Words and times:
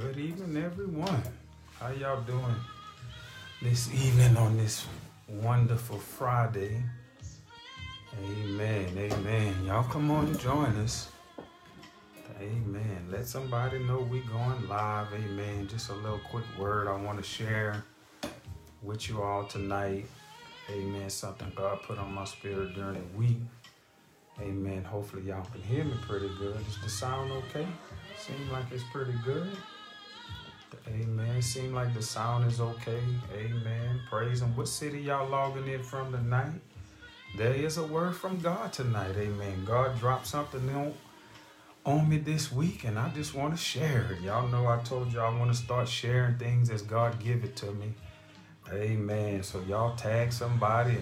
Good 0.00 0.16
evening, 0.16 0.62
everyone. 0.64 1.22
How 1.78 1.90
y'all 1.90 2.22
doing 2.22 2.54
this 3.60 3.92
evening 3.92 4.38
on 4.38 4.56
this 4.56 4.86
wonderful 5.28 5.98
Friday? 5.98 6.82
Amen. 8.24 8.86
Amen. 8.96 9.54
Y'all 9.66 9.84
come 9.84 10.10
on 10.10 10.28
and 10.28 10.40
join 10.40 10.74
us. 10.76 11.10
Amen. 12.40 13.08
Let 13.10 13.26
somebody 13.26 13.80
know 13.80 13.98
we 14.00 14.20
going 14.20 14.66
live. 14.66 15.08
Amen. 15.12 15.68
Just 15.68 15.90
a 15.90 15.94
little 15.94 16.20
quick 16.30 16.44
word 16.58 16.88
I 16.88 16.96
want 16.96 17.18
to 17.18 17.24
share 17.24 17.84
with 18.82 19.10
you 19.10 19.22
all 19.22 19.44
tonight. 19.44 20.06
Amen. 20.70 21.10
Something 21.10 21.52
God 21.54 21.82
put 21.82 21.98
on 21.98 22.14
my 22.14 22.24
spirit 22.24 22.74
during 22.74 22.94
the 22.94 23.18
week. 23.18 23.40
Amen. 24.40 24.84
Hopefully 24.84 25.24
y'all 25.24 25.44
can 25.52 25.60
hear 25.62 25.84
me 25.84 25.94
pretty 26.08 26.30
good. 26.38 26.56
Is 26.66 26.80
the 26.82 26.88
sound 26.88 27.30
okay? 27.30 27.66
Seems 28.16 28.50
like 28.50 28.64
it's 28.72 28.84
pretty 28.90 29.14
good. 29.22 29.54
Amen. 30.88 31.42
Seem 31.42 31.74
like 31.74 31.92
the 31.94 32.02
sound 32.02 32.50
is 32.50 32.60
okay. 32.60 33.00
Amen. 33.34 34.00
Praise 34.08 34.42
Him. 34.42 34.56
What 34.56 34.68
city 34.68 35.00
y'all 35.00 35.28
logging 35.28 35.68
in 35.68 35.82
from 35.82 36.12
tonight? 36.12 36.60
There 37.36 37.54
is 37.54 37.78
a 37.78 37.86
word 37.86 38.14
from 38.14 38.40
God 38.40 38.72
tonight. 38.72 39.16
Amen. 39.16 39.64
God 39.64 39.98
dropped 39.98 40.26
something 40.26 40.68
on, 40.70 40.94
on 41.86 42.08
me 42.08 42.18
this 42.18 42.52
week, 42.52 42.84
and 42.84 42.98
I 42.98 43.08
just 43.10 43.34
want 43.34 43.54
to 43.54 43.60
share 43.62 44.12
it. 44.12 44.20
Y'all 44.20 44.48
know 44.48 44.66
I 44.66 44.78
told 44.78 45.12
y'all 45.12 45.34
I 45.34 45.38
want 45.38 45.50
to 45.50 45.56
start 45.56 45.88
sharing 45.88 46.36
things 46.36 46.70
as 46.70 46.82
God 46.82 47.18
give 47.18 47.44
it 47.44 47.56
to 47.56 47.72
me. 47.72 47.94
Amen. 48.72 49.42
So 49.42 49.60
y'all 49.68 49.96
tag 49.96 50.32
somebody. 50.32 50.98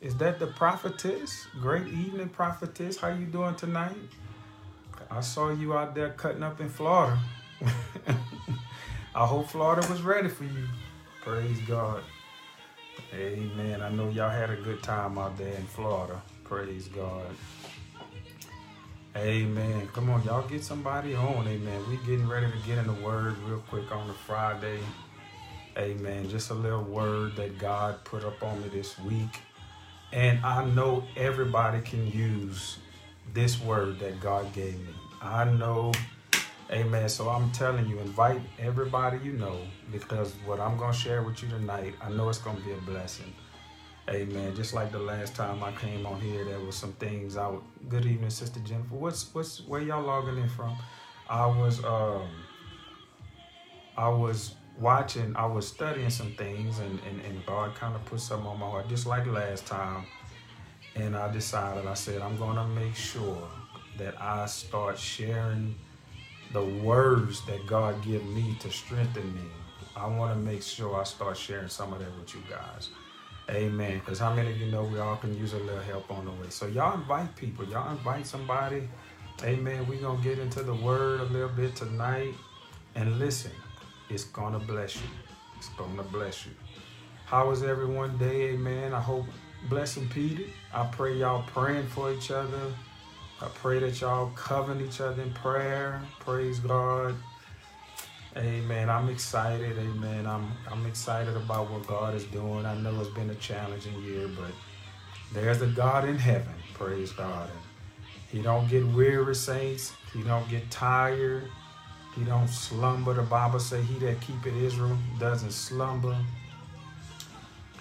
Is 0.00 0.16
that 0.16 0.38
the 0.38 0.48
prophetess? 0.48 1.46
Great 1.60 1.86
evening, 1.88 2.28
prophetess. 2.28 2.96
How 2.96 3.08
you 3.08 3.26
doing 3.26 3.54
tonight? 3.54 3.96
I 5.10 5.20
saw 5.20 5.50
you 5.50 5.74
out 5.74 5.94
there 5.94 6.10
cutting 6.10 6.42
up 6.42 6.60
in 6.60 6.68
Florida. 6.68 7.18
I 9.14 9.26
hope 9.26 9.48
Florida 9.48 9.86
was 9.88 10.02
ready 10.02 10.28
for 10.28 10.44
you. 10.44 10.66
Praise 11.22 11.60
God. 11.68 12.02
Amen. 13.14 13.82
I 13.82 13.90
know 13.90 14.08
y'all 14.08 14.30
had 14.30 14.50
a 14.50 14.56
good 14.56 14.82
time 14.82 15.18
out 15.18 15.36
there 15.36 15.54
in 15.54 15.66
Florida. 15.66 16.20
Praise 16.44 16.88
God. 16.88 17.26
Amen. 19.16 19.88
Come 19.92 20.08
on, 20.10 20.22
y'all 20.24 20.46
get 20.48 20.64
somebody 20.64 21.14
on. 21.14 21.46
Amen. 21.46 21.82
We 21.90 21.96
getting 21.98 22.26
ready 22.26 22.46
to 22.46 22.58
get 22.66 22.78
in 22.78 22.86
the 22.86 23.04
word 23.04 23.36
real 23.46 23.62
quick 23.68 23.92
on 23.92 24.08
the 24.08 24.14
Friday. 24.14 24.78
Amen. 25.76 26.28
Just 26.28 26.50
a 26.50 26.54
little 26.54 26.82
word 26.82 27.36
that 27.36 27.58
God 27.58 28.02
put 28.04 28.24
up 28.24 28.42
on 28.42 28.62
me 28.62 28.68
this 28.68 28.98
week. 29.00 29.40
And 30.12 30.44
I 30.44 30.64
know 30.64 31.04
everybody 31.16 31.80
can 31.82 32.10
use 32.10 32.78
this 33.32 33.60
word 33.60 33.98
that 34.00 34.20
God 34.20 34.52
gave 34.54 34.78
me. 34.78 34.94
I 35.20 35.44
know 35.44 35.92
Amen. 36.72 37.06
So 37.10 37.28
I'm 37.28 37.50
telling 37.52 37.86
you, 37.86 37.98
invite 37.98 38.40
everybody 38.58 39.18
you 39.22 39.32
know 39.32 39.58
because 39.90 40.32
what 40.46 40.58
I'm 40.58 40.78
going 40.78 40.92
to 40.92 40.98
share 40.98 41.22
with 41.22 41.42
you 41.42 41.48
tonight, 41.50 41.94
I 42.00 42.08
know 42.08 42.30
it's 42.30 42.38
going 42.38 42.56
to 42.56 42.62
be 42.62 42.72
a 42.72 42.78
blessing. 42.78 43.34
Amen. 44.08 44.56
Just 44.56 44.72
like 44.72 44.90
the 44.90 44.98
last 44.98 45.34
time 45.36 45.62
I 45.62 45.72
came 45.72 46.06
on 46.06 46.18
here, 46.18 46.46
there 46.46 46.58
was 46.60 46.74
some 46.74 46.94
things 46.94 47.36
I 47.36 47.48
would. 47.48 47.60
Good 47.90 48.06
evening, 48.06 48.30
Sister 48.30 48.58
Jennifer. 48.60 48.94
What's 48.94 49.32
what's 49.34 49.60
where 49.66 49.82
y'all 49.82 50.02
logging 50.02 50.38
in 50.38 50.48
from? 50.48 50.76
I 51.28 51.46
was 51.46 51.84
um 51.84 52.28
I 53.96 54.08
was 54.08 54.54
watching, 54.80 55.36
I 55.36 55.46
was 55.46 55.68
studying 55.68 56.10
some 56.10 56.32
things, 56.32 56.78
and 56.78 56.98
and, 57.08 57.20
and 57.20 57.44
God 57.46 57.74
kind 57.74 57.94
of 57.94 58.04
put 58.06 58.20
something 58.20 58.46
on 58.46 58.58
my 58.58 58.66
heart, 58.66 58.88
just 58.88 59.06
like 59.06 59.26
last 59.26 59.66
time. 59.66 60.06
And 60.96 61.16
I 61.16 61.30
decided, 61.30 61.86
I 61.86 61.94
said, 61.94 62.22
I'm 62.22 62.38
gonna 62.38 62.66
make 62.68 62.96
sure 62.96 63.46
that 63.98 64.20
I 64.20 64.46
start 64.46 64.98
sharing 64.98 65.76
the 66.52 66.64
words 66.64 67.44
that 67.46 67.66
God 67.66 68.02
give 68.04 68.24
me 68.26 68.56
to 68.60 68.70
strengthen 68.70 69.34
me. 69.34 69.48
I 69.96 70.06
want 70.06 70.34
to 70.34 70.38
make 70.38 70.62
sure 70.62 71.00
I 71.00 71.04
start 71.04 71.36
sharing 71.36 71.68
some 71.68 71.92
of 71.92 71.98
that 72.00 72.18
with 72.18 72.34
you 72.34 72.42
guys. 72.48 72.90
Amen. 73.50 73.98
Because 73.98 74.18
how 74.18 74.34
many 74.34 74.50
of 74.50 74.58
you 74.58 74.70
know 74.70 74.84
we 74.84 74.98
all 74.98 75.16
can 75.16 75.36
use 75.36 75.52
a 75.52 75.58
little 75.58 75.82
help 75.82 76.10
on 76.10 76.24
the 76.24 76.30
way? 76.30 76.48
So 76.50 76.66
y'all 76.66 76.94
invite 76.94 77.34
people. 77.36 77.64
Y'all 77.66 77.90
invite 77.90 78.26
somebody. 78.26 78.88
Amen. 79.42 79.86
We're 79.88 80.00
going 80.00 80.22
to 80.22 80.24
get 80.24 80.38
into 80.38 80.62
the 80.62 80.74
word 80.74 81.20
a 81.20 81.24
little 81.24 81.48
bit 81.48 81.74
tonight. 81.74 82.34
And 82.94 83.18
listen, 83.18 83.50
it's 84.08 84.24
going 84.24 84.52
to 84.52 84.58
bless 84.58 84.96
you. 84.96 85.08
It's 85.58 85.68
going 85.70 85.96
to 85.96 86.02
bless 86.04 86.46
you. 86.46 86.52
How 87.24 87.50
is 87.50 87.62
everyone 87.62 88.16
day? 88.18 88.50
Amen. 88.50 88.92
I 88.92 89.00
hope 89.00 89.26
blessing 89.68 90.08
Peter. 90.08 90.44
I 90.72 90.86
pray 90.86 91.16
y'all 91.16 91.44
praying 91.48 91.86
for 91.88 92.12
each 92.12 92.30
other. 92.30 92.74
I 93.42 93.48
pray 93.54 93.80
that 93.80 94.00
y'all 94.00 94.30
covering 94.36 94.80
each 94.80 95.00
other 95.00 95.20
in 95.20 95.32
prayer. 95.32 96.00
Praise 96.20 96.60
God. 96.60 97.16
Amen. 98.36 98.88
I'm 98.88 99.08
excited. 99.08 99.76
Amen. 99.78 100.26
I'm 100.26 100.52
I'm 100.70 100.86
excited 100.86 101.36
about 101.36 101.68
what 101.68 101.84
God 101.88 102.14
is 102.14 102.24
doing. 102.26 102.64
I 102.64 102.76
know 102.76 103.00
it's 103.00 103.10
been 103.10 103.30
a 103.30 103.34
challenging 103.34 104.00
year, 104.04 104.28
but 104.28 104.52
there's 105.32 105.60
a 105.60 105.66
God 105.66 106.08
in 106.08 106.16
heaven. 106.16 106.54
Praise 106.74 107.10
God. 107.10 107.50
And 107.50 107.60
he 108.30 108.42
don't 108.42 108.68
get 108.68 108.86
weary, 108.86 109.34
saints. 109.34 109.92
He 110.12 110.22
don't 110.22 110.48
get 110.48 110.70
tired. 110.70 111.50
He 112.14 112.22
don't 112.22 112.48
slumber. 112.48 113.12
The 113.12 113.22
Bible 113.22 113.58
say 113.58 113.82
he 113.82 113.98
that 114.00 114.20
keepeth 114.20 114.54
Israel 114.54 114.96
doesn't 115.18 115.52
slumber. 115.52 116.16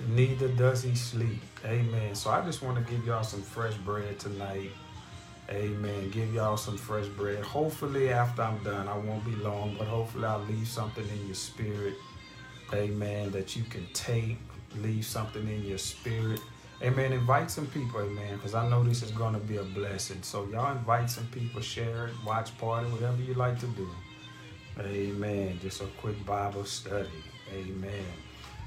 Neither 0.07 0.47
does 0.47 0.81
he 0.81 0.95
sleep. 0.95 1.41
Amen. 1.66 2.16
So 2.16 2.31
I 2.31 2.41
just 2.41 2.63
want 2.63 2.78
to 2.78 2.91
give 2.91 3.05
y'all 3.05 3.23
some 3.23 3.43
fresh 3.43 3.75
bread 3.75 4.17
tonight. 4.19 4.72
Amen. 5.51 6.09
Give 6.12 6.34
y'all 6.34 6.56
some 6.56 6.78
fresh 6.78 7.07
bread. 7.07 7.44
Hopefully, 7.44 8.09
after 8.09 8.41
I'm 8.41 8.63
done, 8.63 8.88
I 8.88 8.97
won't 8.97 9.25
be 9.25 9.35
long, 9.35 9.75
but 9.78 9.88
hopefully, 9.88 10.25
I'll 10.25 10.39
leave 10.45 10.67
something 10.67 11.06
in 11.07 11.25
your 11.25 11.35
spirit. 11.35 11.95
Amen. 12.73 13.31
That 13.31 13.56
you 13.56 13.63
can 13.63 13.85
take, 13.94 14.38
leave 14.78 15.06
something 15.06 15.45
in 15.45 15.66
your 15.66 15.78
spirit. 15.78 16.40
Amen. 16.81 17.11
Invite 17.11 17.51
some 17.51 17.67
people, 17.67 18.01
amen, 18.01 18.38
because 18.38 18.56
I 18.56 18.67
know 18.69 18.81
this 18.84 19.03
is 19.03 19.11
going 19.11 19.34
to 19.34 19.40
be 19.41 19.57
a 19.57 19.63
blessing. 19.63 20.23
So, 20.23 20.47
y'all 20.47 20.72
invite 20.72 21.09
some 21.09 21.28
people, 21.28 21.61
share 21.61 22.07
it, 22.07 22.13
watch 22.25 22.57
party, 22.57 22.90
whatever 22.90 23.22
you 23.22 23.34
like 23.34 23.59
to 23.59 23.67
do. 23.67 23.90
Amen. 24.79 25.59
Just 25.61 25.81
a 25.81 25.85
quick 26.00 26.25
Bible 26.25 26.63
study. 26.63 27.09
Amen. 27.53 28.06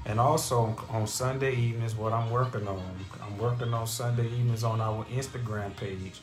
And 0.05 0.19
also 0.19 0.77
on 0.89 1.07
Sunday 1.07 1.55
evenings, 1.55 1.95
what 1.95 2.13
I'm 2.13 2.29
working 2.29 2.67
on, 2.67 2.83
I'm 3.23 3.37
working 3.39 3.73
on 3.73 3.87
Sunday 3.87 4.27
evenings 4.27 4.63
on 4.63 4.79
our 4.79 5.03
Instagram 5.05 5.75
page. 5.75 6.21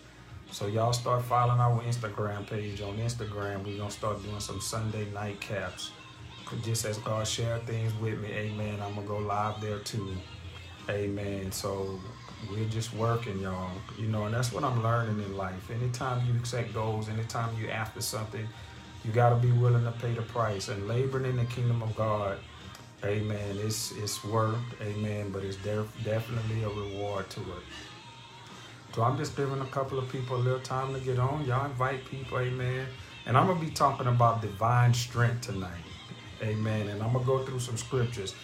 So 0.52 0.66
y'all 0.66 0.92
start 0.92 1.24
following 1.24 1.60
our 1.60 1.80
Instagram 1.82 2.46
page. 2.46 2.82
On 2.82 2.94
Instagram, 2.98 3.64
we're 3.64 3.78
gonna 3.78 3.90
start 3.90 4.22
doing 4.22 4.38
some 4.38 4.60
Sunday 4.60 5.06
night 5.14 5.40
caps. 5.40 5.92
Just 6.62 6.84
as 6.84 6.98
God 6.98 7.26
share 7.26 7.58
things 7.60 7.90
with 8.02 8.20
me, 8.20 8.28
amen. 8.30 8.78
I'm 8.82 8.94
gonna 8.94 9.06
go 9.06 9.16
live 9.16 9.62
there 9.62 9.78
too. 9.78 10.14
Amen. 10.90 11.50
So 11.52 11.98
we're 12.50 12.68
just 12.68 12.92
working, 12.92 13.40
y'all. 13.40 13.70
You 13.98 14.08
know, 14.08 14.26
and 14.26 14.34
that's 14.34 14.52
what 14.52 14.62
I'm 14.62 14.82
learning 14.82 15.24
in 15.24 15.38
life. 15.38 15.70
Anytime 15.70 16.26
you 16.26 16.44
set 16.44 16.74
goals, 16.74 17.08
anytime 17.08 17.56
you 17.58 17.70
after 17.70 18.02
something, 18.02 18.46
you 19.06 19.10
gotta 19.10 19.36
be 19.36 19.52
willing 19.52 19.84
to 19.84 19.92
pay 19.92 20.12
the 20.12 20.20
price. 20.20 20.69
And 20.69 20.86
laboring 20.86 21.24
in 21.24 21.38
the 21.38 21.46
kingdom 21.46 21.82
of 21.82 21.96
God, 21.96 22.36
amen, 23.02 23.56
it's 23.56 23.92
it's 23.92 24.22
work, 24.22 24.58
amen, 24.82 25.30
but 25.30 25.44
it's 25.44 25.56
def- 25.56 26.04
definitely 26.04 26.62
a 26.62 26.69
reward 26.69 27.30
to 27.30 27.40
it. 27.40 27.64
So 28.94 29.03
I'm 29.03 29.16
just 29.16 29.36
giving 29.36 29.60
a 29.60 29.66
couple 29.66 29.98
of 29.98 30.08
people 30.10 30.36
a 30.36 30.38
little 30.38 30.60
time 30.60 30.92
to 30.92 31.00
get 31.00 31.19
on. 31.19 31.47
Y'all 31.47 31.64
invite 31.64 32.04
people, 32.04 32.38
amen. 32.38 32.86
And 33.25 33.38
I'm 33.38 33.47
going 33.47 33.58
to 33.58 33.64
be 33.64 33.70
talking 33.70 34.06
about 34.06 34.42
divine 34.42 34.92
strength 34.92 35.41
tonight, 35.42 35.80
amen. 36.42 36.88
And 36.88 37.02
I'm 37.02 37.12
going 37.12 37.25
to 37.25 37.26
go 37.26 37.44
through 37.44 37.60
some 37.60 37.78
scriptures. 37.78 38.34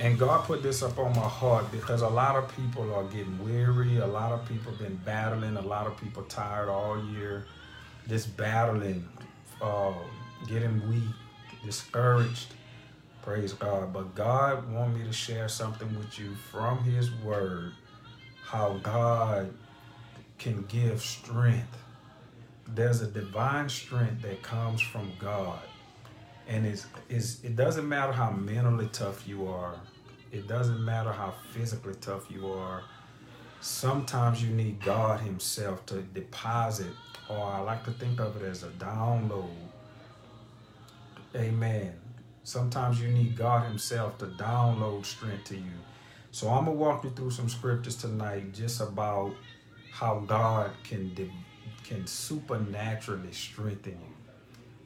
And 0.00 0.18
God 0.18 0.44
put 0.44 0.62
this 0.62 0.82
up 0.82 0.98
on 0.98 1.14
my 1.14 1.22
heart 1.22 1.70
because 1.70 2.02
a 2.02 2.08
lot 2.08 2.34
of 2.34 2.54
people 2.56 2.92
are 2.92 3.04
getting 3.04 3.42
weary. 3.44 3.98
A 3.98 4.06
lot 4.06 4.32
of 4.32 4.46
people 4.48 4.72
been 4.72 4.96
battling. 5.04 5.56
A 5.56 5.62
lot 5.62 5.86
of 5.86 5.96
people 5.96 6.24
tired 6.24 6.68
all 6.68 7.02
year, 7.12 7.46
just 8.08 8.36
battling, 8.36 9.08
uh, 9.62 9.94
getting 10.48 10.86
weak, 10.88 11.14
discouraged. 11.64 12.54
Praise 13.22 13.52
God. 13.52 13.92
But 13.92 14.14
God 14.14 14.70
want 14.70 14.96
me 14.96 15.04
to 15.04 15.12
share 15.12 15.48
something 15.48 15.88
with 15.96 16.18
you 16.18 16.34
from 16.50 16.82
His 16.82 17.10
Word. 17.22 17.72
How 18.44 18.78
God 18.82 19.52
can 20.38 20.64
give 20.68 21.00
strength. 21.00 21.76
There's 22.68 23.00
a 23.00 23.06
divine 23.06 23.68
strength 23.68 24.22
that 24.22 24.42
comes 24.42 24.80
from 24.80 25.12
God. 25.18 25.60
And 26.48 26.66
it's, 26.66 26.86
it's, 27.08 27.42
it 27.42 27.56
doesn't 27.56 27.88
matter 27.88 28.12
how 28.12 28.30
mentally 28.30 28.88
tough 28.92 29.26
you 29.26 29.48
are, 29.48 29.74
it 30.32 30.46
doesn't 30.46 30.84
matter 30.84 31.12
how 31.12 31.34
physically 31.52 31.94
tough 32.00 32.30
you 32.30 32.48
are. 32.48 32.82
Sometimes 33.60 34.42
you 34.42 34.50
need 34.50 34.84
God 34.84 35.20
Himself 35.20 35.86
to 35.86 36.02
deposit, 36.02 36.92
or 37.28 37.38
I 37.38 37.60
like 37.60 37.84
to 37.84 37.90
think 37.92 38.20
of 38.20 38.40
it 38.40 38.46
as 38.46 38.62
a 38.62 38.68
download. 38.68 39.50
Amen. 41.34 41.94
Sometimes 42.44 43.00
you 43.00 43.08
need 43.08 43.36
God 43.36 43.66
Himself 43.66 44.18
to 44.18 44.26
download 44.26 45.04
strength 45.04 45.44
to 45.44 45.56
you. 45.56 45.72
So 46.30 46.48
I'm 46.48 46.66
going 46.66 46.76
to 46.76 46.82
walk 46.82 47.04
you 47.04 47.10
through 47.10 47.30
some 47.30 47.48
scriptures 47.48 47.96
tonight 47.96 48.52
just 48.52 48.80
about 48.80 49.34
how 49.98 50.18
God 50.26 50.72
can 50.84 51.10
can 51.82 52.06
supernaturally 52.06 53.32
strengthen 53.32 53.92
you. 53.92 54.14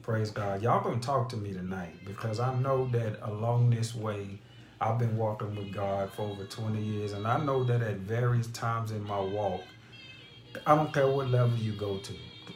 Praise 0.01 0.31
God. 0.31 0.61
Y'all 0.61 0.81
gonna 0.81 1.01
talk 1.01 1.27
to 1.29 1.37
me 1.37 1.51
tonight 1.51 1.93
because 2.05 2.39
I 2.39 2.55
know 2.55 2.87
that 2.93 3.19
along 3.21 3.71
this 3.71 3.93
way, 3.93 4.39
I've 4.79 4.97
been 4.97 5.17
walking 5.17 5.53
with 5.53 5.73
God 5.73 6.13
for 6.13 6.21
over 6.21 6.45
20 6.45 6.81
years, 6.81 7.11
and 7.11 7.27
I 7.27 7.43
know 7.43 7.61
that 7.65 7.81
at 7.81 7.97
various 7.97 8.47
times 8.47 8.91
in 8.91 9.03
my 9.03 9.19
walk, 9.19 9.59
I 10.65 10.75
don't 10.75 10.93
care 10.93 11.07
what 11.07 11.27
level 11.27 11.57
you 11.57 11.73
go 11.73 11.97
to, 11.97 12.13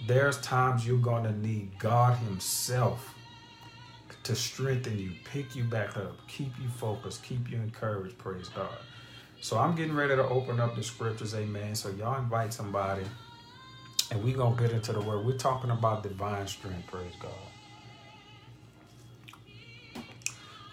there's 0.08 0.40
times 0.40 0.88
you're 0.88 0.98
gonna 0.98 1.34
need 1.34 1.78
God 1.78 2.18
Himself 2.20 3.14
to 4.24 4.34
strengthen 4.34 4.98
you, 4.98 5.12
pick 5.26 5.58
you 5.58 5.66
back 5.66 5.98
up, 5.98 6.26
keep 6.30 6.54
you 6.62 6.70
focused, 6.70 7.22
keep 7.22 7.50
you 7.52 7.58
encouraged. 7.58 8.18
Praise 8.18 8.48
God. 8.48 8.78
So 9.46 9.60
I'm 9.60 9.76
getting 9.76 9.94
ready 9.94 10.16
to 10.16 10.28
open 10.28 10.60
up 10.60 10.76
the 10.76 10.82
scriptures, 10.82 11.36
amen. 11.36 11.76
So 11.76 11.90
y'all 11.90 12.18
invite 12.18 12.52
somebody 12.52 13.04
and 14.10 14.24
we're 14.24 14.36
going 14.36 14.58
to 14.58 14.64
get 14.64 14.72
into 14.72 14.92
the 14.92 15.00
word. 15.00 15.24
We're 15.24 15.38
talking 15.38 15.70
about 15.70 16.02
divine 16.02 16.48
strength, 16.48 16.88
praise 16.88 17.14
God. 17.22 17.32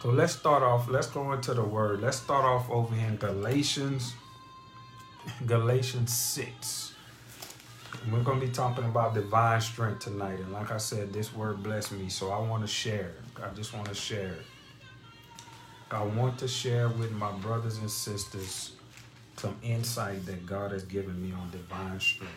So 0.00 0.08
let's 0.08 0.32
start 0.32 0.62
off, 0.62 0.88
let's 0.88 1.08
go 1.08 1.32
into 1.32 1.52
the 1.52 1.62
word. 1.62 2.00
Let's 2.00 2.16
start 2.16 2.46
off 2.46 2.70
over 2.70 2.94
here 2.94 3.08
in 3.08 3.16
Galatians, 3.16 4.14
Galatians 5.44 6.10
6. 6.10 6.94
And 8.04 8.10
we're 8.10 8.22
going 8.22 8.40
to 8.40 8.46
be 8.46 8.52
talking 8.54 8.84
about 8.84 9.12
divine 9.12 9.60
strength 9.60 10.00
tonight. 10.00 10.40
And 10.40 10.50
like 10.50 10.70
I 10.70 10.78
said, 10.78 11.12
this 11.12 11.34
word 11.34 11.62
blessed 11.62 11.92
me, 11.92 12.08
so 12.08 12.30
I 12.30 12.40
want 12.40 12.62
to 12.62 12.68
share. 12.68 13.12
I 13.36 13.54
just 13.54 13.74
want 13.74 13.88
to 13.88 13.94
share 13.94 14.32
it. 14.32 14.46
I 15.92 16.02
want 16.04 16.38
to 16.38 16.48
share 16.48 16.88
with 16.88 17.12
my 17.12 17.30
brothers 17.32 17.78
and 17.78 17.90
sisters 17.90 18.72
some 19.36 19.56
insight 19.62 20.24
that 20.26 20.46
God 20.46 20.72
has 20.72 20.84
given 20.84 21.20
me 21.22 21.32
on 21.32 21.50
divine 21.50 22.00
strength. 22.00 22.32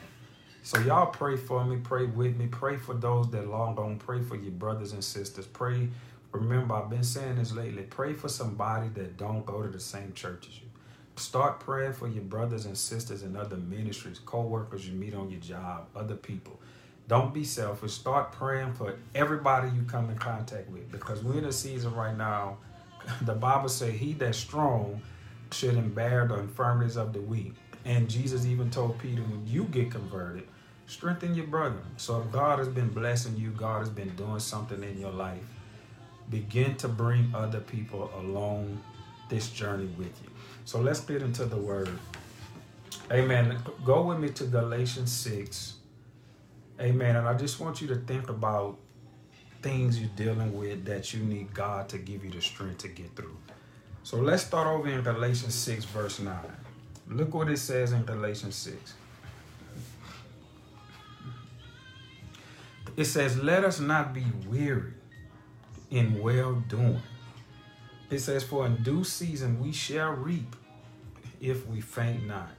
So 0.63 0.79
y'all 0.79 1.05
pray 1.05 1.37
for 1.37 1.63
me, 1.63 1.77
pray 1.77 2.05
with 2.05 2.35
me, 2.35 2.47
pray 2.47 2.75
for 2.75 2.95
those 2.95 3.29
that 3.31 3.47
long 3.47 3.75
gone, 3.75 3.97
pray 3.97 4.21
for 4.21 4.35
your 4.35 4.51
brothers 4.51 4.91
and 4.91 5.03
sisters. 5.03 5.45
Pray. 5.45 5.87
Remember, 6.31 6.75
I've 6.75 6.89
been 6.89 7.03
saying 7.03 7.37
this 7.37 7.53
lately. 7.53 7.83
Pray 7.83 8.13
for 8.13 8.27
somebody 8.27 8.89
that 8.89 9.15
don't 9.15 9.45
go 9.45 9.61
to 9.61 9.69
the 9.69 9.79
same 9.79 10.11
church 10.13 10.47
as 10.49 10.57
you. 10.57 10.67
Start 11.15 11.61
praying 11.61 11.93
for 11.93 12.09
your 12.09 12.23
brothers 12.23 12.65
and 12.65 12.77
sisters 12.77 13.23
in 13.23 13.37
other 13.37 13.55
ministries, 13.55 14.19
co-workers 14.19 14.85
you 14.85 14.95
meet 14.95 15.13
on 15.13 15.29
your 15.29 15.39
job, 15.39 15.87
other 15.95 16.15
people. 16.15 16.59
Don't 17.07 17.33
be 17.33 17.45
selfish. 17.45 17.93
Start 17.93 18.33
praying 18.33 18.73
for 18.73 18.95
everybody 19.13 19.69
you 19.69 19.83
come 19.83 20.09
in 20.09 20.17
contact 20.17 20.69
with 20.69 20.91
because 20.91 21.23
we're 21.23 21.37
in 21.37 21.45
a 21.45 21.53
season 21.53 21.93
right 21.93 22.17
now. 22.17 22.57
The 23.21 23.33
Bible 23.33 23.69
says, 23.69 23.93
"He 23.93 24.13
that's 24.13 24.37
strong 24.37 25.01
shouldn't 25.51 25.95
bear 25.95 26.27
the 26.27 26.39
infirmities 26.39 26.97
of 26.97 27.13
the 27.13 27.21
weak." 27.21 27.53
And 27.85 28.09
Jesus 28.09 28.45
even 28.45 28.69
told 28.71 28.97
Peter, 28.99 29.21
"When 29.21 29.45
you 29.45 29.65
get 29.65 29.91
converted, 29.91 30.47
strengthen 30.87 31.35
your 31.35 31.47
brother. 31.47 31.81
So 31.97 32.21
if 32.21 32.31
God 32.31 32.59
has 32.59 32.67
been 32.67 32.89
blessing 32.89 33.37
you, 33.37 33.51
God 33.51 33.79
has 33.79 33.89
been 33.89 34.15
doing 34.15 34.39
something 34.39 34.83
in 34.83 34.99
your 34.99 35.11
life, 35.11 35.43
begin 36.29 36.75
to 36.77 36.87
bring 36.87 37.33
other 37.33 37.59
people 37.59 38.11
along 38.15 38.81
this 39.29 39.49
journey 39.49 39.87
with 39.97 40.21
you. 40.23 40.29
So 40.65 40.79
let's 40.79 40.99
get 40.99 41.21
into 41.21 41.45
the 41.45 41.57
word. 41.57 41.89
Amen. 43.11 43.57
Go 43.83 44.03
with 44.03 44.19
me 44.19 44.29
to 44.29 44.45
Galatians 44.45 45.11
6. 45.11 45.75
Amen. 46.79 47.15
And 47.15 47.27
I 47.27 47.35
just 47.35 47.59
want 47.59 47.81
you 47.81 47.87
to 47.89 47.95
think 47.95 48.29
about 48.29 48.77
things 49.65 49.99
you're 49.99 50.07
dealing 50.15 50.55
with 50.55 50.85
that 50.85 51.11
you 51.11 51.23
need 51.23 51.51
God 51.51 51.89
to 51.89 51.97
give 51.97 52.23
you 52.23 52.29
the 52.29 52.39
strength 52.39 52.77
to 52.83 52.87
get 52.87 53.15
through. 53.15 53.35
So 54.03 54.17
let's 54.17 54.43
start 54.43 54.67
over 54.67 54.87
in 54.87 55.01
Galatians 55.01 55.55
6, 55.55 55.85
verse 55.85 56.19
9. 56.19 56.35
Look 57.09 57.33
what 57.33 57.49
it 57.49 57.57
says 57.57 57.91
in 57.91 58.05
Galatians 58.05 58.53
6. 58.53 58.93
It 62.95 63.05
says, 63.05 63.41
Let 63.41 63.63
us 63.63 63.79
not 63.79 64.13
be 64.13 64.25
weary 64.47 64.93
in 65.89 66.21
well 66.21 66.63
doing. 66.69 67.01
It 68.11 68.19
says, 68.19 68.43
For 68.43 68.67
in 68.67 68.83
due 68.83 69.03
season 69.03 69.59
we 69.59 69.71
shall 69.71 70.11
reap 70.11 70.55
if 71.41 71.65
we 71.65 71.81
faint 71.81 72.27
not. 72.27 72.51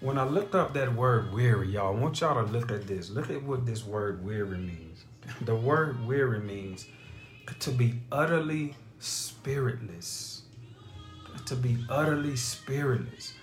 When 0.00 0.16
I 0.16 0.24
looked 0.24 0.54
up 0.54 0.72
that 0.72 0.94
word 0.94 1.34
weary, 1.34 1.68
y'all, 1.68 1.94
I 1.94 2.00
want 2.00 2.22
y'all 2.22 2.42
to 2.42 2.50
look 2.50 2.72
at 2.72 2.86
this. 2.86 3.10
Look 3.10 3.28
at 3.28 3.42
what 3.42 3.66
this 3.66 3.84
word 3.84 4.24
weary 4.24 4.56
means. 4.56 4.83
The 5.42 5.54
word 5.54 6.06
weary 6.06 6.40
means 6.40 6.86
to 7.60 7.70
be 7.70 8.00
utterly 8.10 8.76
spiritless. 8.98 10.42
To 11.46 11.56
be 11.56 11.78
utterly 11.88 12.36
spiritless. 12.36 13.34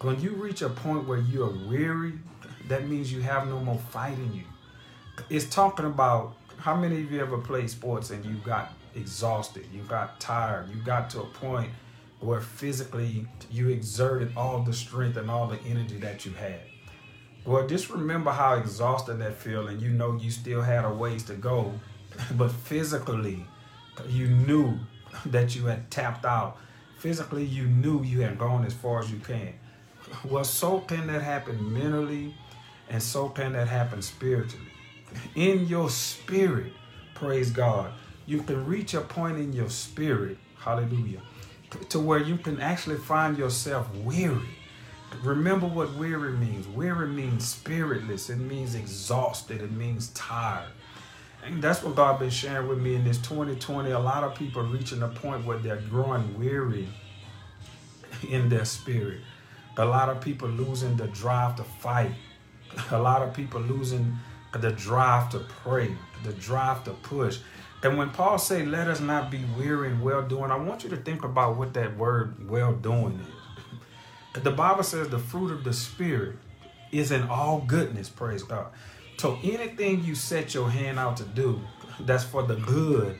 When 0.00 0.20
you 0.20 0.30
reach 0.30 0.62
a 0.62 0.70
point 0.70 1.06
where 1.06 1.18
you 1.18 1.44
are 1.44 1.68
weary, 1.68 2.14
that 2.68 2.88
means 2.88 3.12
you 3.12 3.20
have 3.20 3.48
no 3.48 3.60
more 3.60 3.78
fight 3.90 4.16
in 4.16 4.32
you 4.32 4.44
it's 5.28 5.44
talking 5.46 5.86
about 5.86 6.34
how 6.58 6.76
many 6.76 7.02
of 7.02 7.12
you 7.12 7.20
ever 7.20 7.38
played 7.38 7.68
sports 7.68 8.10
and 8.10 8.24
you 8.24 8.34
got 8.44 8.72
exhausted, 8.94 9.66
you 9.72 9.82
got 9.82 10.20
tired, 10.20 10.68
you 10.70 10.82
got 10.82 11.10
to 11.10 11.20
a 11.20 11.26
point 11.26 11.70
where 12.20 12.40
physically 12.40 13.26
you 13.50 13.68
exerted 13.68 14.32
all 14.36 14.62
the 14.62 14.72
strength 14.72 15.16
and 15.16 15.30
all 15.30 15.46
the 15.46 15.58
energy 15.62 15.96
that 15.98 16.24
you 16.24 16.32
had. 16.32 16.60
Well, 17.44 17.66
just 17.66 17.90
remember 17.90 18.30
how 18.30 18.54
exhausted 18.54 19.14
that 19.14 19.34
feel, 19.34 19.68
and 19.68 19.80
you 19.80 19.90
know 19.90 20.16
you 20.16 20.30
still 20.30 20.62
had 20.62 20.84
a 20.84 20.90
ways 20.90 21.22
to 21.24 21.34
go, 21.34 21.72
but 22.36 22.50
physically 22.50 23.46
you 24.08 24.28
knew 24.28 24.78
that 25.26 25.54
you 25.56 25.66
had 25.66 25.90
tapped 25.90 26.24
out. 26.24 26.58
Physically, 26.98 27.44
you 27.44 27.64
knew 27.64 28.02
you 28.02 28.20
had 28.20 28.38
gone 28.38 28.64
as 28.64 28.74
far 28.74 29.00
as 29.00 29.10
you 29.10 29.18
can. 29.18 29.54
Well, 30.24 30.44
so 30.44 30.80
can 30.80 31.06
that 31.06 31.22
happen 31.22 31.72
mentally, 31.72 32.34
and 32.88 33.02
so 33.02 33.28
can 33.28 33.52
that 33.54 33.68
happen 33.68 34.02
spiritually 34.02 34.70
in 35.34 35.66
your 35.66 35.90
spirit, 35.90 36.72
praise 37.14 37.50
God, 37.50 37.92
you 38.26 38.42
can 38.42 38.64
reach 38.66 38.94
a 38.94 39.00
point 39.00 39.38
in 39.38 39.52
your 39.52 39.70
spirit, 39.70 40.38
hallelujah, 40.58 41.20
to 41.88 41.98
where 41.98 42.20
you 42.20 42.36
can 42.36 42.60
actually 42.60 42.96
find 42.96 43.36
yourself 43.38 43.92
weary. 43.96 44.48
Remember 45.22 45.66
what 45.66 45.92
weary 45.94 46.32
means. 46.32 46.66
Weary 46.68 47.08
means 47.08 47.46
spiritless. 47.46 48.30
It 48.30 48.38
means 48.38 48.74
exhausted. 48.74 49.60
It 49.60 49.72
means 49.72 50.08
tired. 50.10 50.70
And 51.44 51.62
that's 51.62 51.82
what 51.82 51.96
God 51.96 52.18
been 52.18 52.30
sharing 52.30 52.68
with 52.68 52.78
me 52.78 52.94
in 52.94 53.04
this 53.04 53.18
2020. 53.18 53.90
A 53.90 53.98
lot 53.98 54.24
of 54.24 54.34
people 54.34 54.62
reaching 54.62 55.02
a 55.02 55.08
point 55.08 55.44
where 55.44 55.58
they're 55.58 55.82
growing 55.88 56.38
weary 56.38 56.88
in 58.28 58.48
their 58.48 58.64
spirit. 58.64 59.20
A 59.76 59.84
lot 59.84 60.08
of 60.08 60.20
people 60.20 60.48
losing 60.48 60.96
the 60.96 61.06
drive 61.08 61.56
to 61.56 61.64
fight. 61.64 62.12
A 62.90 62.98
lot 62.98 63.22
of 63.22 63.34
people 63.34 63.60
losing 63.60 64.16
the 64.58 64.72
drive 64.72 65.30
to 65.30 65.40
pray, 65.40 65.94
the 66.24 66.32
drive 66.34 66.84
to 66.84 66.90
push. 66.90 67.38
And 67.82 67.96
when 67.96 68.10
Paul 68.10 68.38
say, 68.38 68.66
let 68.66 68.88
us 68.88 69.00
not 69.00 69.30
be 69.30 69.44
weary 69.56 69.88
in 69.88 70.00
well 70.00 70.22
doing, 70.22 70.50
I 70.50 70.56
want 70.56 70.84
you 70.84 70.90
to 70.90 70.96
think 70.96 71.24
about 71.24 71.56
what 71.56 71.72
that 71.74 71.96
word 71.96 72.48
well 72.48 72.72
doing 72.72 73.20
is. 73.20 73.39
The 74.32 74.50
Bible 74.50 74.84
says 74.84 75.08
the 75.08 75.18
fruit 75.18 75.50
of 75.50 75.64
the 75.64 75.72
Spirit 75.72 76.36
is 76.92 77.10
in 77.10 77.22
all 77.24 77.64
goodness, 77.66 78.08
praise 78.08 78.42
God. 78.42 78.68
So 79.18 79.38
anything 79.42 80.04
you 80.04 80.14
set 80.14 80.54
your 80.54 80.70
hand 80.70 80.98
out 80.98 81.16
to 81.18 81.24
do, 81.24 81.60
that's 82.00 82.24
for 82.24 82.42
the 82.42 82.56
good 82.56 83.18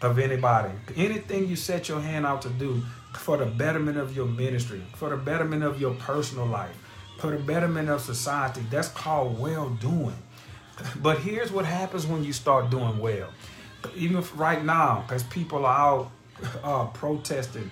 of 0.00 0.18
anybody. 0.18 0.72
Anything 0.96 1.48
you 1.48 1.56
set 1.56 1.88
your 1.88 2.00
hand 2.00 2.24
out 2.26 2.42
to 2.42 2.48
do 2.48 2.82
for 3.14 3.36
the 3.36 3.46
betterment 3.46 3.98
of 3.98 4.16
your 4.16 4.26
ministry, 4.26 4.82
for 4.94 5.10
the 5.10 5.16
betterment 5.16 5.62
of 5.62 5.80
your 5.80 5.94
personal 5.94 6.46
life, 6.46 6.76
for 7.18 7.30
the 7.30 7.38
betterment 7.38 7.88
of 7.88 8.00
society, 8.00 8.62
that's 8.70 8.88
called 8.88 9.38
well 9.38 9.68
doing. 9.68 10.16
But 10.96 11.18
here's 11.18 11.52
what 11.52 11.66
happens 11.66 12.06
when 12.06 12.24
you 12.24 12.32
start 12.32 12.70
doing 12.70 12.98
well. 12.98 13.28
Even 13.94 14.24
right 14.36 14.64
now, 14.64 15.04
because 15.06 15.22
people 15.24 15.66
are 15.66 15.78
out 15.78 16.10
uh, 16.62 16.86
protesting 16.86 17.70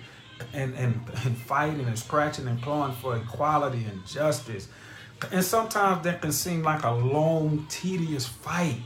and, 0.53 0.73
and, 0.75 1.01
and 1.23 1.37
fighting 1.37 1.85
and 1.85 1.97
scratching 1.97 2.47
and 2.47 2.61
clawing 2.61 2.93
for 2.93 3.15
equality 3.17 3.85
and 3.89 4.05
justice. 4.05 4.67
And 5.31 5.43
sometimes 5.43 6.03
that 6.03 6.21
can 6.21 6.31
seem 6.31 6.63
like 6.63 6.83
a 6.83 6.91
long, 6.91 7.65
tedious 7.69 8.27
fight. 8.27 8.77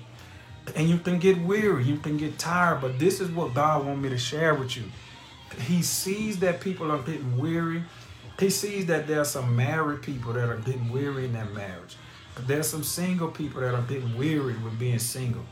And 0.76 0.90
you 0.90 0.98
can 0.98 1.20
get 1.20 1.40
weary, 1.42 1.84
you 1.84 1.98
can 1.98 2.18
get 2.18 2.40
tired, 2.40 2.82
but 2.82 2.98
this 2.98 3.22
is 3.22 3.30
what 3.30 3.54
God 3.54 3.86
wants 3.86 4.02
me 4.02 4.10
to 4.10 4.18
share 4.18 4.56
with 4.56 4.76
you. 4.76 4.84
He 5.62 5.82
sees 5.82 6.40
that 6.40 6.60
people 6.60 6.92
are 6.92 7.02
getting 7.04 7.38
weary. 7.38 7.84
He 8.40 8.50
sees 8.50 8.86
that 8.88 9.08
there 9.08 9.22
are 9.22 9.26
some 9.26 9.56
married 9.56 10.02
people 10.02 10.34
that 10.34 10.50
are 10.50 10.58
getting 10.58 10.92
weary 10.92 11.26
in 11.26 11.34
their 11.34 11.46
marriage. 11.46 11.96
There's 12.48 12.68
some 12.68 12.84
single 12.84 13.30
people 13.30 13.62
that 13.62 13.74
are 13.74 13.82
getting 13.84 14.18
weary 14.18 14.58
with 14.58 14.78
being 14.78 15.00
single. 15.00 15.46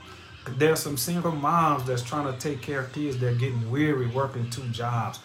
There's 0.45 0.79
some 0.79 0.97
single 0.97 1.31
moms 1.31 1.85
that's 1.85 2.01
trying 2.01 2.31
to 2.31 2.37
take 2.37 2.61
care 2.61 2.81
of 2.81 2.91
kids 2.91 3.17
that 3.19 3.27
are 3.33 3.35
getting 3.35 3.71
weary 3.71 4.07
working 4.07 4.49
two 4.49 4.67
jobs. 4.69 5.19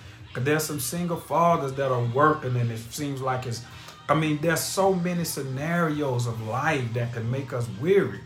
There's 0.45 0.65
some 0.65 0.81
single 0.81 1.17
fathers 1.17 1.73
that 1.75 1.91
are 1.91 2.05
working 2.05 2.57
and 2.57 2.71
it 2.71 2.79
seems 2.79 3.21
like 3.21 3.47
it's, 3.47 3.65
I 4.09 4.15
mean, 4.15 4.39
there's 4.41 4.61
so 4.61 4.95
many 4.95 5.25
scenarios 5.25 6.27
of 6.27 6.41
life 6.47 6.93
that 6.95 7.13
can 7.13 7.31
make 7.31 7.53
us 7.53 7.69
weary. 7.81 8.21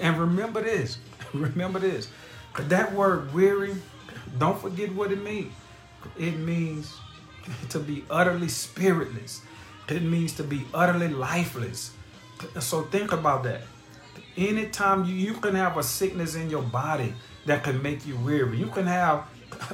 And 0.00 0.18
remember 0.18 0.62
this, 0.62 0.98
remember 1.34 1.78
this. 1.78 2.08
That 2.58 2.92
word 2.92 3.32
weary, 3.34 3.74
don't 4.38 4.60
forget 4.60 4.94
what 4.94 5.12
it 5.12 5.22
means. 5.22 5.52
It 6.18 6.38
means 6.38 6.98
to 7.70 7.78
be 7.78 8.04
utterly 8.10 8.48
spiritless. 8.48 9.42
It 9.88 10.02
means 10.02 10.32
to 10.34 10.42
be 10.42 10.64
utterly 10.72 11.08
lifeless. 11.08 11.92
So 12.60 12.82
think 12.82 13.12
about 13.12 13.42
that. 13.44 13.62
Anytime 14.36 15.04
you, 15.04 15.14
you 15.14 15.34
can 15.34 15.54
have 15.54 15.76
a 15.76 15.82
sickness 15.82 16.34
in 16.34 16.50
your 16.50 16.62
body 16.62 17.14
that 17.46 17.62
can 17.62 17.82
make 17.82 18.06
you 18.06 18.16
weary. 18.16 18.58
You 18.58 18.66
can 18.66 18.86
have 18.86 19.26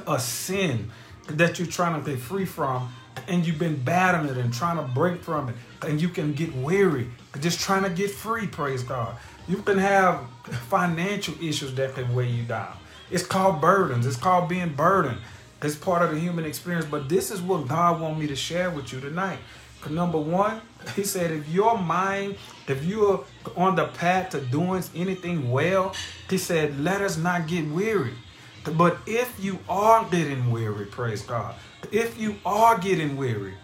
a 0.07 0.19
sin 0.19 0.91
that 1.27 1.59
you're 1.59 1.67
trying 1.67 2.01
to 2.01 2.11
get 2.11 2.19
free 2.19 2.45
from 2.45 2.91
and 3.27 3.45
you've 3.45 3.59
been 3.59 3.81
battling 3.83 4.29
it 4.29 4.37
and 4.37 4.53
trying 4.53 4.77
to 4.77 4.93
break 4.93 5.21
from 5.21 5.49
it 5.49 5.55
and 5.85 6.01
you 6.01 6.09
can 6.09 6.33
get 6.33 6.53
weary 6.55 7.07
just 7.39 7.59
trying 7.59 7.83
to 7.83 7.89
get 7.89 8.11
free 8.11 8.47
praise 8.47 8.83
god. 8.83 9.15
You 9.47 9.57
can 9.57 9.77
have 9.77 10.21
financial 10.69 11.33
issues 11.41 11.73
that 11.75 11.95
can 11.95 12.13
weigh 12.13 12.29
you 12.29 12.43
down. 12.43 12.77
It's 13.09 13.25
called 13.25 13.59
burdens. 13.59 14.05
It's 14.05 14.15
called 14.15 14.47
being 14.47 14.73
burdened. 14.73 15.17
It's 15.61 15.75
part 15.75 16.01
of 16.01 16.11
the 16.11 16.19
human 16.19 16.45
experience 16.45 16.85
but 16.85 17.09
this 17.09 17.31
is 17.31 17.41
what 17.41 17.67
god 17.67 18.01
want 18.01 18.19
me 18.19 18.27
to 18.27 18.35
share 18.35 18.69
with 18.69 18.91
you 18.91 18.99
tonight. 18.99 19.39
Number 19.89 20.19
one 20.19 20.61
he 20.95 21.03
said 21.03 21.31
if 21.31 21.47
your 21.49 21.77
mind 21.77 22.35
if 22.67 22.83
you're 22.83 23.23
on 23.55 23.75
the 23.75 23.87
path 23.87 24.29
to 24.31 24.41
doing 24.41 24.83
anything 24.95 25.51
well 25.51 25.95
he 26.29 26.37
said 26.37 26.79
let 26.79 27.01
us 27.01 27.17
not 27.17 27.47
get 27.47 27.67
weary 27.67 28.13
but 28.75 28.97
if 29.05 29.43
you 29.43 29.59
are 29.67 30.05
getting 30.09 30.51
weary 30.51 30.85
praise 30.85 31.21
god 31.21 31.55
if 31.89 32.17
you 32.17 32.37
are 32.45 32.77
getting 32.77 33.17
weary, 33.17 33.55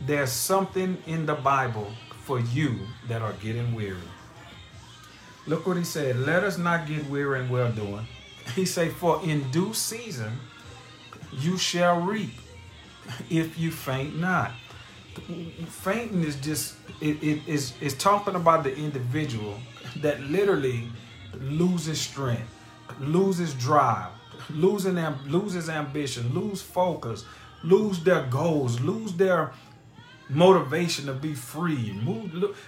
there's 0.00 0.30
something 0.30 0.98
in 1.06 1.26
the 1.26 1.34
Bible 1.34 1.90
for 2.22 2.38
you 2.38 2.78
that 3.08 3.22
are 3.22 3.32
getting 3.34 3.74
weary. 3.74 3.96
Look 5.46 5.66
what 5.66 5.76
he 5.76 5.84
said. 5.84 6.16
Let 6.16 6.44
us 6.44 6.58
not 6.58 6.86
get 6.86 7.08
weary 7.08 7.40
in 7.40 7.48
well 7.48 7.72
doing. 7.72 8.06
He 8.54 8.66
said, 8.66 8.92
For 8.92 9.22
in 9.24 9.50
due 9.50 9.72
season 9.72 10.32
you 11.32 11.56
shall 11.56 12.00
reap 12.00 12.34
if 13.30 13.58
you 13.58 13.70
faint 13.70 14.18
not. 14.20 14.52
Fainting 15.68 16.22
is 16.22 16.36
just 16.36 16.74
it, 17.00 17.22
it 17.22 17.48
is 17.48 17.72
is 17.80 17.94
talking 17.94 18.34
about 18.34 18.64
the 18.64 18.76
individual 18.76 19.56
that 19.96 20.20
literally 20.20 20.88
loses 21.40 21.98
strength, 21.98 22.54
loses 23.00 23.54
drive, 23.54 24.12
losing 24.50 24.96
loses 25.26 25.68
ambition, 25.68 26.34
lose 26.34 26.62
focus, 26.62 27.24
lose 27.62 28.02
their 28.04 28.22
goals, 28.24 28.80
lose 28.80 29.12
their 29.14 29.52
motivation 30.28 31.06
to 31.06 31.12
be 31.12 31.34
free. 31.34 31.94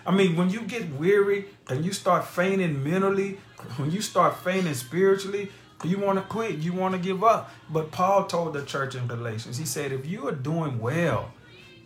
I 0.06 0.10
mean, 0.10 0.36
when 0.36 0.50
you 0.50 0.62
get 0.62 0.92
weary 0.94 1.46
and 1.68 1.84
you 1.84 1.92
start 1.92 2.26
fainting 2.26 2.82
mentally, 2.84 3.38
when 3.76 3.90
you 3.90 4.00
start 4.00 4.38
fainting 4.38 4.74
spiritually, 4.74 5.50
you 5.84 5.98
want 5.98 6.18
to 6.18 6.24
quit, 6.24 6.58
you 6.58 6.72
want 6.72 6.94
to 6.94 7.00
give 7.00 7.22
up. 7.22 7.50
But 7.70 7.90
Paul 7.90 8.24
told 8.24 8.54
the 8.54 8.64
church 8.64 8.94
in 8.94 9.06
Galatians, 9.06 9.58
he 9.58 9.66
said, 9.66 9.92
if 9.92 10.06
you 10.06 10.26
are 10.28 10.32
doing 10.32 10.78
well, 10.78 11.32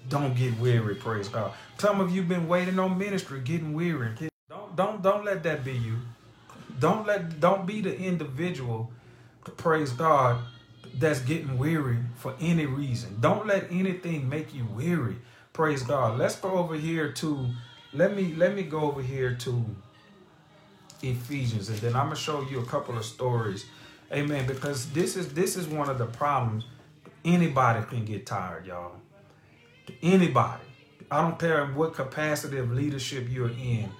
don't 0.08 0.36
get 0.36 0.58
weary, 0.58 0.94
praise 0.94 1.28
God. 1.28 1.52
Some 1.78 2.00
of 2.00 2.14
you 2.14 2.22
been 2.22 2.48
waiting 2.48 2.78
on 2.78 2.98
ministry, 2.98 3.40
getting 3.40 3.74
weary. 3.74 4.10
Don't 4.48 4.76
don't 4.76 5.02
don't 5.02 5.24
let 5.24 5.42
that 5.44 5.64
be 5.64 5.72
you. 5.72 5.98
Don't 6.78 7.06
let 7.06 7.40
don't 7.40 7.66
be 7.66 7.80
the 7.80 7.96
individual, 7.96 8.90
praise 9.44 9.92
God, 9.92 10.42
that's 10.94 11.20
getting 11.20 11.58
weary 11.58 11.98
for 12.16 12.34
any 12.40 12.66
reason. 12.66 13.18
Don't 13.20 13.46
let 13.46 13.70
anything 13.70 14.28
make 14.28 14.54
you 14.54 14.66
weary. 14.66 15.16
Praise 15.52 15.82
God. 15.82 16.18
Let's 16.18 16.36
go 16.36 16.52
over 16.52 16.74
here 16.74 17.12
to 17.12 17.46
let 17.92 18.14
me 18.16 18.34
let 18.34 18.54
me 18.54 18.62
go 18.62 18.82
over 18.82 19.02
here 19.02 19.34
to 19.40 19.64
Ephesians 21.02 21.68
and 21.68 21.78
then 21.78 21.96
I'm 21.96 22.06
going 22.06 22.16
to 22.16 22.22
show 22.22 22.42
you 22.42 22.60
a 22.60 22.66
couple 22.66 22.96
of 22.96 23.04
stories. 23.04 23.66
Amen 24.12 24.46
because 24.46 24.90
this 24.92 25.16
is 25.16 25.32
this 25.34 25.56
is 25.56 25.66
one 25.66 25.88
of 25.88 25.98
the 25.98 26.06
problems 26.06 26.64
anybody 27.24 27.84
can 27.86 28.04
get 28.04 28.26
tired, 28.26 28.66
y'all. 28.66 28.92
Anybody. 30.02 30.62
I 31.10 31.22
don't 31.22 31.38
care 31.38 31.66
what 31.66 31.94
capacity 31.94 32.58
of 32.58 32.70
leadership 32.72 33.26
you're 33.28 33.50
in. 33.50 33.90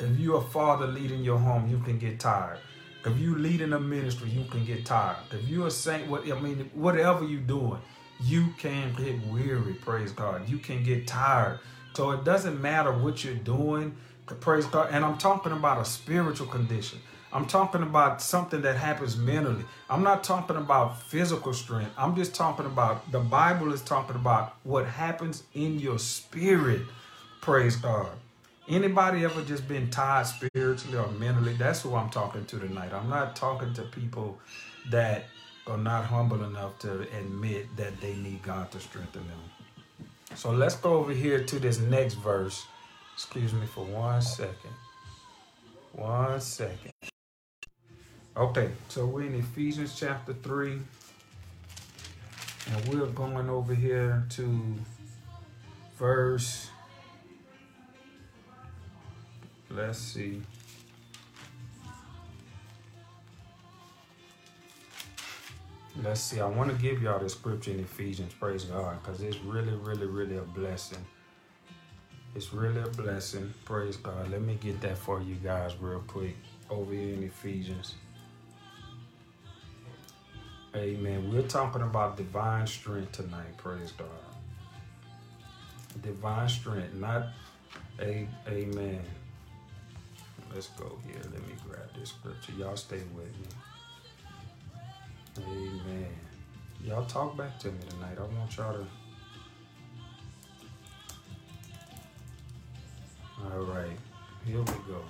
If 0.00 0.18
you're 0.18 0.38
a 0.38 0.42
father 0.42 0.86
leading 0.86 1.24
your 1.24 1.38
home, 1.38 1.68
you 1.68 1.78
can 1.78 1.98
get 1.98 2.20
tired. 2.20 2.58
If 3.04 3.18
you 3.18 3.36
leading 3.36 3.72
a 3.72 3.80
ministry, 3.80 4.28
you 4.30 4.44
can 4.44 4.64
get 4.64 4.84
tired. 4.84 5.16
If 5.30 5.48
you're 5.48 5.68
a 5.68 5.70
saint, 5.70 6.08
what 6.08 6.30
I 6.30 6.38
mean, 6.40 6.70
whatever 6.74 7.24
you're 7.24 7.40
doing, 7.40 7.80
you 8.20 8.48
can 8.58 8.92
get 8.94 9.24
weary. 9.26 9.74
Praise 9.74 10.12
God. 10.12 10.48
You 10.48 10.58
can 10.58 10.82
get 10.82 11.06
tired. 11.06 11.60
So 11.94 12.10
it 12.10 12.24
doesn't 12.24 12.60
matter 12.60 12.92
what 12.92 13.24
you're 13.24 13.34
doing. 13.34 13.96
Praise 14.40 14.66
God. 14.66 14.88
And 14.92 15.04
I'm 15.04 15.18
talking 15.18 15.52
about 15.52 15.80
a 15.80 15.84
spiritual 15.84 16.46
condition. 16.46 16.98
I'm 17.32 17.46
talking 17.46 17.82
about 17.82 18.22
something 18.22 18.62
that 18.62 18.76
happens 18.76 19.16
mentally. 19.16 19.64
I'm 19.90 20.02
not 20.02 20.24
talking 20.24 20.56
about 20.56 21.02
physical 21.02 21.52
strength. 21.52 21.92
I'm 21.96 22.16
just 22.16 22.34
talking 22.34 22.66
about 22.66 23.10
the 23.12 23.20
Bible 23.20 23.72
is 23.72 23.82
talking 23.82 24.16
about 24.16 24.56
what 24.64 24.86
happens 24.86 25.42
in 25.54 25.78
your 25.78 25.98
spirit. 25.98 26.82
Praise 27.40 27.76
God. 27.76 28.08
Anybody 28.68 29.24
ever 29.24 29.40
just 29.40 29.66
been 29.66 29.88
tired 29.88 30.26
spiritually 30.26 30.98
or 30.98 31.08
mentally? 31.12 31.54
That's 31.54 31.80
who 31.80 31.94
I'm 31.94 32.10
talking 32.10 32.44
to 32.44 32.58
tonight. 32.58 32.92
I'm 32.92 33.08
not 33.08 33.34
talking 33.34 33.72
to 33.72 33.82
people 33.84 34.38
that 34.90 35.24
are 35.66 35.78
not 35.78 36.04
humble 36.04 36.44
enough 36.44 36.78
to 36.80 37.00
admit 37.16 37.74
that 37.78 37.98
they 38.02 38.14
need 38.16 38.42
God 38.42 38.70
to 38.72 38.80
strengthen 38.80 39.26
them. 39.26 39.98
So 40.34 40.50
let's 40.50 40.76
go 40.76 40.94
over 40.94 41.12
here 41.12 41.42
to 41.44 41.58
this 41.58 41.78
next 41.78 42.14
verse. 42.14 42.66
Excuse 43.14 43.54
me 43.54 43.64
for 43.66 43.86
one 43.86 44.20
second. 44.20 44.74
One 45.92 46.38
second. 46.38 46.92
Okay, 48.36 48.70
so 48.88 49.06
we're 49.06 49.22
in 49.22 49.34
Ephesians 49.34 49.98
chapter 49.98 50.34
3. 50.34 50.78
And 52.70 52.88
we're 52.88 53.06
going 53.06 53.48
over 53.48 53.74
here 53.74 54.26
to 54.28 54.74
verse 55.98 56.68
Let's 59.70 59.98
see. 59.98 60.42
Let's 66.02 66.20
see. 66.20 66.40
I 66.40 66.46
want 66.46 66.70
to 66.70 66.76
give 66.76 67.02
y'all 67.02 67.18
the 67.18 67.28
scripture 67.28 67.72
in 67.72 67.80
Ephesians, 67.80 68.32
praise 68.32 68.64
God, 68.64 69.02
because 69.02 69.20
it's 69.20 69.38
really, 69.38 69.74
really, 69.74 70.06
really 70.06 70.36
a 70.36 70.42
blessing. 70.42 71.04
It's 72.34 72.52
really 72.54 72.80
a 72.80 72.88
blessing. 72.88 73.52
Praise 73.64 73.96
God. 73.96 74.30
Let 74.30 74.42
me 74.42 74.56
get 74.60 74.80
that 74.82 74.96
for 74.96 75.20
you 75.20 75.34
guys 75.36 75.74
real 75.80 76.02
quick 76.06 76.36
over 76.70 76.92
here 76.92 77.14
in 77.14 77.24
Ephesians. 77.24 77.94
Amen. 80.76 81.32
We're 81.32 81.42
talking 81.42 81.82
about 81.82 82.16
divine 82.16 82.66
strength 82.66 83.12
tonight. 83.12 83.56
Praise 83.56 83.92
God. 83.92 84.06
Divine 86.02 86.48
strength, 86.48 86.94
not 86.94 87.28
a 88.00 88.28
amen. 88.46 89.00
Let's 90.54 90.68
go 90.68 90.98
here. 91.06 91.20
Let 91.22 91.46
me 91.46 91.54
grab 91.66 91.88
this 91.98 92.10
scripture. 92.10 92.52
Y'all 92.52 92.76
stay 92.76 93.02
with 93.14 93.26
me. 93.38 93.48
Amen. 95.38 96.08
Y'all 96.84 97.04
talk 97.04 97.36
back 97.36 97.58
to 97.60 97.68
me 97.68 97.78
tonight. 97.88 98.16
I 98.18 98.22
want 98.38 98.56
y'all 98.56 98.72
to. 98.72 98.86
All 103.44 103.64
right. 103.64 103.98
Here 104.46 104.58
we 104.58 104.64
go. 104.64 105.04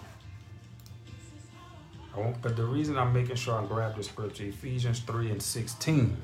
I 2.14 2.21
want, 2.21 2.42
but 2.42 2.57
the 2.57 2.64
reason 2.64 2.99
I'm 2.99 3.12
making 3.12 3.37
sure 3.37 3.54
I 3.54 3.64
grab 3.66 3.97
the 3.97 4.02
scripture, 4.02 4.45
Ephesians 4.45 5.00
3 5.00 5.30
and 5.30 5.42
16. 5.42 6.16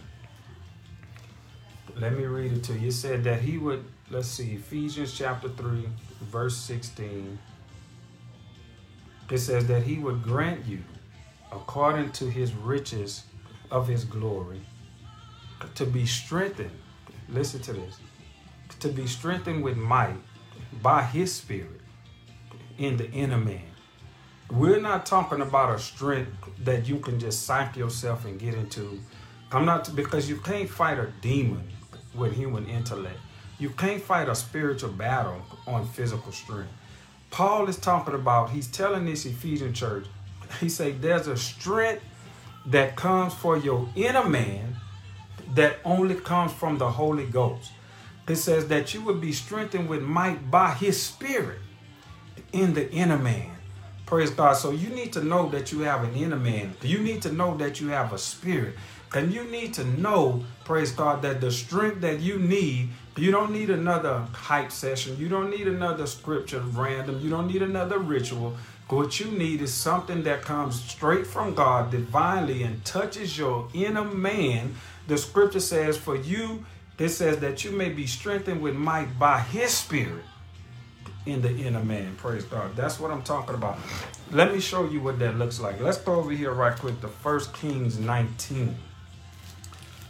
Let 1.97 2.13
me 2.17 2.25
read 2.25 2.53
it 2.53 2.65
to 2.65 2.73
you. 2.75 2.89
It 2.89 2.93
said 2.93 3.23
that 3.25 3.41
he 3.41 3.59
would, 3.59 3.85
let's 4.11 4.27
see, 4.27 4.55
Ephesians 4.55 5.17
chapter 5.17 5.49
3, 5.49 5.89
verse 6.23 6.57
16 6.57 7.39
it 9.31 9.39
says 9.39 9.67
that 9.67 9.83
he 9.83 9.99
would 9.99 10.23
grant 10.23 10.67
you, 10.67 10.83
according 11.51 12.13
to 12.13 12.31
his 12.31 12.53
riches 12.53 13.25
of 13.71 13.89
his 13.89 14.05
glory, 14.05 14.61
to 15.75 15.87
be 15.87 16.07
strengthened. 16.07 16.71
Listen 17.29 17.61
to 17.63 17.73
this 17.73 17.99
to 18.81 18.89
be 18.89 19.07
strengthened 19.07 19.63
with 19.63 19.77
might 19.77 20.17
by 20.83 21.03
his 21.03 21.33
spirit 21.33 21.81
in 22.79 22.97
the 22.97 23.11
inner 23.13 23.39
man. 23.39 23.63
We're 24.51 24.81
not 24.81 25.07
talking 25.07 25.41
about 25.41 25.75
a 25.75 25.79
strength 25.79 26.33
that 26.65 26.87
you 26.87 26.99
can 26.99 27.19
just 27.19 27.45
psych 27.45 27.77
yourself 27.77 28.25
and 28.27 28.39
get 28.39 28.55
into. 28.55 29.01
I'm 29.51 29.65
not 29.65 29.95
because 29.97 30.29
you 30.29 30.37
can't 30.37 30.69
fight 30.69 30.99
a 30.99 31.13
demon 31.23 31.67
with 32.15 32.35
human 32.35 32.67
intellect. 32.67 33.19
You 33.59 33.71
can't 33.71 34.03
fight 34.03 34.29
a 34.29 34.35
spiritual 34.35 34.91
battle 34.91 35.41
on 35.67 35.87
physical 35.87 36.33
strength. 36.33 36.73
Paul 37.35 37.69
is 37.69 37.79
talking 37.79 38.15
about, 38.15 38.51
he's 38.51 38.69
telling 38.69 39.07
this 39.07 39.27
Ephesian 39.27 39.75
church, 39.75 40.07
he 40.61 40.69
said, 40.69 41.03
there's 41.03 41.27
a 41.27 41.37
strength 41.37 42.05
that 42.67 42.95
comes 42.95 43.35
for 43.35 43.59
your 43.59 43.89
inner 43.97 44.29
man 44.29 44.77
that 45.55 45.79
only 45.85 46.15
comes 46.15 46.53
from 46.53 46.79
the 46.79 46.89
Holy 46.89 47.27
Ghost. 47.27 47.73
It 48.29 48.37
says 48.37 48.69
that 48.69 48.95
you 48.95 49.03
would 49.03 49.21
be 49.21 49.33
strengthened 49.33 49.89
with 49.89 50.01
might 50.01 50.49
by 50.49 50.75
his 50.75 51.03
spirit 51.03 51.59
in 52.53 52.73
the 52.73 52.89
inner 52.93 53.19
man. 53.19 53.51
Praise 54.07 54.31
God. 54.31 54.53
So 54.53 54.71
you 54.71 54.91
need 54.91 55.13
to 55.15 55.25
know 55.25 55.49
that 55.49 55.73
you 55.73 55.81
have 55.81 56.05
an 56.05 56.15
inner 56.15 56.37
man. 56.37 56.75
You 56.83 57.01
need 57.01 57.21
to 57.23 57.33
know 57.33 57.57
that 57.57 57.81
you 57.81 57.89
have 57.89 58.13
a 58.13 58.19
spirit. 58.19 58.77
And 59.13 59.35
you 59.35 59.43
need 59.43 59.75
to 59.75 59.85
know, 59.85 60.45
praise 60.65 60.93
God, 60.93 61.23
that 61.23 61.41
the 61.41 61.51
strength 61.51 62.01
that 62.03 62.21
you 62.21 62.39
need 62.39 62.91
you 63.17 63.31
don't 63.31 63.53
need 63.53 63.71
another 63.71 64.27
hype 64.33 64.73
session. 64.73 65.17
You 65.19 65.29
don't 65.29 65.51
need 65.51 65.69
another 65.69 66.07
scripture 66.07 66.61
random. 66.61 67.21
You 67.21 67.31
don't 67.31 67.47
need 67.47 67.63
another 67.63 67.99
ritual. 67.99 68.57
What 68.89 69.19
you 69.19 69.31
need 69.31 69.63
is 69.63 69.73
something 69.73 70.25
that 70.25 70.43
comes 70.43 70.83
straight 70.83 71.27
from 71.27 71.55
God 71.55 71.91
divinely 71.91 72.63
and 72.63 72.85
touches 72.85 73.39
your 73.39 73.69
inner 73.73 74.05
man. 74.05 74.75
The 75.07 75.17
scripture 75.17 75.61
says, 75.61 75.97
For 75.97 76.17
you, 76.17 76.65
it 76.99 77.09
says 77.09 77.39
that 77.39 77.65
you 77.65 77.71
may 77.71 77.89
be 77.89 78.07
strengthened 78.07 78.61
with 78.61 78.75
might 78.75 79.19
by 79.19 79.41
his 79.41 79.73
spirit 79.73 80.25
in 81.27 81.41
the 81.41 81.51
inner 81.57 81.83
man. 81.83 82.15
Praise 82.17 82.45
God. 82.45 82.77
That's 82.77 83.01
what 83.01 83.11
I'm 83.11 83.23
talking 83.23 83.55
about. 83.55 83.79
Let 84.31 84.53
me 84.53 84.61
show 84.61 84.89
you 84.89 85.01
what 85.01 85.19
that 85.21 85.39
looks 85.39 85.61
like. 85.61 85.81
Let's 85.81 85.99
go 85.99 86.15
over 86.15 86.31
here 86.31 86.53
right 86.53 86.77
quick 86.79 87.01
to 87.01 87.09
1 87.09 87.41
Kings 87.55 87.99
19. 87.99 88.77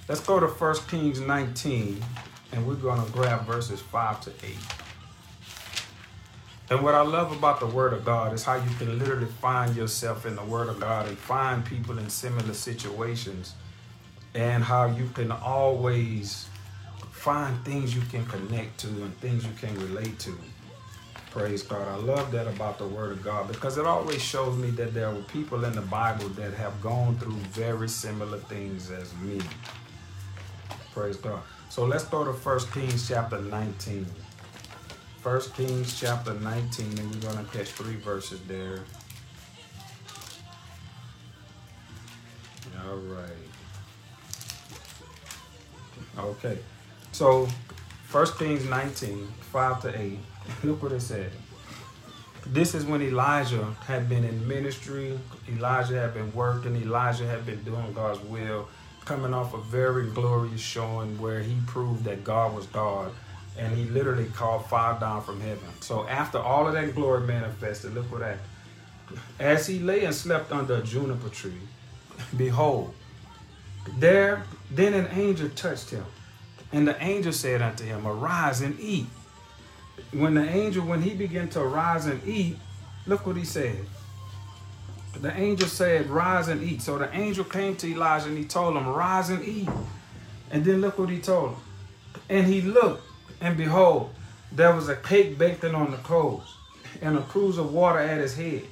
Let's 0.09 0.21
go 0.21 0.41
to 0.41 0.47
1 0.47 0.75
Kings 0.89 1.21
19, 1.21 2.05
and 2.55 2.67
we're 2.67 2.75
going 2.75 3.05
to 3.05 3.11
grab 3.13 3.45
verses 3.45 3.81
5 3.81 4.21
to 4.23 4.31
8. 4.31 4.57
And 6.71 6.83
what 6.83 6.95
I 6.95 7.03
love 7.03 7.33
about 7.33 7.61
the 7.61 7.67
Word 7.67 7.93
of 7.93 8.05
God 8.05 8.33
is 8.33 8.45
how 8.45 8.55
you 8.55 8.71
can 8.79 8.99
literally 8.99 9.27
find 9.27 9.77
yourself 9.77 10.25
in 10.25 10.37
the 10.37 10.45
Word 10.45 10.69
of 10.69 10.81
God 10.81 11.07
and 11.09 11.19
find 11.19 11.65
people 11.65 11.99
in 11.99 12.09
similar 12.09 12.55
situations, 12.55 13.55
and 14.35 14.65
how 14.65 14.87
you 14.87 15.09
can 15.15 15.31
always 15.31 16.49
find 17.11 17.63
things 17.65 17.95
you 17.95 18.03
can 18.03 18.25
connect 18.27 18.79
to 18.81 18.89
and 18.89 19.15
things 19.19 19.45
you 19.45 19.53
can 19.59 19.75
relate 19.77 20.19
to. 20.21 20.35
Praise 21.31 21.63
God. 21.63 21.87
I 21.89 21.97
love 21.97 22.31
that 22.31 22.47
about 22.47 22.79
the 22.79 22.87
Word 22.87 23.13
of 23.13 23.23
God 23.23 23.49
because 23.49 23.77
it 23.77 23.87
always 23.87 24.23
shows 24.23 24.57
me 24.57 24.71
that 24.71 24.95
there 24.95 25.11
were 25.11 25.23
people 25.23 25.65
in 25.65 25.73
the 25.73 25.83
Bible 25.83 26.29
that 26.31 26.55
have 26.55 26.81
gone 26.81 27.19
through 27.19 27.35
very 27.51 27.89
similar 27.89 28.39
things 28.39 28.91
as 28.91 29.13
me. 29.17 29.41
Praise 30.93 31.17
God. 31.17 31.43
So 31.75 31.85
let's 31.85 32.05
go 32.05 32.23
to 32.23 32.31
1 32.31 32.59
Kings 32.73 33.09
chapter 33.09 33.41
19. 33.41 34.07
1 35.25 35.41
Kings 35.57 35.99
chapter 35.99 36.33
19, 36.35 36.99
and 37.01 37.13
we're 37.13 37.33
going 37.33 37.45
to 37.45 37.51
catch 37.51 37.71
three 37.71 37.97
verses 37.97 38.39
there. 38.47 38.79
All 42.81 42.99
right. 42.99 43.29
Okay. 46.17 46.59
So, 47.11 47.49
1 48.13 48.27
Kings 48.39 48.65
19, 48.67 49.27
5 49.41 49.83
to 49.83 50.01
8. 50.01 50.19
Look 50.63 50.81
what 50.81 50.93
it 50.93 51.01
said. 51.01 51.33
This 52.47 52.77
is 52.77 52.85
when 52.85 53.03
Elijah 53.03 53.75
had 53.85 54.09
been 54.09 54.23
in 54.23 54.47
ministry. 54.47 55.19
Elijah 55.49 55.99
had 55.99 56.15
been 56.15 56.33
working. 56.35 56.77
Elijah 56.77 57.27
had 57.27 57.45
been 57.45 57.65
doing 57.65 57.93
God's 57.93 58.21
will, 58.21 58.69
coming 59.05 59.35
off 59.35 59.55
a 59.55 59.59
very 59.59 60.09
glorious 60.11 60.61
showing 60.61 61.21
where 61.21 61.41
he 61.41 61.57
proved 61.67 62.05
that 62.05 62.25
God 62.25 62.55
was 62.55 62.67
God 62.67 63.13
and 63.59 63.77
he 63.77 63.85
literally 63.85 64.27
called 64.27 64.67
fire 64.67 64.99
down 64.99 65.23
from 65.23 65.41
heaven. 65.41 65.69
So 65.81 66.07
after 66.09 66.39
all 66.39 66.67
of 66.67 66.75
that 66.75 66.95
glory 66.95 67.27
manifested, 67.27 67.95
look 67.95 68.11
what 68.11 68.21
that. 68.21 68.39
As 69.39 69.67
he 69.67 69.79
lay 69.79 70.05
and 70.05 70.15
slept 70.15 70.51
under 70.51 70.77
a 70.77 70.83
juniper 70.83 71.29
tree, 71.29 71.53
behold, 72.37 72.95
there 73.99 74.45
then 74.71 74.95
an 74.95 75.07
angel 75.13 75.49
touched 75.51 75.91
him. 75.91 76.05
And 76.73 76.89
the 76.89 77.01
angel 77.03 77.33
said 77.33 77.63
unto 77.63 77.85
him, 77.85 78.07
Arise 78.07 78.61
and 78.61 78.79
eat. 78.81 79.07
When 80.13 80.35
the 80.35 80.49
angel, 80.49 80.85
when 80.85 81.03
he 81.03 81.15
began 81.15 81.49
to 81.51 81.61
arise 81.61 82.07
and 82.07 82.27
eat, 82.27 82.57
look 83.07 83.27
what 83.27 83.37
he 83.37 83.45
said. 83.45 83.87
The 85.21 85.37
angel 85.37 85.69
said, 85.69 86.09
Rise 86.09 86.49
and 86.49 86.63
eat. 86.63 86.83
So 86.83 86.99
the 86.99 87.15
angel 87.15 87.45
came 87.45 87.77
to 87.77 87.87
Elijah 87.89 88.29
and 88.29 88.39
he 88.39 88.45
told 88.45 88.77
him, 88.77 88.87
Rise 88.87 89.31
and 89.31 89.45
eat. 89.45 89.69
And 90.51 90.65
then 90.65 90.81
look 90.81 90.99
what 90.99 91.09
he 91.09 91.19
told 91.19 91.51
him. 91.51 91.61
And 92.29 92.47
he 92.47 92.61
looked 92.61 93.03
and 93.45 93.59
behold, 93.59 94.11
there 94.53 94.75
was 94.75 94.89
a 94.89 94.97
cake 94.97 95.37
baking 95.37 95.75
on 95.75 95.91
the 95.91 95.99
coals, 95.99 96.57
and 97.03 97.19
a 97.19 97.21
cruse 97.21 97.59
of 97.59 97.75
water 97.75 97.99
at 97.99 98.19
his 98.19 98.37
head. 98.37 98.63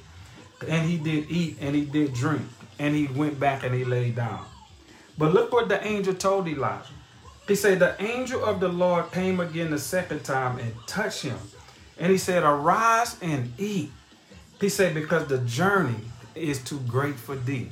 And 0.67 0.89
he 0.89 0.97
did 0.97 1.29
eat 1.29 1.57
and 1.61 1.75
he 1.75 1.85
did 1.85 2.13
drink, 2.13 2.41
and 2.79 2.95
he 2.95 3.05
went 3.05 3.39
back 3.39 3.63
and 3.63 3.75
he 3.75 3.85
lay 3.85 4.09
down. 4.09 4.45
But 5.15 5.33
look 5.33 5.51
what 5.51 5.69
the 5.69 5.85
angel 5.85 6.15
told 6.15 6.47
Elijah. 6.47 6.87
He 7.47 7.53
said, 7.53 7.79
The 7.79 8.01
angel 8.01 8.43
of 8.43 8.59
the 8.59 8.69
Lord 8.69 9.11
came 9.11 9.39
again 9.39 9.69
the 9.69 9.77
second 9.77 10.23
time 10.23 10.57
and 10.57 10.73
touched 10.87 11.21
him. 11.21 11.37
And 11.99 12.11
he 12.11 12.17
said, 12.17 12.41
Arise 12.43 13.17
and 13.21 13.53
eat. 13.59 13.91
He 14.59 14.69
said, 14.69 14.95
Because 14.95 15.27
the 15.27 15.39
journey 15.39 15.99
is 16.35 16.63
too 16.63 16.79
great 16.87 17.15
for 17.15 17.35
thee. 17.35 17.69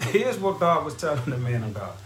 Here's 0.00 0.38
what 0.38 0.60
God 0.60 0.84
was 0.84 0.94
telling 0.94 1.24
the 1.26 1.36
man 1.36 1.62
of 1.62 1.74
God. 1.74 1.96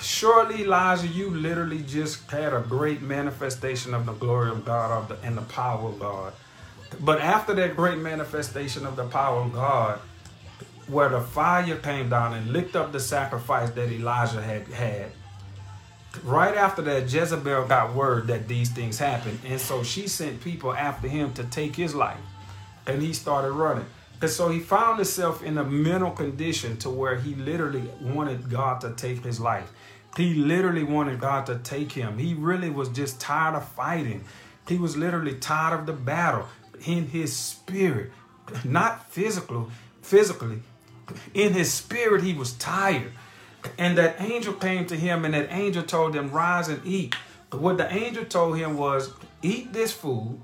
Surely, 0.00 0.62
Elijah, 0.62 1.06
you 1.06 1.30
literally 1.30 1.82
just 1.82 2.30
had 2.30 2.54
a 2.54 2.60
great 2.60 3.02
manifestation 3.02 3.92
of 3.92 4.06
the 4.06 4.12
glory 4.12 4.50
of 4.50 4.64
God 4.64 5.14
and 5.22 5.36
the 5.36 5.42
power 5.42 5.88
of 5.88 5.98
God. 5.98 6.32
But 7.00 7.20
after 7.20 7.54
that 7.54 7.76
great 7.76 7.98
manifestation 7.98 8.86
of 8.86 8.96
the 8.96 9.06
power 9.06 9.42
of 9.42 9.52
God, 9.52 10.00
where 10.86 11.08
the 11.08 11.20
fire 11.20 11.76
came 11.76 12.08
down 12.08 12.34
and 12.34 12.52
licked 12.52 12.74
up 12.74 12.92
the 12.92 13.00
sacrifice 13.00 13.70
that 13.70 13.92
Elijah 13.92 14.42
had 14.42 14.66
had, 14.68 15.12
right 16.24 16.56
after 16.56 16.82
that, 16.82 17.12
Jezebel 17.12 17.66
got 17.66 17.94
word 17.94 18.26
that 18.28 18.48
these 18.48 18.70
things 18.70 18.98
happened. 18.98 19.38
And 19.44 19.60
so 19.60 19.82
she 19.82 20.08
sent 20.08 20.40
people 20.40 20.72
after 20.72 21.08
him 21.08 21.32
to 21.34 21.44
take 21.44 21.76
his 21.76 21.94
life. 21.94 22.18
And 22.86 23.02
he 23.02 23.12
started 23.12 23.52
running. 23.52 23.86
And 24.20 24.30
so 24.30 24.50
he 24.50 24.60
found 24.60 24.98
himself 24.98 25.42
in 25.42 25.56
a 25.56 25.64
mental 25.64 26.10
condition 26.10 26.76
to 26.78 26.90
where 26.90 27.16
he 27.16 27.34
literally 27.34 27.88
wanted 28.02 28.50
God 28.50 28.80
to 28.82 28.92
take 28.92 29.24
his 29.24 29.40
life. 29.40 29.72
He 30.16 30.34
literally 30.34 30.82
wanted 30.84 31.20
God 31.20 31.46
to 31.46 31.58
take 31.58 31.92
him. 31.92 32.18
He 32.18 32.34
really 32.34 32.68
was 32.68 32.88
just 32.88 33.20
tired 33.20 33.54
of 33.54 33.66
fighting. 33.68 34.24
He 34.68 34.76
was 34.76 34.96
literally 34.96 35.36
tired 35.36 35.80
of 35.80 35.86
the 35.86 35.92
battle 35.92 36.46
in 36.86 37.06
his 37.06 37.34
spirit, 37.34 38.10
not 38.64 39.10
physical, 39.10 39.70
physically. 40.02 40.60
In 41.34 41.52
his 41.52 41.72
spirit, 41.72 42.22
he 42.22 42.34
was 42.34 42.52
tired. 42.54 43.12
And 43.78 43.96
that 43.98 44.20
angel 44.20 44.54
came 44.54 44.86
to 44.86 44.96
him, 44.96 45.24
and 45.24 45.34
that 45.34 45.48
angel 45.50 45.82
told 45.82 46.14
him, 46.14 46.30
Rise 46.30 46.68
and 46.68 46.84
eat. 46.86 47.14
But 47.50 47.60
what 47.60 47.78
the 47.78 47.92
angel 47.92 48.24
told 48.24 48.58
him 48.58 48.76
was, 48.76 49.12
Eat 49.42 49.72
this 49.72 49.92
food. 49.92 50.40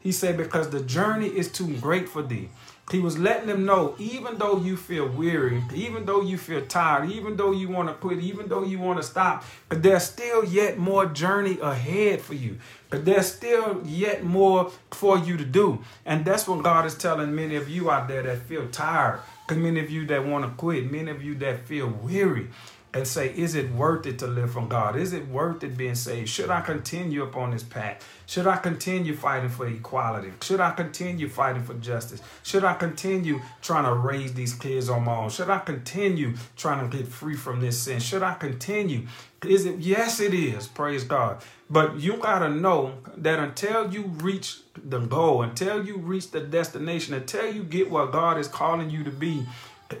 He 0.00 0.12
said, 0.12 0.36
Because 0.36 0.70
the 0.70 0.80
journey 0.80 1.28
is 1.28 1.50
too 1.50 1.76
great 1.76 2.08
for 2.08 2.22
thee. 2.22 2.48
He 2.92 3.00
was 3.00 3.18
letting 3.18 3.48
them 3.48 3.64
know, 3.64 3.96
even 3.98 4.38
though 4.38 4.58
you 4.58 4.76
feel 4.76 5.08
weary, 5.08 5.60
even 5.74 6.06
though 6.06 6.20
you 6.20 6.38
feel 6.38 6.64
tired, 6.64 7.10
even 7.10 7.36
though 7.36 7.50
you 7.50 7.68
want 7.68 7.88
to 7.88 7.94
quit, 7.94 8.20
even 8.20 8.48
though 8.48 8.62
you 8.62 8.78
want 8.78 9.00
to 9.00 9.02
stop, 9.02 9.44
but 9.68 9.82
there's 9.82 10.04
still 10.04 10.44
yet 10.44 10.78
more 10.78 11.06
journey 11.06 11.58
ahead 11.60 12.20
for 12.20 12.34
you. 12.34 12.58
But 12.88 13.04
there's 13.04 13.26
still 13.26 13.82
yet 13.84 14.22
more 14.22 14.70
for 14.92 15.18
you 15.18 15.36
to 15.36 15.44
do. 15.44 15.80
And 16.04 16.24
that's 16.24 16.46
what 16.46 16.62
God 16.62 16.86
is 16.86 16.94
telling 16.96 17.34
many 17.34 17.56
of 17.56 17.68
you 17.68 17.90
out 17.90 18.06
there 18.06 18.22
that 18.22 18.42
feel 18.42 18.68
tired, 18.68 19.18
many 19.50 19.80
of 19.80 19.90
you 19.90 20.06
that 20.06 20.24
want 20.24 20.44
to 20.44 20.50
quit, 20.52 20.88
many 20.90 21.10
of 21.10 21.24
you 21.24 21.34
that 21.36 21.66
feel 21.66 21.88
weary 21.88 22.50
and 22.98 23.06
say, 23.06 23.32
is 23.36 23.54
it 23.54 23.70
worth 23.72 24.06
it 24.06 24.18
to 24.20 24.26
live 24.26 24.52
from 24.52 24.68
God? 24.68 24.96
Is 24.96 25.12
it 25.12 25.28
worth 25.28 25.62
it 25.62 25.76
being 25.76 25.94
saved? 25.94 26.28
Should 26.28 26.50
I 26.50 26.60
continue 26.60 27.22
upon 27.22 27.50
this 27.50 27.62
path? 27.62 28.06
Should 28.26 28.46
I 28.46 28.56
continue 28.56 29.14
fighting 29.14 29.50
for 29.50 29.66
equality? 29.66 30.32
Should 30.42 30.60
I 30.60 30.72
continue 30.72 31.28
fighting 31.28 31.62
for 31.62 31.74
justice? 31.74 32.20
Should 32.42 32.64
I 32.64 32.74
continue 32.74 33.40
trying 33.62 33.84
to 33.84 33.94
raise 33.94 34.34
these 34.34 34.54
kids 34.54 34.88
on 34.88 35.04
my 35.04 35.16
own? 35.16 35.30
Should 35.30 35.50
I 35.50 35.58
continue 35.58 36.34
trying 36.56 36.88
to 36.88 36.96
get 36.96 37.06
free 37.06 37.36
from 37.36 37.60
this 37.60 37.80
sin? 37.82 38.00
Should 38.00 38.22
I 38.22 38.34
continue? 38.34 39.06
Is 39.46 39.66
it? 39.66 39.78
Yes, 39.78 40.18
it 40.18 40.34
is. 40.34 40.66
Praise 40.66 41.04
God. 41.04 41.42
But 41.68 42.00
you 42.00 42.16
got 42.16 42.40
to 42.40 42.48
know 42.48 42.94
that 43.16 43.38
until 43.38 43.92
you 43.92 44.02
reach 44.02 44.58
the 44.76 45.00
goal, 45.00 45.42
until 45.42 45.84
you 45.84 45.98
reach 45.98 46.30
the 46.30 46.40
destination, 46.40 47.14
until 47.14 47.52
you 47.52 47.62
get 47.62 47.90
what 47.90 48.12
God 48.12 48.38
is 48.38 48.48
calling 48.48 48.90
you 48.90 49.04
to 49.04 49.10
be 49.10 49.46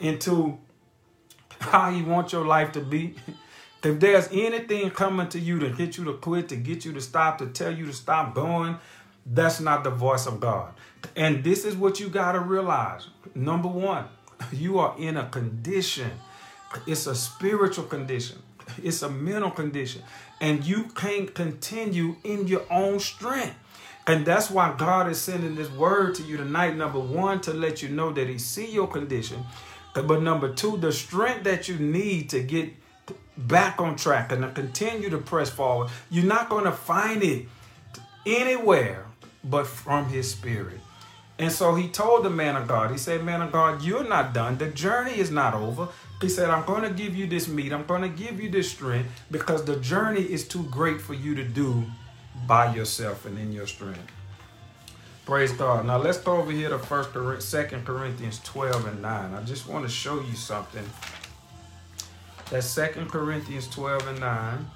into 0.00 0.58
how 1.60 1.90
he 1.90 2.02
wants 2.02 2.32
your 2.32 2.44
life 2.44 2.72
to 2.72 2.80
be. 2.80 3.14
If 3.82 4.00
there's 4.00 4.28
anything 4.32 4.90
coming 4.90 5.28
to 5.28 5.38
you 5.38 5.58
to 5.60 5.70
get 5.70 5.96
you 5.96 6.04
to 6.04 6.14
quit, 6.14 6.48
to 6.48 6.56
get 6.56 6.84
you 6.84 6.92
to 6.92 7.00
stop, 7.00 7.38
to 7.38 7.46
tell 7.46 7.72
you 7.72 7.86
to 7.86 7.92
stop 7.92 8.34
going, 8.34 8.78
that's 9.24 9.60
not 9.60 9.84
the 9.84 9.90
voice 9.90 10.26
of 10.26 10.40
God. 10.40 10.72
And 11.14 11.44
this 11.44 11.64
is 11.64 11.76
what 11.76 12.00
you 12.00 12.08
got 12.08 12.32
to 12.32 12.40
realize. 12.40 13.08
Number 13.34 13.68
one, 13.68 14.06
you 14.52 14.78
are 14.78 14.94
in 14.98 15.16
a 15.16 15.28
condition. 15.28 16.10
It's 16.86 17.06
a 17.06 17.14
spiritual 17.14 17.84
condition. 17.84 18.42
It's 18.82 19.02
a 19.02 19.08
mental 19.08 19.50
condition. 19.50 20.02
And 20.40 20.64
you 20.64 20.84
can't 20.94 21.32
continue 21.34 22.16
in 22.24 22.48
your 22.48 22.64
own 22.70 22.98
strength. 23.00 23.56
And 24.08 24.24
that's 24.24 24.50
why 24.50 24.74
God 24.76 25.10
is 25.10 25.20
sending 25.20 25.56
this 25.56 25.70
word 25.70 26.14
to 26.16 26.22
you 26.22 26.36
tonight. 26.36 26.76
Number 26.76 27.00
one, 27.00 27.40
to 27.42 27.52
let 27.52 27.82
you 27.82 27.88
know 27.88 28.12
that 28.12 28.28
He 28.28 28.38
see 28.38 28.70
your 28.70 28.86
condition. 28.86 29.44
But 30.02 30.22
number 30.22 30.52
two, 30.52 30.76
the 30.76 30.92
strength 30.92 31.44
that 31.44 31.68
you 31.68 31.78
need 31.78 32.30
to 32.30 32.42
get 32.42 32.70
back 33.36 33.80
on 33.80 33.96
track 33.96 34.32
and 34.32 34.42
to 34.42 34.50
continue 34.50 35.10
to 35.10 35.18
press 35.18 35.50
forward, 35.50 35.90
you're 36.10 36.24
not 36.24 36.48
going 36.48 36.64
to 36.64 36.72
find 36.72 37.22
it 37.22 37.46
anywhere 38.24 39.06
but 39.44 39.66
from 39.66 40.08
his 40.08 40.30
spirit. 40.30 40.80
And 41.38 41.52
so 41.52 41.74
he 41.74 41.88
told 41.88 42.24
the 42.24 42.30
man 42.30 42.56
of 42.56 42.66
God, 42.66 42.90
he 42.90 42.96
said, 42.96 43.22
Man 43.22 43.42
of 43.42 43.52
God, 43.52 43.82
you're 43.82 44.08
not 44.08 44.32
done. 44.32 44.56
The 44.56 44.68
journey 44.68 45.18
is 45.18 45.30
not 45.30 45.52
over. 45.52 45.88
He 46.20 46.30
said, 46.30 46.48
I'm 46.48 46.64
going 46.64 46.82
to 46.82 46.90
give 46.90 47.14
you 47.14 47.26
this 47.26 47.46
meat. 47.46 47.72
I'm 47.72 47.84
going 47.84 48.00
to 48.00 48.08
give 48.08 48.40
you 48.40 48.48
this 48.48 48.70
strength 48.70 49.10
because 49.30 49.64
the 49.64 49.76
journey 49.76 50.22
is 50.22 50.48
too 50.48 50.62
great 50.64 50.98
for 50.98 51.12
you 51.12 51.34
to 51.34 51.44
do 51.44 51.84
by 52.46 52.74
yourself 52.74 53.26
and 53.26 53.38
in 53.38 53.52
your 53.52 53.66
strength. 53.66 54.00
Praise 55.26 55.50
God. 55.50 55.86
Now 55.86 55.96
let's 55.96 56.18
go 56.18 56.36
over 56.36 56.52
here 56.52 56.68
to 56.68 56.78
First 56.78 57.10
Second 57.42 57.84
Corinthians 57.84 58.40
12 58.44 58.86
and 58.86 59.02
9. 59.02 59.34
I 59.34 59.42
just 59.42 59.68
want 59.68 59.84
to 59.84 59.90
show 59.90 60.20
you 60.20 60.36
something. 60.36 60.84
That's 62.48 62.68
Second 62.68 63.10
Corinthians 63.10 63.68
12 63.70 64.06
and 64.06 64.20
9. 64.20 64.70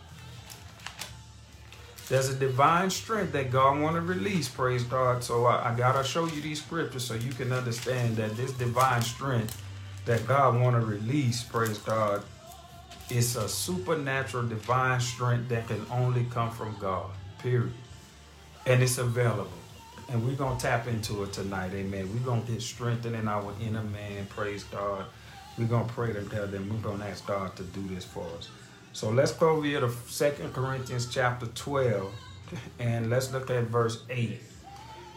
There's 2.08 2.30
a 2.30 2.34
divine 2.34 2.90
strength 2.90 3.30
that 3.34 3.52
God 3.52 3.80
want 3.80 3.94
to 3.94 4.00
release, 4.00 4.48
praise 4.48 4.82
God. 4.82 5.22
So 5.22 5.46
I, 5.46 5.70
I 5.70 5.76
got 5.76 5.92
to 5.92 6.02
show 6.02 6.26
you 6.26 6.40
these 6.40 6.60
scriptures 6.60 7.04
so 7.04 7.14
you 7.14 7.32
can 7.32 7.52
understand 7.52 8.16
that 8.16 8.36
this 8.36 8.50
divine 8.50 9.02
strength 9.02 9.62
that 10.04 10.26
God 10.26 10.60
want 10.60 10.74
to 10.74 10.84
release, 10.84 11.44
praise 11.44 11.78
God, 11.78 12.24
it's 13.08 13.36
a 13.36 13.48
supernatural 13.48 14.48
divine 14.48 14.98
strength 14.98 15.48
that 15.50 15.68
can 15.68 15.86
only 15.92 16.24
come 16.24 16.50
from 16.50 16.74
God, 16.80 17.08
period. 17.38 17.72
And 18.66 18.82
it's 18.82 18.98
available. 18.98 19.59
And 20.10 20.26
we're 20.26 20.34
going 20.34 20.56
to 20.56 20.62
tap 20.62 20.88
into 20.88 21.22
it 21.22 21.32
tonight, 21.32 21.72
amen. 21.72 22.10
We're 22.12 22.24
going 22.24 22.44
to 22.44 22.52
get 22.52 22.62
strengthened 22.62 23.14
in 23.14 23.28
our 23.28 23.52
inner 23.60 23.84
man, 23.84 24.26
praise 24.26 24.64
God. 24.64 25.04
We're 25.56 25.66
going 25.66 25.86
to 25.86 25.92
pray 25.92 26.12
to 26.12 26.20
God 26.22 26.52
and 26.52 26.68
we're 26.68 26.80
going 26.80 26.98
to 26.98 27.04
ask 27.04 27.26
God 27.26 27.54
to 27.56 27.62
do 27.62 27.86
this 27.86 28.04
for 28.04 28.26
us. 28.36 28.48
So 28.92 29.10
let's 29.10 29.32
go 29.32 29.50
over 29.50 29.64
here 29.64 29.80
to 29.80 29.90
Second 30.08 30.52
Corinthians 30.52 31.06
chapter 31.06 31.46
12 31.46 32.12
and 32.80 33.08
let's 33.08 33.32
look 33.32 33.50
at 33.50 33.64
verse 33.64 34.02
8. 34.10 34.40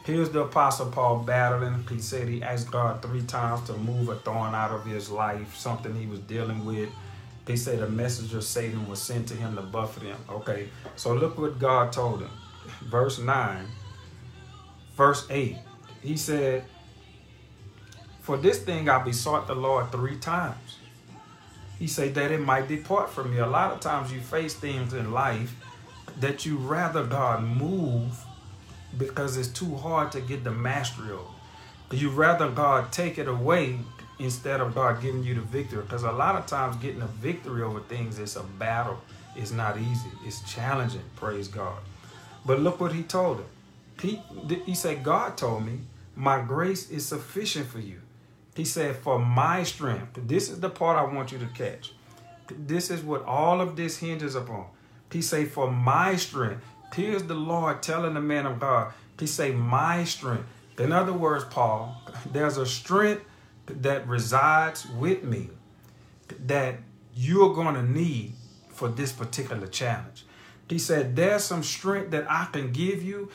Here's 0.04 0.30
the 0.30 0.42
Apostle 0.42 0.92
Paul 0.92 1.20
battling. 1.20 1.86
He 1.90 2.00
said 2.00 2.28
he 2.28 2.44
asked 2.44 2.70
God 2.70 3.02
three 3.02 3.24
times 3.24 3.66
to 3.68 3.74
move 3.74 4.10
a 4.10 4.16
thorn 4.18 4.54
out 4.54 4.72
of 4.72 4.86
his 4.86 5.10
life, 5.10 5.56
something 5.56 5.96
he 5.96 6.06
was 6.06 6.20
dealing 6.20 6.66
with. 6.66 6.90
They 7.46 7.56
said 7.56 7.80
a 7.80 7.90
messenger 7.90 8.42
Satan 8.42 8.88
was 8.88 9.02
sent 9.02 9.28
to 9.30 9.34
him 9.34 9.56
to 9.56 9.62
buffet 9.62 10.04
him. 10.04 10.18
Okay, 10.30 10.70
so 10.98 11.14
look 11.14 11.40
what 11.40 11.58
God 11.58 11.92
told 11.92 12.22
him. 12.22 12.30
Verse 12.84 13.18
9, 13.18 13.66
verse 14.96 15.28
8. 15.30 15.58
He 16.02 16.18
said, 16.18 16.66
For 18.22 18.38
this 18.38 18.60
thing 18.64 18.90
I 18.90 19.02
besought 19.04 19.48
the 19.48 19.56
Lord 19.56 19.92
three 19.92 20.18
times 20.18 20.78
he 21.84 21.88
said 21.88 22.16
that 22.16 22.32
it 22.32 22.40
might 22.40 22.70
depart 22.70 23.10
from 23.10 23.34
you. 23.34 23.44
A 23.44 23.46
lot 23.46 23.74
of 23.74 23.82
times 23.82 24.10
you 24.10 24.22
face 24.22 24.54
things 24.54 24.94
in 24.94 25.12
life 25.12 25.54
that 26.22 26.46
you 26.46 26.56
rather 26.56 27.04
God 27.04 27.44
move 27.44 28.24
because 28.98 29.36
it's 29.36 29.50
too 29.50 29.76
hard 29.76 30.10
to 30.14 30.22
get 30.22 30.46
the 30.46 30.52
mastery 30.52 31.12
over. 31.12 31.28
You 31.92 32.10
rather 32.10 32.50
God 32.50 32.94
take 32.94 33.18
it 33.18 33.28
away 33.28 33.80
instead 34.18 34.62
of 34.62 34.74
God 34.74 35.02
giving 35.02 35.24
you 35.24 35.36
the 35.36 35.42
victory. 35.42 35.82
Because 35.84 36.04
a 36.04 36.12
lot 36.14 36.38
of 36.38 36.46
times 36.46 36.78
getting 36.78 37.02
a 37.02 37.08
victory 37.08 37.62
over 37.62 37.82
things 37.82 38.18
is 38.18 38.38
a 38.38 38.44
battle. 38.44 39.00
It's 39.36 39.52
not 39.52 39.78
easy. 39.78 40.10
It's 40.26 40.42
challenging. 40.50 41.04
Praise 41.18 41.50
God. 41.50 41.80
But 42.46 42.62
look 42.62 42.80
what 42.80 42.94
he 42.94 43.04
told 43.04 43.40
him. 43.40 43.46
He, 44.02 44.22
he 44.66 44.76
said, 44.76 45.04
God 45.04 45.38
told 45.38 45.66
me, 45.66 45.82
my 46.16 46.42
grace 46.42 46.90
is 46.90 47.06
sufficient 47.06 47.68
for 47.68 47.80
you. 47.80 48.02
He 48.56 48.66
said, 48.66 48.98
For 48.98 49.18
my 49.18 49.64
strength. 49.64 50.20
This 50.28 50.50
is 50.50 50.60
the 50.60 50.70
part 50.70 50.98
I 50.98 51.14
want 51.14 51.32
you 51.32 51.40
to 51.40 51.48
catch. 51.48 51.94
This 52.50 52.92
is 52.92 53.02
what 53.02 53.24
all 53.24 53.62
of 53.62 53.76
this 53.76 53.98
hinges 53.98 54.36
upon. 54.36 54.68
He 55.12 55.22
said, 55.22 55.50
For 55.50 55.72
my 55.72 56.16
strength. 56.16 56.64
Here's 56.94 57.24
the 57.24 57.34
Lord 57.34 57.82
telling 57.82 58.14
the 58.14 58.22
man 58.22 58.46
of 58.46 58.60
God. 58.60 58.94
He 59.20 59.26
said, 59.26 59.56
My 59.56 60.04
strength. 60.04 60.46
In 60.78 60.92
other 60.92 61.14
words, 61.14 61.46
Paul, 61.46 62.02
there's 62.32 62.58
a 62.58 62.66
strength 62.66 63.24
that 63.68 64.08
resides 64.08 64.88
with 64.88 65.24
me 65.24 65.50
that 66.46 66.76
you're 67.16 67.54
going 67.54 67.76
to 67.76 67.84
need 67.84 68.34
for 68.70 68.88
this 68.88 69.12
particular 69.12 69.68
challenge. 69.68 70.26
He 70.70 70.80
said, 70.80 71.16
There's 71.16 71.44
some 71.44 71.64
strength 71.64 72.12
that 72.12 72.30
I 72.30 72.48
can 72.52 72.72
give 72.72 73.04
you. 73.04 73.30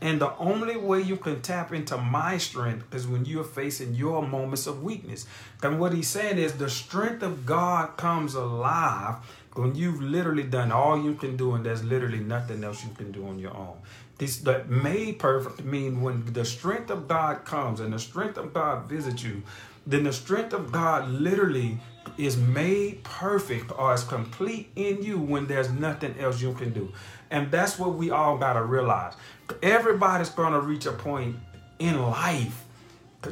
And 0.00 0.20
the 0.20 0.34
only 0.38 0.76
way 0.76 1.02
you 1.02 1.16
can 1.16 1.42
tap 1.42 1.72
into 1.72 1.98
my 1.98 2.38
strength 2.38 2.94
is 2.94 3.06
when 3.06 3.24
you're 3.24 3.44
facing 3.44 3.94
your 3.94 4.26
moments 4.26 4.66
of 4.66 4.82
weakness. 4.82 5.26
And 5.62 5.78
what 5.78 5.92
he's 5.92 6.08
saying 6.08 6.38
is 6.38 6.54
the 6.54 6.70
strength 6.70 7.22
of 7.22 7.44
God 7.44 7.96
comes 7.96 8.34
alive 8.34 9.16
when 9.54 9.74
you've 9.74 10.00
literally 10.00 10.42
done 10.42 10.72
all 10.72 11.02
you 11.02 11.14
can 11.14 11.36
do 11.36 11.54
and 11.54 11.64
there's 11.64 11.84
literally 11.84 12.18
nothing 12.18 12.64
else 12.64 12.82
you 12.82 12.90
can 12.94 13.12
do 13.12 13.26
on 13.26 13.38
your 13.38 13.56
own. 13.56 13.76
This 14.18 14.38
that 14.38 14.68
made 14.68 15.18
perfect 15.18 15.64
mean 15.64 16.00
when 16.00 16.32
the 16.32 16.44
strength 16.44 16.90
of 16.90 17.08
God 17.08 17.44
comes 17.44 17.80
and 17.80 17.92
the 17.92 17.98
strength 17.98 18.38
of 18.38 18.54
God 18.54 18.88
visits 18.88 19.22
you, 19.22 19.42
then 19.86 20.04
the 20.04 20.12
strength 20.12 20.52
of 20.52 20.72
God 20.72 21.08
literally 21.08 21.78
is 22.18 22.36
made 22.36 23.02
perfect 23.04 23.72
or 23.76 23.94
is 23.94 24.04
complete 24.04 24.70
in 24.76 25.02
you 25.02 25.18
when 25.18 25.46
there's 25.46 25.70
nothing 25.70 26.14
else 26.18 26.40
you 26.40 26.52
can 26.54 26.72
do. 26.72 26.92
And 27.30 27.50
that's 27.50 27.78
what 27.78 27.94
we 27.94 28.10
all 28.10 28.38
got 28.38 28.54
to 28.54 28.62
realize. 28.62 29.14
Everybody's 29.62 30.30
going 30.30 30.52
to 30.52 30.60
reach 30.60 30.86
a 30.86 30.92
point 30.92 31.36
in 31.78 32.00
life 32.02 32.64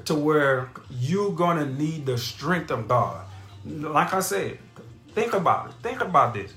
to 0.05 0.15
where 0.15 0.71
you're 0.91 1.33
going 1.33 1.59
to 1.59 1.67
need 1.67 2.07
the 2.07 2.19
strength 2.19 2.71
of 2.71 2.89
God. 2.89 3.25
Like 3.65 4.13
I 4.13 4.21
said, 4.21 4.59
think 5.15 5.33
about 5.35 5.71
it. 5.71 5.75
Think 5.83 6.01
about 6.01 6.35
this. 6.35 6.53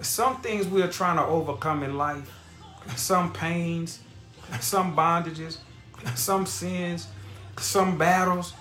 Some 0.00 0.40
things 0.40 0.66
we're 0.66 0.90
trying 0.90 1.16
to 1.16 1.24
overcome 1.24 1.82
in 1.82 1.96
life, 1.96 2.30
some 2.96 3.32
pains, 3.32 4.00
some 4.60 4.96
bondages, 4.96 5.58
some 6.14 6.46
sins, 6.46 7.08
some 7.58 7.98
battles, 7.98 8.54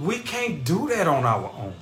we 0.00 0.18
can't 0.18 0.64
do 0.64 0.88
that 0.88 1.06
on 1.06 1.24
our 1.24 1.50
own. 1.50 1.74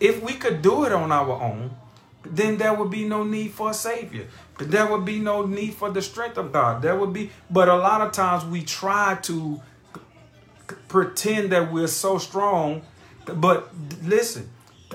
If 0.00 0.22
we 0.22 0.34
could 0.34 0.62
do 0.62 0.84
it 0.84 0.92
on 0.92 1.12
our 1.12 1.40
own, 1.40 1.76
then 2.24 2.58
there 2.58 2.74
would 2.74 2.90
be 2.90 3.04
no 3.04 3.24
need 3.24 3.52
for 3.52 3.70
a 3.70 3.74
savior. 3.74 4.26
There 4.58 4.86
would 4.86 5.04
be 5.04 5.20
no 5.20 5.46
need 5.46 5.74
for 5.74 5.90
the 5.90 6.02
strength 6.02 6.36
of 6.36 6.52
God. 6.52 6.82
There 6.82 6.96
would 6.96 7.12
be, 7.12 7.30
but 7.50 7.68
a 7.68 7.76
lot 7.76 8.00
of 8.00 8.12
times 8.12 8.44
we 8.44 8.62
try 8.62 9.16
to 9.22 9.60
pretend 10.88 11.52
that 11.52 11.72
we're 11.72 11.86
so 11.86 12.18
strong. 12.18 12.82
But 13.24 13.70
listen, 14.02 14.50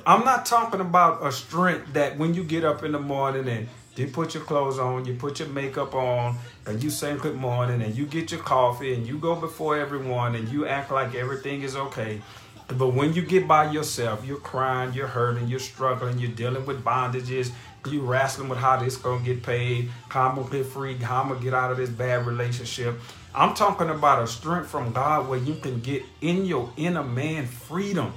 I'm 0.06 0.26
not 0.26 0.46
talking 0.46 0.82
about 0.82 1.26
a 1.26 1.32
strength 1.32 1.94
that 1.94 2.18
when 2.18 2.34
you 2.34 2.44
get 2.44 2.66
up 2.66 2.84
in 2.84 2.92
the 2.92 3.00
morning 3.00 3.48
and 3.48 3.68
you 3.96 4.08
put 4.08 4.34
your 4.34 4.44
clothes 4.44 4.80
on, 4.80 5.06
you 5.06 5.14
put 5.16 5.40
your 5.40 5.48
makeup 5.50 5.94
on, 5.94 6.38
and 6.66 6.84
you 6.84 6.90
say 6.90 7.16
good 7.16 7.36
morning, 7.36 7.82
and 7.82 7.96
you 7.96 8.06
get 8.06 8.32
your 8.32 8.42
coffee, 8.42 8.96
and 8.96 9.06
you 9.06 9.18
go 9.20 9.36
before 9.36 9.78
everyone, 9.78 10.36
and 10.36 10.50
you 10.50 10.66
act 10.66 10.92
like 10.92 11.14
everything 11.14 11.62
is 11.62 11.76
okay. 11.76 12.22
But 12.68 12.94
when 12.94 13.14
you 13.14 13.22
get 13.22 13.48
by 13.48 13.72
yourself, 13.72 14.26
you're 14.26 14.38
crying, 14.38 14.94
you're 14.94 15.08
hurting, 15.08 15.48
you're 15.48 15.60
struggling, 15.60 16.18
you're 16.18 16.32
dealing 16.32 16.66
with 16.66 16.84
bondages, 16.84 17.52
you 17.90 18.02
wrestling 18.02 18.48
with 18.48 18.60
how 18.60 18.78
this 18.78 18.96
gonna 18.96 19.24
get 19.24 19.44
paid, 19.44 19.92
how 20.10 20.30
I'm 20.30 20.36
gonna 20.36 20.50
get 20.50 20.66
free, 20.66 20.96
how 20.96 21.22
I'm 21.22 21.30
gonna 21.30 21.42
get 21.42 21.54
out 21.54 21.72
of 21.72 21.78
this 21.78 21.90
bad 21.90 22.26
relationship. 22.26 23.00
I'm 23.36 23.54
talking 23.54 23.90
about 23.90 24.24
a 24.24 24.28
strength 24.28 24.70
from 24.70 24.94
God 24.94 25.28
where 25.28 25.40
you 25.40 25.56
can 25.56 25.82
get 25.82 26.04
in 26.22 26.46
your 26.46 26.72
inner 26.78 27.04
man 27.04 27.46
freedom, 27.48 28.14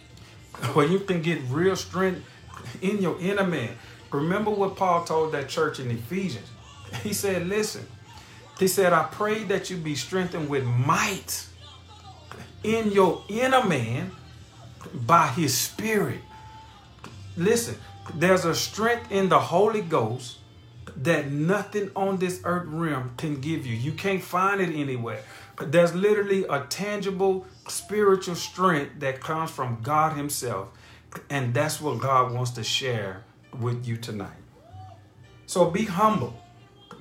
where 0.74 0.86
you 0.86 0.98
can 1.00 1.22
get 1.22 1.40
real 1.48 1.76
strength 1.76 2.24
in 2.82 3.00
your 3.00 3.20
inner 3.20 3.46
man. 3.46 3.76
Remember 4.10 4.50
what 4.50 4.76
Paul 4.76 5.04
told 5.04 5.32
that 5.32 5.48
church 5.48 5.80
in 5.80 5.90
Ephesians. 5.90 6.48
He 7.02 7.12
said, 7.12 7.48
Listen, 7.48 7.84
he 8.58 8.68
said, 8.68 8.92
I 8.92 9.04
pray 9.04 9.42
that 9.44 9.70
you 9.70 9.76
be 9.76 9.94
strengthened 9.96 10.48
with 10.48 10.64
might 10.64 11.46
in 12.62 12.90
your 12.92 13.22
inner 13.28 13.64
man 13.64 14.12
by 14.94 15.28
his 15.28 15.56
spirit. 15.56 16.20
Listen, 17.36 17.76
there's 18.14 18.44
a 18.44 18.54
strength 18.54 19.10
in 19.10 19.28
the 19.28 19.38
Holy 19.38 19.82
Ghost 19.82 20.38
that 20.96 21.30
nothing 21.30 21.90
on 21.94 22.16
this 22.18 22.40
earth 22.44 22.66
realm 22.68 23.12
can 23.16 23.40
give 23.40 23.66
you. 23.66 23.74
You 23.74 23.92
can't 23.92 24.22
find 24.22 24.60
it 24.60 24.74
anywhere. 24.74 25.22
There's 25.60 25.94
literally 25.94 26.44
a 26.48 26.60
tangible 26.68 27.46
spiritual 27.68 28.34
strength 28.34 29.00
that 29.00 29.20
comes 29.20 29.50
from 29.50 29.80
God 29.82 30.16
Himself. 30.16 30.70
And 31.30 31.54
that's 31.54 31.80
what 31.80 32.00
God 32.00 32.32
wants 32.32 32.52
to 32.52 32.64
share 32.64 33.24
with 33.58 33.86
you 33.86 33.96
tonight. 33.96 34.36
So 35.46 35.70
be 35.70 35.84
humble. 35.84 36.38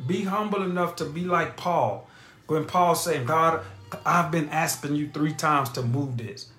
Be 0.07 0.23
humble 0.23 0.63
enough 0.63 0.95
to 0.97 1.05
be 1.05 1.23
like 1.23 1.57
Paul. 1.57 2.07
When 2.47 2.65
Paul 2.65 2.95
said, 2.95 3.25
God, 3.25 3.63
I've 4.05 4.31
been 4.31 4.49
asking 4.49 4.95
you 4.95 5.09
three 5.09 5.33
times 5.33 5.69
to 5.71 5.81
move 5.81 6.17
this. 6.17 6.49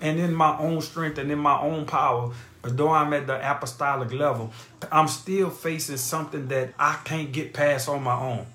And 0.00 0.18
in 0.18 0.34
my 0.34 0.58
own 0.58 0.80
strength 0.80 1.18
and 1.18 1.30
in 1.30 1.38
my 1.38 1.58
own 1.60 1.86
power, 1.86 2.32
though 2.62 2.90
I'm 2.90 3.12
at 3.12 3.26
the 3.26 3.50
apostolic 3.50 4.12
level, 4.12 4.52
I'm 4.92 5.08
still 5.08 5.50
facing 5.50 5.96
something 5.96 6.48
that 6.48 6.74
I 6.78 6.98
can't 7.04 7.32
get 7.32 7.54
past 7.54 7.88
on 7.88 8.02
my 8.02 8.18
own. 8.18 8.46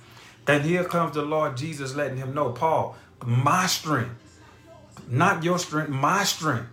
Then 0.45 0.61
here 0.61 0.83
comes 0.83 1.15
the 1.15 1.23
Lord 1.23 1.57
Jesus 1.57 1.95
letting 1.95 2.17
him 2.17 2.33
know, 2.33 2.51
Paul, 2.51 2.95
my 3.25 3.65
strength, 3.65 4.11
not 5.07 5.43
your 5.43 5.57
strength, 5.57 5.89
my 5.89 6.23
strength. 6.23 6.67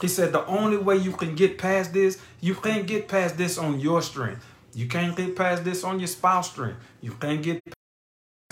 He 0.00 0.08
said, 0.08 0.32
the 0.32 0.46
only 0.46 0.76
way 0.76 0.96
you 0.96 1.12
can 1.12 1.34
get 1.34 1.58
past 1.58 1.92
this, 1.92 2.20
you 2.40 2.54
can't 2.54 2.86
get 2.86 3.08
past 3.08 3.36
this 3.36 3.58
on 3.58 3.80
your 3.80 4.02
strength. 4.02 4.44
You 4.74 4.86
can't 4.86 5.16
get 5.16 5.34
past 5.34 5.64
this 5.64 5.82
on 5.82 5.98
your 5.98 6.06
spouse 6.06 6.50
strength. 6.50 6.78
You 7.00 7.12
can't 7.12 7.42
get 7.42 7.62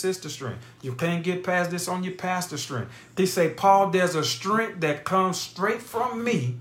sister 0.04 0.28
strength. 0.28 0.60
You 0.82 0.92
can't 0.92 1.22
get 1.22 1.44
past 1.44 1.70
this 1.70 1.86
on 1.88 2.02
your 2.04 2.14
pastor 2.14 2.58
strength. 2.58 2.90
They 3.14 3.26
say, 3.26 3.50
Paul, 3.50 3.90
there's 3.90 4.14
a 4.14 4.24
strength 4.24 4.80
that 4.80 5.04
comes 5.04 5.40
straight 5.40 5.80
from 5.80 6.22
me, 6.22 6.56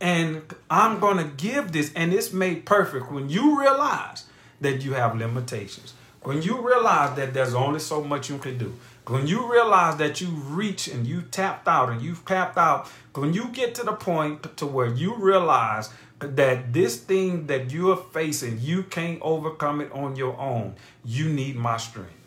and 0.00 0.42
I'm 0.70 1.00
to 1.00 1.30
give 1.36 1.72
this, 1.72 1.92
and 1.94 2.14
it's 2.14 2.32
made 2.32 2.64
perfect 2.64 3.10
when 3.12 3.28
you 3.28 3.60
realize 3.60 4.24
that 4.60 4.82
you 4.84 4.94
have 4.94 5.16
limitations. 5.18 5.94
when 6.22 6.42
you 6.42 6.60
realize 6.60 7.16
that 7.16 7.32
there's 7.32 7.54
only 7.54 7.80
so 7.80 8.04
much 8.04 8.28
you 8.28 8.36
can 8.36 8.58
do, 8.58 8.74
when 9.06 9.26
you 9.26 9.50
realize 9.50 9.96
that 9.96 10.20
you 10.20 10.28
reach 10.28 10.86
and 10.86 11.06
you 11.06 11.22
tapped 11.22 11.66
out 11.66 11.88
and 11.88 12.02
you've 12.02 12.24
tapped 12.26 12.58
out, 12.58 12.86
when 13.14 13.32
you 13.32 13.48
get 13.48 13.74
to 13.74 13.82
the 13.82 13.92
point 13.92 14.56
to 14.58 14.66
where 14.66 14.92
you 14.92 15.14
realize 15.16 15.88
that 16.18 16.74
this 16.74 16.98
thing 16.98 17.46
that 17.46 17.72
you 17.72 17.90
are 17.90 17.96
facing, 17.96 18.60
you 18.60 18.82
can't 18.82 19.18
overcome 19.22 19.80
it 19.80 19.90
on 19.92 20.14
your 20.14 20.38
own, 20.38 20.74
you 21.04 21.28
need 21.30 21.56
my 21.56 21.78
strength. 21.78 22.19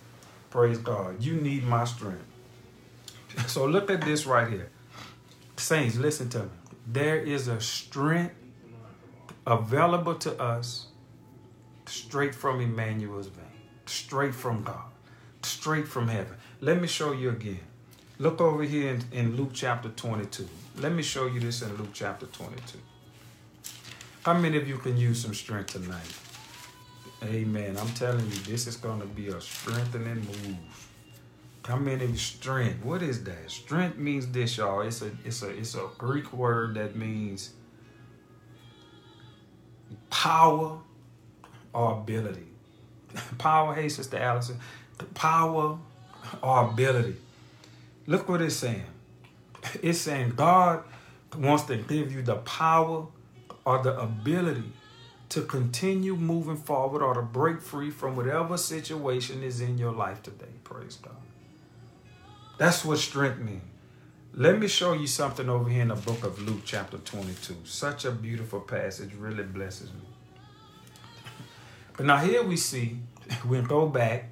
Praise 0.54 0.78
God. 0.78 1.20
You 1.20 1.34
need 1.34 1.64
my 1.64 1.84
strength. 1.84 2.24
So 3.48 3.66
look 3.66 3.90
at 3.90 4.02
this 4.02 4.28
right 4.28 4.48
here. 4.48 4.70
Saints, 5.58 5.98
listen 5.98 6.30
to 6.30 6.44
me. 6.44 6.50
There 6.86 7.18
is 7.18 7.48
a 7.48 7.60
strength 7.60 8.36
available 9.48 10.14
to 10.14 10.40
us 10.40 10.90
straight 11.88 12.36
from 12.36 12.62
Emmanuel's 12.62 13.30
vein, 13.30 13.48
straight 13.88 14.36
from 14.36 14.62
God, 14.62 14.92
straight 15.42 15.88
from 15.88 16.08
heaven. 16.08 16.36
Let 16.62 16.80
me 16.80 16.88
show 16.88 17.14
you 17.14 17.30
again. 17.32 17.62
Look 18.20 18.40
over 18.40 18.62
here 18.62 18.92
in, 18.92 19.04
in 19.12 19.36
Luke 19.36 19.54
chapter 19.54 19.90
22. 19.90 20.48
Let 20.78 20.92
me 20.92 21.02
show 21.02 21.26
you 21.26 21.40
this 21.40 21.64
in 21.64 21.76
Luke 21.78 21.94
chapter 21.94 22.28
22. 22.28 22.78
How 24.22 24.36
many 24.36 24.58
of 24.58 24.68
you 24.68 24.78
can 24.78 24.98
use 24.98 25.20
some 25.20 25.34
strength 25.34 25.74
tonight? 25.74 26.23
Amen. 27.26 27.78
I'm 27.78 27.90
telling 27.90 28.26
you, 28.26 28.36
this 28.48 28.68
is 28.68 28.76
going 28.76 29.00
to 29.00 29.06
be 29.06 29.28
a 29.28 29.40
strengthening 29.40 30.16
move. 30.26 30.58
Come 31.64 31.88
in 31.88 32.02
you 32.02 32.18
strength? 32.18 32.84
What 32.84 33.02
is 33.02 33.24
that? 33.24 33.50
Strength 33.50 33.98
means 33.98 34.28
this, 34.28 34.58
y'all. 34.58 34.82
It's 34.82 35.02
a 35.02 35.12
it's 35.24 35.42
a 35.42 35.50
it's 35.50 35.76
a 35.76 35.88
Greek 35.98 36.34
word 36.34 36.76
that 36.76 36.98
means 36.98 37.54
power 40.10 40.80
or 41.74 41.94
ability. 41.94 42.48
Power, 43.38 43.74
hey, 43.74 43.88
Sister 43.90 44.18
Allison. 44.18 44.60
Power 45.14 45.78
or 46.42 46.70
ability. 46.70 47.16
Look 48.06 48.28
what 48.28 48.42
it's 48.42 48.56
saying. 48.56 48.84
It's 49.82 50.00
saying 50.00 50.34
God 50.36 50.84
wants 51.38 51.64
to 51.64 51.78
give 51.78 52.12
you 52.12 52.22
the 52.22 52.36
power 52.36 53.08
or 53.66 53.82
the 53.82 53.98
ability 53.98 54.72
to 55.34 55.42
continue 55.42 56.16
moving 56.16 56.56
forward 56.56 57.02
or 57.02 57.16
to 57.16 57.22
break 57.24 57.60
free 57.60 57.90
from 57.90 58.16
whatever 58.16 58.56
situation 58.56 59.42
is 59.42 59.62
in 59.62 59.80
your 59.80 59.92
life 59.92 60.22
today. 60.22 60.54
Praise 60.64 60.98
God. 60.98 61.16
That's 62.60 62.86
what 62.86 63.00
strength 63.00 63.40
means. 63.40 63.64
Let 64.36 64.60
me 64.60 64.68
show 64.68 64.94
you 64.94 65.08
something 65.08 65.50
over 65.50 65.68
here 65.68 65.82
in 65.82 65.88
the 65.88 65.96
book 65.96 66.24
of 66.24 66.40
Luke, 66.40 66.62
chapter 66.66 67.00
22. 67.00 67.56
Such 67.64 68.06
a 68.06 68.12
beautiful 68.12 68.60
passage, 68.60 69.16
really 69.16 69.42
blesses 69.44 69.92
me. 69.92 70.02
But 71.98 72.06
now 72.06 72.18
here 72.18 72.44
we 72.44 72.56
see, 72.56 73.00
we 73.48 73.60
go 73.62 73.88
back 73.88 74.30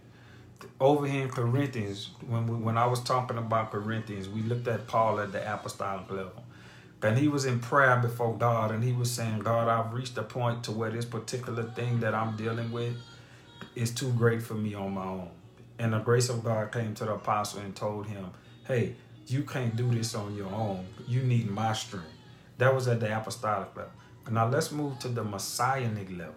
over 0.80 1.08
here 1.08 1.24
in 1.24 1.30
Corinthians, 1.30 2.12
when 2.28 2.46
we, 2.46 2.56
when 2.56 2.78
I 2.78 2.86
was 2.86 3.00
talking 3.00 3.40
about 3.40 3.72
Corinthians, 3.72 4.30
we 4.30 4.44
looked 4.44 4.68
at 4.68 4.86
Paul 4.86 5.20
at 5.20 5.32
the 5.32 5.52
apostolic 5.52 6.12
level. 6.12 6.41
And 7.04 7.18
he 7.18 7.28
was 7.28 7.46
in 7.46 7.60
prayer 7.60 7.98
before 7.98 8.38
God 8.38 8.72
and 8.72 8.84
he 8.84 8.94
was 8.94 9.10
saying, 9.10 9.40
God, 9.40 9.68
I've 9.68 9.94
reached 9.94 10.18
a 10.18 10.24
point 10.24 10.64
to 10.66 10.72
where 10.72 10.92
this 10.92 11.06
particular 11.06 11.64
thing 11.64 12.00
that 12.02 12.14
I'm 12.14 12.38
dealing 12.38 12.72
with 12.72 12.96
is 13.76 13.92
too 13.92 14.12
great 14.14 14.42
for 14.44 14.54
me 14.54 14.76
on 14.76 14.94
my 14.94 15.06
own. 15.06 15.30
And 15.80 15.94
the 15.94 16.00
grace 16.00 16.30
of 16.30 16.44
God 16.44 16.72
came 16.72 16.94
to 16.96 17.06
the 17.06 17.14
apostle 17.14 17.62
and 17.62 17.76
told 17.76 18.06
him, 18.06 18.28
hey, 18.68 18.96
you 19.26 19.44
can't 19.44 19.76
do 19.76 19.90
this 19.90 20.14
on 20.14 20.36
your 20.36 20.54
own. 20.54 20.86
You 21.08 21.24
need 21.24 21.50
my 21.50 21.74
strength. 21.74 22.08
That 22.60 22.76
was 22.76 22.88
at 22.88 23.00
the 23.00 23.18
apostolic 23.18 23.76
level. 23.76 23.92
Now 24.30 24.48
let's 24.48 24.72
move 24.72 25.00
to 25.00 25.08
the 25.08 25.24
messianic 25.24 26.12
level. 26.12 26.36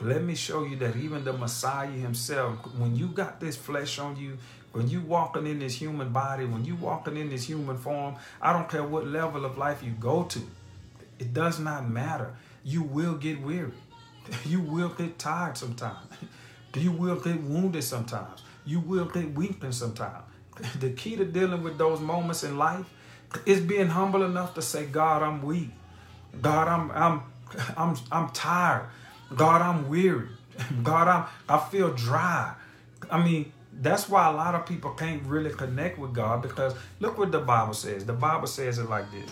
Let 0.00 0.22
me 0.22 0.34
show 0.34 0.64
you 0.64 0.76
that 0.76 0.96
even 0.96 1.24
the 1.24 1.32
Messiah 1.32 1.88
himself, 1.88 2.58
when 2.76 2.96
you 2.96 3.08
got 3.08 3.40
this 3.40 3.56
flesh 3.56 3.98
on 3.98 4.16
you, 4.16 4.38
when 4.74 4.88
you 4.88 5.00
walking 5.02 5.46
in 5.46 5.60
this 5.60 5.76
human 5.76 6.12
body, 6.12 6.44
when 6.44 6.64
you 6.64 6.74
walking 6.74 7.16
in 7.16 7.30
this 7.30 7.44
human 7.44 7.78
form, 7.78 8.16
I 8.42 8.52
don't 8.52 8.68
care 8.68 8.82
what 8.82 9.06
level 9.06 9.44
of 9.44 9.56
life 9.56 9.84
you 9.84 9.92
go 9.92 10.24
to, 10.24 10.40
it 11.20 11.32
does 11.32 11.60
not 11.60 11.88
matter. 11.88 12.34
You 12.64 12.82
will 12.82 13.14
get 13.14 13.40
weary. 13.40 13.72
You 14.44 14.60
will 14.60 14.88
get 14.88 15.18
tired 15.18 15.56
sometimes. 15.56 16.08
You 16.76 16.90
will 16.90 17.20
get 17.20 17.40
wounded 17.40 17.84
sometimes. 17.84 18.42
You 18.66 18.80
will 18.80 19.04
get 19.04 19.32
weakened 19.32 19.74
sometimes. 19.74 20.24
The 20.80 20.90
key 20.90 21.14
to 21.16 21.24
dealing 21.24 21.62
with 21.62 21.78
those 21.78 22.00
moments 22.00 22.42
in 22.42 22.58
life 22.58 22.86
is 23.46 23.60
being 23.60 23.88
humble 23.88 24.24
enough 24.24 24.54
to 24.54 24.62
say, 24.62 24.86
God, 24.86 25.22
I'm 25.22 25.40
weak. 25.42 25.70
God, 26.42 26.66
I'm 26.66 26.90
I'm 26.90 27.22
I'm 27.76 27.96
I'm 28.10 28.28
tired. 28.30 28.86
God, 29.36 29.62
I'm 29.62 29.88
weary. 29.88 30.30
God, 30.82 31.06
I'm 31.06 31.24
I 31.48 31.58
feel 31.70 31.92
dry. 31.92 32.54
I 33.08 33.22
mean, 33.22 33.52
that's 33.80 34.08
why 34.08 34.28
a 34.28 34.32
lot 34.32 34.54
of 34.54 34.66
people 34.66 34.90
can't 34.92 35.22
really 35.24 35.50
connect 35.50 35.98
with 35.98 36.12
God 36.12 36.42
because 36.42 36.74
look 37.00 37.18
what 37.18 37.32
the 37.32 37.40
Bible 37.40 37.74
says. 37.74 38.04
The 38.04 38.12
Bible 38.12 38.46
says 38.46 38.78
it 38.78 38.88
like 38.88 39.10
this. 39.10 39.30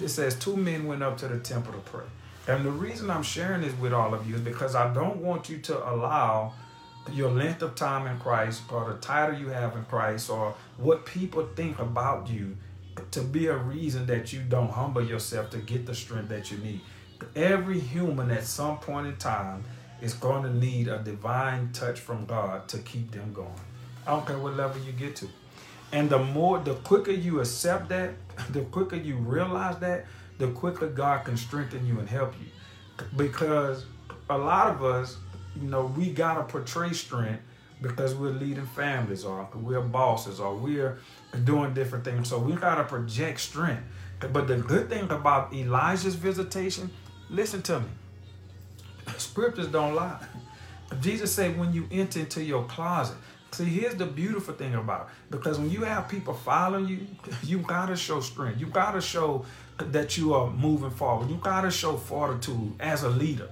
It 0.00 0.08
says 0.08 0.34
two 0.34 0.56
men 0.56 0.86
went 0.86 1.02
up 1.02 1.16
to 1.18 1.28
the 1.28 1.38
temple 1.38 1.72
to 1.72 1.78
pray. 1.78 2.04
And 2.46 2.64
the 2.64 2.70
reason 2.70 3.10
I'm 3.10 3.22
sharing 3.22 3.62
this 3.62 3.72
with 3.78 3.92
all 3.92 4.12
of 4.12 4.28
you 4.28 4.34
is 4.34 4.40
because 4.40 4.74
I 4.74 4.92
don't 4.92 5.18
want 5.18 5.48
you 5.48 5.58
to 5.58 5.90
allow 5.90 6.52
your 7.12 7.30
length 7.30 7.62
of 7.62 7.74
time 7.74 8.06
in 8.06 8.18
Christ 8.18 8.62
or 8.70 8.92
the 8.92 8.98
title 8.98 9.38
you 9.38 9.48
have 9.48 9.76
in 9.76 9.84
Christ 9.84 10.30
or 10.30 10.54
what 10.76 11.06
people 11.06 11.48
think 11.54 11.78
about 11.78 12.28
you 12.28 12.56
to 13.10 13.20
be 13.20 13.46
a 13.46 13.56
reason 13.56 14.06
that 14.06 14.32
you 14.32 14.40
don't 14.40 14.70
humble 14.70 15.04
yourself 15.04 15.50
to 15.50 15.58
get 15.58 15.86
the 15.86 15.94
strength 15.94 16.28
that 16.28 16.50
you 16.50 16.58
need. 16.58 16.80
Every 17.34 17.80
human 17.80 18.30
at 18.30 18.44
some 18.44 18.78
point 18.78 19.06
in 19.06 19.16
time 19.16 19.64
is 20.00 20.14
going 20.14 20.42
to 20.42 20.54
need 20.54 20.88
a 20.88 20.98
divine 20.98 21.72
touch 21.72 22.00
from 22.00 22.26
God 22.26 22.68
to 22.68 22.78
keep 22.78 23.10
them 23.10 23.32
going. 23.32 23.50
I 24.06 24.10
don't 24.10 24.26
care 24.26 24.38
what 24.38 24.54
level 24.54 24.80
you 24.82 24.92
get 24.92 25.16
to. 25.16 25.28
And 25.92 26.10
the 26.10 26.18
more, 26.18 26.58
the 26.58 26.74
quicker 26.74 27.12
you 27.12 27.40
accept 27.40 27.88
that, 27.90 28.14
the 28.50 28.62
quicker 28.62 28.96
you 28.96 29.16
realize 29.16 29.78
that, 29.78 30.06
the 30.38 30.48
quicker 30.48 30.88
God 30.88 31.24
can 31.24 31.36
strengthen 31.36 31.86
you 31.86 31.98
and 32.00 32.08
help 32.08 32.34
you. 32.40 33.06
Because 33.16 33.86
a 34.28 34.36
lot 34.36 34.68
of 34.68 34.84
us, 34.84 35.16
you 35.54 35.68
know, 35.68 35.86
we 35.96 36.10
got 36.10 36.34
to 36.34 36.42
portray 36.44 36.92
strength 36.92 37.42
because 37.80 38.14
we're 38.14 38.30
leading 38.30 38.66
families 38.66 39.24
or 39.24 39.48
we're 39.54 39.80
bosses 39.80 40.40
or 40.40 40.54
we're 40.54 40.98
doing 41.44 41.74
different 41.74 42.04
things. 42.04 42.28
So 42.28 42.38
we 42.38 42.54
got 42.54 42.76
to 42.76 42.84
project 42.84 43.40
strength. 43.40 43.82
But 44.32 44.48
the 44.48 44.56
good 44.56 44.88
thing 44.88 45.10
about 45.10 45.52
Elijah's 45.52 46.14
visitation, 46.14 46.90
listen 47.28 47.62
to 47.62 47.80
me. 47.80 47.86
Scriptures 49.18 49.68
don't 49.68 49.94
lie. 49.94 50.24
Jesus 51.00 51.32
said, 51.32 51.58
when 51.58 51.72
you 51.72 51.86
enter 51.90 52.20
into 52.20 52.42
your 52.42 52.64
closet, 52.64 53.16
See, 53.54 53.64
here's 53.66 53.94
the 53.94 54.06
beautiful 54.06 54.54
thing 54.54 54.74
about 54.74 55.02
it. 55.02 55.06
Because 55.30 55.58
when 55.60 55.70
you 55.70 55.82
have 55.84 56.08
people 56.08 56.34
following 56.34 56.88
you, 56.88 57.06
you 57.44 57.58
gotta 57.58 57.94
show 57.94 58.20
strength. 58.20 58.60
You 58.60 58.66
gotta 58.66 59.00
show 59.00 59.44
that 59.78 60.16
you 60.16 60.34
are 60.34 60.50
moving 60.50 60.90
forward. 60.90 61.30
You 61.30 61.38
gotta 61.42 61.70
show 61.70 61.96
fortitude 61.96 62.74
as 62.80 63.04
a 63.04 63.08
leader. 63.08 63.50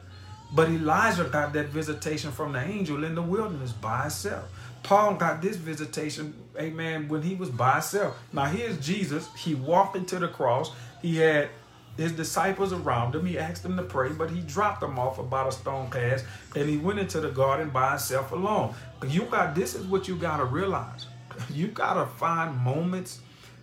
But 0.54 0.68
Elijah 0.68 1.24
got 1.24 1.52
that 1.52 1.68
visitation 1.68 2.32
from 2.32 2.52
the 2.52 2.60
angel 2.60 3.04
in 3.04 3.14
the 3.14 3.22
wilderness 3.22 3.72
by 3.72 4.02
himself. 4.02 4.50
Paul 4.82 5.14
got 5.14 5.40
this 5.40 5.56
visitation, 5.56 6.34
amen, 6.58 7.08
when 7.08 7.22
he 7.22 7.36
was 7.36 7.48
by 7.48 7.74
himself. 7.74 8.20
Now 8.32 8.46
here's 8.46 8.78
Jesus. 8.84 9.28
He 9.36 9.54
walked 9.54 9.96
into 9.96 10.18
the 10.18 10.28
cross. 10.28 10.72
He 11.00 11.16
had 11.18 11.48
his 11.96 12.12
disciples 12.12 12.72
around 12.72 13.14
him. 13.14 13.26
He 13.26 13.38
asked 13.38 13.62
them 13.62 13.76
to 13.76 13.82
pray, 13.82 14.10
but 14.10 14.30
he 14.30 14.40
dropped 14.40 14.80
them 14.80 14.98
off 14.98 15.18
about 15.18 15.48
a 15.48 15.52
stone 15.52 15.90
cast 15.90 16.24
and 16.56 16.68
he 16.68 16.78
went 16.78 16.98
into 16.98 17.20
the 17.20 17.30
garden 17.30 17.70
by 17.70 17.90
himself 17.90 18.32
alone. 18.32 18.74
You 19.06 19.22
got 19.22 19.54
this 19.54 19.74
is 19.74 19.86
what 19.86 20.08
you 20.08 20.16
gotta 20.16 20.44
realize. 20.44 21.06
You 21.50 21.68
gotta 21.68 22.06
find 22.06 22.56
moments 22.58 23.20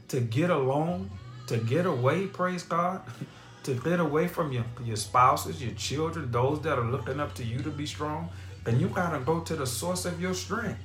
to 0.08 0.20
get 0.20 0.50
alone, 0.50 1.10
to 1.48 1.58
get 1.58 1.86
away, 1.86 2.26
praise 2.26 2.64
God, 2.64 3.02
to 3.64 3.76
get 3.76 4.00
away 4.00 4.28
from 4.28 4.52
your, 4.52 4.66
your 4.84 4.96
spouses, 4.96 5.62
your 5.62 5.74
children, 5.76 6.32
those 6.32 6.62
that 6.62 6.80
are 6.80 6.90
looking 6.90 7.20
up 7.20 7.36
to 7.36 7.44
you 7.44 7.60
to 7.60 7.70
be 7.70 7.86
strong. 7.86 8.30
And 8.66 8.82
you 8.82 8.88
gotta 8.88 9.20
go 9.20 9.40
to 9.42 9.56
the 9.56 9.68
source 9.68 10.06
of 10.06 10.20
your 10.20 10.34
strength. 10.34 10.80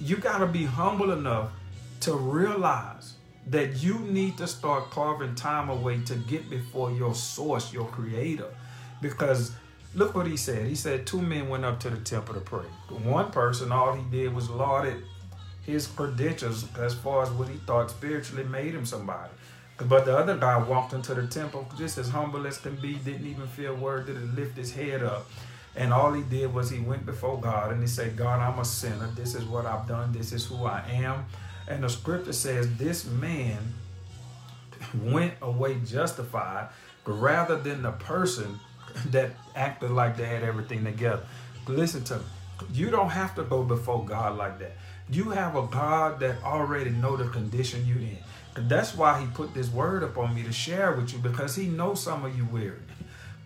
You 0.00 0.16
gotta 0.16 0.46
be 0.46 0.64
humble 0.64 1.12
enough 1.12 1.50
to 2.00 2.14
realize 2.14 3.15
that 3.46 3.82
you 3.82 3.98
need 4.00 4.36
to 4.38 4.46
start 4.46 4.90
carving 4.90 5.34
time 5.34 5.68
away 5.68 6.00
to 6.02 6.14
get 6.14 6.50
before 6.50 6.90
your 6.90 7.14
source, 7.14 7.72
your 7.72 7.86
creator. 7.86 8.48
Because 9.00 9.52
look 9.94 10.14
what 10.14 10.26
he 10.26 10.36
said. 10.36 10.66
He 10.66 10.74
said 10.74 11.06
two 11.06 11.22
men 11.22 11.48
went 11.48 11.64
up 11.64 11.78
to 11.80 11.90
the 11.90 11.98
temple 11.98 12.34
to 12.34 12.40
pray. 12.40 12.66
One 12.88 13.30
person, 13.30 13.70
all 13.70 13.94
he 13.94 14.02
did 14.10 14.34
was 14.34 14.50
lauded 14.50 15.04
his 15.62 15.86
credentials 15.88 16.66
as 16.78 16.94
far 16.94 17.24
as 17.24 17.30
what 17.30 17.48
he 17.48 17.56
thought 17.58 17.90
spiritually 17.90 18.44
made 18.44 18.74
him 18.74 18.86
somebody. 18.86 19.30
But 19.78 20.06
the 20.06 20.16
other 20.16 20.36
guy 20.36 20.56
walked 20.56 20.92
into 20.94 21.12
the 21.12 21.26
temple 21.26 21.68
just 21.76 21.98
as 21.98 22.08
humble 22.08 22.46
as 22.46 22.56
can 22.58 22.76
be, 22.76 22.94
didn't 22.94 23.26
even 23.26 23.46
feel 23.48 23.74
worthy 23.74 24.14
to 24.14 24.20
lift 24.20 24.56
his 24.56 24.72
head 24.72 25.02
up. 25.02 25.28
And 25.74 25.92
all 25.92 26.12
he 26.12 26.22
did 26.22 26.54
was 26.54 26.70
he 26.70 26.80
went 26.80 27.04
before 27.04 27.38
God 27.38 27.72
and 27.72 27.82
he 27.82 27.86
said, 27.86 28.16
God, 28.16 28.40
I'm 28.40 28.58
a 28.58 28.64
sinner. 28.64 29.10
This 29.14 29.34
is 29.34 29.44
what 29.44 29.66
I've 29.66 29.86
done. 29.86 30.12
This 30.12 30.32
is 30.32 30.46
who 30.46 30.64
I 30.64 30.82
am. 30.88 31.26
And 31.68 31.82
the 31.82 31.88
scripture 31.88 32.32
says 32.32 32.76
this 32.76 33.06
man 33.06 33.58
went 35.02 35.34
away 35.42 35.78
justified 35.84 36.68
rather 37.04 37.56
than 37.56 37.82
the 37.82 37.92
person 37.92 38.58
that 39.06 39.30
acted 39.54 39.90
like 39.90 40.16
they 40.16 40.26
had 40.26 40.42
everything 40.42 40.84
together. 40.84 41.22
Listen 41.66 42.04
to 42.04 42.18
me. 42.18 42.24
You 42.72 42.90
don't 42.90 43.10
have 43.10 43.34
to 43.34 43.42
go 43.42 43.62
before 43.62 44.04
God 44.04 44.38
like 44.38 44.58
that. 44.60 44.76
You 45.10 45.30
have 45.30 45.56
a 45.56 45.66
God 45.66 46.20
that 46.20 46.42
already 46.42 46.90
know 46.90 47.16
the 47.16 47.28
condition 47.28 47.86
you 47.86 47.96
in. 47.96 48.68
That's 48.68 48.94
why 48.94 49.20
he 49.20 49.26
put 49.26 49.52
this 49.52 49.68
word 49.70 50.02
up 50.02 50.16
on 50.16 50.34
me 50.34 50.42
to 50.44 50.52
share 50.52 50.92
with 50.92 51.12
you 51.12 51.18
because 51.18 51.54
he 51.54 51.66
knows 51.66 52.02
some 52.02 52.24
of 52.24 52.36
you 52.36 52.46
weary. 52.46 52.78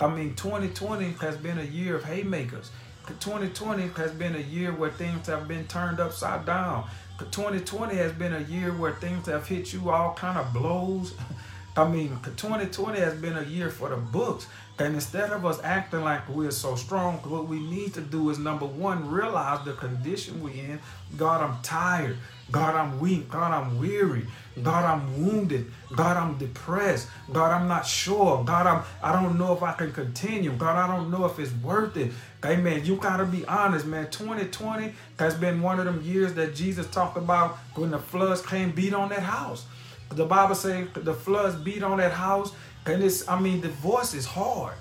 I 0.01 0.09
mean, 0.09 0.35
2020 0.35 1.13
has 1.21 1.37
been 1.37 1.59
a 1.59 1.65
year 1.65 1.97
of 1.97 2.05
haymakers. 2.05 2.71
2020 3.19 3.89
has 3.89 4.13
been 4.13 4.37
a 4.37 4.41
year 4.41 4.73
where 4.73 4.91
things 4.91 5.27
have 5.27 5.49
been 5.49 5.67
turned 5.67 5.99
upside 5.99 6.47
down. 6.47 6.89
2020 7.27 7.95
has 7.97 8.13
been 8.13 8.35
a 8.35 8.41
year 8.41 8.73
where 8.73 8.93
things 8.93 9.27
have 9.27 9.47
hit 9.47 9.73
you 9.73 9.91
all 9.91 10.15
kind 10.15 10.39
of 10.39 10.53
blows. 10.53 11.15
I 11.77 11.89
mean, 11.89 12.19
2020 12.37 12.99
has 12.99 13.15
been 13.15 13.37
a 13.37 13.45
year 13.45 13.71
for 13.71 13.89
the 13.89 13.97
books. 13.97 14.47
And 14.79 14.95
instead 14.95 15.31
of 15.31 15.45
us 15.45 15.61
acting 15.63 16.03
like 16.03 16.29
we're 16.29 16.51
so 16.51 16.75
strong, 16.75 17.19
what 17.19 17.47
we 17.47 17.61
need 17.61 17.95
to 17.95 18.01
do 18.01 18.31
is 18.31 18.39
number 18.39 18.65
one, 18.65 19.11
realize 19.11 19.65
the 19.65 19.75
condition 19.75 20.43
we're 20.43 20.55
in. 20.55 20.81
God, 21.17 21.43
I'm 21.43 21.63
tired. 21.63 22.17
God, 22.51 22.75
I'm 22.75 22.99
weak. 22.99 23.29
God, 23.31 23.53
I'm 23.53 23.79
weary. 23.79 24.27
God, 24.63 24.85
I'm 24.85 25.25
wounded. 25.25 25.71
God, 25.95 26.17
I'm 26.17 26.39
depressed. 26.39 27.09
God, 27.33 27.53
I'm 27.53 27.69
not 27.69 27.87
sure. 27.87 28.43
God, 28.45 28.67
I'm 28.67 28.83
I 29.03 29.13
don't 29.13 29.39
know 29.39 29.53
if 29.53 29.63
I 29.63 29.73
can 29.73 29.93
continue. 29.93 30.53
God, 30.53 30.77
I 30.77 30.87
don't 30.97 31.11
know 31.11 31.25
if 31.27 31.39
it's 31.39 31.53
worth 31.63 31.97
it. 31.97 32.13
Amen. 32.45 32.85
You 32.85 32.97
gotta 32.97 33.27
be 33.27 33.45
honest, 33.45 33.85
man. 33.87 34.11
2020 34.11 34.95
has 35.19 35.35
been 35.35 35.61
one 35.61 35.79
of 35.79 35.85
them 35.85 36.03
years 36.03 36.33
that 36.35 36.55
Jesus 36.55 36.87
talked 36.87 37.19
about 37.19 37.59
when 37.75 37.91
the 37.91 37.99
floods 37.99 38.41
came 38.41 38.71
beat 38.71 38.95
on 38.95 39.11
that 39.11 39.23
house. 39.23 39.67
The 40.11 40.25
Bible 40.25 40.55
says 40.55 40.89
the 40.95 41.13
floods 41.13 41.55
beat 41.57 41.83
on 41.83 41.99
that 41.99 42.13
house, 42.13 42.53
and 42.87 43.03
it's 43.03 43.29
I 43.29 43.39
mean 43.39 43.61
divorce 43.61 44.15
is 44.15 44.25
hard. 44.25 44.75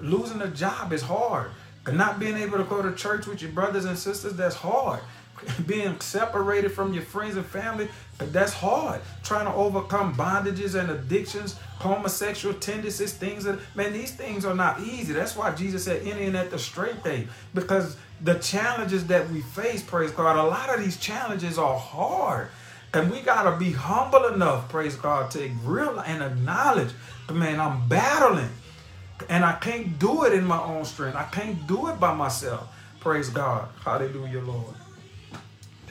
Losing 0.00 0.42
a 0.42 0.48
job 0.48 0.92
is 0.92 1.02
hard. 1.02 1.52
Not 1.90 2.18
being 2.18 2.36
able 2.36 2.58
to 2.58 2.64
go 2.64 2.82
to 2.82 2.92
church 2.94 3.26
with 3.26 3.42
your 3.42 3.52
brothers 3.52 3.84
and 3.84 3.96
sisters, 3.96 4.32
that's 4.34 4.56
hard. 4.56 5.00
being 5.66 6.00
separated 6.00 6.70
from 6.72 6.92
your 6.92 7.02
friends 7.02 7.36
and 7.36 7.46
family, 7.46 7.88
that's 8.18 8.52
hard. 8.52 9.00
Trying 9.22 9.46
to 9.46 9.54
overcome 9.54 10.14
bondages 10.14 10.78
and 10.78 10.90
addictions, 10.90 11.58
homosexual 11.78 12.54
tendencies, 12.54 13.12
things 13.12 13.44
that, 13.44 13.58
man, 13.74 13.92
these 13.92 14.12
things 14.12 14.44
are 14.44 14.54
not 14.54 14.80
easy. 14.80 15.12
That's 15.12 15.36
why 15.36 15.54
Jesus 15.54 15.84
said, 15.84 16.02
in 16.02 16.36
at 16.36 16.50
the 16.50 16.58
straight 16.58 17.02
gate. 17.02 17.28
Because 17.54 17.96
the 18.20 18.34
challenges 18.34 19.06
that 19.08 19.28
we 19.30 19.40
face, 19.42 19.82
praise 19.82 20.12
God, 20.12 20.36
a 20.36 20.42
lot 20.42 20.72
of 20.72 20.82
these 20.82 20.96
challenges 20.96 21.58
are 21.58 21.78
hard. 21.78 22.48
And 22.92 23.10
we 23.10 23.20
got 23.20 23.50
to 23.50 23.58
be 23.58 23.72
humble 23.72 24.26
enough, 24.26 24.68
praise 24.68 24.94
God, 24.94 25.30
to 25.32 25.48
realize 25.64 26.06
and 26.08 26.22
acknowledge, 26.22 26.90
man, 27.32 27.58
I'm 27.58 27.88
battling. 27.88 28.50
And 29.28 29.44
I 29.44 29.54
can't 29.54 29.98
do 29.98 30.24
it 30.24 30.32
in 30.32 30.44
my 30.44 30.62
own 30.62 30.84
strength. 30.84 31.16
I 31.16 31.24
can't 31.24 31.66
do 31.66 31.88
it 31.88 31.98
by 31.98 32.14
myself. 32.14 32.68
Praise 33.00 33.28
God. 33.28 33.68
Hallelujah, 33.84 34.40
Lord. 34.40 34.74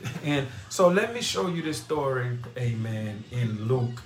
And 0.24 0.48
so 0.70 0.88
let 0.88 1.14
me 1.14 1.22
show 1.22 1.48
you 1.48 1.62
this 1.62 1.78
story, 1.78 2.38
amen, 2.58 3.24
in 3.32 3.68
Luke, 3.68 4.02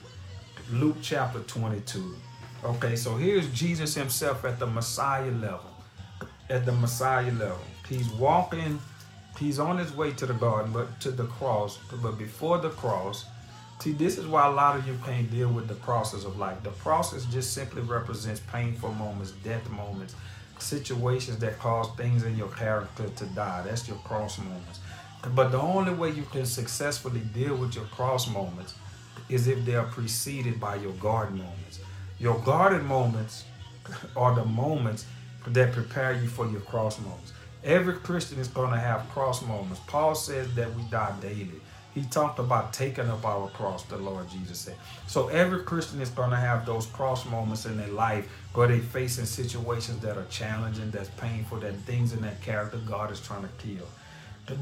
Luke 0.72 0.98
chapter 1.02 1.40
22. 1.40 2.16
Okay, 2.64 2.96
so 2.96 3.16
here's 3.16 3.48
Jesus 3.54 3.94
himself 3.94 4.44
at 4.46 4.60
the 4.60 4.66
Messiah 4.68 5.32
level. 5.32 5.72
At 6.50 6.66
the 6.66 6.72
Messiah 6.72 7.32
level. 7.32 7.60
He's 7.88 8.10
walking, 8.10 8.80
he's 9.40 9.60
on 9.60 9.78
his 9.78 9.96
way 9.96 10.12
to 10.14 10.26
the 10.26 10.34
garden, 10.34 10.72
but 10.74 11.00
to 11.02 11.12
the 11.12 11.26
cross. 11.26 11.78
But 12.02 12.18
before 12.18 12.58
the 12.58 12.70
cross, 12.70 13.26
see, 13.80 13.94
this 13.94 14.18
is 14.18 14.26
why 14.26 14.48
a 14.48 14.52
lot 14.52 14.76
of 14.76 14.88
you 14.88 14.98
can't 15.06 15.30
deal 15.32 15.50
with 15.50 15.68
the 15.68 15.76
crosses 15.76 16.26
of 16.26 16.38
life. 16.38 16.62
The 16.64 16.72
process 16.72 17.26
just 17.26 17.54
simply 17.54 17.82
represents 17.84 18.42
painful 18.52 18.94
moments, 18.94 19.32
death 19.44 19.70
moments, 19.70 20.16
situations 20.60 21.38
that 21.40 21.60
cause 21.60 21.90
things 21.96 22.24
in 22.24 22.36
your 22.36 22.50
character 22.50 23.08
to 23.08 23.26
die. 23.28 23.62
That's 23.66 23.88
your 23.88 23.98
cross 23.98 24.40
moments. 24.40 24.80
But 25.36 25.52
the 25.52 25.60
only 25.60 25.94
way 25.94 26.12
you 26.12 26.24
can 26.24 26.46
successfully 26.46 27.22
deal 27.34 27.56
with 27.56 27.76
your 27.76 27.86
cross 27.86 28.30
moments 28.30 28.76
is 29.30 29.48
if 29.48 29.66
they 29.66 29.76
are 29.76 29.86
preceded 29.86 30.60
by 30.60 30.76
your 30.76 30.94
garden 30.94 31.38
moments. 31.38 31.80
Your 32.20 32.40
garden 32.40 32.86
moments 32.86 33.46
are 34.16 34.36
the 34.36 34.46
moments 34.46 35.06
that 35.48 35.74
prepare 35.74 36.14
you 36.14 36.28
for 36.28 36.48
your 36.48 36.62
cross 36.62 37.00
moments. 37.00 37.34
Every 37.64 37.96
Christian 37.96 38.40
is 38.40 38.48
going 38.48 38.72
to 38.72 38.80
have 38.80 39.10
cross 39.10 39.46
moments. 39.46 39.82
Paul 39.88 40.16
says 40.16 40.54
that 40.56 40.74
we 40.76 40.84
die 40.84 41.14
daily. 41.22 41.62
He 41.94 42.04
talked 42.04 42.38
about 42.38 42.74
taking 42.74 43.10
up 43.10 43.26
our 43.26 43.50
cross, 43.50 43.84
the 43.84 43.98
Lord 43.98 44.30
Jesus 44.30 44.60
said. 44.60 44.76
So 45.08 45.30
every 45.30 45.64
Christian 45.64 46.00
is 46.00 46.10
going 46.10 46.30
to 46.30 46.36
have 46.38 46.66
those 46.66 46.86
cross 46.86 47.26
moments 47.26 47.66
in 47.66 47.76
their 47.76 47.88
life 47.88 48.30
where 48.54 48.68
they're 48.68 48.80
facing 48.80 49.26
situations 49.26 50.00
that 50.02 50.16
are 50.16 50.28
challenging, 50.30 50.92
that's 50.92 51.10
painful, 51.18 51.60
that 51.62 51.76
things 51.82 52.14
in 52.14 52.22
that 52.22 52.40
character 52.42 52.78
God 52.86 53.12
is 53.12 53.20
trying 53.20 53.42
to 53.42 53.50
kill. 53.58 53.88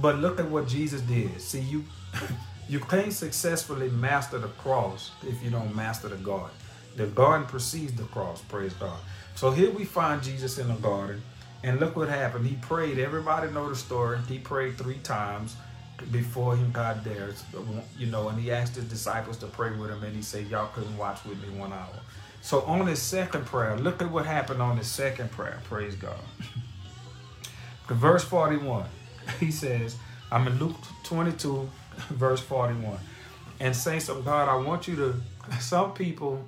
But 0.02 0.17
look 0.17 0.39
at 0.39 0.50
what 0.50 0.67
Jesus 0.67 1.02
did. 1.02 1.39
See, 1.39 1.62
you 1.62 1.86
you 2.69 2.80
can't 2.80 3.13
successfully 3.13 3.89
master 3.89 4.39
the 4.39 4.48
cross 4.48 5.12
if 5.24 5.41
you 5.43 5.50
don't 5.50 5.76
master 5.76 6.08
the 6.10 6.15
garden. 6.17 6.56
The 6.95 7.08
garden 7.08 7.45
precedes 7.48 7.93
the 7.93 8.04
cross, 8.04 8.41
praise 8.41 8.74
God. 8.74 8.98
So 9.36 9.52
here 9.52 9.69
we 9.69 9.84
find 9.84 10.24
Jesus 10.24 10.58
in 10.58 10.69
the 10.69 10.76
garden, 10.76 11.21
and 11.63 11.80
look 11.80 11.95
what 11.95 12.08
happened. 12.08 12.48
He 12.48 12.56
prayed. 12.56 13.00
Everybody 13.00 13.52
know 13.52 13.69
the 13.69 13.76
story. 13.76 14.17
He 14.30 14.39
prayed 14.39 14.78
three 14.78 15.00
times 15.00 15.56
before 16.12 16.56
he 16.56 16.63
got 16.65 17.04
there, 17.04 17.32
you 17.98 18.08
know, 18.08 18.30
and 18.30 18.39
he 18.39 18.52
asked 18.52 18.76
his 18.76 18.86
disciples 18.86 19.38
to 19.38 19.48
pray 19.48 19.71
with 19.71 19.89
him, 19.89 20.04
and 20.04 20.15
he 20.15 20.21
said, 20.21 20.48
Y'all 20.48 20.69
couldn't 20.74 20.98
watch 20.98 21.24
with 21.26 21.41
me 21.41 21.50
one 21.58 21.74
hour. 21.74 22.00
So 22.41 22.62
on 22.62 22.86
his 22.88 23.02
second 23.02 23.45
prayer, 23.45 23.78
look 23.78 24.02
at 24.02 24.12
what 24.12 24.26
happened 24.26 24.62
on 24.62 24.78
his 24.78 24.88
second 24.88 25.32
prayer, 25.32 25.60
praise 25.65 25.95
God. 25.95 26.19
Verse 27.88 28.24
41. 28.24 28.86
he 29.40 29.52
says, 29.52 29.98
I'm 30.32 30.48
in 30.48 30.58
Luke 30.60 30.76
22, 31.04 31.70
verse 32.10 32.42
41. 32.42 32.98
And 33.60 33.76
saints 33.76 34.10
of 34.10 34.26
God, 34.26 34.50
I 34.50 34.56
want 34.56 34.88
you 34.88 34.96
to, 34.98 35.16
some 35.60 35.94
people 35.94 36.48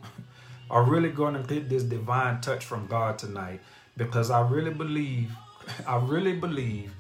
are 0.70 0.84
really 0.84 1.10
going 1.10 1.34
to 1.34 1.44
get 1.44 1.70
this 1.70 1.84
divine 1.84 2.42
touch 2.42 2.66
from 2.66 2.88
God 2.88 3.18
tonight 3.18 3.62
because 3.96 4.30
I 4.30 4.42
really 4.48 4.74
believe, 4.74 5.32
I 5.88 5.98
really 5.98 6.34
believe 6.34 6.92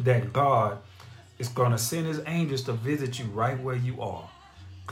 that 0.00 0.32
God 0.32 0.78
is 1.38 1.48
going 1.48 1.72
to 1.72 1.78
send 1.78 2.06
his 2.06 2.20
angels 2.26 2.62
to 2.64 2.72
visit 2.74 3.18
you 3.18 3.24
right 3.26 3.58
where 3.58 3.76
you 3.76 4.00
are. 4.00 4.28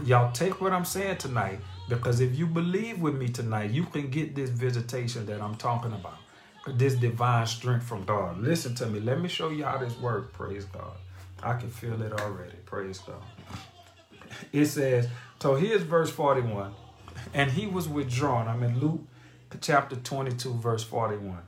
Y'all 0.04 0.32
take 0.32 0.60
what 0.60 0.72
I'm 0.72 0.84
saying 0.84 1.18
tonight 1.18 1.58
because 1.88 2.20
if 2.20 2.38
you 2.38 2.46
believe 2.46 3.00
with 3.00 3.16
me 3.16 3.28
tonight, 3.28 3.70
you 3.70 3.84
can 3.84 4.08
get 4.10 4.34
this 4.34 4.48
visitation 4.50 5.26
that 5.26 5.40
I'm 5.40 5.56
talking 5.56 5.92
about 5.92 6.18
this 6.76 6.94
divine 6.94 7.46
strength 7.46 7.86
from 7.86 8.04
God. 8.04 8.38
Listen 8.38 8.74
to 8.76 8.86
me. 8.86 9.00
Let 9.00 9.20
me 9.20 9.28
show 9.28 9.50
you 9.50 9.64
how 9.64 9.78
this 9.78 9.96
works. 9.98 10.36
Praise 10.36 10.64
God. 10.64 10.96
I 11.42 11.54
can 11.54 11.70
feel 11.70 12.00
it 12.02 12.12
already. 12.12 12.56
Praise 12.66 12.98
God. 12.98 13.22
It 14.52 14.66
says, 14.66 15.08
so 15.40 15.54
here's 15.54 15.82
verse 15.82 16.10
41. 16.10 16.74
And 17.34 17.50
he 17.50 17.66
was 17.66 17.88
withdrawn. 17.88 18.48
I'm 18.48 18.62
in 18.62 18.78
Luke 18.80 19.00
chapter 19.60 19.96
22, 19.96 20.54
verse 20.54 20.84
41. 20.84 21.38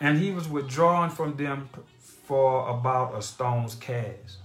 And 0.00 0.18
he 0.18 0.30
was 0.30 0.48
withdrawn 0.48 1.10
from 1.10 1.36
them 1.36 1.68
for 1.98 2.68
about 2.68 3.16
a 3.16 3.22
stone's 3.22 3.74
cast. 3.74 4.38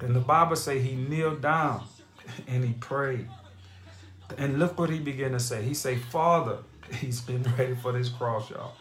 And 0.00 0.14
the 0.16 0.20
Bible 0.20 0.56
say 0.56 0.80
he 0.80 0.94
kneeled 0.94 1.42
down 1.42 1.84
and 2.46 2.64
he 2.64 2.72
prayed. 2.74 3.28
And 4.38 4.58
look 4.58 4.78
what 4.78 4.90
he 4.90 4.98
began 4.98 5.32
to 5.32 5.40
say. 5.40 5.62
He 5.62 5.74
say, 5.74 5.96
Father, 5.96 6.58
he's 7.00 7.20
been 7.20 7.42
ready 7.58 7.74
for 7.74 7.92
this 7.92 8.08
cross, 8.08 8.50
y'all. 8.50 8.74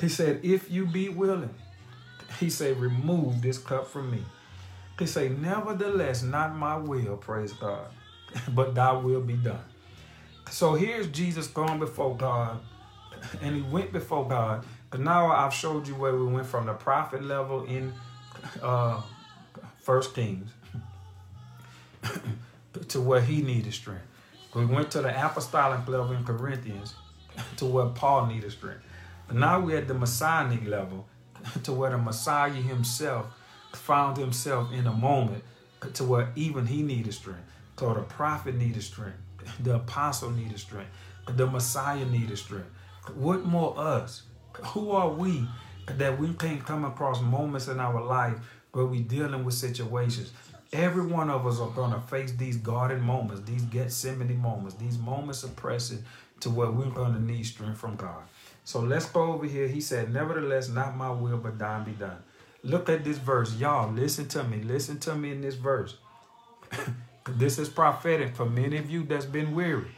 He 0.00 0.08
said, 0.08 0.40
if 0.42 0.70
you 0.70 0.86
be 0.86 1.08
willing, 1.08 1.54
he 2.38 2.48
said, 2.48 2.78
remove 2.78 3.42
this 3.42 3.58
cup 3.58 3.86
from 3.86 4.10
me. 4.10 4.24
He 4.98 5.06
said, 5.06 5.40
nevertheless, 5.40 6.22
not 6.22 6.56
my 6.56 6.76
will, 6.76 7.16
praise 7.16 7.52
God, 7.52 7.86
but 8.50 8.74
thy 8.74 8.92
will 8.92 9.20
be 9.20 9.34
done. 9.34 9.64
So 10.50 10.74
here's 10.74 11.06
Jesus 11.08 11.46
going 11.46 11.78
before 11.78 12.16
God, 12.16 12.60
and 13.40 13.54
he 13.56 13.62
went 13.62 13.92
before 13.92 14.26
God. 14.28 14.64
But 14.90 15.00
now 15.00 15.30
I've 15.30 15.54
showed 15.54 15.86
you 15.86 15.94
where 15.94 16.14
we 16.16 16.26
went 16.26 16.46
from 16.46 16.66
the 16.66 16.72
prophet 16.72 17.22
level 17.22 17.64
in 17.64 17.92
uh, 18.60 19.00
First 19.78 20.14
Kings 20.14 20.50
to 22.88 23.00
where 23.00 23.20
he 23.20 23.42
needed 23.42 23.72
strength. 23.72 24.06
We 24.54 24.66
went 24.66 24.90
to 24.92 25.02
the 25.02 25.10
apostolic 25.26 25.86
level 25.86 26.12
in 26.12 26.24
Corinthians 26.24 26.94
to 27.58 27.66
where 27.66 27.86
Paul 27.86 28.26
needed 28.26 28.50
strength. 28.50 28.82
Now 29.32 29.60
we're 29.60 29.78
at 29.78 29.88
the 29.88 29.94
Messianic 29.94 30.66
level 30.66 31.06
to 31.62 31.72
where 31.72 31.90
the 31.90 31.98
Messiah 31.98 32.50
himself 32.50 33.26
found 33.72 34.16
himself 34.16 34.72
in 34.72 34.86
a 34.86 34.92
moment 34.92 35.44
to 35.94 36.04
where 36.04 36.32
even 36.34 36.66
he 36.66 36.82
needed 36.82 37.14
strength. 37.14 37.48
So 37.78 37.94
the 37.94 38.02
prophet 38.02 38.54
needed 38.54 38.82
strength. 38.82 39.18
The 39.60 39.76
apostle 39.76 40.30
needed 40.30 40.58
strength. 40.58 40.90
The 41.26 41.46
Messiah 41.46 42.04
needed 42.04 42.36
strength. 42.36 42.68
What 43.14 43.44
more 43.44 43.74
us? 43.78 44.22
Who 44.74 44.90
are 44.90 45.08
we 45.08 45.46
that 45.86 46.18
we 46.18 46.34
can't 46.34 46.64
come 46.64 46.84
across 46.84 47.22
moments 47.22 47.68
in 47.68 47.80
our 47.80 48.02
life 48.02 48.36
where 48.72 48.84
we're 48.84 49.02
dealing 49.02 49.44
with 49.44 49.54
situations? 49.54 50.32
Every 50.72 51.06
one 51.06 51.30
of 51.30 51.46
us 51.46 51.58
are 51.58 51.70
going 51.70 51.92
to 51.92 52.00
face 52.00 52.32
these 52.32 52.58
garden 52.58 53.00
moments, 53.00 53.42
these 53.42 53.62
Gethsemane 53.62 54.36
moments, 54.36 54.74
these 54.74 54.98
moments 54.98 55.42
of 55.42 55.56
pressing 55.56 56.04
to 56.40 56.50
where 56.50 56.70
we're 56.70 56.90
going 56.90 57.14
to 57.14 57.22
need 57.22 57.44
strength 57.44 57.78
from 57.78 57.96
God. 57.96 58.22
So 58.70 58.78
let's 58.78 59.06
go 59.06 59.32
over 59.32 59.46
here. 59.46 59.66
He 59.66 59.80
said, 59.80 60.14
Nevertheless, 60.14 60.68
not 60.68 60.96
my 60.96 61.10
will, 61.10 61.38
but 61.38 61.58
thine 61.58 61.82
be 61.82 61.90
done. 61.90 62.22
Look 62.62 62.88
at 62.88 63.02
this 63.02 63.18
verse. 63.18 63.56
Y'all, 63.56 63.92
listen 63.92 64.28
to 64.28 64.44
me. 64.44 64.62
Listen 64.62 65.00
to 65.00 65.16
me 65.16 65.32
in 65.32 65.40
this 65.40 65.56
verse. 65.56 65.96
this 67.30 67.58
is 67.58 67.68
prophetic 67.68 68.36
for 68.36 68.46
many 68.46 68.76
of 68.76 68.88
you 68.88 69.02
that's 69.02 69.24
been 69.24 69.56
weary. 69.56 69.88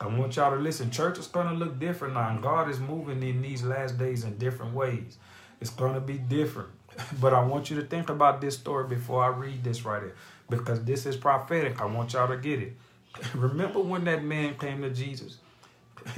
I 0.00 0.06
want 0.06 0.36
y'all 0.36 0.50
to 0.50 0.56
listen. 0.56 0.90
Church 0.90 1.18
is 1.18 1.26
going 1.26 1.46
to 1.46 1.52
look 1.52 1.78
different 1.78 2.14
now. 2.14 2.30
And 2.30 2.42
God 2.42 2.70
is 2.70 2.80
moving 2.80 3.22
in 3.22 3.42
these 3.42 3.62
last 3.64 3.98
days 3.98 4.24
in 4.24 4.38
different 4.38 4.72
ways. 4.72 5.18
It's 5.60 5.68
going 5.68 5.92
to 5.92 6.00
be 6.00 6.16
different. 6.16 6.70
But 7.20 7.34
I 7.34 7.44
want 7.44 7.68
you 7.68 7.76
to 7.82 7.86
think 7.86 8.08
about 8.08 8.40
this 8.40 8.56
story 8.56 8.88
before 8.88 9.22
I 9.22 9.28
read 9.28 9.62
this 9.62 9.84
right 9.84 10.04
here. 10.04 10.14
Because 10.48 10.82
this 10.84 11.04
is 11.04 11.18
prophetic. 11.18 11.82
I 11.82 11.84
want 11.84 12.14
y'all 12.14 12.28
to 12.28 12.38
get 12.38 12.62
it. 12.62 12.78
Remember 13.34 13.80
when 13.80 14.04
that 14.04 14.24
man 14.24 14.54
came 14.54 14.80
to 14.80 14.88
Jesus? 14.88 15.36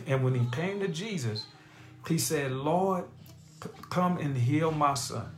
And 0.07 0.23
when 0.23 0.37
he 0.37 0.47
came 0.53 0.79
to 0.79 0.87
Jesus, 0.87 1.47
he 2.07 2.19
said, 2.19 2.53
Lord, 2.53 3.05
come 3.91 4.19
and 4.19 4.37
heal 4.37 4.71
my 4.71 4.95
son. 4.95 5.31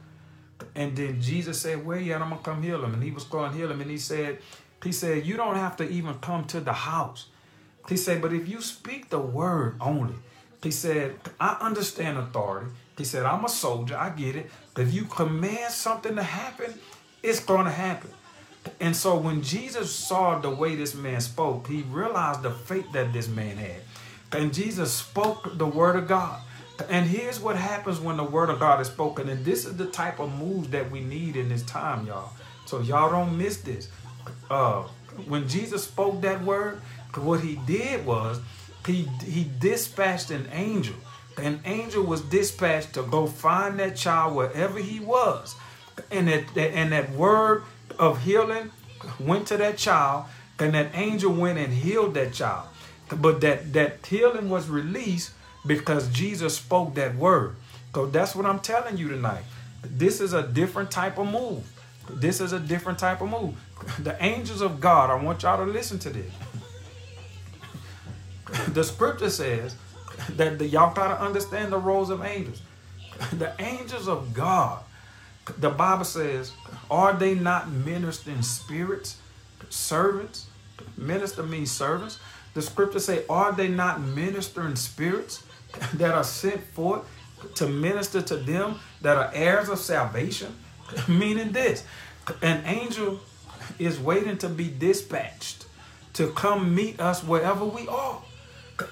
And 0.75 0.97
then 0.97 1.21
Jesus 1.21 1.61
said, 1.61 1.85
Where 1.85 1.99
you 1.99 2.13
at? 2.13 2.23
I'm 2.23 2.31
gonna 2.31 2.43
come 2.43 2.63
heal 2.63 2.83
him. 2.85 2.95
And 2.95 3.03
he 3.03 3.11
was 3.11 3.25
going 3.25 3.53
to 3.53 3.57
heal 3.57 3.71
him. 3.71 3.81
And 3.81 3.91
he 3.91 3.99
said, 3.99 4.39
He 4.83 4.93
said, 4.93 5.27
You 5.27 5.37
don't 5.37 5.57
have 5.57 5.77
to 5.79 5.89
even 5.89 6.15
come 6.15 6.45
to 6.47 6.61
the 6.61 6.73
house. 6.73 7.27
He 7.89 7.97
said, 7.97 8.23
But 8.23 8.33
if 8.33 8.49
you 8.49 8.61
speak 8.61 9.11
the 9.11 9.19
word 9.19 9.77
only, 9.81 10.15
he 10.63 10.71
said, 10.71 11.17
I 11.39 11.57
understand 11.61 12.19
authority. 12.19 12.71
He 12.97 13.05
said, 13.05 13.25
I'm 13.25 13.45
a 13.45 13.49
soldier, 13.49 13.97
I 13.97 14.11
get 14.11 14.37
it. 14.37 14.51
If 14.77 14.93
you 14.93 15.05
command 15.05 15.73
something 15.73 16.17
to 16.17 16.23
happen, 16.23 16.75
it's 17.23 17.41
gonna 17.41 17.71
happen. 17.71 18.11
And 18.81 18.97
so 18.97 19.17
when 19.17 19.43
Jesus 19.43 19.95
saw 19.95 20.39
the 20.39 20.51
way 20.51 20.75
this 20.75 20.95
man 20.95 21.21
spoke, 21.21 21.69
he 21.69 21.83
realized 21.83 22.43
the 22.43 22.51
faith 22.51 22.91
that 22.93 23.13
this 23.13 23.29
man 23.29 23.57
had. 23.57 23.83
And 24.33 24.53
Jesus 24.53 24.93
spoke 24.93 25.57
the 25.57 25.67
word 25.67 25.97
of 25.97 26.09
God. 26.09 26.41
And 26.89 27.07
here's 27.07 27.41
what 27.41 27.57
happens 27.57 28.01
when 28.01 28.17
the 28.17 28.25
word 28.25 28.51
of 28.51 28.61
God 28.61 28.81
is 28.81 28.89
spoken. 28.89 29.29
And 29.29 29.45
this 29.45 29.65
is 29.65 29.77
the 29.77 29.87
type 29.87 30.21
of 30.21 30.33
moves 30.35 30.69
that 30.71 30.91
we 30.91 31.01
need 31.01 31.37
in 31.37 31.49
this 31.49 31.63
time, 31.63 32.07
y'all. 32.07 32.33
So 32.67 32.81
y'all 32.81 33.11
don't 33.11 33.37
miss 33.39 33.59
this. 33.59 33.89
Uh, 34.51 34.83
when 35.27 35.49
Jesus 35.49 35.85
spoke 35.85 36.21
that 36.23 36.43
word, 36.43 36.81
what 37.15 37.41
he 37.41 37.57
did 37.67 38.05
was 38.05 38.41
he 38.87 39.09
he 39.25 39.51
dispatched 39.59 40.31
an 40.31 40.49
angel. 40.53 40.97
An 41.39 41.61
angel 41.65 42.03
was 42.03 42.21
dispatched 42.23 42.95
to 42.95 43.03
go 43.03 43.27
find 43.27 43.79
that 43.79 43.97
child 43.97 44.35
wherever 44.35 44.79
he 44.79 45.01
was. 45.01 45.55
And 46.11 46.29
that 46.29 46.57
and 46.57 46.93
that 46.93 47.11
word 47.11 47.65
of 47.99 48.23
healing 48.23 48.71
went 49.19 49.47
to 49.49 49.57
that 49.57 49.79
child, 49.79 50.27
and 50.59 50.75
that 50.75 50.91
angel 50.95 51.33
went 51.33 51.59
and 51.59 51.73
healed 51.73 52.15
that 52.15 52.33
child. 52.33 52.69
But 53.09 53.41
that, 53.43 53.73
that 53.73 54.05
healing 54.05 54.51
was 54.51 54.69
released 54.69 55.31
because 55.67 56.09
Jesus 56.09 56.57
spoke 56.57 56.95
that 56.95 57.17
word. 57.17 57.57
So 57.95 58.07
that's 58.07 58.35
what 58.35 58.45
I'm 58.45 58.61
telling 58.61 58.99
you 58.99 59.09
tonight. 59.09 59.45
This 59.83 60.21
is 60.21 60.33
a 60.33 60.43
different 60.43 60.91
type 60.91 61.19
of 61.19 61.27
move. 61.31 61.65
This 62.11 62.41
is 62.41 62.53
a 62.53 62.61
different 62.61 62.99
type 62.99 63.21
of 63.21 63.31
move. 63.31 63.55
The 63.99 64.23
angels 64.23 64.61
of 64.61 64.81
God, 64.81 65.11
I 65.11 65.15
want 65.23 65.43
y'all 65.43 65.65
to 65.65 65.71
listen 65.71 65.99
to 66.01 66.11
this. 66.11 66.33
The 68.69 68.85
scripture 68.85 69.31
says 69.31 69.77
that 70.31 70.59
the, 70.59 70.67
y'all 70.67 70.95
gotta 70.95 71.21
understand 71.21 71.73
the 71.73 71.79
roles 71.79 72.11
of 72.11 72.23
angels. 72.23 72.61
The 73.33 73.55
angels 73.59 74.09
of 74.09 74.35
God, 74.35 74.83
the 75.59 75.71
Bible 75.71 76.05
says, 76.05 76.53
are 76.91 77.15
they 77.15 77.35
not 77.35 77.71
ministering 77.71 78.43
spirits, 78.43 79.19
servants? 79.71 80.47
Minister 80.97 81.43
means 81.43 81.71
servants. 81.71 82.19
The 82.55 82.63
scripture 82.63 83.01
say, 83.01 83.25
are 83.29 83.53
they 83.53 83.69
not 83.69 84.01
ministering 84.01 84.77
spirits 84.77 85.43
that 85.95 86.15
are 86.15 86.25
sent 86.25 86.63
forth 86.73 87.09
to 87.55 87.67
minister 87.67 88.23
to 88.23 88.37
them 88.37 88.77
that 89.03 89.17
are 89.17 89.31
heirs 89.35 89.69
of 89.69 89.79
salvation? 89.79 90.55
Meaning 91.09 91.53
this, 91.53 91.85
an 92.43 92.65
angel 92.67 93.21
is 93.79 93.99
waiting 93.99 94.39
to 94.39 94.49
be 94.49 94.71
dispatched 94.71 95.67
to 96.15 96.29
come 96.29 96.75
meet 96.75 97.01
us 97.01 97.23
wherever 97.23 97.65
we 97.65 97.87
are. 97.89 98.23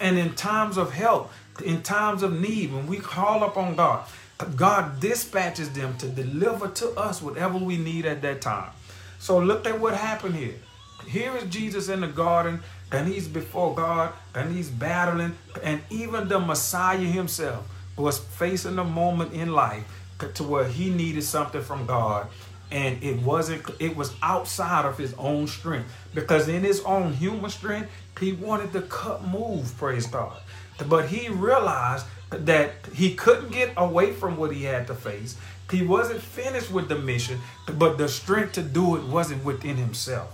And 0.01 0.19
in 0.19 0.35
times 0.35 0.77
of 0.77 0.93
help, 0.93 1.31
in 1.65 1.83
times 1.83 2.23
of 2.23 2.39
need, 2.39 2.73
when 2.73 2.87
we 2.87 2.99
call 2.99 3.45
upon 3.45 3.77
God, 3.77 4.07
God 4.57 5.01
dispatches 5.01 5.71
them 5.73 5.97
to 5.99 6.09
deliver 6.09 6.69
to 6.69 6.91
us 6.91 7.23
whatever 7.23 7.59
we 7.59 7.77
need 7.77 8.05
at 8.05 8.23
that 8.23 8.41
time. 8.41 8.71
So 9.19 9.39
look 9.39 9.67
at 9.67 9.81
what 9.81 9.95
happened 9.95 10.35
here. 10.35 10.57
Here 11.07 11.37
is 11.37 11.45
Jesus 11.45 11.89
in 11.89 12.01
the 12.01 12.09
garden, 12.09 12.63
and 12.93 13.09
he's 13.09 13.29
before 13.29 13.75
God, 13.75 14.13
and 14.35 14.55
he's 14.55 14.71
battling, 14.71 15.37
and 15.63 15.81
even 15.91 16.29
the 16.29 16.39
Messiah 16.39 16.99
himself 16.99 17.69
was 17.97 18.19
facing 18.19 18.79
a 18.79 18.85
moment 18.85 19.33
in 19.33 19.53
life 19.53 19.85
to 20.35 20.43
where 20.43 20.67
he 20.67 20.91
needed 20.91 21.23
something 21.23 21.63
from 21.63 21.87
God 21.87 22.29
and 22.71 23.03
it 23.03 23.21
wasn't 23.21 23.63
it 23.79 23.95
was 23.95 24.15
outside 24.23 24.87
of 24.87 24.97
his 24.97 25.13
own 25.15 25.47
strength 25.47 25.93
because 26.15 26.49
in 26.49 26.63
his 26.63 26.81
own 26.85 27.13
human 27.13 27.51
strength 27.51 27.91
he 28.19 28.33
wanted 28.33 28.73
to 28.73 28.81
cut 28.83 29.23
move 29.27 29.77
praise 29.77 30.07
god 30.07 30.41
but 30.89 31.09
he 31.09 31.29
realized 31.29 32.07
that 32.31 32.73
he 32.95 33.15
couldn't 33.15 33.53
get 33.53 33.73
away 33.77 34.13
from 34.13 34.37
what 34.37 34.53
he 34.53 34.65
had 34.65 34.87
to 34.89 34.95
face. 34.95 35.37
He 35.71 35.83
wasn't 35.83 36.21
finished 36.21 36.71
with 36.71 36.89
the 36.89 36.99
mission, 36.99 37.41
but 37.67 37.97
the 37.99 38.09
strength 38.09 38.53
to 38.53 38.63
do 38.63 38.97
it 38.97 39.05
wasn't 39.05 39.45
within 39.45 39.77
himself. 39.77 40.33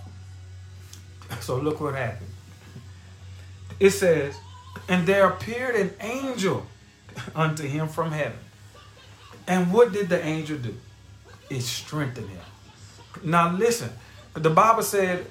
So 1.40 1.56
look 1.56 1.80
what 1.80 1.94
happened. 1.94 2.29
It 3.80 3.90
says, 3.90 4.38
And 4.88 5.06
there 5.06 5.28
appeared 5.28 5.74
an 5.74 5.92
angel 6.00 6.66
unto 7.34 7.66
him 7.66 7.88
from 7.88 8.12
heaven. 8.12 8.38
And 9.48 9.72
what 9.72 9.92
did 9.92 10.08
the 10.08 10.24
angel 10.24 10.58
do? 10.58 10.76
It 11.48 11.62
strengthened 11.62 12.28
him. 12.28 12.40
Now 13.24 13.50
listen, 13.50 13.90
the 14.34 14.50
Bible 14.50 14.82
said, 14.82 15.26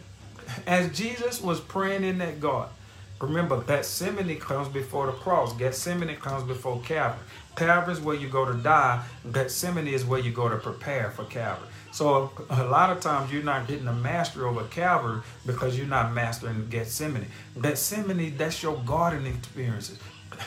as 0.67 0.97
Jesus 0.97 1.39
was 1.41 1.61
praying 1.61 2.03
in 2.03 2.17
that 2.17 2.41
garden, 2.41 2.73
Remember, 3.21 3.61
Gethsemane 3.61 4.39
comes 4.39 4.69
before 4.69 5.07
the 5.07 5.11
cross. 5.11 5.53
Gethsemane 5.53 6.15
comes 6.15 6.43
before 6.43 6.79
Calvary. 6.81 7.19
Calvary 7.55 7.93
is 7.93 7.99
where 7.99 8.15
you 8.15 8.29
go 8.29 8.45
to 8.45 8.53
die. 8.53 9.03
Gethsemane 9.33 9.87
is 9.87 10.05
where 10.05 10.21
you 10.21 10.31
go 10.31 10.47
to 10.47 10.55
prepare 10.55 11.11
for 11.11 11.25
Calvary. 11.25 11.67
So 11.91 12.31
a 12.49 12.63
lot 12.65 12.91
of 12.91 13.01
times 13.01 13.33
you're 13.33 13.43
not 13.43 13.67
getting 13.67 13.87
a 13.87 13.93
mastery 13.93 14.43
over 14.43 14.63
Calvary 14.65 15.21
because 15.45 15.77
you're 15.77 15.87
not 15.87 16.13
mastering 16.13 16.67
Gethsemane. 16.69 17.25
Gethsemane, 17.59 18.37
that's 18.37 18.61
your 18.61 18.77
gardening 18.85 19.35
experiences. 19.35 19.99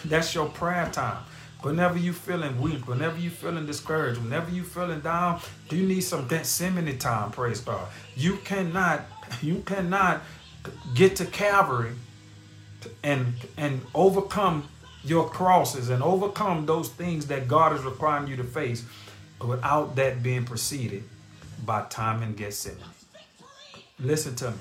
That's 0.05 0.35
your 0.35 0.49
prayer 0.49 0.89
time. 0.93 1.25
Whenever 1.63 1.99
you 1.99 2.13
feeling 2.13 2.61
weak, 2.61 2.89
whenever 2.89 3.19
you 3.19 3.31
feeling 3.31 3.67
discouraged, 3.67 4.21
whenever 4.21 4.51
you 4.51 4.65
feeling 4.65 5.01
down, 5.01 5.41
you 5.71 5.85
need 5.85 6.01
some 6.01 6.27
Gethsemane 6.27 6.99
time, 6.99 7.31
praise 7.31 7.61
God. 7.61 7.87
You 8.17 8.37
cannot, 8.39 9.03
you 9.41 9.63
cannot 9.67 10.23
get 10.95 11.17
to 11.17 11.25
Calvary 11.27 11.93
and 13.03 13.35
and 13.57 13.81
overcome 13.95 14.69
your 15.05 15.29
crosses 15.29 15.89
and 15.89 16.03
overcome 16.03 16.67
those 16.67 16.89
things 16.89 17.27
that 17.27 17.49
God 17.49 17.75
is 17.75 17.83
requiring 17.85 18.29
you 18.29 18.37
to 18.37 18.45
face 18.45 18.85
without 19.41 19.97
that 19.97 20.23
being 20.23 20.45
preceded 20.45 21.03
by 21.65 21.83
time 21.83 22.23
in 22.23 22.35
Gethsemane. 22.35 22.79
Listen 23.99 24.35
to 24.37 24.51
me. 24.51 24.57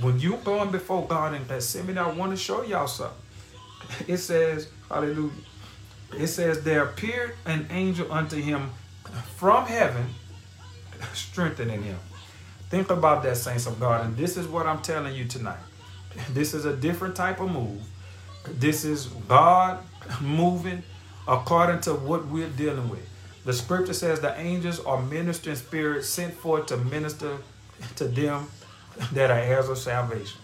When 0.00 0.18
you're 0.18 0.38
going 0.38 0.70
before 0.70 1.06
God 1.06 1.34
in 1.34 1.44
Gethsemane, 1.46 1.98
I 1.98 2.10
want 2.10 2.32
to 2.32 2.36
show 2.36 2.62
y'all 2.62 2.86
something. 2.86 3.16
It 4.08 4.18
says, 4.18 4.68
hallelujah. 4.88 5.30
It 6.16 6.26
says, 6.28 6.62
there 6.62 6.84
appeared 6.84 7.34
an 7.46 7.66
angel 7.70 8.10
unto 8.12 8.36
him 8.36 8.70
from 9.36 9.66
heaven, 9.66 10.06
strengthening 11.12 11.82
him. 11.82 11.98
Think 12.70 12.90
about 12.90 13.22
that, 13.24 13.36
saints 13.36 13.66
of 13.66 13.78
God. 13.78 14.06
And 14.06 14.16
this 14.16 14.36
is 14.36 14.46
what 14.46 14.66
I'm 14.66 14.80
telling 14.80 15.14
you 15.14 15.26
tonight. 15.26 15.60
This 16.30 16.54
is 16.54 16.64
a 16.64 16.74
different 16.74 17.14
type 17.14 17.40
of 17.40 17.50
move. 17.50 17.82
This 18.48 18.84
is 18.84 19.06
God 19.28 19.78
moving 20.20 20.82
according 21.28 21.80
to 21.82 21.94
what 21.94 22.26
we're 22.26 22.48
dealing 22.48 22.88
with. 22.88 23.08
The 23.44 23.52
scripture 23.52 23.92
says 23.92 24.20
the 24.20 24.38
angels 24.38 24.80
are 24.80 25.02
ministering 25.02 25.56
spirits 25.56 26.08
sent 26.08 26.34
forth 26.34 26.66
to 26.66 26.76
minister 26.76 27.38
to 27.96 28.04
them 28.04 28.48
that 29.12 29.30
are 29.30 29.38
heirs 29.38 29.68
of 29.68 29.78
salvation. 29.78 30.40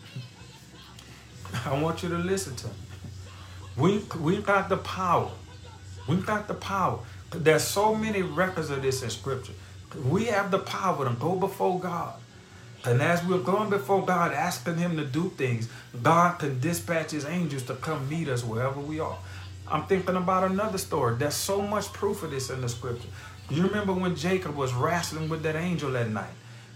I 1.65 1.81
want 1.81 2.03
you 2.03 2.09
to 2.11 2.19
listen 2.19 2.57
to 2.57 2.67
me. 2.67 2.73
We 3.77 3.99
we 4.21 4.43
got 4.43 4.69
the 4.69 4.79
power. 4.79 5.31
We've 6.09 6.27
got 6.27 6.49
the 6.49 6.55
power. 6.55 6.99
There's 7.31 7.65
so 7.65 7.95
many 7.95 8.23
records 8.23 8.71
of 8.71 8.83
this 8.83 9.03
in 9.03 9.11
scripture. 9.11 9.53
We 10.05 10.25
have 10.27 10.51
the 10.51 10.59
power 10.59 11.09
to 11.09 11.15
go 11.15 11.37
before 11.37 11.79
God 11.79 12.15
and 12.85 13.03
as 13.03 13.25
we're 13.25 13.39
going 13.39 13.71
before 13.71 14.05
God, 14.05 14.33
asking 14.33 14.77
Him 14.77 14.97
to 14.97 15.05
do 15.05 15.31
things, 15.31 15.69
God 16.03 16.39
can 16.39 16.61
dispatch 16.61 17.11
His 17.11 17.25
angels 17.25 17.65
to 17.65 17.75
come 17.75 18.09
meet 18.09 18.29
us 18.29 18.45
wherever 18.45 18.81
we 18.81 19.01
are. 19.01 19.19
I'm 19.71 19.87
thinking 19.87 20.17
about 20.17 20.51
another 20.51 20.79
story. 20.79 21.17
There's 21.17 21.35
so 21.35 21.61
much 21.61 21.93
proof 21.93 22.23
of 22.23 22.31
this 22.31 22.51
in 22.51 22.61
the 22.61 22.69
scripture. 22.69 23.09
You 23.51 23.63
remember 23.63 23.93
when 23.93 24.15
Jacob 24.15 24.57
was 24.57 24.73
wrestling 24.75 25.29
with 25.29 25.43
that 25.43 25.57
angel 25.57 25.91
that 25.93 26.11
night? 26.11 26.33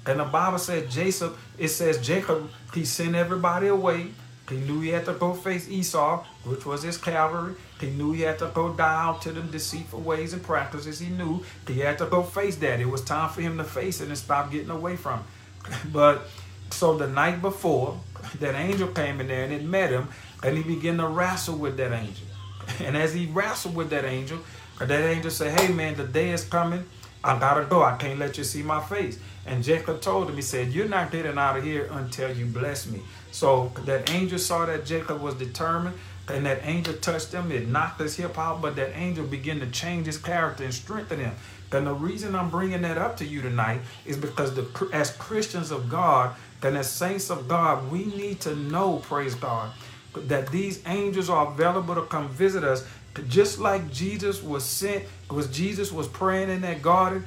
And 0.07 0.21
the 0.21 0.25
Bible 0.25 0.59
said 0.59 0.91
Jacob, 0.91 1.37
it 1.59 1.69
says 1.69 2.05
Jacob, 2.05 2.51
he 2.75 2.85
sent 2.85 3.15
everybody 3.15 3.69
away. 3.69 4.09
He 4.49 4.57
knew 4.57 4.81
he 4.81 4.89
had 4.89 5.05
to 5.05 5.15
go 5.15 5.35
face 5.35 5.69
Esau, 5.69 6.25
which 6.45 6.67
was 6.67 6.83
his 6.83 6.99
Calvary. 6.99 7.55
He 7.81 7.91
knew 7.91 8.13
he 8.13 8.23
had 8.23 8.39
to 8.41 8.51
go 8.53 8.75
out 8.79 9.23
to 9.23 9.33
them 9.33 9.51
deceitful 9.51 10.01
ways 10.01 10.33
and 10.33 10.43
practices. 10.43 10.99
He 10.99 11.09
knew 11.09 11.45
he 11.67 11.79
had 11.79 11.99
to 11.99 12.07
go 12.07 12.23
face 12.23 12.57
that. 12.57 12.81
It 12.81 12.89
was 12.89 13.03
time 13.03 13.31
for 13.31 13.41
him 13.41 13.57
to 13.59 13.65
face 13.65 14.01
it 14.01 14.09
and 14.09 14.19
stop 14.19 14.51
getting 14.51 14.71
away 14.71 14.97
from 14.97 15.21
it. 15.21 15.77
But 15.93 16.29
so 16.71 16.97
the 16.97 17.07
night 17.07 17.41
before, 17.41 18.01
that 18.41 18.55
angel 18.55 18.89
came 18.89 19.21
in 19.21 19.29
there 19.29 19.45
and 19.45 19.53
it 19.53 19.63
met 19.63 19.91
him, 19.91 20.09
and 20.43 20.57
he 20.57 20.65
began 20.65 20.99
to 20.99 21.07
wrestle 21.07 21.57
with 21.57 21.77
that 21.77 21.93
angel. 21.93 22.27
And 22.81 22.97
as 22.97 23.15
he 23.15 23.27
wrestled 23.27 23.75
with 23.75 23.91
that 23.91 24.05
angel, 24.05 24.39
that 24.79 24.91
angel 24.91 25.31
said, 25.31 25.59
Hey 25.59 25.73
man, 25.73 25.97
the 25.97 26.05
day 26.05 26.31
is 26.31 26.45
coming. 26.45 26.85
I 27.25 27.39
gotta 27.39 27.65
go. 27.65 27.83
I 27.83 27.97
can't 27.97 28.19
let 28.19 28.37
you 28.39 28.45
see 28.45 28.63
my 28.63 28.81
face. 28.81 29.19
And 29.47 29.63
Jacob 29.63 30.01
told 30.01 30.29
him, 30.29 30.37
he 30.37 30.43
said, 30.43 30.73
You're 30.73 30.89
not 30.89 31.13
getting 31.13 31.39
out 31.39 31.57
of 31.57 31.65
here 31.65 31.89
until 31.93 32.35
you 32.37 32.47
bless 32.47 32.87
me. 32.87 33.01
So 33.31 33.73
that 33.85 34.11
angel 34.11 34.39
saw 34.39 34.67
that 34.67 34.85
Jacob 34.85 35.21
was 35.21 35.35
determined, 35.35 35.97
and 36.29 36.45
that 36.47 36.61
angel 36.65 36.95
touched 36.95 37.33
him. 37.33 37.51
It 37.51 37.69
knocked 37.69 38.01
his 38.01 38.17
hip 38.17 38.39
out, 38.39 38.61
but 38.61 38.77
that 38.77 38.97
angel 38.97 39.25
began 39.27 39.61
to 39.61 39.67
change 39.67 40.07
his 40.07 40.19
character 40.19 40.65
and 40.65 40.75
strengthen 40.75 41.21
him. 41.21 41.35
And 41.73 41.87
the 41.87 41.95
reason 41.95 42.35
I'm 42.35 42.51
bringing 42.51 42.83
that 42.83 42.99
up 42.99 43.17
to 43.19 43.25
you 43.25 43.41
tonight 43.41 43.81
is 44.05 44.17
because 44.19 44.55
the, 44.55 44.91
as 44.93 45.11
Christians 45.17 45.71
of 45.71 45.89
God, 45.89 46.35
and 46.63 46.77
as 46.77 46.91
saints 46.91 47.31
of 47.31 47.49
God, 47.49 47.91
we 47.91 48.05
need 48.05 48.41
to 48.43 48.55
know, 48.55 48.99
praise 48.99 49.35
God, 49.35 49.73
that 50.15 50.51
these 50.51 50.83
angels 50.87 51.31
are 51.31 51.49
available 51.49 51.95
to 51.95 52.03
come 52.03 52.29
visit 52.29 52.65
us 52.65 52.87
just 53.29 53.59
like 53.59 53.91
Jesus 53.91 54.43
was 54.43 54.65
sent, 54.65 55.05
because 55.29 55.49
Jesus 55.49 55.93
was 55.93 56.09
praying 56.09 56.49
in 56.49 56.63
that 56.63 56.81
garden 56.83 57.25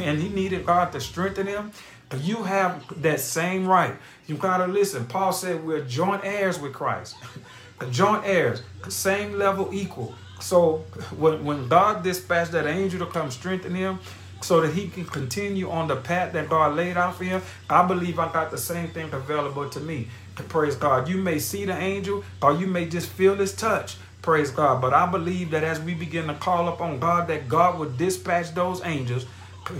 and 0.00 0.18
he 0.18 0.28
needed 0.28 0.64
God 0.64 0.92
to 0.92 1.00
strengthen 1.00 1.46
him. 1.46 1.72
You 2.20 2.42
have 2.44 3.02
that 3.02 3.20
same 3.20 3.66
right. 3.66 3.94
You 4.26 4.36
got 4.36 4.58
to 4.58 4.66
listen. 4.66 5.06
Paul 5.06 5.32
said 5.32 5.64
we're 5.64 5.84
joint 5.84 6.22
heirs 6.24 6.58
with 6.58 6.72
Christ. 6.72 7.16
joint 7.90 8.24
heirs, 8.24 8.62
same 8.88 9.34
level 9.34 9.70
equal. 9.72 10.14
So 10.40 10.84
when, 11.16 11.44
when 11.44 11.68
God 11.68 12.02
dispatched 12.02 12.52
that 12.52 12.66
angel 12.66 13.04
to 13.04 13.12
come 13.12 13.30
strengthen 13.30 13.74
him, 13.74 13.98
so 14.42 14.60
that 14.60 14.74
he 14.74 14.88
can 14.88 15.04
continue 15.04 15.70
on 15.70 15.88
the 15.88 15.96
path 15.96 16.32
that 16.34 16.48
God 16.48 16.76
laid 16.76 16.96
out 16.96 17.16
for 17.16 17.24
him, 17.24 17.42
I 17.68 17.86
believe 17.86 18.18
I 18.18 18.30
got 18.32 18.50
the 18.50 18.58
same 18.58 18.88
thing 18.88 19.12
available 19.12 19.68
to 19.70 19.80
me. 19.80 20.08
Praise 20.36 20.76
God. 20.76 21.08
You 21.08 21.16
may 21.16 21.38
see 21.38 21.64
the 21.64 21.76
angel 21.76 22.24
or 22.42 22.52
you 22.52 22.66
may 22.66 22.86
just 22.86 23.08
feel 23.08 23.36
his 23.36 23.54
touch. 23.54 23.96
Praise 24.22 24.50
God. 24.50 24.80
But 24.80 24.92
I 24.92 25.10
believe 25.10 25.50
that 25.50 25.64
as 25.64 25.80
we 25.80 25.94
begin 25.94 26.26
to 26.26 26.34
call 26.34 26.68
upon 26.68 26.98
God, 26.98 27.28
that 27.28 27.48
God 27.48 27.78
will 27.78 27.90
dispatch 27.90 28.52
those 28.54 28.84
angels 28.84 29.26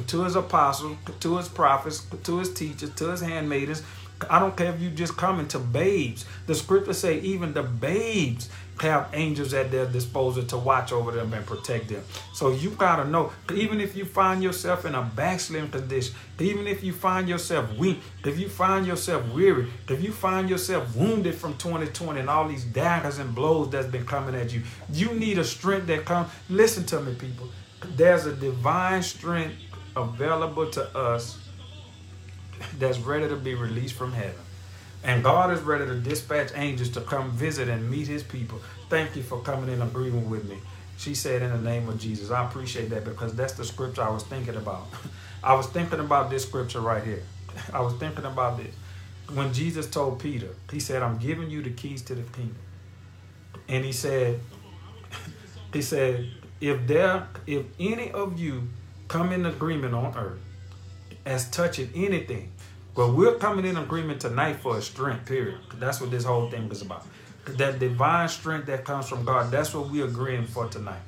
to 0.07 0.24
his 0.24 0.36
apostles, 0.36 0.96
to 1.20 1.36
his 1.36 1.48
prophets, 1.48 2.04
to 2.24 2.38
his 2.38 2.52
teachers, 2.52 2.90
to 2.94 3.11
his 3.11 3.20
handmaidens. 3.20 3.82
I 4.30 4.38
don't 4.38 4.57
care 4.57 4.72
if 4.72 4.80
you 4.80 4.90
just 4.90 5.16
coming 5.16 5.46
to 5.48 5.59
babes. 5.59 6.24
The 6.46 6.54
scriptures 6.54 6.98
say 6.98 7.20
even 7.20 7.52
the 7.52 7.62
babes 7.62 8.48
have 8.81 9.11
angels 9.14 9.55
at 9.55 9.70
their 9.70 9.87
disposal 9.87 10.43
to 10.45 10.57
watch 10.57 10.93
over 10.93 11.11
them 11.11 11.33
and 11.33 11.47
protect 11.47 11.89
them. 11.89 12.03
So 12.35 12.51
you 12.51 12.70
got 12.70 12.97
to 12.97 13.09
know, 13.09 13.33
even 13.55 13.81
if 13.81 13.97
you 13.97 14.05
find 14.05 14.43
yourself 14.43 14.85
in 14.85 14.95
a 14.95 15.03
backsliding 15.03 15.70
condition, 15.70 16.14
even 16.39 16.66
if 16.66 16.85
you 16.85 16.93
find 16.93 17.29
yourself 17.29 17.72
weak, 17.77 18.01
if 18.24 18.39
you 18.39 18.49
find 18.49 18.87
yourself 18.87 19.27
weary, 19.33 19.68
if 19.89 20.03
you 20.03 20.12
find 20.12 20.51
yourself 20.51 20.95
wounded 20.95 21.35
from 21.35 21.57
2020 21.57 22.20
and 22.20 22.29
all 22.29 22.47
these 22.49 22.64
daggers 22.64 23.18
and 23.18 23.35
blows 23.35 23.70
that's 23.70 23.87
been 23.87 24.05
coming 24.05 24.35
at 24.35 24.53
you, 24.53 24.62
you 24.93 25.12
need 25.14 25.39
a 25.39 25.45
strength 25.45 25.87
that 25.87 26.05
comes. 26.05 26.31
Listen 26.51 26.85
to 26.87 27.01
me, 27.01 27.14
people. 27.14 27.49
There's 27.97 28.27
a 28.27 28.35
divine 28.35 29.03
strength 29.03 29.55
available 29.97 30.70
to 30.72 30.97
us 30.97 31.39
that's 32.79 32.99
ready 32.99 33.29
to 33.29 33.37
be 33.37 33.55
released 33.55 33.95
from 33.95 34.12
heaven. 34.12 34.45
And 35.07 35.22
God 35.22 35.52
is 35.52 35.61
ready 35.61 35.86
to 35.86 35.94
dispatch 35.94 36.50
angels 36.57 36.90
to 36.90 37.00
come 37.00 37.30
visit 37.30 37.68
and 37.68 37.88
meet 37.88 38.09
his 38.09 38.24
people. 38.24 38.61
Thank 38.90 39.14
you 39.14 39.22
for 39.22 39.40
coming 39.40 39.70
in 39.70 39.80
agreement 39.80 40.26
with 40.26 40.48
me. 40.48 40.59
She 40.96 41.14
said, 41.14 41.42
in 41.42 41.50
the 41.50 41.59
name 41.59 41.88
of 41.88 42.00
Jesus. 42.00 42.32
I 42.32 42.44
appreciate 42.44 42.90
that 42.90 43.04
because 43.04 43.32
that's 43.36 43.52
the 43.52 43.64
scripture 43.64 44.02
I 44.02 44.11
was 44.11 44.24
thinking 44.24 44.57
about. 44.57 44.88
I 45.44 45.54
was 45.54 45.68
thinking 45.68 46.00
about 46.00 46.28
this 46.28 46.42
scripture 46.44 46.80
right 46.80 47.04
here. 47.04 47.22
I 47.72 47.82
was 47.82 47.94
thinking 47.94 48.24
about 48.24 48.59
this. 48.59 48.74
When 49.32 49.52
Jesus 49.52 49.88
told 49.88 50.18
Peter, 50.18 50.48
he 50.72 50.80
said, 50.80 51.04
I'm 51.04 51.18
giving 51.18 51.50
you 51.50 51.62
the 51.62 51.70
keys 51.70 52.02
to 52.02 52.16
the 52.16 52.22
kingdom. 52.22 52.57
And 53.68 53.84
he 53.84 53.92
said, 53.92 54.40
he 55.72 55.82
said, 55.82 56.26
if 56.61 56.84
there, 56.88 57.28
if 57.46 57.64
any 57.78 58.11
of 58.11 58.40
you 58.40 58.64
come 59.07 59.30
in 59.30 59.46
agreement 59.46 59.94
on 59.94 60.16
earth 60.16 60.40
as 61.24 61.48
touching 61.48 61.90
anything, 61.94 62.50
well, 62.97 63.12
we're 63.12 63.34
coming 63.34 63.66
in 63.66 63.76
agreement 63.76 64.22
tonight 64.22 64.57
for 64.57 64.78
a 64.78 64.82
strength, 64.82 65.26
period. 65.26 65.59
That's 65.74 66.01
what 66.01 66.11
this 66.11 66.24
whole 66.24 66.49
thing 66.49 66.70
is 66.70 66.80
about. 66.80 67.07
That 67.44 67.78
divine 67.78 68.28
strength 68.30 68.66
that 68.66 68.86
comes 68.86 69.07
from 69.07 69.22
God, 69.22 69.51
that's 69.51 69.74
what 69.74 69.90
we're 69.90 70.07
agreeing 70.07 70.47
for 70.47 70.66
tonight. 70.66 71.03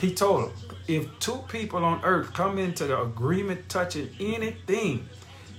He 0.00 0.14
told 0.14 0.44
him, 0.44 0.52
if 0.86 1.18
two 1.18 1.40
people 1.48 1.84
on 1.84 2.00
earth 2.04 2.32
come 2.32 2.58
into 2.58 2.86
the 2.86 3.02
agreement 3.02 3.68
touching 3.68 4.08
anything, 4.20 5.08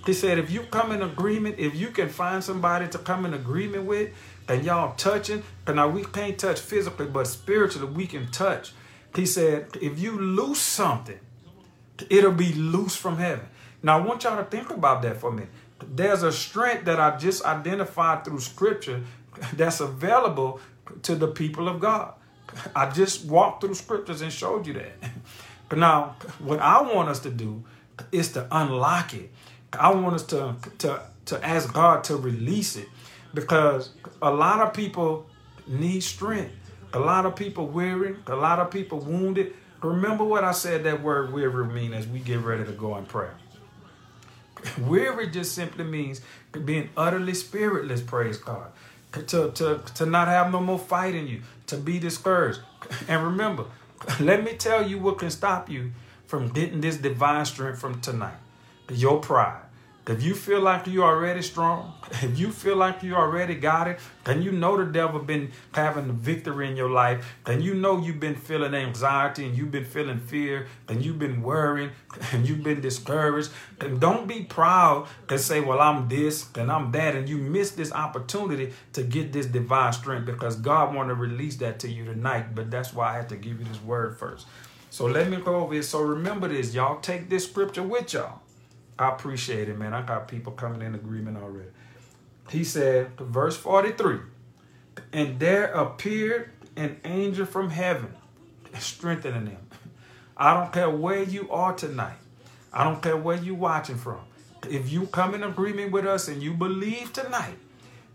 he 0.06 0.14
said, 0.14 0.38
if 0.38 0.50
you 0.50 0.62
come 0.64 0.94
in 0.94 1.02
agreement, 1.02 1.60
if 1.60 1.76
you 1.76 1.88
can 1.88 2.08
find 2.08 2.42
somebody 2.42 2.88
to 2.88 2.98
come 2.98 3.26
in 3.26 3.34
agreement 3.34 3.84
with, 3.84 4.12
and 4.48 4.64
y'all 4.64 4.96
touching, 4.96 5.44
and 5.68 5.76
now 5.76 5.90
we 5.90 6.06
can't 6.06 6.38
touch 6.40 6.62
physically, 6.62 7.08
but 7.08 7.28
spiritually 7.28 7.92
we 7.92 8.08
can 8.08 8.32
touch. 8.32 8.72
He 9.14 9.26
said, 9.26 9.78
if 9.82 10.00
you 10.00 10.18
lose 10.18 10.60
something, 10.60 11.20
it'll 12.10 12.32
be 12.32 12.54
loose 12.54 12.96
from 12.96 13.18
heaven. 13.18 13.48
Now 13.82 14.00
I 14.00 14.02
want 14.02 14.24
y'all 14.24 14.38
to 14.38 14.46
think 14.46 14.70
about 14.70 15.02
that 15.02 15.18
for 15.18 15.30
a 15.30 15.34
minute 15.34 15.50
there's 15.96 16.24
a 16.24 16.32
strength 16.32 16.86
that 16.86 17.00
I 17.00 17.18
just 17.18 17.44
identified 17.46 18.26
through 18.26 18.40
scripture 18.40 19.02
that's 19.54 19.80
available 19.80 20.60
to 21.04 21.16
the 21.16 21.28
people 21.28 21.68
of 21.68 21.80
God. 21.80 22.14
I 22.76 22.90
just 22.90 23.26
walked 23.26 23.64
through 23.64 23.76
scriptures 23.76 24.22
and 24.22 24.32
showed 24.32 24.68
you 24.68 24.74
that. 24.74 24.94
But 25.70 25.78
now, 25.80 26.16
what 26.40 26.60
I 26.60 26.82
want 26.82 27.10
us 27.10 27.20
to 27.22 27.30
do 27.30 27.64
is 28.12 28.32
to 28.34 28.48
unlock 28.52 29.14
it. 29.14 29.32
I 29.72 29.92
want 29.92 30.16
us 30.16 30.24
to, 30.28 30.56
to, 30.80 31.02
to 31.26 31.46
ask 31.46 31.74
God 31.74 32.04
to 32.06 32.16
release 32.16 32.76
it 32.76 32.88
because 33.34 33.90
a 34.22 34.32
lot 34.32 34.62
of 34.62 34.74
people 34.74 35.28
need 35.68 36.04
strength. 36.04 36.54
A 36.94 37.00
lot 37.00 37.26
of 37.26 37.36
people 37.36 37.66
weary, 37.68 38.16
a 38.28 38.36
lot 38.36 38.60
of 38.60 38.70
people 38.70 39.00
wounded. 39.00 39.54
Remember 39.82 40.24
what 40.24 40.44
I 40.44 40.52
said 40.52 40.84
that 40.84 41.02
word 41.02 41.34
weary 41.34 41.66
mean 41.66 41.92
as 41.94 42.08
we 42.08 42.20
get 42.20 42.40
ready 42.40 42.64
to 42.66 42.72
go 42.72 42.96
in 42.98 43.06
prayer. 43.06 43.36
Weary 44.80 45.28
just 45.30 45.54
simply 45.54 45.84
means 45.84 46.22
being 46.66 46.90
utterly 46.96 47.34
spiritless, 47.34 48.02
praise 48.02 48.38
God. 48.38 48.72
To, 49.12 49.52
to, 49.52 49.82
to 49.96 50.06
not 50.08 50.28
have 50.28 50.52
no 50.52 50.60
more 50.60 50.80
fight 50.80 51.14
in 51.14 51.28
you, 51.28 51.42
to 51.68 51.78
be 51.78 52.00
discouraged. 52.00 52.62
And 53.08 53.24
remember, 53.24 53.66
let 54.20 54.44
me 54.44 54.54
tell 54.56 54.88
you 54.88 54.98
what 54.98 55.20
can 55.20 55.30
stop 55.30 55.70
you 55.70 55.92
from 56.26 56.50
getting 56.50 56.82
this 56.82 56.98
divine 56.98 57.46
strength 57.46 57.80
from 57.80 58.02
tonight. 58.02 58.38
Your 58.92 59.20
pride. 59.20 59.62
If 60.06 60.22
you 60.22 60.36
feel 60.36 60.60
like 60.60 60.86
you 60.86 61.02
already 61.02 61.42
strong, 61.42 61.94
if 62.22 62.38
you 62.38 62.52
feel 62.52 62.76
like 62.76 63.04
you 63.04 63.16
already 63.16 63.56
got 63.56 63.88
it, 63.88 64.02
then 64.26 64.42
you 64.42 64.52
know 64.52 64.76
the 64.76 64.92
devil 64.92 65.22
been 65.22 65.52
having 65.74 66.08
the 66.08 66.14
victory 66.14 66.70
in 66.70 66.76
your 66.76 66.90
life, 66.90 67.38
then 67.46 67.62
you 67.62 67.74
know 67.74 68.00
you've 68.00 68.20
been 68.20 68.36
feeling 68.36 68.74
anxiety 68.74 69.46
and 69.46 69.58
you've 69.58 69.72
been 69.72 69.86
feeling 69.86 70.20
fear 70.20 70.68
and 70.90 71.06
you've 71.06 71.20
been 71.20 71.42
worrying 71.42 71.92
and 72.34 72.46
you've 72.46 72.64
been 72.64 72.82
discouraged. 72.82 73.50
And 73.80 74.02
don't 74.02 74.28
be 74.28 74.44
proud 74.44 75.08
and 75.30 75.40
say, 75.40 75.62
well, 75.62 75.80
I'm 75.80 76.10
this 76.10 76.50
and 76.56 76.70
I'm 76.70 76.92
that. 76.92 77.16
And 77.16 77.30
you 77.30 77.38
miss 77.38 77.72
this 77.72 77.94
opportunity 77.94 78.74
to 78.92 79.04
get 79.04 79.32
this 79.32 79.46
divine 79.46 79.94
strength 79.94 80.26
because 80.26 80.58
God 80.58 80.94
want 80.94 81.10
to 81.10 81.16
release 81.16 81.56
that 81.58 81.80
to 81.80 81.90
you 81.90 82.04
tonight. 82.04 82.54
But 82.54 82.70
that's 82.70 82.94
why 82.94 83.14
I 83.14 83.16
had 83.16 83.30
to 83.30 83.38
give 83.38 83.58
you 83.58 83.66
this 83.66 83.82
word 83.82 84.18
first. 84.18 84.48
So 84.90 85.06
let 85.06 85.30
me 85.30 85.38
go 85.38 85.56
over 85.56 85.74
it. 85.74 85.84
So 85.84 86.02
remember 86.02 86.50
this, 86.50 86.76
y'all. 86.76 87.00
Take 87.00 87.30
this 87.30 87.46
scripture 87.46 87.84
with 87.84 88.14
y'all. 88.14 88.43
I 88.98 89.10
appreciate 89.10 89.70
it, 89.70 89.78
man. 89.78 89.94
I 89.94 90.02
got 90.02 90.28
people 90.28 90.54
coming 90.54 90.82
in 90.82 90.96
agreement 90.96 91.38
already. 91.38 91.70
He 92.50 92.64
said, 92.64 93.18
verse 93.18 93.58
43, 93.58 94.20
and 95.12 95.40
there 95.40 95.66
appeared 95.66 96.52
an 96.76 97.00
angel 97.04 97.46
from 97.46 97.70
heaven, 97.70 98.14
strengthening 98.78 99.46
them. 99.46 99.68
I 100.36 100.54
don't 100.54 100.74
care 100.74 100.90
where 100.90 101.24
you 101.24 101.50
are 101.52 101.74
tonight. 101.74 102.18
I 102.72 102.84
don't 102.84 103.02
care 103.02 103.16
where 103.16 103.38
you're 103.38 103.56
watching 103.56 103.98
from. 103.98 104.20
If 104.70 104.92
you 104.92 105.08
come 105.08 105.36
in 105.36 105.44
agreement 105.44 105.92
with 105.92 106.06
us 106.06 106.28
and 106.28 106.42
you 106.42 106.54
believe 106.54 107.14
tonight, 107.14 107.58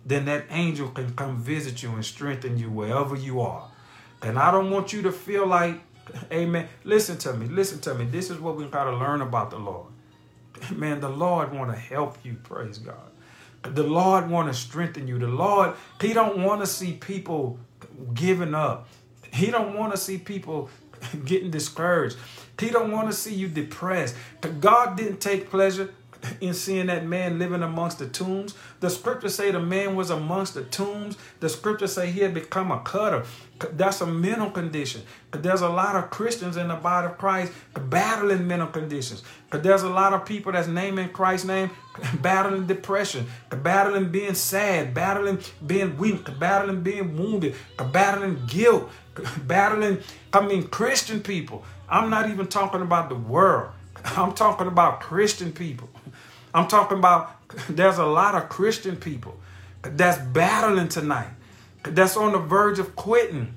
then 0.04 0.24
that 0.24 0.46
angel 0.50 0.88
can 0.88 1.14
come 1.14 1.40
visit 1.40 1.82
you 1.82 1.90
and 1.90 2.04
strengthen 2.04 2.58
you 2.58 2.70
wherever 2.70 3.14
you 3.14 3.40
are. 3.40 3.70
And 4.22 4.38
I 4.38 4.50
don't 4.50 4.70
want 4.70 4.92
you 4.92 5.02
to 5.02 5.12
feel 5.12 5.46
like, 5.46 5.80
amen. 6.32 6.68
Listen 6.84 7.18
to 7.18 7.34
me. 7.34 7.46
Listen 7.46 7.80
to 7.80 7.94
me. 7.94 8.04
This 8.06 8.30
is 8.30 8.38
what 8.38 8.56
we've 8.56 8.70
got 8.70 8.84
to 8.84 8.96
learn 8.96 9.20
about 9.20 9.50
the 9.50 9.58
Lord. 9.58 9.86
Man, 10.70 11.00
the 11.00 11.08
Lord 11.08 11.52
want 11.52 11.70
to 11.70 11.78
help 11.78 12.18
you, 12.24 12.34
praise 12.42 12.78
God. 12.78 12.96
The 13.62 13.82
Lord 13.82 14.30
want 14.30 14.48
to 14.48 14.54
strengthen 14.54 15.08
you. 15.08 15.18
The 15.18 15.26
Lord, 15.26 15.74
he 16.00 16.12
don't 16.12 16.42
want 16.42 16.60
to 16.60 16.66
see 16.66 16.92
people 16.92 17.58
giving 18.14 18.54
up. 18.54 18.88
He 19.32 19.50
don't 19.50 19.76
want 19.76 19.92
to 19.92 19.98
see 19.98 20.18
people 20.18 20.70
getting 21.24 21.50
discouraged. 21.50 22.16
He 22.58 22.70
don't 22.70 22.90
want 22.90 23.08
to 23.08 23.12
see 23.12 23.34
you 23.34 23.48
depressed. 23.48 24.16
God 24.60 24.96
didn't 24.96 25.20
take 25.20 25.50
pleasure 25.50 25.94
in 26.40 26.54
seeing 26.54 26.86
that 26.86 27.06
man 27.06 27.38
living 27.38 27.62
amongst 27.62 27.98
the 27.98 28.06
tombs. 28.06 28.54
The 28.80 28.90
scripture 28.90 29.28
say 29.28 29.50
the 29.50 29.60
man 29.60 29.96
was 29.96 30.10
amongst 30.10 30.54
the 30.54 30.64
tombs. 30.64 31.16
The 31.40 31.48
scripture 31.48 31.86
say 31.86 32.10
he 32.10 32.20
had 32.20 32.34
become 32.34 32.70
a 32.70 32.80
cutter. 32.80 33.24
That's 33.72 34.00
a 34.00 34.06
mental 34.06 34.50
condition. 34.50 35.02
There's 35.32 35.62
a 35.62 35.68
lot 35.68 35.96
of 35.96 36.10
Christians 36.10 36.56
in 36.56 36.68
the 36.68 36.76
body 36.76 37.08
of 37.08 37.18
Christ 37.18 37.52
battling 37.74 38.46
mental 38.46 38.68
conditions. 38.68 39.22
There's 39.50 39.82
a 39.82 39.88
lot 39.88 40.12
of 40.12 40.24
people 40.24 40.52
that's 40.52 40.68
naming 40.68 41.08
Christ's 41.08 41.46
name 41.46 41.70
battling 42.22 42.66
depression, 42.66 43.26
battling 43.50 44.10
being 44.10 44.34
sad, 44.34 44.94
battling 44.94 45.38
being 45.66 45.96
weak, 45.96 46.38
battling 46.38 46.82
being 46.82 47.16
wounded, 47.16 47.54
battling 47.92 48.44
guilt, 48.46 48.90
battling, 49.46 49.98
I 50.32 50.46
mean, 50.46 50.68
Christian 50.68 51.20
people. 51.20 51.64
I'm 51.88 52.10
not 52.10 52.28
even 52.30 52.46
talking 52.46 52.82
about 52.82 53.08
the 53.08 53.14
world. 53.14 53.72
I'm 54.04 54.32
talking 54.32 54.66
about 54.66 55.00
Christian 55.00 55.52
people. 55.52 55.88
I'm 56.54 56.68
talking 56.68 56.98
about 56.98 57.36
there's 57.68 57.98
a 57.98 58.06
lot 58.06 58.34
of 58.34 58.48
Christian 58.48 58.96
people 58.96 59.38
that's 59.82 60.18
battling 60.18 60.88
tonight, 60.88 61.28
that's 61.82 62.16
on 62.16 62.32
the 62.32 62.38
verge 62.38 62.78
of 62.78 62.96
quitting, 62.96 63.54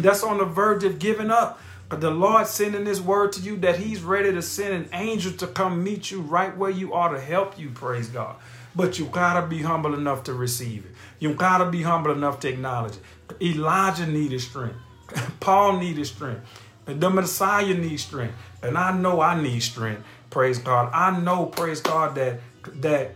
that's 0.00 0.22
on 0.22 0.38
the 0.38 0.44
verge 0.44 0.84
of 0.84 0.98
giving 0.98 1.30
up. 1.30 1.60
The 1.90 2.10
Lord 2.10 2.46
sending 2.46 2.84
this 2.84 3.00
word 3.00 3.32
to 3.32 3.40
you 3.40 3.56
that 3.58 3.78
He's 3.78 4.02
ready 4.02 4.32
to 4.32 4.42
send 4.42 4.74
an 4.74 4.88
angel 4.92 5.32
to 5.32 5.46
come 5.46 5.84
meet 5.84 6.10
you 6.10 6.22
right 6.22 6.56
where 6.56 6.70
you 6.70 6.92
are 6.92 7.12
to 7.12 7.20
help 7.20 7.58
you, 7.58 7.70
praise 7.70 8.08
God. 8.08 8.36
But 8.74 8.98
you 8.98 9.06
gotta 9.06 9.46
be 9.46 9.62
humble 9.62 9.94
enough 9.94 10.24
to 10.24 10.34
receive 10.34 10.84
it. 10.86 10.92
You 11.20 11.34
gotta 11.34 11.70
be 11.70 11.82
humble 11.82 12.10
enough 12.10 12.40
to 12.40 12.48
acknowledge 12.48 12.94
it. 12.96 13.42
Elijah 13.42 14.06
needed 14.06 14.40
strength. 14.40 14.76
Paul 15.40 15.78
needed 15.78 16.06
strength. 16.06 16.42
The 16.86 17.10
Messiah 17.10 17.74
needs 17.74 18.02
strength. 18.02 18.34
And 18.62 18.76
I 18.76 18.96
know 18.96 19.20
I 19.20 19.40
need 19.40 19.60
strength. 19.60 20.04
Praise 20.30 20.58
God. 20.58 20.90
I 20.92 21.18
know, 21.20 21.46
praise 21.46 21.80
God, 21.80 22.14
that 22.16 22.40
that 22.80 23.14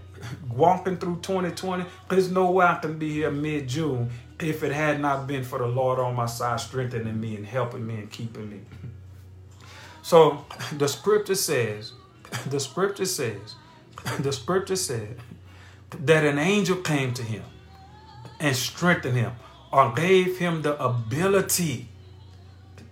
walking 0.50 0.96
through 0.96 1.16
2020, 1.22 1.84
there's 2.08 2.30
no 2.30 2.50
way 2.50 2.66
I 2.66 2.76
can 2.76 2.98
be 2.98 3.12
here 3.12 3.30
mid-June 3.30 4.10
if 4.40 4.62
it 4.62 4.72
had 4.72 5.00
not 5.00 5.26
been 5.26 5.44
for 5.44 5.58
the 5.58 5.66
Lord 5.66 5.98
on 5.98 6.14
my 6.14 6.26
side, 6.26 6.60
strengthening 6.60 7.20
me 7.20 7.36
and 7.36 7.46
helping 7.46 7.86
me 7.86 7.94
and 7.94 8.10
keeping 8.10 8.48
me. 8.48 8.60
So 10.02 10.44
the 10.76 10.88
scripture 10.88 11.34
says, 11.34 11.92
the 12.46 12.60
scripture 12.60 13.04
says, 13.04 13.54
the 14.20 14.32
scripture 14.32 14.76
said 14.76 15.18
that 15.90 16.24
an 16.24 16.38
angel 16.38 16.76
came 16.76 17.14
to 17.14 17.22
him 17.22 17.42
and 18.38 18.54
strengthened 18.54 19.16
him 19.16 19.32
or 19.72 19.92
gave 19.92 20.38
him 20.38 20.62
the 20.62 20.82
ability 20.82 21.88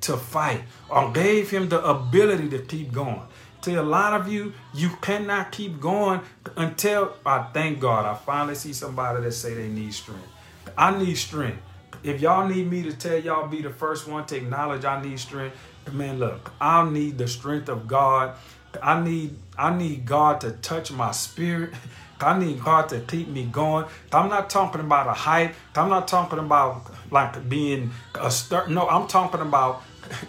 to 0.03 0.17
fight 0.17 0.63
or 0.89 1.13
gave 1.13 1.51
him 1.51 1.69
the 1.69 1.85
ability 1.85 2.49
to 2.51 2.59
keep 2.61 2.93
going. 2.93 3.23
To 3.63 3.81
a 3.81 3.83
lot 3.83 4.21
of 4.21 4.29
you, 4.31 4.53
you 4.75 4.91
cannot 5.01 5.51
keep 5.51 5.81
going 5.81 6.21
until 6.57 7.15
I 7.25 7.49
thank 7.53 7.81
God 7.81 8.05
I 8.05 8.15
finally 8.15 8.55
see 8.55 8.73
somebody 8.73 9.23
that 9.23 9.33
say 9.33 9.55
they 9.55 9.69
need 9.69 9.93
strength. 9.93 10.29
I 10.77 10.97
need 10.97 11.17
strength. 11.17 11.59
If 12.03 12.21
y'all 12.21 12.47
need 12.47 12.71
me 12.71 12.83
to 12.85 12.93
tell 12.93 13.19
y'all 13.19 13.49
be 13.49 13.63
the 13.63 13.71
first 13.71 14.07
one 14.07 14.27
to 14.27 14.37
acknowledge 14.37 14.85
I 14.85 15.03
need 15.03 15.19
strength, 15.19 15.57
man, 15.93 16.19
look, 16.19 16.53
I 16.61 16.89
need 16.89 17.19
the 17.19 17.27
strength 17.27 17.69
of 17.69 17.89
God. 17.89 18.37
I 18.83 19.03
need 19.03 19.37
I 19.59 19.77
need 19.77 20.05
God 20.05 20.41
to 20.43 20.53
touch 20.53 20.93
my 20.93 21.11
spirit. 21.13 21.75
I 22.21 22.39
need 22.39 22.63
God 22.65 22.89
to 22.91 23.01
keep 23.01 23.29
me 23.29 23.45
going. 23.45 23.87
I'm 24.13 24.29
not 24.29 24.49
talking 24.49 24.81
about 24.81 25.07
a 25.07 25.13
hype. 25.13 25.55
I'm 25.75 25.89
not 25.89 26.09
talking 26.09 26.39
about 26.39 26.91
like 27.11 27.49
being 27.49 27.91
a 28.15 28.31
stir. 28.31 28.69
No, 28.69 28.89
I'm 28.89 29.07
talking 29.07 29.41
about 29.41 29.83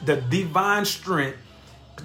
the 0.06 0.18
divine 0.18 0.86
strength 0.86 1.38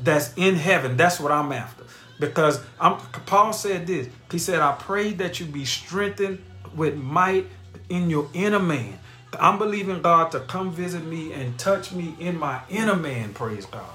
that's 0.03 0.33
in 0.37 0.55
heaven. 0.55 0.97
That's 0.97 1.19
what 1.21 1.33
I'm 1.33 1.53
after. 1.53 1.85
Because 2.19 2.63
I'm, 2.81 2.99
Paul 3.27 3.53
said 3.53 3.87
this. 3.87 4.09
He 4.31 4.39
said, 4.39 4.61
I 4.61 4.73
pray 4.79 5.13
that 5.15 5.41
you 5.41 5.47
be 5.47 5.65
strengthened 5.65 6.43
with 6.75 6.97
might 6.97 7.47
in 7.89 8.09
your 8.09 8.29
inner 8.33 8.61
man. 8.61 8.99
I'm 9.41 9.59
believing 9.59 10.03
God 10.03 10.31
to 10.33 10.41
come 10.41 10.73
visit 10.73 11.05
me 11.05 11.33
and 11.33 11.59
touch 11.59 11.93
me 11.93 12.15
in 12.21 12.39
my 12.39 12.61
inner 12.69 12.97
man. 12.97 13.33
Praise 13.35 13.67
God. 13.67 13.91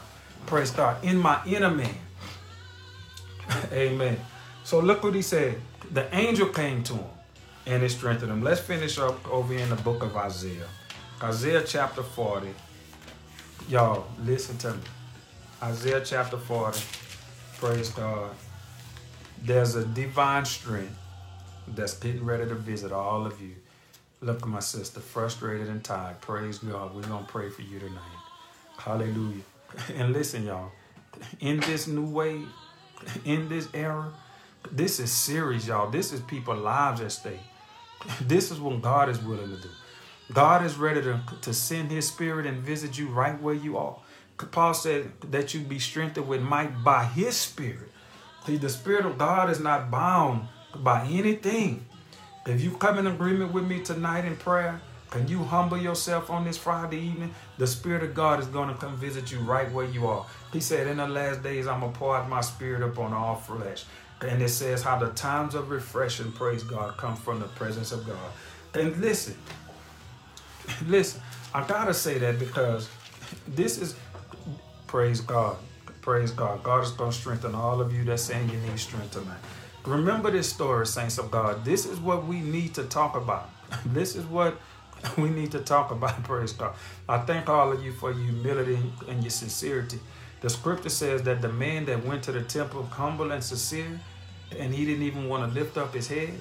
Praise 0.46 0.72
God. 0.72 1.04
In 1.04 1.18
my 1.18 1.40
inner 1.46 1.70
man. 1.70 1.96
Amen. 3.72 4.20
So 4.64 4.80
look 4.80 5.04
what 5.04 5.16
he 5.16 5.22
said. 5.22 5.62
The 5.92 6.14
angel 6.16 6.50
came 6.50 6.84
to 6.84 6.94
him 6.94 7.06
and 7.66 7.84
it 7.84 7.90
strengthened 7.90 8.32
him. 8.32 8.42
Let's 8.42 8.62
finish 8.62 8.98
up 8.98 9.28
over 9.28 9.54
in 9.54 9.70
the 9.70 9.76
book 9.76 10.04
of 10.04 10.16
Isaiah. 10.16 10.68
Isaiah 11.22 11.64
chapter 11.66 12.04
40. 12.04 12.54
Y'all, 13.70 14.08
listen 14.24 14.58
to 14.60 14.74
me. 14.74 14.80
Isaiah 15.62 16.02
chapter 16.04 16.38
40. 16.38 16.80
Praise 17.58 17.90
God. 17.90 18.32
There's 19.44 19.76
a 19.76 19.86
divine 19.86 20.46
strength 20.46 20.98
that's 21.68 21.98
getting 21.98 22.24
ready 22.24 22.46
to 22.46 22.56
visit 22.56 22.92
all 22.92 23.26
of 23.26 23.42
you. 23.42 23.56
Look 24.22 24.42
at 24.42 24.48
my 24.48 24.60
sister, 24.60 25.00
frustrated 25.00 25.68
and 25.68 25.84
tired. 25.84 26.22
Praise 26.22 26.60
God. 26.60 26.96
We're 26.96 27.02
going 27.04 27.26
to 27.26 27.32
pray 27.32 27.50
for 27.50 27.62
you 27.62 27.80
tonight. 27.80 28.02
Hallelujah. 28.78 29.44
And 29.96 30.14
listen, 30.14 30.46
y'all, 30.46 30.72
in 31.42 31.60
this 31.60 31.88
new 31.88 32.06
way, 32.06 32.42
in 33.26 33.50
this 33.50 33.68
era, 33.74 34.14
this 34.72 35.00
is 35.00 35.12
serious, 35.12 35.68
y'all. 35.68 35.90
This 35.90 36.12
is 36.14 36.22
people's 36.22 36.60
lives 36.60 37.02
at 37.02 37.12
stake. 37.12 37.40
This 38.22 38.52
is 38.52 38.60
what 38.60 38.82
God 38.82 39.10
is 39.10 39.22
willing 39.22 39.50
to 39.50 39.62
do. 39.62 39.70
God 40.34 40.66
is 40.66 40.78
ready 40.78 41.02
to, 41.02 41.22
to 41.42 41.54
send 41.54 41.90
his 41.90 42.08
spirit 42.08 42.46
and 42.46 42.62
visit 42.62 42.98
you 42.98 43.08
right 43.08 43.42
where 43.42 43.56
you 43.56 43.78
are. 43.78 43.98
Paul 44.52 44.74
said 44.74 45.12
that 45.32 45.54
you 45.54 45.62
be 45.62 45.80
strengthened 45.80 46.28
with 46.28 46.42
might 46.42 46.84
by 46.84 47.06
his 47.06 47.36
spirit. 47.36 47.92
See, 48.46 48.58
the 48.58 48.70
spirit 48.70 49.06
of 49.06 49.18
God 49.18 49.50
is 49.50 49.60
not 49.60 49.90
bound 49.90 50.48
by 50.76 51.06
anything. 51.08 51.86
If 52.46 52.62
you 52.62 52.72
come 52.72 52.98
in 52.98 53.08
agreement 53.08 53.52
with 53.52 53.66
me 53.66 53.82
tonight 53.82 54.26
in 54.26 54.38
prayer, 54.38 54.80
can 55.10 55.28
you 55.28 55.44
humble 55.44 55.78
yourself 55.78 56.30
on 56.30 56.44
this 56.44 56.58
Friday 56.58 57.00
evening? 57.00 57.34
The 57.58 57.68
Spirit 57.68 58.04
of 58.04 58.14
God 58.14 58.40
is 58.42 58.48
going 58.48 58.68
to 58.68 58.76
come 58.76 58.98
visit 58.98 59.32
you 59.32 59.40
right 59.40 59.72
where 59.72 59.86
you 59.86 60.06
are. 60.06 60.26
He 60.52 60.60
said, 60.60 60.88
In 60.88 60.98
the 60.98 61.08
last 61.08 61.44
days, 61.44 61.66
I'm 61.66 61.80
going 61.80 61.94
to 61.94 61.98
pour 61.98 62.16
out 62.16 62.30
my 62.30 62.42
Spirit 62.42 62.84
upon 62.84 63.14
all 63.14 63.36
flesh. 63.36 63.86
And 64.22 64.42
it 64.42 64.50
says 64.50 64.82
how 64.82 64.98
the 64.98 65.10
times 65.10 65.54
of 65.54 65.70
refreshing, 65.70 66.32
praise 66.32 66.64
God, 66.64 66.98
come 66.98 67.16
from 67.16 67.40
the 67.40 67.48
presence 67.48 67.92
of 67.92 68.06
God. 68.06 68.18
And 68.74 68.98
listen, 68.98 69.36
listen, 70.88 71.22
I 71.54 71.66
got 71.68 71.86
to 71.86 71.94
say 71.94 72.18
that 72.18 72.40
because 72.40 72.90
this 73.48 73.80
is, 73.80 73.96
praise 74.88 75.22
God, 75.22 75.58
praise 76.02 76.32
God. 76.32 76.64
God 76.64 76.84
is 76.84 76.92
to 76.94 77.12
strengthen 77.12 77.54
all 77.54 77.80
of 77.82 77.94
you 77.94 78.04
that's 78.04 78.24
saying 78.24 78.50
you 78.50 78.58
need 78.60 78.80
strength 78.80 79.12
tonight. 79.12 79.38
Remember 79.86 80.30
this 80.32 80.50
story, 80.50 80.86
saints 80.86 81.18
of 81.18 81.32
God. 81.32 81.64
This 81.64 81.86
is 81.86 82.00
what 82.00 82.26
we 82.26 82.42
need 82.42 82.74
to 82.76 82.84
talk 82.84 83.16
about. 83.16 83.50
This 83.86 84.16
is 84.16 84.26
what 84.26 84.58
we 85.18 85.30
need 85.30 85.52
to 85.52 85.60
talk 85.60 85.92
about, 85.92 86.24
praise 86.26 86.54
God. 86.54 86.76
I 87.08 87.20
thank 87.20 87.50
all 87.50 87.72
of 87.72 87.84
you 87.84 87.94
for 87.94 88.12
your 88.12 88.24
humility 88.32 88.80
and 89.08 89.24
your 89.24 89.30
sincerity. 89.30 90.00
The 90.42 90.50
scripture 90.50 90.90
says 90.90 91.24
that 91.24 91.42
the 91.42 91.52
man 91.52 91.86
that 91.86 92.06
went 92.06 92.24
to 92.24 92.32
the 92.32 92.44
temple 92.44 92.84
humble 92.84 93.32
and 93.32 93.44
sincere, 93.44 94.00
and 94.58 94.74
he 94.74 94.86
didn't 94.86 95.04
even 95.04 95.28
want 95.28 95.52
to 95.52 95.60
lift 95.60 95.78
up 95.78 95.94
his 95.94 96.08
head, 96.08 96.34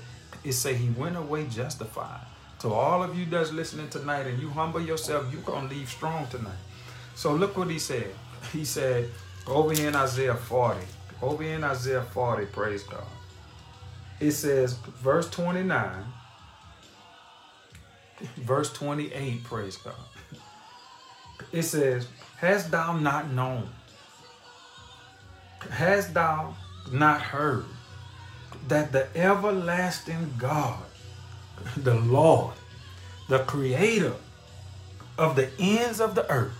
it 0.45 0.53
say 0.53 0.75
he 0.75 0.91
went 0.91 1.17
away 1.17 1.47
justified. 1.47 2.21
To 2.61 2.73
all 2.73 3.03
of 3.03 3.19
you 3.19 3.27
that's 3.27 3.53
listening 3.53 3.89
tonight 3.89 4.27
and 4.27 4.41
you 4.41 4.51
humble 4.51 4.81
yourself, 4.81 5.33
you're 5.33 5.43
going 5.43 5.69
to 5.69 5.75
leave 5.75 5.89
strong 5.89 6.27
tonight. 6.29 6.59
So 7.15 7.35
look 7.35 7.57
what 7.57 7.71
he 7.71 7.79
said. 7.79 8.15
He 8.53 8.65
said, 8.65 9.11
over 9.47 9.73
in 9.73 9.95
Isaiah 9.95 10.35
40, 10.35 10.81
over 11.23 11.43
in 11.43 11.65
Isaiah 11.65 12.03
40, 12.03 12.47
praise 12.47 12.83
God. 12.83 13.05
It 14.21 14.33
says, 14.33 14.75
verse 15.03 15.29
29, 15.31 16.05
verse 18.37 18.73
28, 18.73 19.45
praise 19.45 19.77
God. 19.77 19.95
It 21.53 21.63
says, 21.63 22.09
Hast 22.37 22.71
thou 22.71 22.99
not 22.99 23.31
known? 23.31 23.69
Hast 25.71 26.15
thou 26.15 26.55
not 26.93 27.21
heard 27.21 27.65
that 28.69 28.93
the 28.93 29.09
everlasting 29.17 30.35
God, 30.39 30.83
the 31.77 31.95
Lord, 31.95 32.55
the 33.29 33.41
creator 33.41 34.15
of 35.19 35.37
the 35.37 35.51
ends 35.59 36.01
of 36.01 36.15
the 36.15 36.31
earth, 36.31 36.57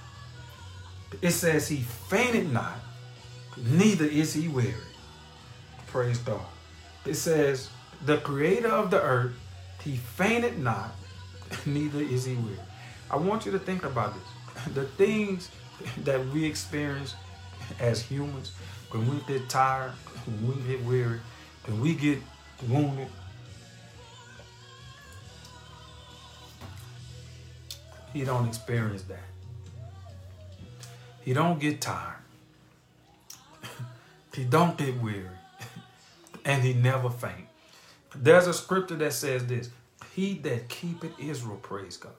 it 1.23 1.31
says 1.31 1.69
he 1.69 1.77
fainted 1.77 2.53
not, 2.53 2.79
neither 3.57 4.05
is 4.05 4.35
he 4.35 4.49
weary. 4.49 4.75
Praise 5.87 6.19
God. 6.19 6.41
It 7.05 7.15
says, 7.15 7.71
the 8.05 8.19
creator 8.19 8.69
of 8.69 8.91
the 8.91 9.01
earth, 9.01 9.35
he 9.83 9.97
fainted 9.97 10.59
not, 10.59 10.91
neither 11.67 12.01
is 12.01 12.25
he 12.25 12.35
weary. 12.35 12.59
I 13.11 13.17
want 13.17 13.47
you 13.47 13.53
to 13.53 13.59
think 13.59 13.85
about 13.85 14.15
this. 14.15 14.75
The 14.75 14.85
things 14.85 15.51
that 15.99 16.25
we 16.29 16.45
experience 16.45 17.15
as 17.79 18.03
humans, 18.03 18.53
when 18.97 19.11
we 19.11 19.21
get 19.27 19.49
tired, 19.49 19.93
when 20.25 20.49
we 20.49 20.77
get 20.77 20.85
weary, 20.85 21.21
when 21.67 21.81
we 21.81 21.95
get 21.95 22.19
wounded, 22.67 23.09
he 28.13 28.25
don't 28.25 28.49
experience 28.49 29.03
that. 29.03 29.19
He 31.21 31.35
don't 31.35 31.59
get 31.59 31.81
tired. 31.81 32.23
he 34.35 34.45
don't 34.45 34.79
get 34.79 34.99
weary. 35.01 35.29
and 36.45 36.63
he 36.63 36.73
never 36.73 37.11
faint. 37.11 37.49
There's 38.15 38.47
a 38.47 38.55
scripture 38.55 38.97
that 38.97 39.13
says 39.13 39.47
this 39.47 39.69
He 40.15 40.35
that 40.39 40.69
keepeth 40.69 41.19
Israel, 41.19 41.59
praise 41.61 41.99
God. 41.99 42.13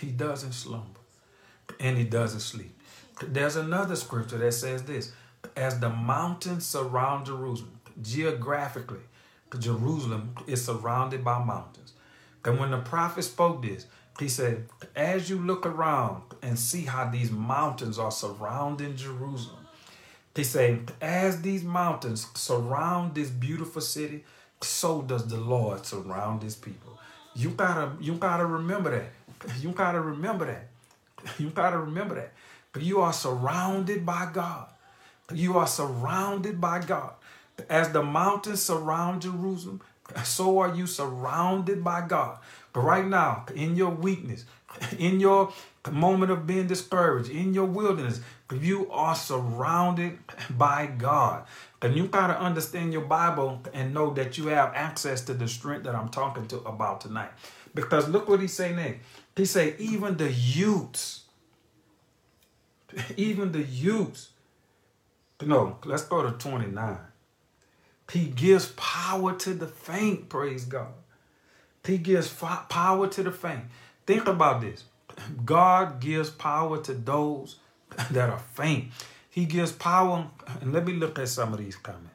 He 0.00 0.12
doesn't 0.12 0.52
slumber 0.52 1.00
and 1.80 1.96
he 1.96 2.04
doesn't 2.04 2.40
sleep. 2.40 2.78
There's 3.22 3.56
another 3.56 3.96
scripture 3.96 4.38
that 4.38 4.52
says 4.52 4.82
this 4.84 5.12
As 5.56 5.78
the 5.80 5.90
mountains 5.90 6.66
surround 6.66 7.26
Jerusalem, 7.26 7.78
geographically, 8.02 9.00
Jerusalem 9.58 10.34
is 10.46 10.64
surrounded 10.64 11.24
by 11.24 11.42
mountains. 11.42 11.92
And 12.44 12.58
when 12.58 12.72
the 12.72 12.78
prophet 12.78 13.22
spoke 13.22 13.62
this, 13.62 13.86
he 14.18 14.28
said, 14.28 14.66
As 14.94 15.30
you 15.30 15.38
look 15.38 15.64
around 15.64 16.22
and 16.42 16.58
see 16.58 16.82
how 16.82 17.08
these 17.08 17.30
mountains 17.30 17.98
are 17.98 18.10
surrounding 18.10 18.96
Jerusalem, 18.96 19.66
he 20.34 20.44
said, 20.44 20.92
As 21.00 21.42
these 21.42 21.62
mountains 21.64 22.26
surround 22.34 23.14
this 23.14 23.30
beautiful 23.30 23.80
city, 23.80 24.24
so 24.60 25.02
does 25.02 25.26
the 25.28 25.36
Lord 25.36 25.86
surround 25.86 26.42
his 26.42 26.56
people. 26.56 26.98
You 27.34 27.50
gotta, 27.50 27.92
you 28.00 28.14
gotta 28.14 28.46
remember 28.46 28.90
that. 28.90 29.56
You 29.60 29.70
gotta 29.70 30.00
remember 30.00 30.46
that. 30.46 30.68
You 31.38 31.50
gotta 31.50 31.78
remember 31.78 32.16
that. 32.16 32.32
You 32.78 33.00
are 33.00 33.12
surrounded 33.12 34.04
by 34.04 34.30
God. 34.32 34.68
You 35.32 35.58
are 35.58 35.66
surrounded 35.66 36.60
by 36.60 36.80
God. 36.80 37.12
As 37.70 37.90
the 37.90 38.02
mountains 38.02 38.62
surround 38.62 39.22
Jerusalem, 39.22 39.80
so 40.24 40.58
are 40.58 40.74
you 40.74 40.86
surrounded 40.86 41.84
by 41.84 42.06
God. 42.06 42.38
But 42.72 42.80
right 42.80 43.06
now, 43.06 43.46
in 43.54 43.76
your 43.76 43.90
weakness, 43.90 44.44
in 44.98 45.20
your 45.20 45.52
moment 45.90 46.32
of 46.32 46.46
being 46.46 46.66
discouraged, 46.66 47.30
in 47.30 47.54
your 47.54 47.66
wilderness, 47.66 48.20
you 48.52 48.90
are 48.90 49.14
surrounded 49.14 50.18
by 50.50 50.86
God. 50.86 51.44
And 51.80 51.94
you 51.96 52.08
got 52.08 52.28
to 52.28 52.38
understand 52.38 52.92
your 52.92 53.02
Bible 53.02 53.62
and 53.72 53.94
know 53.94 54.12
that 54.14 54.36
you 54.36 54.46
have 54.48 54.72
access 54.74 55.20
to 55.22 55.34
the 55.34 55.46
strength 55.46 55.84
that 55.84 55.94
I'm 55.94 56.08
talking 56.08 56.46
to 56.48 56.58
about 56.60 57.00
tonight. 57.00 57.30
Because 57.74 58.08
look 58.08 58.28
what 58.28 58.40
he's 58.40 58.52
saying 58.52 58.76
next. 58.76 59.00
He 59.36 59.44
say, 59.44 59.74
even 59.78 60.16
the 60.16 60.30
youths, 60.30 61.23
even 63.16 63.52
the 63.52 63.62
youths. 63.62 64.30
No, 65.42 65.78
let's 65.84 66.04
go 66.04 66.22
to 66.22 66.32
29. 66.32 66.98
He 68.10 68.26
gives 68.26 68.72
power 68.76 69.34
to 69.36 69.54
the 69.54 69.66
faint, 69.66 70.28
praise 70.28 70.64
God. 70.64 70.92
He 71.84 71.98
gives 71.98 72.28
power 72.28 73.08
to 73.08 73.22
the 73.22 73.32
faint. 73.32 73.64
Think 74.06 74.26
about 74.26 74.60
this. 74.60 74.84
God 75.44 76.00
gives 76.00 76.30
power 76.30 76.82
to 76.82 76.94
those 76.94 77.56
that 78.10 78.30
are 78.30 78.38
faint. 78.38 78.90
He 79.30 79.44
gives 79.44 79.72
power, 79.72 80.28
and 80.60 80.72
let 80.72 80.86
me 80.86 80.92
look 80.92 81.18
at 81.18 81.28
some 81.28 81.52
of 81.52 81.58
these 81.58 81.76
comments. 81.76 82.10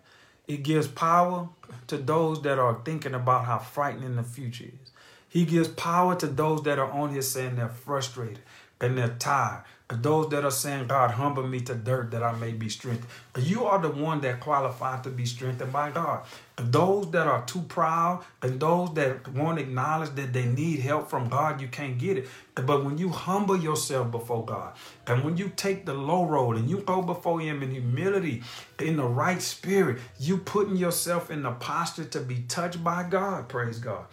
It 0.47 0.63
gives 0.63 0.87
power 0.87 1.49
to 1.87 1.97
those 1.97 2.41
that 2.41 2.57
are 2.57 2.81
thinking 2.83 3.13
about 3.13 3.45
how 3.45 3.59
frightening 3.59 4.15
the 4.15 4.23
future 4.23 4.65
is. 4.65 4.91
He 5.27 5.45
gives 5.45 5.67
power 5.67 6.15
to 6.15 6.27
those 6.27 6.63
that 6.63 6.79
are 6.79 6.91
on 6.91 7.11
here 7.11 7.21
saying 7.21 7.55
they're 7.55 7.69
frustrated 7.69 8.39
and 8.81 8.97
they're 8.97 9.15
tired 9.19 9.63
those 9.89 10.29
that 10.29 10.45
are 10.45 10.51
saying, 10.51 10.85
God, 10.85 11.09
humble 11.11 11.47
me 11.47 11.61
to 11.61 11.73
dirt 11.73 12.11
that 12.11 12.21
I 12.21 12.33
may 12.33 12.51
be 12.51 12.69
strengthened. 12.69 13.07
You 13.39 13.65
are 13.65 13.79
the 13.79 13.89
one 13.89 14.21
that 14.21 14.39
qualified 14.39 15.03
to 15.05 15.09
be 15.09 15.25
strengthened 15.25 15.73
by 15.73 15.89
God. 15.89 16.25
Those 16.57 17.09
that 17.11 17.25
are 17.25 17.43
too 17.45 17.61
proud 17.61 18.23
and 18.43 18.59
those 18.59 18.93
that 18.93 19.27
won't 19.29 19.57
acknowledge 19.57 20.11
that 20.11 20.31
they 20.31 20.45
need 20.45 20.81
help 20.81 21.09
from 21.09 21.27
God, 21.27 21.59
you 21.59 21.67
can't 21.67 21.97
get 21.97 22.19
it. 22.19 22.27
But 22.53 22.85
when 22.85 22.99
you 22.99 23.09
humble 23.09 23.57
yourself 23.57 24.11
before 24.11 24.45
God, 24.45 24.75
and 25.07 25.23
when 25.23 25.37
you 25.37 25.51
take 25.55 25.87
the 25.87 25.95
low 25.95 26.23
road 26.23 26.57
and 26.57 26.69
you 26.69 26.81
go 26.81 27.01
before 27.01 27.39
Him 27.39 27.63
in 27.63 27.71
humility, 27.71 28.43
in 28.79 28.95
the 28.95 29.07
right 29.07 29.41
spirit, 29.41 29.99
you 30.19 30.37
putting 30.37 30.75
yourself 30.75 31.31
in 31.31 31.41
the 31.41 31.51
posture 31.51 32.05
to 32.05 32.19
be 32.19 32.41
touched 32.47 32.83
by 32.83 33.09
God. 33.09 33.49
Praise 33.49 33.79
God. 33.79 34.05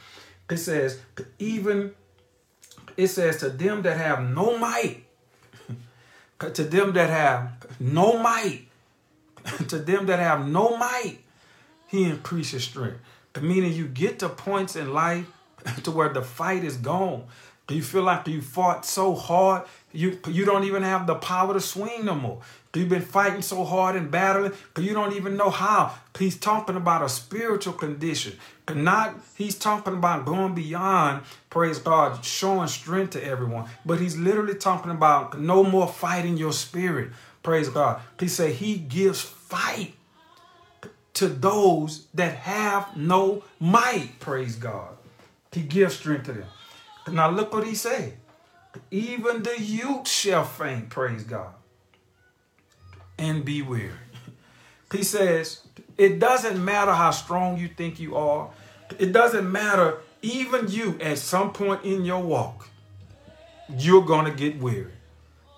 It 0.49 0.57
says, 0.57 1.01
even 1.39 1.93
it 2.97 3.09
says 3.09 3.41
to 3.41 3.51
them 3.51 3.83
that 3.83 3.99
have 3.99 4.23
no 4.23 4.57
might 4.57 5.06
to 6.39 6.65
them 6.65 6.93
that 6.93 7.11
have 7.11 7.67
no 7.81 8.19
might, 8.19 8.67
to 9.69 9.79
them 9.79 10.07
that 10.07 10.19
have 10.19 10.47
no 10.47 10.77
might, 10.77 11.19
he 11.87 12.05
increases 12.05 12.65
strength. 12.65 13.01
Meaning 13.41 13.73
you 13.75 13.87
get 13.87 14.19
to 14.21 14.29
points 14.29 14.77
in 14.77 14.95
life 14.95 15.27
to 15.83 15.91
where 15.91 16.09
the 16.09 16.23
fight 16.23 16.65
is 16.65 16.77
gone. 16.77 17.25
You 17.69 17.83
feel 17.83 18.03
like 18.03 18.29
you 18.29 18.41
fought 18.41 18.87
so 18.87 19.15
hard, 19.15 19.65
you 19.97 20.19
you 20.29 20.45
don't 20.45 20.65
even 20.65 20.83
have 20.83 21.07
the 21.07 21.15
power 21.15 21.55
to 21.55 21.61
swing 21.61 22.05
no 22.05 22.15
more. 22.15 22.41
You've 22.75 22.91
been 22.91 23.01
fighting 23.01 23.41
so 23.41 23.65
hard 23.65 23.97
and 23.97 24.11
battling, 24.11 24.53
but 24.75 24.85
you 24.85 24.93
don't 24.93 25.15
even 25.15 25.37
know 25.39 25.49
how. 25.49 25.95
He's 26.19 26.37
talking 26.37 26.77
about 26.77 27.03
a 27.03 27.09
spiritual 27.09 27.73
condition. 27.73 28.35
Not 28.73 29.15
he's 29.35 29.55
talking 29.55 29.95
about 29.95 30.27
going 30.27 30.55
beyond, 30.55 31.23
praise 31.49 31.79
God, 31.79 32.23
showing 32.23 32.69
strength 32.69 33.13
to 33.13 33.25
everyone. 33.25 33.71
But 33.87 34.01
he's 34.01 34.17
literally 34.17 34.57
talking 34.57 34.91
about 34.91 35.41
no 35.41 35.65
more 35.65 35.89
fighting 35.89 36.37
your 36.37 36.53
spirit. 36.53 37.11
Praise 37.43 37.71
God. 37.71 38.03
He 38.21 38.29
said 38.29 38.53
he 38.53 38.77
gives 38.77 39.23
fight 39.23 39.95
to 41.15 41.29
those 41.29 42.09
that 42.13 42.35
have 42.37 42.95
no 42.95 43.43
might. 43.59 44.21
Praise 44.21 44.57
God. 44.57 44.97
He 45.51 45.63
gives 45.63 45.97
strength 45.97 46.27
to 46.27 46.33
them. 46.35 46.49
Now 47.11 47.31
look 47.31 47.55
what 47.55 47.67
he 47.67 47.75
said. 47.75 48.19
Even 48.91 49.43
the 49.43 49.61
youth 49.61 50.09
shall 50.09 50.45
faint, 50.45 50.91
praise 50.91 51.25
God 51.25 51.55
and 53.19 53.45
be 53.45 53.63
weary. 53.63 53.93
He 54.93 55.03
says, 55.03 55.67
it 55.99 56.21
doesn't 56.21 56.65
matter 56.65 56.93
how 56.93 57.11
strong 57.11 57.59
you 57.59 57.67
think 57.67 57.99
you 57.99 58.15
are. 58.17 58.51
It 59.01 59.13
doesn't 59.13 59.51
matter, 59.51 59.99
even 60.23 60.69
you 60.69 60.97
at 61.01 61.19
some 61.19 61.53
point 61.53 61.85
in 61.85 62.05
your 62.05 62.23
walk, 62.23 62.69
you're 63.69 64.05
going 64.05 64.27
to 64.27 64.31
get 64.31 64.61
weary. 64.61 64.93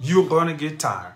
You're 0.00 0.28
going 0.28 0.48
to 0.48 0.54
get 0.54 0.80
tired. 0.80 1.12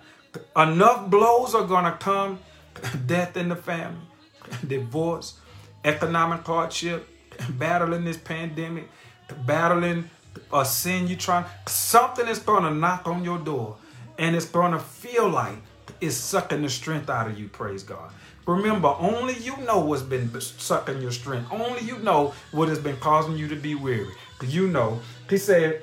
Enough 0.55 1.09
blows 1.09 1.55
are 1.55 1.66
going 1.66 1.86
to 1.86 1.92
come 1.92 2.40
death 3.07 3.34
in 3.38 3.48
the 3.48 3.57
family, 3.57 4.03
divorce, 4.66 5.38
economic 5.82 6.44
hardship, 6.46 7.09
battling 7.48 8.05
this 8.05 8.18
pandemic, 8.18 8.90
battling 9.46 10.11
a 10.53 10.64
sin 10.64 11.09
you 11.09 11.16
try. 11.16 11.45
Something 11.66 12.28
is 12.28 12.39
going 12.39 12.64
to 12.64 12.70
knock 12.70 13.07
on 13.07 13.24
your 13.24 13.39
door 13.39 13.76
and 14.18 14.37
it's 14.37 14.47
going 14.47 14.72
to 14.72 14.78
feel 14.78 15.28
like 15.28 15.57
it's 16.01 16.16
sucking 16.16 16.62
the 16.62 16.68
strength 16.68 17.09
out 17.09 17.28
of 17.28 17.39
you, 17.39 17.49
praise 17.49 17.83
God. 17.83 18.12
Remember, 18.47 18.95
only 18.99 19.35
you 19.35 19.57
know 19.59 19.78
what's 19.78 20.03
been 20.03 20.41
sucking 20.41 21.01
your 21.01 21.12
strength. 21.12 21.51
Only 21.53 21.80
you 21.83 21.99
know 21.99 22.35
what 22.51 22.68
has 22.68 22.78
been 22.78 22.97
causing 22.97 23.37
you 23.37 23.47
to 23.49 23.57
be 23.57 23.74
weary. 23.74 24.12
You 24.43 24.66
know, 24.66 25.01
he 25.30 25.39
said, 25.39 25.83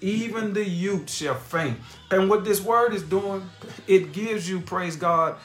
even 0.00 0.52
the 0.52 0.64
youth 0.64 1.10
shall 1.10 1.34
faint. 1.34 1.78
And 2.10 2.28
what 2.28 2.44
this 2.44 2.60
word 2.60 2.94
is 2.94 3.02
doing, 3.02 3.48
it 3.86 4.12
gives 4.12 4.48
you, 4.48 4.60
praise 4.60 4.96
God, 4.96 5.36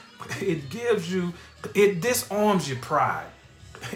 it 0.41 0.69
gives 0.69 1.11
you, 1.11 1.33
it 1.75 2.01
disarms 2.01 2.67
your 2.67 2.79
pride. 2.79 3.27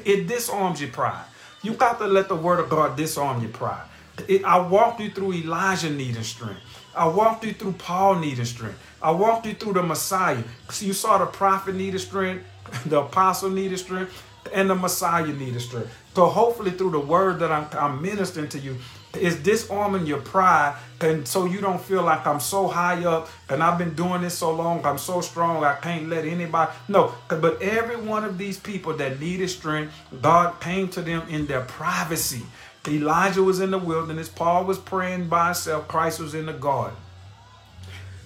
It 0.05 0.27
disarms 0.27 0.79
your 0.79 0.91
pride. 0.91 1.25
You 1.63 1.73
got 1.73 1.97
to 1.99 2.07
let 2.07 2.27
the 2.27 2.35
word 2.35 2.59
of 2.59 2.69
God 2.69 2.95
disarm 2.95 3.41
your 3.41 3.51
pride. 3.51 3.85
It, 4.27 4.43
I 4.43 4.59
walked 4.59 4.99
you 5.01 5.09
through 5.09 5.33
Elijah 5.33 5.89
needing 5.89 6.23
strength. 6.23 6.61
I 6.95 7.07
walked 7.07 7.45
you 7.45 7.53
through 7.53 7.73
Paul 7.73 8.15
needing 8.15 8.45
strength. 8.45 8.79
I 9.01 9.11
walked 9.11 9.45
you 9.45 9.53
through 9.53 9.73
the 9.73 9.83
Messiah. 9.83 10.43
So 10.69 10.85
You 10.85 10.93
saw 10.93 11.17
the 11.17 11.25
prophet 11.25 11.75
needed 11.75 11.99
strength, 11.99 12.45
the 12.85 13.01
apostle 13.01 13.49
needed 13.49 13.77
strength, 13.77 14.23
and 14.53 14.69
the 14.69 14.75
Messiah 14.75 15.27
needed 15.27 15.61
strength. 15.61 15.91
So 16.15 16.25
hopefully 16.25 16.71
through 16.71 16.91
the 16.91 16.99
word 16.99 17.39
that 17.39 17.51
I'm, 17.51 17.67
I'm 17.73 18.01
ministering 18.01 18.49
to 18.49 18.59
you, 18.59 18.77
is 19.17 19.37
disarming 19.37 20.05
your 20.05 20.21
pride 20.21 20.75
and 21.01 21.27
so 21.27 21.45
you 21.45 21.61
don't 21.61 21.81
feel 21.81 22.03
like 22.03 22.27
I'm 22.27 22.39
so 22.39 22.67
high 22.67 23.03
up 23.05 23.29
and 23.49 23.63
I've 23.63 23.77
been 23.77 23.95
doing 23.95 24.21
this 24.21 24.37
so 24.37 24.53
long, 24.53 24.85
I'm 24.85 24.97
so 24.97 25.21
strong, 25.21 25.63
I 25.63 25.75
can't 25.75 26.09
let 26.09 26.25
anybody. 26.25 26.71
No, 26.87 27.13
but 27.27 27.61
every 27.61 27.95
one 27.95 28.23
of 28.23 28.37
these 28.37 28.59
people 28.59 28.93
that 28.97 29.19
needed 29.19 29.49
strength, 29.49 29.93
God 30.21 30.59
came 30.59 30.89
to 30.89 31.01
them 31.01 31.27
in 31.29 31.47
their 31.47 31.61
privacy. 31.61 32.43
Elijah 32.89 33.43
was 33.43 33.59
in 33.59 33.71
the 33.71 33.77
wilderness, 33.77 34.29
Paul 34.29 34.65
was 34.65 34.77
praying 34.77 35.29
by 35.29 35.47
himself, 35.47 35.87
Christ 35.87 36.19
was 36.19 36.33
in 36.33 36.45
the 36.45 36.53
garden. 36.53 36.97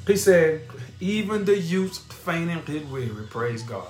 He 0.07 0.17
said, 0.17 0.61
even 0.99 1.45
the 1.45 1.57
youths 1.57 1.97
fainting 1.97 2.61
get 2.65 2.87
weary. 2.89 3.25
Praise 3.29 3.63
God. 3.63 3.87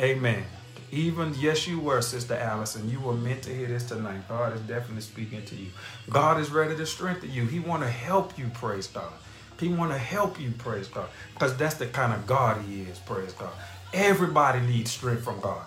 Amen. 0.00 0.44
Even, 0.92 1.34
yes, 1.38 1.66
you 1.66 1.78
were, 1.78 2.02
Sister 2.02 2.34
Allison. 2.34 2.90
You 2.90 3.00
were 3.00 3.14
meant 3.14 3.42
to 3.42 3.54
hear 3.54 3.68
this 3.68 3.86
tonight. 3.86 4.26
God 4.28 4.54
is 4.54 4.60
definitely 4.62 5.02
speaking 5.02 5.44
to 5.44 5.54
you. 5.54 5.68
God 6.08 6.40
is 6.40 6.50
ready 6.50 6.76
to 6.76 6.86
strengthen 6.86 7.30
you. 7.30 7.46
He 7.46 7.60
want 7.60 7.82
to 7.82 7.88
help 7.88 8.36
you, 8.38 8.48
praise 8.54 8.88
God. 8.88 9.12
He 9.58 9.68
want 9.68 9.92
to 9.92 9.98
help 9.98 10.40
you, 10.40 10.50
praise 10.52 10.88
God. 10.88 11.08
Because 11.34 11.56
that's 11.56 11.74
the 11.74 11.86
kind 11.86 12.12
of 12.12 12.26
God 12.26 12.60
he 12.62 12.82
is, 12.82 12.98
praise 12.98 13.32
God. 13.34 13.52
Everybody 13.92 14.60
needs 14.60 14.90
strength 14.90 15.22
from 15.22 15.40
God. 15.40 15.64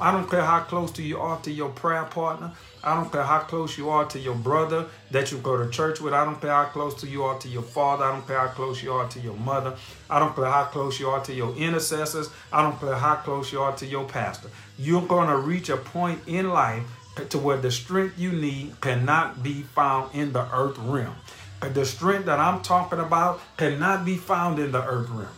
I 0.00 0.12
don't 0.12 0.30
care 0.30 0.42
how 0.42 0.60
close 0.60 0.90
to 0.92 1.02
you 1.02 1.18
are 1.18 1.38
to 1.42 1.50
your 1.50 1.68
prayer 1.68 2.04
partner. 2.04 2.52
I 2.82 2.94
don't 2.94 3.12
care 3.12 3.22
how 3.22 3.40
close 3.40 3.76
you 3.76 3.90
are 3.90 4.06
to 4.06 4.18
your 4.18 4.34
brother 4.34 4.86
that 5.10 5.30
you 5.30 5.38
go 5.38 5.62
to 5.62 5.68
church 5.70 6.00
with. 6.00 6.14
I 6.14 6.24
don't 6.24 6.40
care 6.40 6.52
how 6.52 6.64
close 6.64 6.94
to 7.02 7.06
you 7.06 7.22
are 7.24 7.38
to 7.38 7.48
your 7.48 7.62
father. 7.62 8.04
I 8.04 8.12
don't 8.12 8.26
care 8.26 8.38
how 8.38 8.48
close 8.48 8.82
you 8.82 8.92
are 8.92 9.06
to 9.08 9.20
your 9.20 9.34
mother. 9.34 9.74
I 10.08 10.18
don't 10.18 10.34
care 10.34 10.46
how 10.46 10.64
close 10.64 10.98
you 10.98 11.08
are 11.10 11.22
to 11.24 11.34
your 11.34 11.54
intercessors. 11.54 12.30
I 12.50 12.62
don't 12.62 12.80
care 12.80 12.94
how 12.94 13.16
close 13.16 13.52
you 13.52 13.60
are 13.60 13.76
to 13.76 13.84
your 13.84 14.04
pastor. 14.04 14.48
You're 14.78 15.06
going 15.06 15.28
to 15.28 15.36
reach 15.36 15.68
a 15.68 15.76
point 15.76 16.20
in 16.26 16.48
life 16.48 16.82
to 17.28 17.38
where 17.38 17.58
the 17.58 17.70
strength 17.70 18.18
you 18.18 18.32
need 18.32 18.80
cannot 18.80 19.42
be 19.42 19.62
found 19.62 20.14
in 20.14 20.32
the 20.32 20.48
earth 20.54 20.78
realm. 20.78 21.14
The 21.60 21.84
strength 21.84 22.24
that 22.24 22.38
I'm 22.38 22.62
talking 22.62 23.00
about 23.00 23.40
cannot 23.58 24.06
be 24.06 24.16
found 24.16 24.58
in 24.58 24.72
the 24.72 24.82
earth 24.82 25.10
realm. 25.10 25.28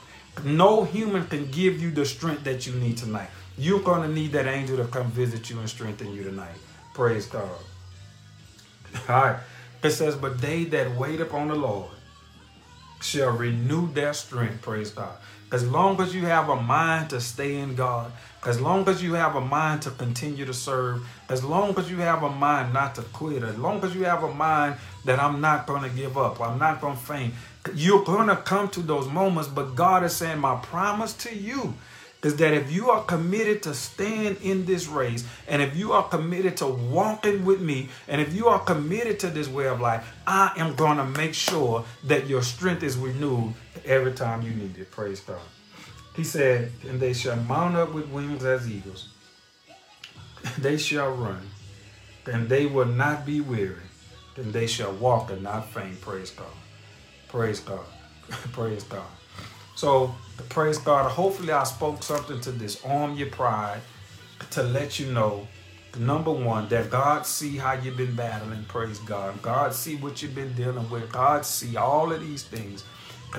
No 0.44 0.84
human 0.84 1.26
can 1.26 1.50
give 1.50 1.82
you 1.82 1.90
the 1.90 2.06
strength 2.06 2.44
that 2.44 2.66
you 2.66 2.74
need 2.74 2.96
tonight. 2.96 3.28
You're 3.62 3.80
going 3.80 4.02
to 4.02 4.08
need 4.08 4.32
that 4.32 4.46
angel 4.46 4.76
to 4.78 4.84
come 4.86 5.08
visit 5.12 5.48
you 5.48 5.60
and 5.60 5.68
strengthen 5.68 6.12
you 6.12 6.24
tonight. 6.24 6.56
Praise 6.94 7.26
God. 7.26 7.48
All 9.08 9.22
right. 9.22 9.36
It 9.84 9.90
says, 9.90 10.16
But 10.16 10.40
they 10.40 10.64
that 10.64 10.96
wait 10.96 11.20
upon 11.20 11.46
the 11.46 11.54
Lord 11.54 11.92
shall 13.00 13.30
renew 13.30 13.92
their 13.92 14.14
strength. 14.14 14.62
Praise 14.62 14.90
God. 14.90 15.14
As 15.52 15.64
long 15.68 16.00
as 16.00 16.12
you 16.12 16.22
have 16.26 16.48
a 16.48 16.60
mind 16.60 17.10
to 17.10 17.20
stay 17.20 17.58
in 17.58 17.76
God, 17.76 18.10
as 18.44 18.60
long 18.60 18.88
as 18.88 19.00
you 19.00 19.14
have 19.14 19.36
a 19.36 19.40
mind 19.40 19.82
to 19.82 19.90
continue 19.92 20.44
to 20.44 20.54
serve, 20.54 21.06
as 21.28 21.44
long 21.44 21.78
as 21.78 21.88
you 21.88 21.98
have 21.98 22.24
a 22.24 22.30
mind 22.30 22.72
not 22.72 22.96
to 22.96 23.02
quit, 23.02 23.44
as 23.44 23.56
long 23.58 23.84
as 23.84 23.94
you 23.94 24.04
have 24.04 24.24
a 24.24 24.34
mind 24.34 24.74
that 25.04 25.20
I'm 25.20 25.40
not 25.40 25.68
going 25.68 25.88
to 25.88 25.94
give 25.96 26.18
up, 26.18 26.40
I'm 26.40 26.58
not 26.58 26.80
going 26.80 26.96
to 26.96 27.02
faint, 27.02 27.34
you're 27.76 28.02
going 28.02 28.26
to 28.26 28.36
come 28.36 28.70
to 28.70 28.80
those 28.80 29.06
moments. 29.08 29.48
But 29.48 29.76
God 29.76 30.02
is 30.02 30.16
saying, 30.16 30.40
My 30.40 30.56
promise 30.56 31.12
to 31.18 31.32
you 31.32 31.74
is 32.22 32.36
that 32.36 32.54
if 32.54 32.70
you 32.70 32.90
are 32.90 33.02
committed 33.02 33.62
to 33.64 33.74
stand 33.74 34.36
in 34.42 34.64
this 34.64 34.86
race, 34.86 35.26
and 35.48 35.60
if 35.60 35.76
you 35.76 35.92
are 35.92 36.08
committed 36.08 36.56
to 36.58 36.66
walking 36.66 37.44
with 37.44 37.60
me, 37.60 37.88
and 38.06 38.20
if 38.20 38.32
you 38.32 38.46
are 38.46 38.60
committed 38.60 39.18
to 39.20 39.28
this 39.28 39.48
way 39.48 39.66
of 39.66 39.80
life, 39.80 40.06
I 40.26 40.52
am 40.56 40.76
going 40.76 40.98
to 40.98 41.04
make 41.04 41.34
sure 41.34 41.84
that 42.04 42.28
your 42.28 42.42
strength 42.42 42.82
is 42.82 42.96
renewed 42.96 43.54
every 43.84 44.12
time 44.12 44.42
you 44.42 44.50
need 44.50 44.78
it. 44.78 44.90
Praise 44.90 45.20
God. 45.20 45.40
He 46.14 46.24
said, 46.24 46.70
And 46.88 47.00
they 47.00 47.12
shall 47.12 47.36
mount 47.36 47.74
up 47.74 47.92
with 47.92 48.08
wings 48.08 48.44
as 48.44 48.70
eagles, 48.70 49.08
they 50.58 50.76
shall 50.76 51.12
run, 51.12 51.40
and 52.26 52.48
they 52.48 52.66
will 52.66 52.86
not 52.86 53.26
be 53.26 53.40
weary, 53.40 53.82
and 54.36 54.52
they 54.52 54.68
shall 54.68 54.92
walk 54.92 55.30
and 55.30 55.42
not 55.42 55.70
faint. 55.70 56.00
Praise 56.00 56.30
God. 56.30 56.46
Praise 57.28 57.60
God. 57.60 57.84
Praise 58.52 58.84
God. 58.84 59.06
So, 59.74 60.14
praise 60.48 60.78
God. 60.78 61.10
Hopefully, 61.10 61.52
I 61.52 61.64
spoke 61.64 62.02
something 62.02 62.40
to 62.40 62.52
disarm 62.52 63.16
your 63.16 63.28
pride, 63.30 63.80
to 64.50 64.62
let 64.62 64.98
you 64.98 65.12
know, 65.12 65.46
number 65.98 66.32
one, 66.32 66.68
that 66.68 66.90
God 66.90 67.26
see 67.26 67.56
how 67.56 67.74
you've 67.74 67.96
been 67.96 68.14
battling. 68.14 68.64
Praise 68.64 68.98
God. 69.00 69.40
God 69.42 69.74
see 69.74 69.96
what 69.96 70.22
you've 70.22 70.34
been 70.34 70.52
dealing 70.54 70.88
with. 70.90 71.10
God 71.12 71.44
see 71.44 71.76
all 71.76 72.12
of 72.12 72.20
these 72.20 72.44
things, 72.44 72.84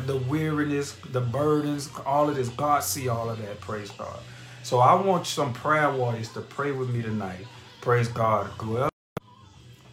the 0.06 0.18
weariness, 0.18 0.94
the 1.12 1.22
burdens, 1.22 1.90
all 2.06 2.30
of 2.30 2.36
this. 2.36 2.50
God 2.50 2.84
see 2.84 3.08
all 3.10 3.30
of 3.30 3.40
that. 3.40 3.60
Praise 3.62 3.92
God. 3.92 4.20
So 4.64 4.80
I 4.80 4.94
want 4.94 5.28
some 5.28 5.54
prayer 5.54 5.92
warriors 5.92 6.32
to 6.34 6.42
pray 6.42 6.72
with 6.72 6.90
me 6.90 7.02
tonight. 7.02 7.46
Praise 7.82 8.08
God. 8.08 8.50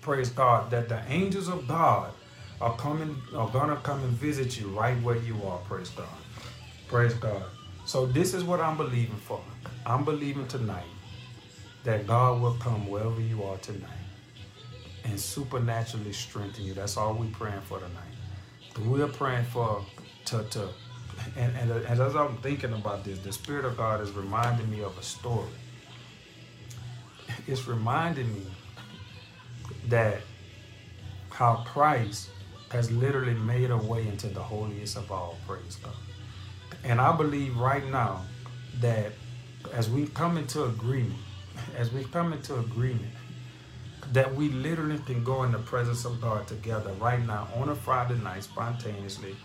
Praise 0.01 0.31
God 0.31 0.71
that 0.71 0.89
the 0.89 1.03
angels 1.09 1.49
of 1.49 1.67
God 1.67 2.13
are 2.61 2.77
coming, 2.77 3.17
are 3.35 3.49
gonna 3.49 3.77
come 3.77 4.03
and 4.05 4.13
visit 4.13 4.61
you 4.61 4.69
right 4.69 5.01
where 5.03 5.17
you 5.17 5.37
are. 5.45 5.59
Praise 5.59 5.91
God. 5.91 6.07
Praise 6.91 7.15
God. 7.15 7.45
So 7.87 8.05
this 8.05 8.35
is 8.35 8.43
what 8.43 8.61
I'm 8.61 8.77
believing 8.77 9.15
for. 9.15 9.41
I'm 9.87 10.05
believing 10.05 10.49
tonight 10.49 10.91
that 11.85 12.05
God 12.05 12.43
will 12.43 12.55
come 12.55 12.89
wherever 12.89 13.21
you 13.21 13.45
are 13.45 13.57
tonight 13.59 13.91
and 15.05 15.19
supernaturally 15.19 16.13
strengthen 16.13 16.65
you. 16.65 16.75
That's 16.75 16.97
all 16.97 17.15
we're 17.15 17.31
praying 17.31 17.61
for 17.61 17.79
tonight. 17.79 18.89
We're 18.89 19.07
praying 19.07 19.45
for 19.45 19.87
to 20.25 20.43
to 20.43 20.69
and, 21.37 21.57
and, 21.59 21.71
and 21.71 22.01
as 22.01 22.17
I'm 22.17 22.37
thinking 22.39 22.73
about 22.73 23.05
this, 23.05 23.21
the 23.21 23.33
Spirit 23.33 23.65
of 23.65 23.77
God 23.77 24.01
is 24.01 24.11
reminding 24.11 24.69
me 24.69 24.83
of 24.83 24.99
a 24.99 25.03
story. 25.05 25.47
It's 27.47 27.69
reminding 27.69 28.35
me 28.35 28.47
that 29.91 30.23
how 31.31 31.63
Christ 31.69 32.31
has 32.73 32.91
literally 32.91 33.35
made 33.35 33.71
a 33.71 33.77
way 33.77 34.09
into 34.09 34.27
the 34.27 34.43
holiest 34.43 34.97
of 34.97 35.13
all. 35.13 35.39
Praise 35.47 35.77
God. 35.77 35.95
And 36.85 37.01
I 37.01 37.17
believe 37.17 37.57
right 37.57 37.87
now 37.87 38.23
that 38.81 39.13
as 39.73 39.91
we 39.91 40.07
come 40.09 40.39
into 40.39 40.65
agreement, 40.65 41.21
as 41.77 41.93
we 41.93 42.05
come 42.05 42.33
into 42.33 42.59
agreement, 42.59 43.13
that 44.13 44.35
we 44.35 44.49
literally 44.49 44.99
can 45.01 45.23
go 45.23 45.43
in 45.45 45.53
the 45.53 45.59
presence 45.59 46.05
of 46.05 46.21
God 46.21 46.47
together 46.47 46.93
right 46.95 47.25
now 47.25 47.49
on 47.57 47.69
a 47.69 47.75
Friday 47.75 48.17
night 48.17 48.45
spontaneously. 48.45 49.37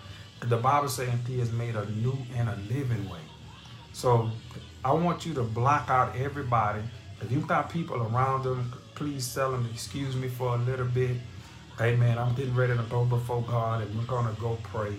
The 0.41 0.57
Bible 0.57 0.87
saying 0.87 1.19
He 1.27 1.39
has 1.39 1.51
made 1.51 1.75
a 1.75 1.89
new 1.91 2.17
and 2.35 2.49
a 2.49 2.55
living 2.69 3.09
way. 3.09 3.19
So 3.93 4.29
I 4.83 4.93
want 4.93 5.25
you 5.25 5.33
to 5.35 5.43
block 5.43 5.89
out 5.89 6.15
everybody. 6.15 6.81
If 7.21 7.31
you've 7.31 7.47
got 7.47 7.69
people 7.69 8.01
around 8.01 8.43
them, 8.43 8.73
please 8.95 9.33
tell 9.33 9.51
them, 9.51 9.69
excuse 9.73 10.15
me 10.15 10.27
for 10.27 10.55
a 10.55 10.57
little 10.57 10.85
bit. 10.85 11.17
Hey 11.77 11.95
man, 11.95 12.17
I'm 12.17 12.33
getting 12.35 12.55
ready 12.55 12.75
to 12.75 12.83
go 12.83 13.03
before 13.05 13.41
God 13.43 13.81
and 13.81 13.97
we're 13.97 14.05
gonna 14.05 14.35
go 14.39 14.57
pray. 14.63 14.95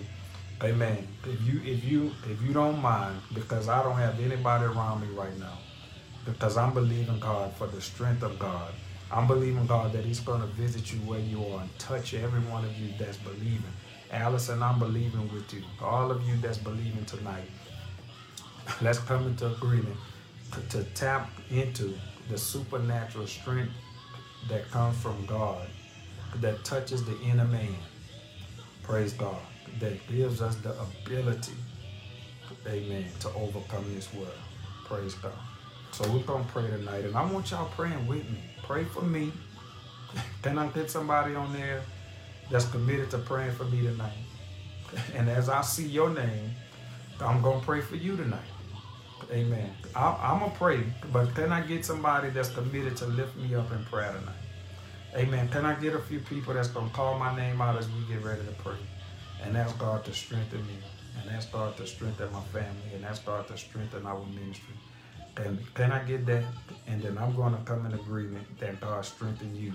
Amen. 0.63 1.07
If 1.25 1.41
you 1.47 1.61
if 1.63 1.83
you 1.83 2.11
if 2.29 2.41
you 2.41 2.51
don't 2.53 2.81
mind, 2.81 3.19
because 3.33 3.69
I 3.69 3.83
don't 3.83 3.97
have 3.97 4.19
anybody 4.19 4.65
around 4.65 5.01
me 5.01 5.07
right 5.15 5.37
now, 5.37 5.59
because 6.25 6.57
I'm 6.57 6.73
believing 6.73 7.19
God 7.19 7.53
for 7.53 7.67
the 7.67 7.79
strength 7.79 8.23
of 8.23 8.39
God. 8.39 8.73
I'm 9.11 9.27
believing 9.27 9.67
God 9.67 9.93
that 9.93 10.03
He's 10.03 10.19
gonna 10.19 10.47
visit 10.47 10.91
you 10.91 10.99
where 11.01 11.19
you 11.19 11.45
are 11.45 11.61
and 11.61 11.79
touch 11.79 12.15
every 12.15 12.39
one 12.51 12.65
of 12.65 12.75
you 12.79 12.89
that's 12.97 13.17
believing. 13.17 13.71
Allison, 14.11 14.63
I'm 14.63 14.79
believing 14.79 15.31
with 15.31 15.53
you. 15.53 15.61
All 15.81 16.09
of 16.09 16.27
you 16.27 16.35
that's 16.37 16.57
believing 16.57 17.05
tonight. 17.05 17.49
Let's 18.81 18.99
come 18.99 19.27
into 19.27 19.47
agreement 19.47 19.97
to, 20.53 20.61
to 20.77 20.83
tap 20.95 21.29
into 21.51 21.93
the 22.29 22.37
supernatural 22.37 23.27
strength 23.27 23.73
that 24.49 24.69
comes 24.71 24.97
from 24.97 25.25
God 25.25 25.67
that 26.41 26.63
touches 26.65 27.05
the 27.05 27.19
inner 27.21 27.45
man. 27.45 27.75
Praise 28.83 29.13
God. 29.13 29.37
That 29.79 29.99
gives 30.07 30.41
us 30.41 30.55
the 30.55 30.75
ability, 30.81 31.53
amen, 32.65 33.05
to 33.19 33.29
overcome 33.33 33.93
this 33.93 34.11
world. 34.13 34.31
Praise 34.85 35.13
God. 35.15 35.33
So 35.91 36.09
we're 36.11 36.23
going 36.23 36.45
to 36.45 36.51
pray 36.51 36.67
tonight. 36.67 37.05
And 37.05 37.15
I 37.15 37.31
want 37.31 37.51
y'all 37.51 37.69
praying 37.75 38.07
with 38.07 38.27
me. 38.29 38.39
Pray 38.63 38.85
for 38.85 39.01
me. 39.01 39.31
Can 40.41 40.57
I 40.57 40.67
get 40.67 40.89
somebody 40.89 41.35
on 41.35 41.53
there 41.53 41.81
that's 42.49 42.65
committed 42.65 43.11
to 43.11 43.19
praying 43.19 43.53
for 43.53 43.65
me 43.65 43.81
tonight? 43.81 44.17
And 45.15 45.29
as 45.29 45.49
I 45.49 45.61
see 45.61 45.85
your 45.85 46.09
name, 46.09 46.51
I'm 47.19 47.41
going 47.41 47.59
to 47.59 47.65
pray 47.65 47.81
for 47.81 47.97
you 47.97 48.15
tonight. 48.15 48.39
Amen. 49.31 49.69
I, 49.95 50.33
am 50.33 50.39
going 50.39 50.51
to 50.51 50.57
pray, 50.57 50.83
but 51.11 51.35
can 51.35 51.51
I 51.51 51.61
get 51.61 51.83
somebody 51.83 52.29
that's 52.29 52.49
committed 52.49 52.95
to 52.97 53.07
lift 53.07 53.35
me 53.35 53.53
up 53.55 53.71
in 53.71 53.83
prayer 53.85 54.13
tonight? 54.13 54.35
Amen. 55.15 55.49
Can 55.49 55.65
I 55.65 55.73
get 55.75 55.93
a 55.93 55.99
few 55.99 56.19
people 56.19 56.53
that's 56.53 56.69
going 56.69 56.89
to 56.89 56.95
call 56.95 57.19
my 57.19 57.35
name 57.35 57.59
out 57.59 57.77
as 57.77 57.89
we 57.89 58.13
get 58.13 58.23
ready 58.23 58.41
to 58.45 58.51
pray? 58.63 58.77
And 59.43 59.57
ask 59.57 59.77
God 59.77 60.03
to 60.05 60.13
strengthen 60.13 60.65
me. 60.67 60.77
And 61.21 61.31
ask 61.31 61.51
God 61.51 61.75
to 61.77 61.87
strengthen 61.87 62.31
my 62.31 62.41
family. 62.41 62.93
And 62.95 63.05
ask 63.05 63.25
God 63.25 63.47
to 63.47 63.57
strengthen 63.57 64.05
our 64.05 64.23
ministry. 64.25 64.75
And 65.37 65.59
can 65.75 65.91
I 65.91 66.03
get 66.03 66.25
that? 66.25 66.43
And 66.87 67.01
then 67.01 67.17
I'm 67.17 67.35
going 67.35 67.55
to 67.55 67.61
come 67.63 67.85
in 67.85 67.93
agreement 67.93 68.59
that 68.59 68.79
God 68.81 69.05
strengthen 69.05 69.55
you. 69.55 69.73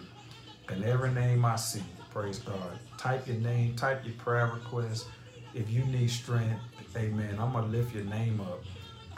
And 0.68 0.84
every 0.84 1.10
name 1.12 1.44
I 1.44 1.56
see, 1.56 1.82
praise 2.10 2.38
God. 2.38 2.78
Type 2.98 3.26
your 3.26 3.36
name, 3.36 3.76
type 3.76 4.04
your 4.04 4.14
prayer 4.14 4.50
request. 4.54 5.06
If 5.54 5.70
you 5.70 5.84
need 5.84 6.10
strength, 6.10 6.60
amen. 6.96 7.36
I'm 7.38 7.52
going 7.52 7.70
to 7.70 7.70
lift 7.70 7.94
your 7.94 8.04
name 8.04 8.40
up. 8.40 8.64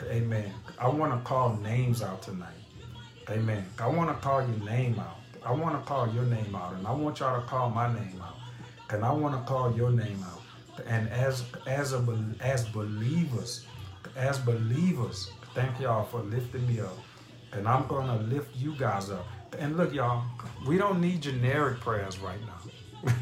Amen. 0.03 0.51
I 0.77 0.89
want 0.89 1.13
to 1.13 1.19
call 1.27 1.55
names 1.57 2.01
out 2.01 2.21
tonight. 2.21 2.49
Amen. 3.29 3.65
I 3.79 3.87
want 3.87 4.09
to 4.09 4.15
call 4.15 4.41
your 4.41 4.59
name 4.65 4.99
out. 4.99 5.17
I 5.45 5.51
want 5.51 5.79
to 5.79 5.87
call 5.87 6.11
your 6.11 6.25
name 6.25 6.55
out, 6.55 6.73
and 6.73 6.87
I 6.87 6.91
want 6.91 7.19
y'all 7.19 7.39
to 7.39 7.47
call 7.47 7.69
my 7.69 7.87
name 7.93 8.19
out, 8.21 8.35
and 8.89 9.03
I 9.03 9.11
want 9.11 9.35
to 9.35 9.41
call 9.47 9.75
your 9.75 9.91
name 9.91 10.23
out. 10.23 10.41
And 10.87 11.09
as 11.09 11.43
as 11.65 11.93
a 11.93 12.03
as 12.41 12.65
believers, 12.67 13.65
as 14.15 14.39
believers, 14.39 15.31
thank 15.53 15.79
y'all 15.79 16.03
for 16.03 16.21
lifting 16.21 16.67
me 16.67 16.81
up, 16.81 16.97
and 17.53 17.67
I'm 17.67 17.87
gonna 17.87 18.17
lift 18.23 18.55
you 18.55 18.75
guys 18.75 19.09
up. 19.09 19.25
And 19.57 19.77
look, 19.77 19.93
y'all, 19.93 20.23
we 20.67 20.77
don't 20.77 20.99
need 20.99 21.21
generic 21.21 21.79
prayers 21.79 22.19
right 22.19 22.39
now. 23.05 23.13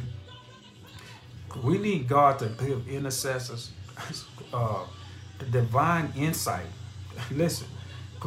we 1.64 1.78
need 1.78 2.08
God 2.08 2.40
to 2.40 2.48
give 2.48 2.88
intercessors 2.88 3.72
uh, 4.54 4.86
divine 5.52 6.12
insight. 6.16 6.66
Listen, 7.32 7.68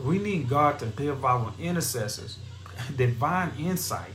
we 0.05 0.19
need 0.19 0.49
God 0.49 0.79
to 0.79 0.87
give 0.87 1.25
our 1.25 1.53
intercessors 1.59 2.39
divine 2.97 3.51
insight 3.59 4.13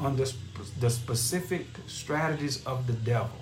on 0.00 0.16
the, 0.16 0.32
the 0.80 0.90
specific 0.90 1.66
strategies 1.86 2.64
of 2.64 2.86
the 2.86 2.92
devil. 2.92 3.36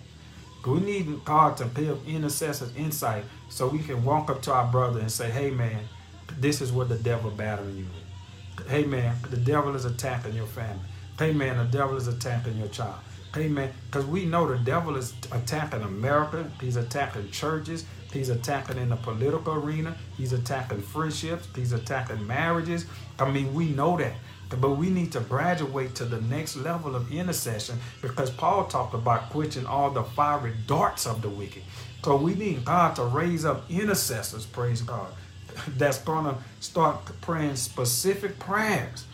We 0.67 0.81
need 0.81 1.25
God 1.25 1.59
to 1.59 1.67
give 1.67 2.07
intercessors 2.09 2.75
insight 2.75 3.25
so 3.51 3.69
we 3.69 3.81
can 3.81 4.03
walk 4.03 4.31
up 4.31 4.41
to 4.43 4.53
our 4.53 4.67
brother 4.71 5.01
and 5.01 5.11
say, 5.11 5.31
hey 5.31 5.51
man, 5.51 5.81
this 6.41 6.61
is 6.63 6.73
what 6.73 6.89
the 6.89 6.97
devil 6.97 7.31
battering 7.31 7.77
you 7.77 7.85
with. 7.85 8.69
Hey 8.69 8.85
man, 8.85 9.17
The 9.31 9.37
devil 9.37 9.75
is 9.75 9.85
attacking 9.85 10.35
your 10.35 10.47
family. 10.47 10.85
Hey 11.19 11.33
man, 11.33 11.59
The 11.59 11.79
devil 11.79 11.97
is 11.97 12.09
attacking 12.09 12.57
your 12.57 12.69
child. 12.69 12.97
Hey 13.35 13.49
man, 13.49 13.73
Because 13.87 14.07
we 14.07 14.25
know 14.25 14.47
the 14.47 14.59
devil 14.59 14.97
is 14.97 15.13
attacking 15.33 15.83
America. 15.83 16.51
He's 16.61 16.77
attacking 16.77 17.31
churches. 17.31 17.85
He's 18.13 18.29
attacking 18.29 18.79
in 18.79 18.91
the 18.91 18.97
political 18.97 19.55
arena. 19.55 19.97
He's 20.17 20.33
attacking 20.33 20.81
friendships. 20.83 21.49
He's 21.55 21.73
attacking 21.73 22.25
marriages. 22.27 22.87
I 23.19 23.29
mean, 23.31 23.53
we 23.53 23.71
know 23.71 23.97
that. 23.99 24.15
But 24.51 24.77
we 24.77 24.91
need 24.91 25.13
to 25.13 25.21
graduate 25.21 25.95
to 25.97 26.05
the 26.05 26.21
next 26.21 26.57
level 26.57 26.95
of 26.95 27.13
intercession 27.13 27.79
because 28.03 28.31
Paul 28.31 28.67
talked 28.67 28.95
about 28.95 29.31
quenching 29.31 29.67
all 29.67 29.91
the 29.91 30.05
fiery 30.05 30.55
darts 30.67 31.07
of 31.07 31.23
the 31.23 31.29
wicked. 31.29 31.63
So 32.05 32.17
we 32.17 32.35
need 32.35 32.65
God 32.65 32.95
to 32.97 33.05
raise 33.05 33.45
up 33.45 33.69
intercessors, 33.71 34.47
praise 34.47 34.83
God, 34.83 35.13
that's 35.77 35.99
going 35.99 36.27
to 36.27 36.37
start 36.61 37.01
praying 37.21 37.57
specific 37.57 38.39
prayers 38.39 39.07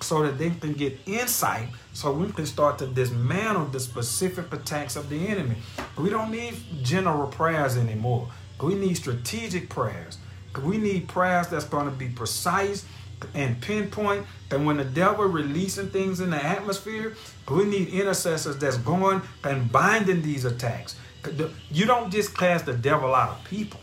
so 0.00 0.22
that 0.22 0.38
they 0.38 0.50
can 0.50 0.72
get 0.72 0.98
insight 1.06 1.68
so 1.92 2.12
we 2.12 2.30
can 2.32 2.46
start 2.46 2.78
to 2.78 2.86
dismantle 2.86 3.66
the 3.66 3.80
specific 3.80 4.52
attacks 4.52 4.96
of 4.96 5.08
the 5.08 5.28
enemy. 5.28 5.56
We 5.96 6.10
don't 6.10 6.30
need 6.30 6.54
general 6.82 7.28
prayers 7.28 7.76
anymore. 7.76 8.28
We 8.60 8.74
need 8.74 8.96
strategic 8.96 9.68
prayers. 9.68 10.18
We 10.62 10.78
need 10.78 11.08
prayers 11.08 11.48
that's 11.48 11.64
going 11.64 11.86
to 11.86 11.92
be 11.92 12.08
precise 12.08 12.84
and 13.34 13.60
pinpoint 13.60 14.26
that 14.48 14.60
when 14.60 14.76
the 14.76 14.84
devil 14.84 15.24
releasing 15.24 15.88
things 15.88 16.20
in 16.20 16.30
the 16.30 16.44
atmosphere, 16.44 17.14
we 17.50 17.64
need 17.64 17.88
intercessors 17.88 18.56
that's 18.58 18.76
going 18.78 19.22
and 19.44 19.70
binding 19.70 20.22
these 20.22 20.44
attacks. 20.44 20.96
You 21.70 21.86
don't 21.86 22.10
just 22.10 22.36
cast 22.36 22.66
the 22.66 22.74
devil 22.74 23.14
out 23.14 23.38
of 23.38 23.44
people. 23.44 23.80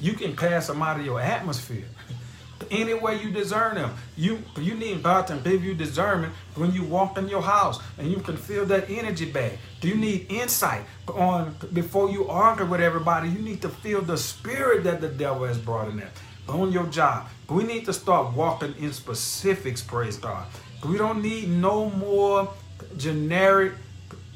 You 0.00 0.14
can 0.14 0.34
cast 0.34 0.68
them 0.68 0.82
out 0.82 0.98
of 0.98 1.04
your 1.04 1.20
atmosphere. 1.20 1.84
Any 2.70 2.94
way 2.94 3.20
you 3.20 3.30
discern 3.30 3.74
them. 3.74 3.94
You 4.16 4.42
you 4.58 4.74
need 4.74 5.02
God 5.02 5.26
to 5.28 5.36
give 5.36 5.64
you 5.64 5.74
discernment 5.74 6.32
when 6.54 6.72
you 6.72 6.84
walk 6.84 7.18
in 7.18 7.28
your 7.28 7.42
house 7.42 7.80
and 7.98 8.10
you 8.10 8.18
can 8.18 8.36
feel 8.36 8.64
that 8.66 8.90
energy 8.90 9.30
back. 9.30 9.52
Do 9.80 9.88
you 9.88 9.96
need 9.96 10.30
insight 10.30 10.84
on 11.08 11.56
before 11.72 12.10
you 12.10 12.28
argue 12.28 12.66
with 12.66 12.80
everybody? 12.80 13.28
You 13.30 13.40
need 13.40 13.62
to 13.62 13.68
feel 13.68 14.02
the 14.02 14.16
spirit 14.16 14.84
that 14.84 15.00
the 15.00 15.08
devil 15.08 15.44
has 15.46 15.58
brought 15.58 15.88
in 15.88 15.96
there. 15.96 16.12
On 16.48 16.70
your 16.70 16.86
job. 16.86 17.28
We 17.50 17.64
need 17.64 17.84
to 17.86 17.92
start 17.92 18.34
walking 18.34 18.74
in 18.78 18.92
specifics, 18.92 19.82
praise 19.82 20.16
God. 20.16 20.46
We 20.86 20.96
don't 20.96 21.20
need 21.20 21.48
no 21.48 21.90
more 21.90 22.52
generic 22.96 23.72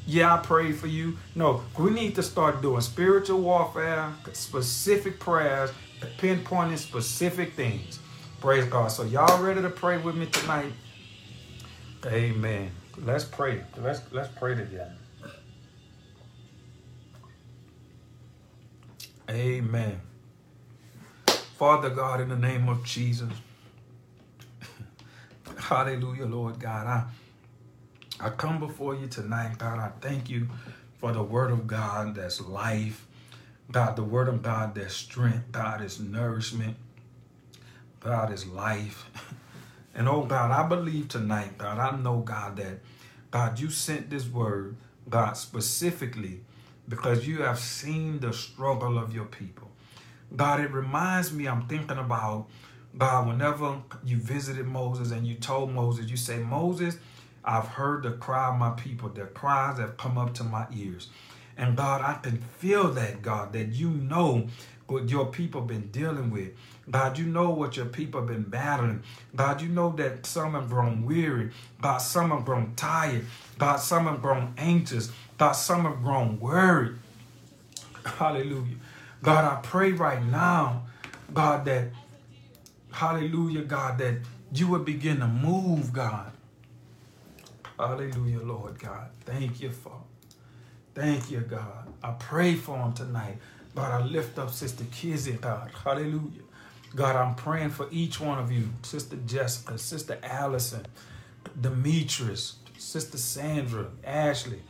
yeah, 0.07 0.35
I 0.35 0.39
prayed 0.39 0.77
for 0.77 0.87
you. 0.87 1.17
No, 1.35 1.63
we 1.79 1.91
need 1.91 2.15
to 2.17 2.23
start 2.23 2.61
doing 2.61 2.81
spiritual 2.83 3.41
warfare, 3.41 4.13
specific 4.33 5.19
prayers, 5.19 5.71
pinpointing 6.19 6.79
specific 6.79 7.55
things. 7.55 7.99
Praise 8.41 8.67
God. 8.67 8.89
So 8.89 9.05
y'all 9.05 9.43
ready 9.43 9.63
to 9.63 9.71
pray 9.71 9.97
with 9.97 10.15
me 10.15 10.27
tonight? 10.27 10.73
Amen. 12.05 12.71
Let's 12.99 13.25
pray. 13.25 13.63
Let's 13.79 14.01
let's 14.13 14.29
pray 14.37 14.55
together. 14.55 14.95
Amen. 19.31 20.01
Father 21.65 21.89
God, 21.89 22.21
in 22.21 22.29
the 22.29 22.37
name 22.37 22.69
of 22.69 22.85
Jesus. 22.85 23.31
Hallelujah, 25.57 26.27
Lord 26.27 26.61
God. 26.61 26.87
I 26.87 27.05
I 28.21 28.29
come 28.29 28.61
before 28.61 28.95
you 28.95 29.07
tonight, 29.07 29.57
God. 29.57 29.79
I 29.79 29.91
thank 30.03 30.29
you 30.29 30.47
for 30.99 31.13
the 31.13 31.23
word 31.23 31.51
of 31.51 31.67
God 31.67 32.17
that's 32.17 32.39
life. 32.43 33.07
God, 33.73 33.97
the 33.97 34.03
word 34.03 34.29
of 34.29 34.43
God 34.43 34.75
that's 34.75 34.93
strength. 34.93 35.53
God 35.53 35.81
is 35.81 35.99
nourishment. 35.99 36.77
God 37.99 38.31
is 38.31 38.47
life. 38.47 39.11
And 39.95 40.07
oh 40.07 40.25
God, 40.25 40.51
I 40.51 40.69
believe 40.69 41.09
tonight, 41.09 41.57
God, 41.57 41.79
I 41.79 41.97
know, 41.97 42.19
God, 42.19 42.57
that 42.57 42.81
God, 43.31 43.59
you 43.59 43.71
sent 43.71 44.11
this 44.11 44.29
word, 44.29 44.77
God, 45.09 45.39
specifically 45.39 46.43
because 46.87 47.27
you 47.27 47.41
have 47.41 47.59
seen 47.59 48.21
the 48.21 48.35
struggle 48.35 48.99
of 48.99 49.15
your 49.15 49.25
people. 49.25 49.71
God, 50.37 50.61
it 50.61 50.71
reminds 50.71 51.33
me, 51.33 51.47
I'm 51.47 51.67
thinking 51.67 51.99
about, 51.99 52.47
God, 52.97 53.29
whenever 53.29 53.83
you 54.05 54.17
visited 54.19 54.67
Moses 54.67 55.11
and 55.11 55.27
you 55.27 55.35
told 55.35 55.73
Moses, 55.73 56.11
you 56.11 56.17
say, 56.17 56.39
Moses, 56.39 56.97
I've 57.45 57.69
heard 57.69 58.05
the 58.05 58.13
cry 58.13 58.49
of 58.49 58.59
my 58.59 58.71
people. 58.71 59.09
Their 59.09 59.27
cries 59.27 59.79
have 59.79 59.97
come 59.97 60.17
up 60.17 60.35
to 60.35 60.45
my 60.45 60.67
ears. 60.75 61.09
And 61.57 61.77
God, 61.77 62.01
I 62.01 62.15
can 62.15 62.39
feel 62.59 62.91
that, 62.93 63.23
God, 63.23 63.53
that 63.53 63.69
you 63.69 63.91
know 63.91 64.49
what 64.87 65.09
your 65.09 65.27
people 65.27 65.63
have 65.63 65.69
been 65.69 65.89
dealing 65.89 66.31
with. 66.31 66.51
God, 66.91 67.19
you 67.19 67.27
know 67.27 67.51
what 67.51 67.77
your 67.77 67.87
people 67.87 68.21
have 68.21 68.29
been 68.29 68.43
battling. 68.43 69.03
God, 69.35 69.63
you 69.63 69.69
know 69.69 69.91
that 69.97 70.27
some 70.27 70.53
have 70.53 70.69
grown 70.69 71.05
weary. 71.05 71.51
God, 71.81 71.99
some 71.99 72.31
have 72.31 72.45
grown 72.45 72.75
tired. 72.75 73.25
God, 73.59 73.77
some 73.77 74.05
have 74.07 74.21
grown 74.21 74.53
anxious. 74.59 75.11
God, 75.39 75.53
some 75.53 75.85
have 75.85 76.03
grown 76.03 76.39
worried. 76.41 76.97
Hallelujah. 78.05 78.77
God, 79.25 79.47
I 79.47 79.63
pray 79.63 79.93
right 79.93 80.23
now, 80.27 80.85
God, 81.33 81.65
that, 81.65 81.89
hallelujah, 82.93 83.63
God, 83.63 83.99
that 83.99 84.17
you 84.53 84.69
would 84.69 84.85
begin 84.85 85.21
to 85.21 85.27
move, 85.27 85.95
God. 85.95 86.31
Hallelujah, 87.79 88.41
Lord 88.41 88.79
God. 88.79 89.09
Thank 89.25 89.63
you, 89.63 89.71
Father. 89.73 89.97
Thank 90.95 91.31
you, 91.31 91.41
God. 91.41 91.89
I 92.03 92.13
pray 92.13 92.55
for 92.55 92.77
him 92.79 92.93
tonight. 92.93 93.39
God, 93.75 94.03
I 94.03 94.05
lift 94.05 94.39
up 94.39 94.51
Sister 94.51 94.85
Kizzy, 94.93 95.33
God. 95.33 95.71
Hallelujah. 95.85 96.43
God, 96.95 97.17
I'm 97.17 97.35
praying 97.35 97.71
for 97.71 97.89
each 97.91 98.21
one 98.21 98.39
of 98.39 98.53
you. 98.53 98.69
Sister 98.83 99.17
Jessica, 99.27 99.79
Sister 99.79 100.19
Allison, 100.23 100.87
Demetrius, 101.61 102.57
Sister 102.79 103.19
Sandra, 103.19 103.87
Ashley, 104.05 104.61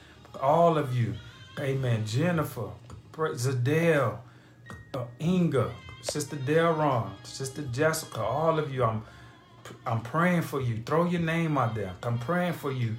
all 0.40 0.78
of 0.78 0.96
you. 0.96 1.14
Amen. 1.58 2.06
Jennifer, 2.06 2.70
Zadell, 3.12 4.18
Inga, 5.20 5.70
Sister 6.02 6.36
Delron, 6.36 7.10
Sister 7.24 7.62
Jessica, 7.72 8.22
all 8.22 8.58
of 8.58 8.72
you. 8.72 8.84
I'm 8.84 9.02
I'm 9.86 10.00
praying 10.02 10.42
for 10.42 10.60
you. 10.60 10.82
Throw 10.84 11.06
your 11.06 11.20
name 11.22 11.58
out 11.58 11.74
there. 11.74 11.92
I'm 12.02 12.18
praying 12.18 12.54
for 12.54 12.72
you. 12.72 12.96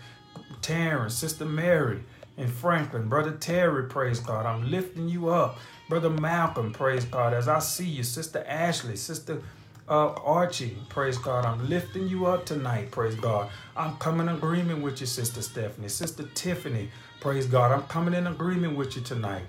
Terrence, 0.62 1.16
Sister 1.16 1.46
Mary, 1.46 2.04
and 2.38 2.50
Franklin, 2.52 3.08
Brother 3.10 3.32
Terry, 3.34 3.86
praise 3.88 4.20
God. 4.20 4.46
I'm 4.46 4.70
lifting 4.70 5.10
you 5.10 5.30
up. 5.30 5.58
Brother 5.90 6.10
Malcolm, 6.10 6.74
praise 6.74 7.06
God. 7.06 7.34
As 7.34 7.48
I 7.48 7.60
see 7.60 7.86
you, 7.88 8.04
Sister 8.04 8.44
Ashley, 8.48 8.96
Sister 8.96 9.42
uh, 9.90 10.10
Archie, 10.14 10.78
praise 10.90 11.18
God. 11.18 11.46
I'm 11.46 11.70
lifting 11.70 12.08
you 12.08 12.26
up 12.26 12.46
tonight, 12.46 12.92
praise 12.92 13.16
God. 13.16 13.50
I'm 13.78 13.98
coming 13.98 14.28
in 14.28 14.36
agreement 14.36 14.82
with 14.84 15.00
you, 15.02 15.08
Sister 15.08 15.42
Stephanie, 15.42 15.90
Sister 15.90 16.24
Tiffany, 16.36 16.90
praise 17.22 17.46
God. 17.48 17.72
I'm 17.72 17.84
coming 17.84 18.14
in 18.16 18.28
agreement 18.28 18.76
with 18.78 18.96
you 18.96 19.04
tonight. 19.04 19.44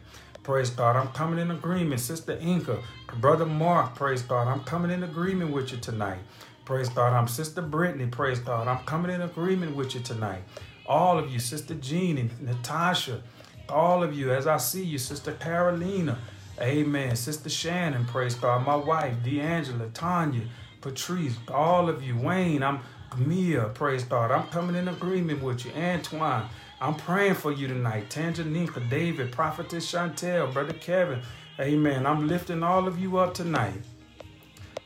Praise 0.46 0.70
God. 0.70 0.94
I'm 0.94 1.08
coming 1.08 1.40
in 1.40 1.50
agreement. 1.50 2.00
Sister 2.00 2.38
Inca, 2.40 2.78
Brother 3.16 3.44
Mark, 3.44 3.96
praise 3.96 4.22
God. 4.22 4.46
I'm 4.46 4.62
coming 4.62 4.92
in 4.92 5.02
agreement 5.02 5.50
with 5.50 5.72
you 5.72 5.78
tonight. 5.78 6.20
Praise 6.64 6.88
God. 6.88 7.12
I'm 7.14 7.26
Sister 7.26 7.60
Brittany. 7.60 8.06
Praise 8.06 8.38
God. 8.38 8.68
I'm 8.68 8.78
coming 8.84 9.10
in 9.10 9.22
agreement 9.22 9.74
with 9.74 9.96
you 9.96 10.02
tonight. 10.02 10.44
All 10.86 11.18
of 11.18 11.32
you, 11.32 11.40
Sister 11.40 11.74
Jean 11.74 12.16
and 12.16 12.40
Natasha, 12.40 13.22
all 13.68 14.04
of 14.04 14.14
you, 14.16 14.32
as 14.32 14.46
I 14.46 14.58
see 14.58 14.84
you, 14.84 14.98
Sister 14.98 15.32
Carolina. 15.32 16.16
Amen. 16.60 17.16
Sister 17.16 17.48
Shannon, 17.48 18.04
praise 18.04 18.36
God. 18.36 18.64
My 18.64 18.76
wife, 18.76 19.14
D'Angela, 19.24 19.88
Tanya, 19.94 20.42
Patrice, 20.80 21.34
all 21.48 21.88
of 21.88 22.04
you, 22.04 22.16
Wayne, 22.16 22.62
I'm 22.62 22.78
Mia, 23.16 23.64
praise 23.70 24.04
God. 24.04 24.30
I'm 24.30 24.46
coming 24.50 24.76
in 24.76 24.86
agreement 24.86 25.42
with 25.42 25.64
you. 25.64 25.72
Antoine, 25.72 26.48
I'm 26.80 26.94
praying 26.94 27.34
for 27.34 27.52
you 27.52 27.68
tonight. 27.68 28.10
Tanjanika, 28.10 28.88
David, 28.90 29.32
Prophetess 29.32 29.90
Chantel, 29.90 30.52
Brother 30.52 30.74
Kevin. 30.74 31.22
Amen. 31.58 32.06
I'm 32.06 32.28
lifting 32.28 32.62
all 32.62 32.86
of 32.86 32.98
you 32.98 33.16
up 33.16 33.32
tonight. 33.32 33.80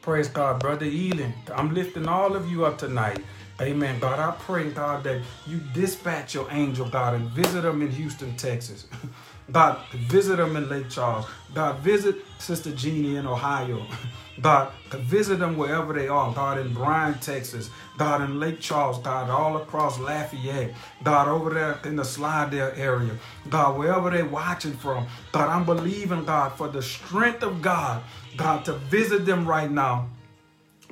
Praise 0.01 0.29
God, 0.29 0.61
Brother 0.61 0.87
Elin. 0.87 1.35
I'm 1.55 1.75
lifting 1.75 2.07
all 2.07 2.37
of 2.37 2.51
you 2.51 2.65
up 2.65 2.79
tonight. 2.79 3.25
Amen. 3.61 3.99
God, 3.99 4.21
I 4.21 4.35
pray, 4.41 4.71
God, 4.71 5.03
that 5.05 5.21
you 5.47 5.61
dispatch 5.75 6.33
your 6.35 6.47
angel, 6.53 6.89
God, 6.89 7.15
and 7.15 7.29
visit 7.31 7.63
them 7.63 7.83
in 7.83 7.91
Houston, 7.91 8.37
Texas. 8.37 8.87
God, 9.53 9.79
visit 9.95 10.37
them 10.37 10.57
in 10.57 10.69
Lake 10.69 10.91
Charles. 10.91 11.27
God, 11.55 11.79
visit 11.81 12.17
Sister 12.39 12.73
Jeannie 12.73 13.17
in 13.17 13.27
Ohio. 13.27 13.85
God, 14.41 14.73
visit 14.91 15.39
them 15.39 15.57
wherever 15.57 15.93
they 15.93 16.09
are. 16.09 16.33
God, 16.33 16.59
in 16.59 16.73
Bryan, 16.73 17.19
Texas. 17.21 17.71
God, 17.99 18.23
in 18.23 18.41
Lake 18.41 18.61
Charles. 18.61 18.99
God, 18.99 19.29
all 19.31 19.57
across 19.59 19.99
Lafayette. 19.99 20.75
God, 21.05 21.29
over 21.29 21.51
there 21.51 21.79
in 21.85 21.97
the 21.97 22.05
Slidell 22.05 22.73
area. 22.77 23.19
God, 23.51 23.79
wherever 23.79 24.11
they're 24.11 24.25
watching 24.25 24.73
from. 24.73 25.07
God, 25.33 25.49
I'm 25.49 25.65
believing, 25.67 26.25
God, 26.25 26.51
for 26.53 26.69
the 26.69 26.83
strength 26.83 27.43
of 27.43 27.63
God, 27.63 28.03
God, 28.37 28.65
to 28.67 28.75
visit 28.75 29.27
them 29.27 29.47
right 29.47 29.71
now. 29.71 30.09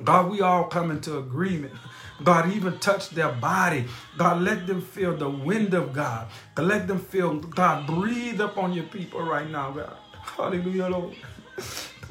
God, 0.03 0.31
we 0.31 0.41
all 0.41 0.65
come 0.65 0.91
into 0.91 1.17
agreement. 1.17 1.73
God, 2.23 2.51
even 2.51 2.79
touch 2.79 3.09
their 3.11 3.31
body. 3.31 3.85
God, 4.17 4.41
let 4.41 4.67
them 4.67 4.81
feel 4.81 5.15
the 5.15 5.29
wind 5.29 5.73
of 5.73 5.93
God. 5.93 6.27
God, 6.55 6.65
let 6.65 6.87
them 6.87 6.99
feel, 6.99 7.35
God, 7.35 7.87
breathe 7.87 8.41
upon 8.41 8.73
your 8.73 8.85
people 8.85 9.21
right 9.21 9.49
now, 9.49 9.71
God. 9.71 9.97
Hallelujah, 10.13 10.87
Lord. 10.87 11.15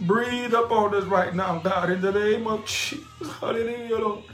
Breathe 0.00 0.54
upon 0.54 0.94
us 0.94 1.04
right 1.04 1.34
now, 1.34 1.58
God, 1.58 1.90
in 1.90 2.00
the 2.00 2.12
name 2.12 2.46
of 2.46 2.64
Jesus. 2.64 3.04
Hallelujah, 3.40 3.98
Lord. 3.98 4.24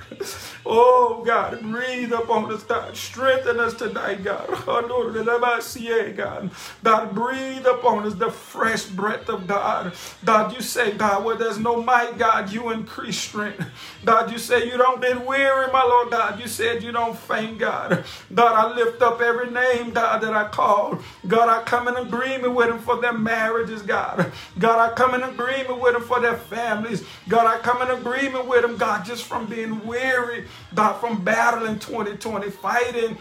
Oh, 0.66 1.22
God, 1.26 1.60
breathe 1.62 2.12
upon 2.12 2.52
us, 2.52 2.62
God. 2.64 2.96
Strengthen 2.96 3.60
us 3.60 3.74
tonight, 3.74 4.24
God. 4.24 4.48
God, 4.66 6.50
God, 6.84 7.14
breathe 7.14 7.66
upon 7.66 8.06
us 8.06 8.14
the 8.14 8.30
fresh 8.30 8.84
breath 8.86 9.28
of 9.28 9.46
God. 9.46 9.92
God, 10.24 10.54
you 10.54 10.62
say, 10.62 10.92
God, 10.92 11.24
where 11.24 11.36
there's 11.36 11.58
no 11.58 11.82
might, 11.82 12.18
God, 12.18 12.52
you 12.52 12.70
increase 12.70 13.18
strength. 13.18 13.64
God, 14.04 14.30
you 14.32 14.38
say 14.38 14.66
you 14.66 14.78
don't 14.78 15.00
get 15.02 15.26
weary, 15.26 15.70
my 15.72 15.82
Lord 15.82 16.10
God. 16.10 16.40
You 16.40 16.48
said 16.48 16.82
you 16.82 16.92
don't 16.92 17.16
faint, 17.18 17.58
God. 17.58 18.04
God, 18.34 18.52
I 18.54 18.74
lift 18.74 19.02
up 19.02 19.20
every 19.20 19.50
name, 19.50 19.90
God, 19.92 20.22
that 20.22 20.34
I 20.34 20.48
call. 20.48 20.98
God, 21.26 21.48
I 21.48 21.62
come 21.64 21.88
in 21.88 21.96
agreement 21.96 22.54
with 22.54 22.68
them 22.68 22.78
for 22.80 23.00
their 23.00 23.12
marriages, 23.12 23.82
God. 23.82 24.32
God, 24.58 24.78
I 24.78 24.94
come 24.94 25.14
in 25.14 25.22
agreement 25.22 25.80
with 25.80 25.94
them 25.94 26.02
for 26.02 26.20
their 26.20 26.36
families. 26.36 27.04
God, 27.28 27.46
I 27.46 27.58
come 27.60 27.82
in 27.82 27.90
agreement 27.90 28.46
with 28.46 28.62
them, 28.62 28.76
God, 28.76 29.04
just 29.04 29.24
from 29.24 29.46
being 29.46 29.84
weary, 29.86 30.46
God, 30.74 30.94
from 31.00 31.24
battling 31.24 31.78
2020, 31.78 32.50
fighting 32.50 33.18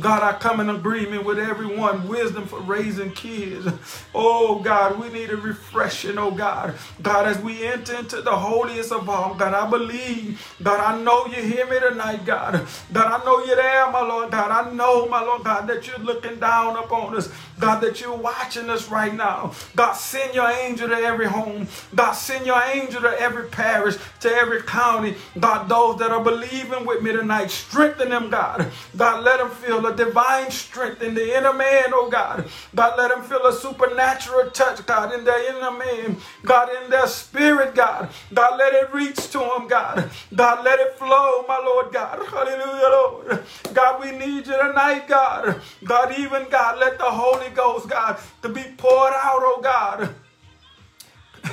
God, 0.00 0.22
I 0.22 0.38
come 0.38 0.60
in 0.60 0.68
agreement 0.68 1.24
with 1.24 1.38
everyone. 1.38 2.08
Wisdom 2.08 2.46
for 2.46 2.60
raising 2.60 3.12
kids. 3.12 3.66
Oh, 4.14 4.58
God, 4.58 4.98
we 5.00 5.08
need 5.08 5.30
a 5.30 5.36
refreshing, 5.36 6.18
oh, 6.18 6.30
God. 6.32 6.74
God, 7.00 7.26
as 7.26 7.38
we 7.38 7.64
enter 7.64 7.96
into 7.96 8.20
the 8.20 8.36
holiest 8.36 8.92
of 8.92 9.08
all, 9.08 9.34
God, 9.34 9.54
I 9.54 9.68
believe, 9.70 10.44
God, 10.62 10.80
I 10.80 11.00
know 11.02 11.26
you 11.26 11.42
hear 11.42 11.66
me 11.66 11.80
tonight, 11.80 12.26
God. 12.26 12.66
God, 12.92 13.20
I 13.20 13.24
know 13.24 13.44
you're 13.44 13.56
there, 13.56 13.90
my 13.90 14.02
Lord, 14.02 14.30
God. 14.30 14.50
I 14.50 14.70
know, 14.72 15.06
my 15.06 15.22
Lord, 15.22 15.44
God, 15.44 15.66
that 15.68 15.86
you're 15.86 15.98
looking 15.98 16.38
down 16.38 16.76
upon 16.76 17.16
us. 17.16 17.30
God, 17.58 17.80
that 17.80 18.00
you're 18.00 18.16
watching 18.16 18.68
us 18.70 18.88
right 18.90 19.14
now. 19.14 19.52
God, 19.74 19.92
send 19.94 20.34
your 20.34 20.50
angel 20.50 20.88
to 20.88 20.94
every 20.94 21.26
home. 21.26 21.68
God, 21.94 22.12
send 22.12 22.46
your 22.46 22.62
angel 22.62 23.00
to 23.02 23.20
every 23.20 23.48
parish, 23.48 23.96
to 24.20 24.30
every 24.30 24.62
county. 24.62 25.14
God, 25.38 25.68
those 25.68 25.98
that 25.98 26.10
are 26.10 26.22
believing 26.22 26.84
with 26.84 27.02
me 27.02 27.12
tonight, 27.12 27.50
strengthen 27.50 28.10
them, 28.10 28.30
God. 28.30 28.70
God, 28.96 29.24
let 29.24 29.38
them 29.38 29.50
feel 29.50 29.84
a 29.86 29.94
divine 29.96 30.50
strength 30.50 31.02
in 31.02 31.14
the 31.14 31.36
inner 31.36 31.52
man, 31.52 31.86
oh 31.92 32.10
God. 32.10 32.48
God, 32.74 32.98
let 32.98 33.10
them 33.10 33.22
feel 33.22 33.46
a 33.46 33.52
supernatural 33.52 34.50
touch, 34.50 34.84
God, 34.86 35.14
in 35.14 35.24
their 35.24 35.56
inner 35.56 35.70
man. 35.70 36.16
God, 36.44 36.68
in 36.82 36.90
their 36.90 37.06
spirit, 37.06 37.74
God. 37.74 38.10
God, 38.32 38.58
let 38.58 38.74
it 38.74 38.92
reach 38.92 39.30
to 39.30 39.38
them, 39.38 39.68
God. 39.68 40.10
God, 40.34 40.64
let 40.64 40.80
it 40.80 40.94
flow, 40.98 41.44
my 41.48 41.58
Lord 41.58 41.92
God. 41.92 42.24
Hallelujah, 42.26 42.88
Lord. 42.90 43.44
God, 43.72 44.00
we 44.00 44.12
need 44.12 44.46
you 44.46 44.56
tonight, 44.56 45.08
God. 45.08 45.60
God, 45.84 46.18
even 46.18 46.46
God, 46.50 46.78
let 46.78 46.98
the 46.98 47.04
Holy 47.04 47.45
Ghost, 47.54 47.88
God, 47.88 48.18
to 48.42 48.48
be 48.48 48.62
poured 48.76 49.12
out, 49.14 49.40
oh 49.42 49.60
God. 49.62 50.14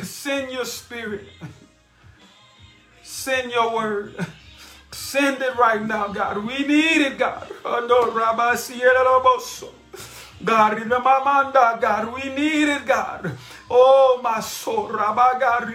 Send 0.03 0.51
your 0.51 0.65
spirit. 0.65 1.25
Send 3.03 3.51
your 3.51 3.73
word. 3.75 4.15
Send 4.91 5.41
it 5.41 5.55
right 5.55 5.81
now, 5.85 6.07
God. 6.07 6.37
We 6.37 6.59
need 6.65 7.01
it, 7.01 7.17
God. 7.17 7.47
God, 11.53 11.81
God, 11.81 12.13
we 12.13 12.33
need 12.33 12.69
it, 12.69 12.85
God. 12.85 13.37
Oh, 13.69 14.19
my 14.23 14.39
soul, 14.41 14.87
God, 15.41 15.65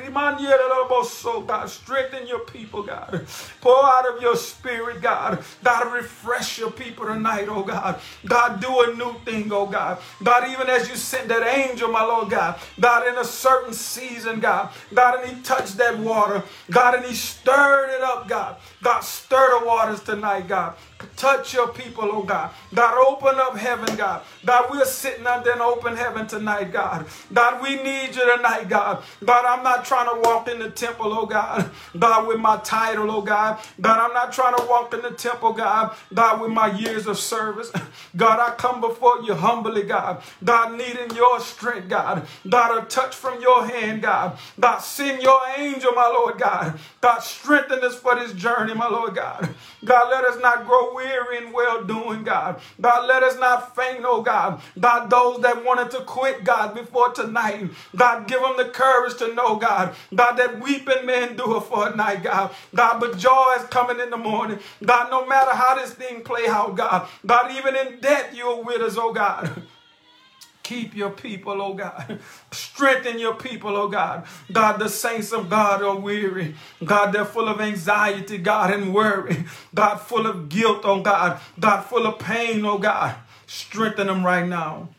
God, 1.47 1.67
strengthen 1.71 2.27
your 2.27 2.41
people, 2.41 2.83
God. 2.83 3.27
Pour 3.61 3.85
out 3.85 4.07
of 4.15 4.23
your 4.23 4.37
spirit, 4.37 5.03
God. 5.03 5.43
God, 5.65 5.93
refresh 5.93 6.59
your 6.59 6.71
people 6.71 7.07
tonight, 7.07 7.49
oh 7.49 7.63
God. 7.65 8.01
God, 8.27 8.61
do 8.61 8.69
a 8.83 8.95
new 8.95 9.15
thing, 9.25 9.51
oh 9.53 9.67
God. 9.67 9.99
God, 10.23 10.49
even 10.51 10.69
as 10.69 10.89
you 10.89 10.97
sent 10.97 11.29
that 11.29 11.47
angel, 11.47 11.91
my 11.91 12.03
Lord 12.05 12.31
God, 12.31 12.59
God, 12.81 13.07
in 13.09 13.17
a 13.19 13.25
certain 13.25 13.73
season, 13.75 14.41
God, 14.41 14.71
God, 14.95 15.25
and 15.25 15.37
he 15.37 15.43
touched 15.43 15.77
that 15.79 15.99
water, 15.99 16.43
God, 16.71 16.95
and 16.97 17.05
he 17.05 17.15
stirred 17.15 17.91
it 17.91 18.03
up, 18.03 18.29
God. 18.29 18.57
God, 18.83 19.01
stir 19.01 19.61
the 19.61 19.67
waters 19.67 20.03
tonight, 20.03 20.49
God. 20.49 20.75
Touch 21.17 21.55
your 21.55 21.69
people, 21.69 22.09
oh 22.13 22.23
God. 22.23 22.51
God, 22.75 22.99
open 23.09 23.39
up 23.41 23.57
heaven, 23.57 23.97
God. 23.97 24.23
God, 24.45 24.71
we're 24.71 24.85
sitting 24.85 25.27
under 25.27 25.53
an 25.53 25.61
open 25.61 25.97
heaven 25.97 26.27
tonight, 26.27 26.73
God. 26.73 27.07
God, 27.33 27.63
we 27.63 27.77
need 27.83 28.15
you 28.15 28.37
tonight, 28.37 28.69
God. 28.69 29.03
God, 29.25 29.45
I'm 29.45 29.63
not 29.65 29.85
trying 29.85 30.09
to 30.15 30.21
walk 30.29 30.49
in 30.49 30.59
the 30.59 30.71
temple, 30.71 31.13
oh 31.13 31.27
God. 31.27 31.71
God, 31.99 32.27
with 32.29 32.41
my 32.41 32.57
title, 32.59 33.11
oh 33.11 33.23
God. 33.23 33.59
God, 33.81 33.99
I'm 34.01 34.15
not 34.15 34.33
trying 34.33 34.57
to 34.57 34.67
walk 34.67 34.95
in 34.95 35.03
the 35.03 35.11
temple, 35.11 35.53
God. 35.53 35.97
God, 36.15 36.41
with 36.41 36.51
my 36.51 36.69
years 36.79 37.07
of 37.07 37.19
service. 37.19 37.73
God, 38.17 38.41
I 38.41 38.55
come 38.57 38.81
before 38.81 39.23
you 39.23 39.35
humbly, 39.35 39.83
God. 39.85 40.23
God, 40.45 40.77
needing 40.79 41.15
your 41.17 41.41
strength, 41.41 41.89
God. 41.89 42.27
God, 42.49 42.83
a 42.83 42.87
touch 42.87 43.15
from 43.15 43.41
your 43.41 43.67
hand, 43.67 44.03
God. 44.03 44.39
God, 44.59 44.79
send 44.79 45.23
your 45.23 45.41
angel, 45.57 45.93
my 45.93 46.07
Lord, 46.09 46.39
God. 46.39 46.79
God, 47.01 47.21
strengthen 47.21 47.85
us 47.85 47.97
for 47.97 48.15
this 48.17 48.33
journey, 48.33 48.75
my 48.75 48.89
Lord, 48.89 49.15
God. 49.15 49.49
God, 49.85 50.11
let 50.11 50.25
us 50.25 50.41
not 50.43 50.67
grow 50.67 50.88
weary 50.95 51.39
in 51.39 51.53
well 51.53 51.85
doing, 51.85 52.25
God. 52.25 52.61
God, 52.81 53.07
let 53.09 53.23
us 53.23 53.39
not 53.39 53.75
faint, 53.77 54.01
oh 54.05 54.23
God. 54.23 54.61
God, 54.79 55.11
those 55.11 55.41
that 55.43 55.65
wanted 55.65 55.91
to 55.93 56.01
quit, 56.01 56.45
God, 56.45 56.75
before 56.75 57.13
tonight, 57.13 57.71
God, 57.97 58.27
give 58.29 58.41
them 58.41 58.57
the 58.57 58.67
courage 58.67 59.17
to 59.19 59.35
know, 59.35 59.57
God. 59.57 59.95
God, 60.15 60.37
that 60.37 60.61
weeping 60.61 61.07
men 61.07 61.37
do 61.37 61.57
it 61.57 61.63
for 61.63 61.89
a 61.89 61.97
night, 61.97 62.23
God. 62.23 62.55
God, 62.75 63.01
but 63.01 63.19
joy 63.19 63.57
is 63.59 63.65
coming 63.67 64.01
in 64.01 64.11
the 64.11 64.17
morning. 64.17 64.59
God, 64.85 65.11
no 65.11 65.27
matter 65.27 65.53
how 65.53 65.75
this 65.77 65.93
thing 65.95 66.23
play 66.23 66.47
out, 66.49 66.77
God. 66.77 67.09
God, 67.27 67.53
even 67.57 67.77
in 67.77 68.01
death, 68.01 68.35
you're 68.35 68.63
with 68.63 68.83
us, 68.83 68.97
oh 68.99 69.13
God. 69.13 69.63
Keep 70.69 70.95
your 70.95 71.09
people, 71.09 71.63
oh 71.63 71.73
God. 71.73 72.19
Strengthen 72.51 73.19
your 73.19 73.33
people, 73.33 73.75
oh 73.75 73.89
God. 73.89 74.27
God, 74.53 74.77
the 74.77 74.91
saints 74.91 75.33
of 75.33 75.49
God 75.49 75.83
are 75.83 75.97
weary. 75.97 76.57
God, 76.85 77.11
they're 77.11 77.25
full 77.25 77.49
of 77.49 77.59
anxiety, 77.59 78.37
God, 78.37 78.75
and 78.75 78.93
worry. 78.93 79.47
God, 79.75 79.97
full 79.97 80.27
of 80.27 80.51
guilt, 80.51 80.83
oh 80.85 81.01
God. 81.01 81.41
God, 81.59 81.87
full 81.87 82.07
of 82.07 82.19
pain, 82.19 82.67
oh 82.67 82.77
God. 82.77 83.17
Strengthen 83.47 84.09
them 84.09 84.27
right 84.27 84.47
now. 84.47 84.91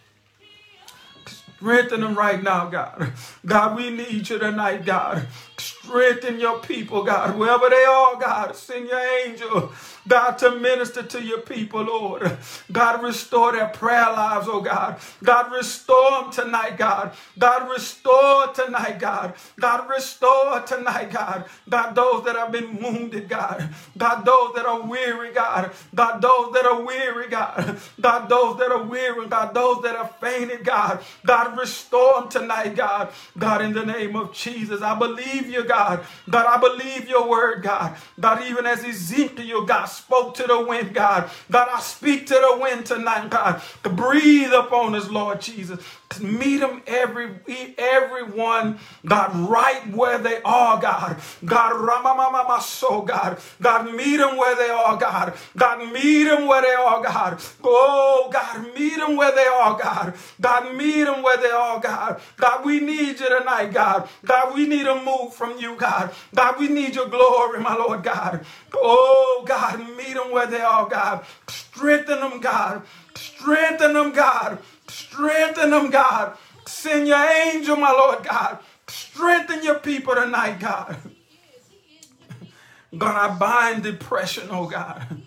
Strengthen 1.27 2.01
them 2.01 2.15
right 2.15 2.41
now, 2.41 2.67
God. 2.67 3.13
God, 3.45 3.77
we 3.77 3.91
need 3.91 4.27
you 4.27 4.39
tonight, 4.39 4.85
God. 4.85 5.27
Strengthen 5.59 6.39
your 6.39 6.59
people, 6.59 7.03
God. 7.03 7.37
Wherever 7.37 7.69
they 7.69 7.83
are, 7.83 8.15
God, 8.17 8.55
send 8.55 8.87
your 8.87 8.99
angel. 9.25 9.71
God, 10.07 10.37
to 10.39 10.55
minister 10.59 11.03
to 11.03 11.21
your 11.21 11.41
people, 11.41 11.83
Lord. 11.83 12.37
God, 12.71 13.03
restore 13.03 13.51
their 13.51 13.67
prayer 13.67 14.11
lives, 14.11 14.47
oh 14.49 14.61
God. 14.61 14.99
God, 15.23 15.51
restore 15.51 16.23
them 16.23 16.31
tonight, 16.31 16.77
God. 16.77 17.13
God, 17.37 17.69
restore 17.69 18.47
tonight, 18.53 18.99
God. 18.99 19.33
God, 19.59 19.89
restore 19.89 20.61
tonight, 20.61 21.11
God. 21.11 21.45
God, 21.69 21.95
those 21.95 22.25
that 22.25 22.35
have 22.35 22.51
been 22.51 22.77
wounded, 22.81 23.29
God. 23.29 23.69
God, 23.97 24.25
those 24.25 24.55
that 24.55 24.65
are 24.65 24.81
weary, 24.81 25.31
God. 25.33 25.71
God, 25.93 26.21
those 26.21 26.53
that 26.53 26.65
are 26.65 26.81
weary, 26.81 27.29
God. 27.29 27.77
God, 28.01 28.29
those 28.29 28.57
that 28.59 28.71
are 28.71 28.83
weary, 28.83 29.27
God, 29.27 29.53
those 29.53 29.83
that 29.83 29.95
have 29.95 30.15
fainted, 30.19 30.63
God. 30.63 31.03
God, 31.25 31.57
restore 31.59 32.21
them 32.21 32.29
tonight, 32.29 32.75
God. 32.75 33.11
God, 33.37 33.61
in 33.61 33.73
the 33.73 33.85
name 33.85 34.15
of 34.15 34.33
Jesus, 34.33 34.81
I 34.81 34.97
believe 34.97 35.48
you, 35.49 35.63
God. 35.65 36.05
God, 36.29 36.45
I 36.47 36.59
believe 36.59 37.09
your 37.09 37.29
word, 37.29 37.63
God. 37.63 37.97
God, 38.19 38.43
even 38.45 38.65
as 38.65 38.83
Ezekiel, 38.85 39.65
God, 39.65 39.85
spoke 39.85 40.35
to 40.35 40.43
the 40.43 40.61
wind, 40.65 40.93
God. 40.93 41.29
God, 41.51 41.69
I 41.71 41.81
speak 41.81 42.27
to 42.27 42.35
the 42.35 42.59
wind 42.61 42.85
tonight, 42.85 43.29
God, 43.29 43.61
to 43.83 43.89
breathe 43.89 44.53
upon 44.53 44.95
us, 44.95 45.09
Lord 45.09 45.41
Jesus. 45.41 45.79
Meet 46.19 46.61
them 46.61 46.81
every 46.87 47.29
everyone, 47.77 48.79
God, 49.05 49.35
right 49.47 49.87
where 49.93 50.17
they 50.17 50.41
are, 50.43 50.81
God. 50.81 51.17
God, 51.45 51.73
Ramamama 51.73 52.59
so 52.61 53.03
God. 53.03 53.37
God, 53.61 53.93
meet 53.93 54.17
them 54.17 54.35
where 54.35 54.55
they 54.55 54.69
are, 54.69 54.97
God. 54.97 55.35
God, 55.55 55.93
meet 55.93 56.23
them 56.23 56.47
where 56.47 56.63
they 56.63 56.73
are, 56.73 57.01
God. 57.03 57.39
Oh, 57.63 58.29
God, 58.33 58.73
meet 58.75 58.97
them 58.97 59.17
where 59.17 59.33
they 59.33 59.45
are, 59.45 59.77
God. 59.77 60.15
God, 60.41 60.75
meet 60.75 61.03
them 61.03 61.21
where 61.21 61.37
they 61.37 61.51
are, 61.51 61.79
God. 61.79 62.19
God, 62.37 62.65
we 62.65 62.79
need 62.79 63.19
you 63.19 63.29
tonight, 63.39 63.71
God. 63.71 64.09
God, 64.25 64.55
we 64.55 64.65
need 64.67 64.87
a 64.87 65.01
move 65.03 65.33
from 65.35 65.59
you, 65.59 65.75
God. 65.75 66.11
God, 66.33 66.59
we 66.59 66.69
need 66.69 66.95
your 66.95 67.07
glory, 67.07 67.61
my 67.61 67.75
Lord 67.75 68.03
God. 68.03 68.45
Oh, 68.73 69.43
God, 69.47 69.79
meet 69.95 70.15
them 70.15 70.31
where 70.31 70.47
they 70.47 70.61
are, 70.61 70.89
God. 70.89 71.23
Strengthen 71.47 72.19
them, 72.19 72.39
God. 72.41 72.81
Strengthen 73.15 73.93
them, 73.93 74.11
God. 74.11 74.59
Strengthen 74.89 75.71
them, 75.71 75.89
God. 75.89 76.37
Send 76.65 77.07
your 77.07 77.17
angel, 77.17 77.75
my 77.75 77.91
Lord 77.91 78.23
God. 78.23 78.59
Strengthen 78.87 79.63
your 79.63 79.79
people 79.79 80.15
tonight, 80.15 80.59
God. 80.59 80.97
God, 82.97 83.31
I 83.31 83.37
bind 83.37 83.83
depression, 83.83 84.47
oh 84.51 84.67
God. 84.67 85.18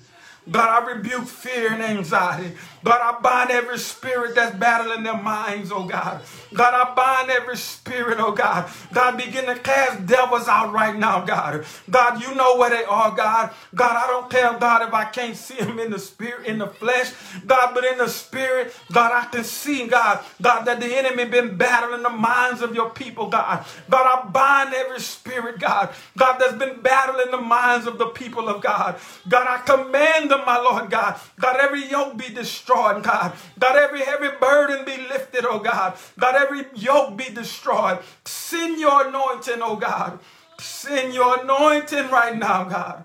God, 0.51 0.83
I 0.83 0.93
rebuke 0.95 1.27
fear 1.27 1.73
and 1.73 1.83
anxiety. 1.83 2.53
God, 2.85 3.01
I 3.01 3.21
bind 3.21 3.51
every 3.51 3.79
spirit 3.79 4.35
that's 4.35 4.55
battling 4.57 5.05
their 5.05 5.17
minds, 5.17 5.71
oh 5.73 5.85
God. 5.87 6.21
God, 6.53 6.75
I 6.75 6.95
bind 6.95 7.31
every 7.31 7.57
spirit, 7.57 8.19
oh 8.21 8.33
God. 8.33 8.71
God, 8.93 9.17
begin 9.17 9.47
to 9.47 9.57
cast 9.59 10.07
devils 10.07 10.49
out 10.49 10.73
right 10.73 10.97
now, 10.97 11.25
God. 11.25 11.65
God, 11.91 12.23
you 12.23 12.35
know 12.35 12.57
where 12.57 12.71
they 12.71 12.85
are, 12.85 13.13
God. 13.13 13.51
God, 13.75 13.97
I 13.97 14.07
don't 14.09 14.31
care, 14.31 14.59
God, 14.59 14.87
if 14.87 14.93
I 14.95 15.05
can't 15.05 15.37
see 15.37 15.57
them 15.57 15.79
in 15.79 15.91
the 15.91 15.99
spirit, 15.99 16.47
in 16.47 16.59
the 16.59 16.67
flesh, 16.67 17.13
God, 17.47 17.73
but 17.75 17.85
in 17.85 17.99
the 17.99 18.09
spirit, 18.09 18.75
God, 18.93 19.13
I 19.13 19.27
can 19.31 19.45
see, 19.45 19.87
God, 19.87 20.25
God, 20.43 20.65
that 20.65 20.81
the 20.81 20.87
enemy 20.97 21.25
been 21.25 21.57
battling 21.57 22.03
the 22.03 22.11
minds 22.11 22.63
of 22.63 22.75
your 22.75 22.91
people, 22.91 23.29
God. 23.29 23.65
God, 23.91 24.07
I 24.07 24.29
bind 24.29 24.75
every 24.75 25.01
spirit, 25.01 25.59
God, 25.61 25.91
God, 26.17 26.39
that's 26.39 26.57
been 26.57 26.81
battling 26.83 27.31
the 27.31 27.41
minds 27.41 27.87
of 27.87 27.99
the 27.99 28.07
people 28.07 28.49
of 28.49 28.63
God. 28.63 28.99
God, 29.29 29.47
I 29.49 29.59
command 29.65 30.31
them, 30.31 30.42
my 30.47 30.59
Lord 30.59 30.91
God. 30.91 31.19
God, 31.41 31.57
every 31.61 31.87
yoke 31.91 32.17
be 32.17 32.29
destroyed, 32.29 33.03
God. 33.03 33.33
God, 33.59 33.77
every 33.77 34.03
heavy 34.03 34.29
burden 34.41 34.85
be 34.85 34.97
lifted, 35.09 35.45
oh 35.47 35.59
God. 35.61 35.97
God, 36.19 36.37
every 36.37 36.67
yoke 36.75 37.17
be 37.17 37.31
destroyed. 37.31 37.99
Send 38.25 38.81
your 38.81 39.09
anointing, 39.09 39.61
oh 39.63 39.77
God. 39.77 40.19
Send 40.59 41.15
your 41.15 41.43
anointing 41.43 42.11
right 42.11 42.37
now, 42.37 42.65
God. 42.65 43.05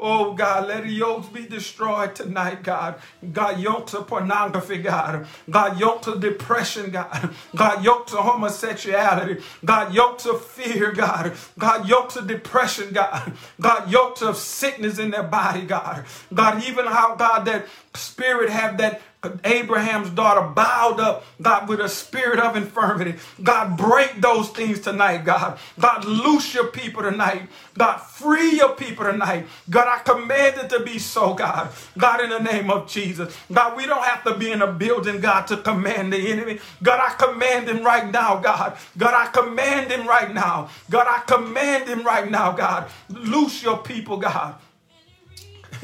Oh 0.00 0.34
God, 0.34 0.68
let 0.68 0.86
yokes 0.86 1.28
be 1.28 1.46
destroyed 1.46 2.14
tonight, 2.14 2.62
God. 2.62 2.96
God, 3.32 3.60
yokes 3.60 3.94
of 3.94 4.06
pornography, 4.06 4.78
God. 4.78 5.26
God, 5.50 5.80
yokes 5.80 6.06
of 6.06 6.20
depression, 6.20 6.90
God. 6.90 7.34
God, 7.56 7.84
yokes 7.84 8.12
of 8.12 8.20
homosexuality. 8.20 9.42
God, 9.64 9.94
yokes 9.94 10.26
of 10.26 10.44
fear, 10.44 10.92
God. 10.92 11.34
God, 11.58 11.88
yokes 11.88 12.16
of 12.16 12.26
depression, 12.26 12.92
God. 12.92 13.32
God, 13.60 13.90
yokes 13.90 14.22
of 14.22 14.36
sickness 14.36 14.98
in 14.98 15.10
their 15.10 15.22
body, 15.24 15.62
God. 15.62 16.04
God, 16.32 16.62
even 16.64 16.86
how, 16.86 17.16
God, 17.16 17.44
that 17.46 17.66
spirit 17.94 18.50
have 18.50 18.78
that 18.78 19.00
Abraham's 19.42 20.10
daughter 20.10 20.46
bowed 20.46 21.00
up, 21.00 21.24
God, 21.42 21.68
with 21.68 21.80
a 21.80 21.88
spirit 21.88 22.38
of 22.38 22.54
infirmity. 22.54 23.16
God, 23.42 23.76
break 23.76 24.20
those 24.20 24.48
things 24.50 24.78
tonight, 24.78 25.24
God. 25.24 25.58
God, 25.78 26.04
loose 26.04 26.54
your 26.54 26.68
people 26.68 27.02
tonight. 27.02 27.48
God, 27.76 27.98
free 27.98 28.56
your 28.56 28.76
people 28.76 29.04
tonight. 29.04 29.46
God, 29.68 29.88
I 29.88 30.02
command 30.04 30.58
it 30.58 30.70
to 30.70 30.80
be 30.84 31.00
so, 31.00 31.34
God. 31.34 31.70
God, 31.96 32.22
in 32.22 32.30
the 32.30 32.38
name 32.38 32.70
of 32.70 32.88
Jesus. 32.88 33.36
God, 33.52 33.76
we 33.76 33.86
don't 33.86 34.04
have 34.04 34.22
to 34.22 34.36
be 34.36 34.52
in 34.52 34.62
a 34.62 34.70
building, 34.70 35.20
God, 35.20 35.48
to 35.48 35.56
command 35.56 36.12
the 36.12 36.30
enemy. 36.30 36.60
God, 36.80 37.00
I 37.00 37.14
command 37.14 37.68
him 37.68 37.84
right 37.84 38.08
now, 38.10 38.38
God. 38.38 38.76
God, 38.96 39.14
I 39.14 39.26
command 39.32 39.90
him 39.90 40.06
right 40.06 40.32
now. 40.32 40.70
God, 40.90 41.08
I 41.08 41.22
command 41.26 41.88
him 41.88 42.04
right 42.04 42.30
now, 42.30 42.52
God. 42.52 42.88
Loose 43.08 43.64
your 43.64 43.78
people, 43.78 44.18
God. 44.18 44.54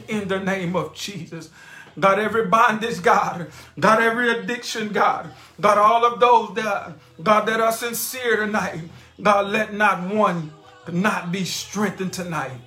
In 0.06 0.28
the 0.28 0.38
name 0.38 0.76
of 0.76 0.94
Jesus. 0.94 1.50
God, 1.98 2.18
every 2.18 2.46
bondage, 2.46 3.02
God. 3.02 3.50
God, 3.78 4.02
every 4.02 4.30
addiction, 4.30 4.88
God. 4.88 5.30
God, 5.60 5.78
all 5.78 6.04
of 6.04 6.20
those 6.20 6.54
that, 6.54 6.94
God, 7.22 7.46
that 7.46 7.60
are 7.60 7.72
sincere 7.72 8.36
tonight. 8.36 8.80
God, 9.20 9.46
let 9.48 9.72
not 9.72 10.12
one 10.12 10.52
not 10.92 11.32
be 11.32 11.44
strengthened 11.44 12.12
tonight. 12.12 12.60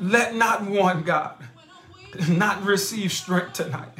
Let 0.00 0.34
not 0.34 0.64
one, 0.64 1.02
God, 1.02 1.36
not 2.28 2.62
receive 2.64 3.12
strength 3.12 3.54
tonight. 3.54 3.92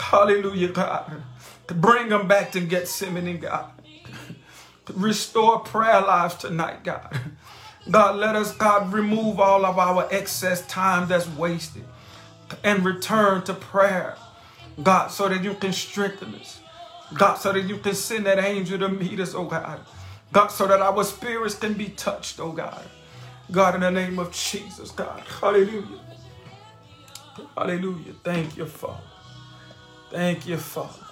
Hallelujah, 0.00 0.68
God. 0.68 1.22
To 1.68 1.74
bring 1.74 2.08
them 2.08 2.28
back 2.28 2.52
to 2.52 2.60
Gethsemane, 2.60 3.38
God. 3.38 3.70
To 4.86 4.92
restore 4.92 5.60
prayer 5.60 6.00
lives 6.00 6.36
tonight, 6.36 6.84
God. 6.84 7.18
God, 7.90 8.16
let 8.16 8.36
us, 8.36 8.52
God, 8.52 8.92
remove 8.92 9.40
all 9.40 9.64
of 9.64 9.78
our 9.78 10.06
excess 10.10 10.64
time 10.66 11.08
that's 11.08 11.28
wasted 11.28 11.84
and 12.64 12.84
return 12.84 13.42
to 13.44 13.54
prayer. 13.54 14.16
God, 14.82 15.08
so 15.08 15.28
that 15.28 15.44
you 15.44 15.54
can 15.54 15.72
strengthen 15.72 16.34
us. 16.36 16.60
God, 17.14 17.36
so 17.36 17.52
that 17.52 17.62
you 17.62 17.78
can 17.78 17.94
send 17.94 18.26
that 18.26 18.38
angel 18.38 18.78
to 18.80 18.88
meet 18.88 19.20
us, 19.20 19.34
oh 19.34 19.44
God. 19.46 19.80
God, 20.32 20.48
so 20.48 20.66
that 20.66 20.80
our 20.82 21.04
spirits 21.04 21.54
can 21.56 21.74
be 21.74 21.90
touched, 21.90 22.40
oh 22.40 22.52
God. 22.52 22.84
God, 23.50 23.76
in 23.76 23.82
the 23.82 23.90
name 23.90 24.18
of 24.18 24.32
Jesus, 24.32 24.90
God. 24.90 25.22
Hallelujah. 25.40 26.00
Hallelujah. 27.56 28.14
Thank 28.24 28.56
you, 28.56 28.66
Father. 28.66 29.02
Thank 30.10 30.46
you, 30.46 30.56
Father. 30.56 31.04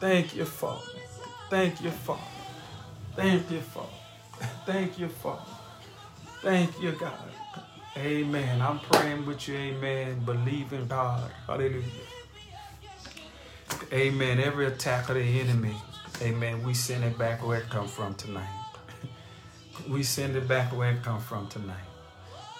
Thank 0.00 0.36
you, 0.36 0.44
Father. 0.44 0.82
Thank 1.50 1.82
you, 1.82 1.90
Father. 1.90 2.20
Thank 3.16 3.50
you, 3.50 3.60
Father. 3.60 3.88
Thank 4.66 4.98
you, 4.98 5.08
Father. 5.08 5.42
Thank 6.42 6.80
you, 6.82 6.92
God. 6.92 7.29
Amen. 7.96 8.62
I'm 8.62 8.78
praying 8.80 9.26
with 9.26 9.48
you. 9.48 9.56
Amen. 9.56 10.20
Believe 10.24 10.72
in 10.72 10.86
God. 10.86 11.30
Hallelujah. 11.46 11.84
Amen. 13.92 14.40
Every 14.40 14.66
attack 14.66 15.08
of 15.08 15.16
the 15.16 15.40
enemy. 15.40 15.74
Amen. 16.22 16.62
We 16.62 16.74
send 16.74 17.04
it 17.04 17.18
back 17.18 17.44
where 17.46 17.58
it 17.60 17.70
come 17.70 17.88
from 17.88 18.14
tonight. 18.14 18.48
we 19.88 20.02
send 20.02 20.36
it 20.36 20.46
back 20.46 20.76
where 20.76 20.92
it 20.92 21.02
come 21.02 21.20
from 21.20 21.48
tonight. 21.48 21.76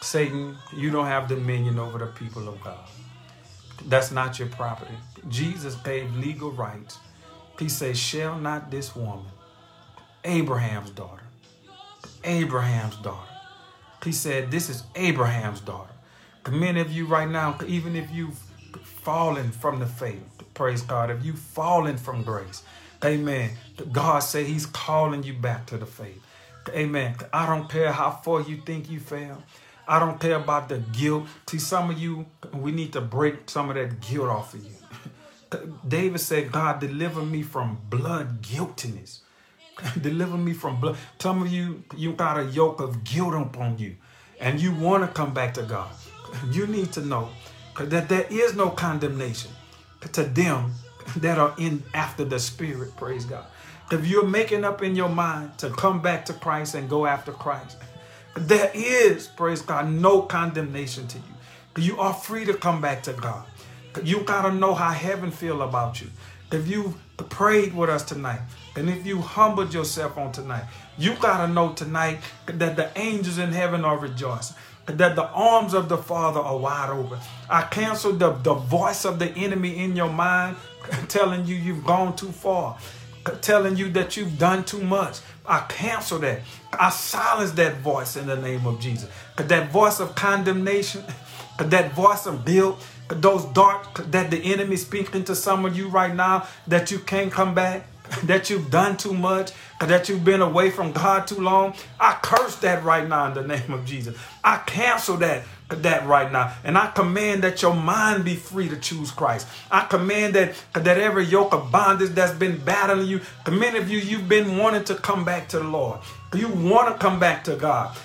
Satan, 0.01 0.57
you 0.74 0.90
don't 0.90 1.07
have 1.07 1.28
dominion 1.28 1.78
over 1.78 1.98
the 1.98 2.07
people 2.07 2.48
of 2.48 2.61
God. 2.62 2.89
That's 3.86 4.11
not 4.11 4.39
your 4.39 4.48
property. 4.48 4.94
Jesus 5.28 5.74
gave 5.77 6.15
legal 6.16 6.51
rights. 6.51 6.98
He 7.59 7.69
says, 7.69 7.98
shall 7.98 8.39
not 8.39 8.70
this 8.70 8.97
woman, 8.97 9.27
Abraham's 10.24 10.90
daughter, 10.90 11.23
Abraham's 12.24 12.97
daughter, 12.97 13.30
he 14.05 14.12
said, 14.12 14.51
This 14.51 14.68
is 14.68 14.85
Abraham's 14.94 15.60
daughter. 15.60 15.93
Many 16.51 16.81
of 16.81 16.90
you 16.90 17.06
right 17.06 17.28
now, 17.28 17.59
even 17.66 17.97
if 17.97 18.10
you've 18.10 18.39
fallen 18.82 19.51
from 19.51 19.78
the 19.78 19.86
faith, 19.86 20.22
praise 20.55 20.82
God, 20.82 21.10
if 21.10 21.24
you've 21.24 21.39
fallen 21.39 21.97
from 21.97 22.22
grace, 22.22 22.62
amen. 23.05 23.51
God 23.93 24.20
said 24.20 24.47
He's 24.47 24.66
calling 24.66 25.22
you 25.22 25.35
back 25.35 25.66
to 25.66 25.77
the 25.77 25.86
faith. 25.86 26.22
Amen. 26.70 27.16
I 27.32 27.47
don't 27.47 27.68
care 27.68 27.93
how 27.93 28.10
far 28.10 28.43
you 28.43 28.59
think 28.59 28.90
you 28.90 29.01
fell. 29.01 29.43
I 29.89 29.98
don't 29.98 30.20
care 30.20 30.36
about 30.36 30.68
the 30.68 30.78
guilt. 30.78 31.27
See, 31.48 31.59
some 31.59 31.90
of 31.90 31.98
you, 31.98 32.27
we 32.55 32.70
need 32.70 32.93
to 32.93 33.01
break 33.01 33.51
some 33.51 33.70
of 33.70 33.74
that 33.77 34.01
guilt 34.01 34.28
off 34.28 34.55
of 34.55 34.64
you. 34.64 35.70
David 35.89 36.20
said, 36.20 36.52
God, 36.52 36.81
deliver 36.81 37.22
me 37.22 37.43
from 37.43 37.78
blood 37.89 38.43
guiltiness. 38.43 39.22
Deliver 40.01 40.36
me 40.36 40.52
from 40.52 40.81
blood. 40.81 40.97
Some 41.19 41.43
of 41.43 41.52
you, 41.52 41.82
you 41.97 42.12
got 42.12 42.39
a 42.39 42.44
yoke 42.44 42.81
of 42.81 43.05
guilt 43.05 43.35
upon 43.35 43.78
you, 43.78 43.97
and 44.40 44.61
you 44.61 44.73
want 44.73 45.05
to 45.05 45.09
come 45.09 45.32
back 45.35 45.55
to 45.55 45.62
God. 45.62 45.90
You 46.52 46.69
need 46.69 46.93
to 46.93 47.01
know 47.01 47.28
that 47.77 48.09
there 48.09 48.24
is 48.31 48.55
no 48.55 48.70
condemnation 48.70 49.51
to 50.12 50.23
them 50.23 50.73
that 51.16 51.39
are 51.39 51.55
in 51.59 51.82
after 51.93 52.24
the 52.24 52.39
Spirit. 52.39 52.94
Praise 52.97 53.24
God. 53.24 53.44
If 53.90 54.07
you're 54.07 54.27
making 54.27 54.65
up 54.65 54.81
in 54.81 54.94
your 54.94 55.09
mind 55.09 55.59
to 55.59 55.70
come 55.70 56.01
back 56.01 56.24
to 56.27 56.32
Christ 56.32 56.77
and 56.77 56.89
go 56.89 57.05
after 57.05 57.32
Christ, 57.32 57.78
there 58.36 58.70
is, 58.74 59.27
praise 59.27 59.61
God, 59.61 59.90
no 59.90 60.23
condemnation 60.23 61.09
to 61.09 61.19
you. 61.19 61.24
You 61.77 61.98
are 61.98 62.15
free 62.15 62.44
to 62.44 62.55
come 62.55 62.81
back 62.81 63.02
to 63.05 63.12
God. 63.12 63.44
You 64.05 64.20
got 64.20 64.43
to 64.43 64.52
know 64.52 64.74
how 64.74 64.90
heaven 64.90 65.32
feel 65.32 65.62
about 65.62 66.01
you. 66.01 66.09
If 66.52 66.69
you 66.69 66.94
prayed 67.28 67.74
with 67.74 67.90
us 67.90 68.05
tonight, 68.05 68.40
and 68.77 68.89
if 68.89 69.05
you 69.07 69.21
humbled 69.21 69.75
yourself 69.75 70.17
on 70.17 70.33
tonight, 70.33 70.65
you 70.97 71.15
got 71.17 71.45
to 71.45 71.53
know 71.53 71.73
tonight 71.73 72.21
that 72.47 72.77
the 72.77 72.91
angels 72.97 73.39
in 73.39 73.53
heaven 73.53 73.85
are 73.85 73.99
rejoicing, 73.99 74.57
that 74.87 75.17
the 75.17 75.27
arms 75.29 75.75
of 75.75 75.89
the 75.89 75.99
Father 75.99 76.41
are 76.41 76.57
wide 76.57 76.91
open. 76.91 77.19
I 77.49 77.63
cancel 77.63 78.13
the, 78.13 78.33
the 78.33 78.55
voice 78.55 79.05
of 79.05 79.19
the 79.19 79.31
enemy 79.31 79.79
in 79.79 79.97
your 79.97 80.11
mind 80.11 80.57
telling 81.09 81.47
you 81.47 81.57
you've 81.57 81.85
gone 81.85 82.15
too 82.17 82.33
far, 82.33 82.79
telling 83.41 83.77
you 83.77 83.91
that 83.91 84.17
you've 84.17 84.39
done 84.39 84.65
too 84.65 84.83
much. 84.83 85.19
I 85.47 85.61
cancel 85.69 86.19
that. 86.21 86.41
I 86.73 86.91
silence 86.91 87.53
that 87.53 87.79
voice 87.79 88.17
in 88.17 88.27
the 88.27 88.37
name 88.37 88.67
of 88.67 88.81
Jesus. 88.81 89.11
That 89.37 89.71
voice 89.71 90.01
of 90.01 90.15
condemnation, 90.15 91.03
that 91.59 91.93
voice 91.93 92.27
of 92.27 92.45
guilt, 92.45 92.85
those 93.09 93.45
dark 93.47 94.11
that 94.13 94.31
the 94.31 94.53
enemy 94.53 94.77
speaking 94.77 95.25
to 95.25 95.35
some 95.35 95.65
of 95.65 95.77
you 95.77 95.89
right 95.89 96.15
now 96.15 96.47
that 96.69 96.93
you 96.93 97.01
can't 97.01 97.33
come 97.33 97.55
back 97.55 97.85
that 98.24 98.51
you've 98.51 98.70
done 98.70 98.97
too 98.97 99.15
much, 99.15 99.53
that 99.81 100.09
you've 100.09 100.24
been 100.24 100.43
away 100.43 100.70
from 100.70 100.93
God 100.93 101.27
too 101.27 101.41
long. 101.41 101.74
I 101.99 102.19
curse 102.23 102.57
that 102.57 102.82
right 102.85 103.09
now 103.09 103.27
in 103.27 103.35
the 103.35 103.47
name 103.47 103.73
of 103.73 103.85
Jesus. 103.85 104.16
I 104.43 104.59
cancel 104.59 105.16
that 105.19 105.45
that 105.69 106.05
right 106.07 106.32
now. 106.32 106.53
And 106.65 106.77
I 106.77 106.89
command 106.89 107.45
that 107.45 107.62
your 107.62 107.74
mind 107.74 108.24
be 108.24 108.35
free 108.35 108.69
to 108.69 108.77
choose 108.77 109.12
Christ. 109.12 109.47
I 109.70 109.85
command 109.85 110.35
that 110.35 110.55
that 110.73 110.99
every 110.99 111.24
yoke 111.24 111.55
of 111.55 111.70
bondage 111.70 112.11
that's 112.11 112.37
been 112.37 112.59
battling 112.59 113.07
you, 113.07 113.20
many 113.51 113.78
of 113.78 113.89
you, 113.89 113.99
you've 113.99 114.28
been 114.28 114.59
wanting 114.59 114.85
to 114.85 114.97
come 114.97 115.24
back 115.24 115.49
to 115.51 115.59
the 115.59 115.65
Lord. 115.65 116.01
You 116.35 116.49
want 116.49 116.89
to 116.89 116.99
come 117.01 117.20
back 117.20 117.45
to 117.45 117.57
God. 117.57 117.97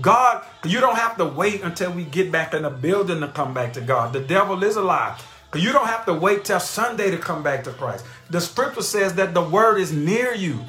God, 0.00 0.44
you 0.64 0.80
don't 0.80 0.96
have 0.96 1.16
to 1.16 1.24
wait 1.24 1.62
until 1.62 1.92
we 1.92 2.04
get 2.04 2.30
back 2.30 2.54
in 2.54 2.62
the 2.62 2.70
building 2.70 3.20
to 3.20 3.28
come 3.28 3.52
back 3.52 3.72
to 3.72 3.80
God. 3.80 4.12
The 4.12 4.20
devil 4.20 4.62
is 4.62 4.76
alive. 4.76 5.20
You 5.54 5.72
don't 5.72 5.86
have 5.86 6.06
to 6.06 6.14
wait 6.14 6.44
till 6.44 6.60
Sunday 6.60 7.10
to 7.10 7.18
come 7.18 7.42
back 7.42 7.64
to 7.64 7.70
Christ. 7.72 8.04
The 8.30 8.40
scripture 8.40 8.82
says 8.82 9.14
that 9.16 9.34
the 9.34 9.42
word 9.42 9.78
is 9.78 9.92
near 9.92 10.34
you. 10.34 10.60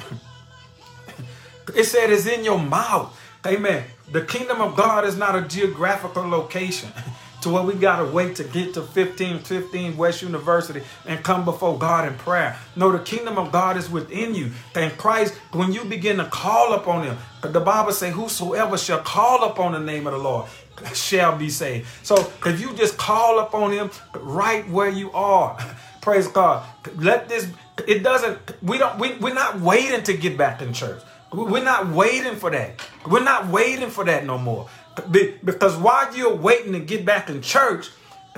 it 1.76 1.86
said 1.86 2.10
it's 2.10 2.28
in 2.28 2.44
your 2.44 2.60
mouth. 2.60 3.18
Amen. 3.46 3.86
The 4.12 4.22
kingdom 4.22 4.62
of 4.62 4.76
God 4.76 5.06
is 5.06 5.18
not 5.18 5.36
a 5.36 5.42
geographical 5.42 6.28
location. 6.28 6.92
to 7.44 7.50
where 7.50 7.62
we 7.62 7.74
got 7.74 7.98
to 7.98 8.06
wait 8.06 8.38
to 8.38 8.44
get 8.44 8.74
to 8.74 8.80
1515 8.80 9.98
West 9.98 10.22
University 10.22 10.82
and 11.06 11.22
come 11.24 11.44
before 11.44 11.78
God 11.78 12.08
in 12.08 12.18
prayer. 12.18 12.58
No, 12.76 12.92
the 12.92 13.00
kingdom 13.00 13.38
of 13.38 13.52
God 13.52 13.76
is 13.76 13.90
within 13.90 14.34
you. 14.34 14.52
And 14.76 14.98
Christ, 14.98 15.34
when 15.52 15.74
you 15.74 15.84
begin 15.84 16.18
to 16.18 16.26
call 16.26 16.74
upon 16.74 17.04
him, 17.04 17.18
the 17.42 17.60
Bible 17.60 17.92
say, 17.92 18.12
whosoever 18.12 18.78
shall 18.78 19.00
call 19.00 19.44
upon 19.44 19.74
the 19.74 19.80
name 19.82 20.08
of 20.08 20.14
the 20.14 20.20
Lord 20.20 20.50
shall 20.94 21.38
be 21.38 21.50
saved. 21.50 21.88
So 22.04 22.32
if 22.46 22.60
you 22.60 22.74
just 22.74 22.98
call 22.98 23.40
upon 23.40 23.72
him 23.72 23.92
right 24.16 24.68
where 24.70 24.90
you 24.90 25.12
are, 25.12 25.58
praise 26.02 26.28
God. 26.28 26.68
Let 26.96 27.30
this, 27.30 27.48
it 27.88 28.04
doesn't, 28.04 28.40
we 28.62 28.78
don't, 28.78 29.00
we, 29.00 29.16
we're 29.16 29.34
not 29.34 29.60
waiting 29.60 30.04
to 30.04 30.14
get 30.14 30.38
back 30.38 30.62
in 30.62 30.74
church. 30.74 31.02
We're 31.32 31.64
not 31.64 31.88
waiting 31.88 32.36
for 32.36 32.52
that. 32.52 32.80
We're 33.10 33.24
not 33.24 33.48
waiting 33.48 33.90
for 33.90 34.06
that 34.06 34.26
no 34.26 34.38
more. 34.38 34.70
Because 35.10 35.76
while 35.78 36.16
you're 36.16 36.36
waiting 36.36 36.74
to 36.74 36.80
get 36.80 37.06
back 37.06 37.30
in 37.30 37.42
church, 37.42 37.90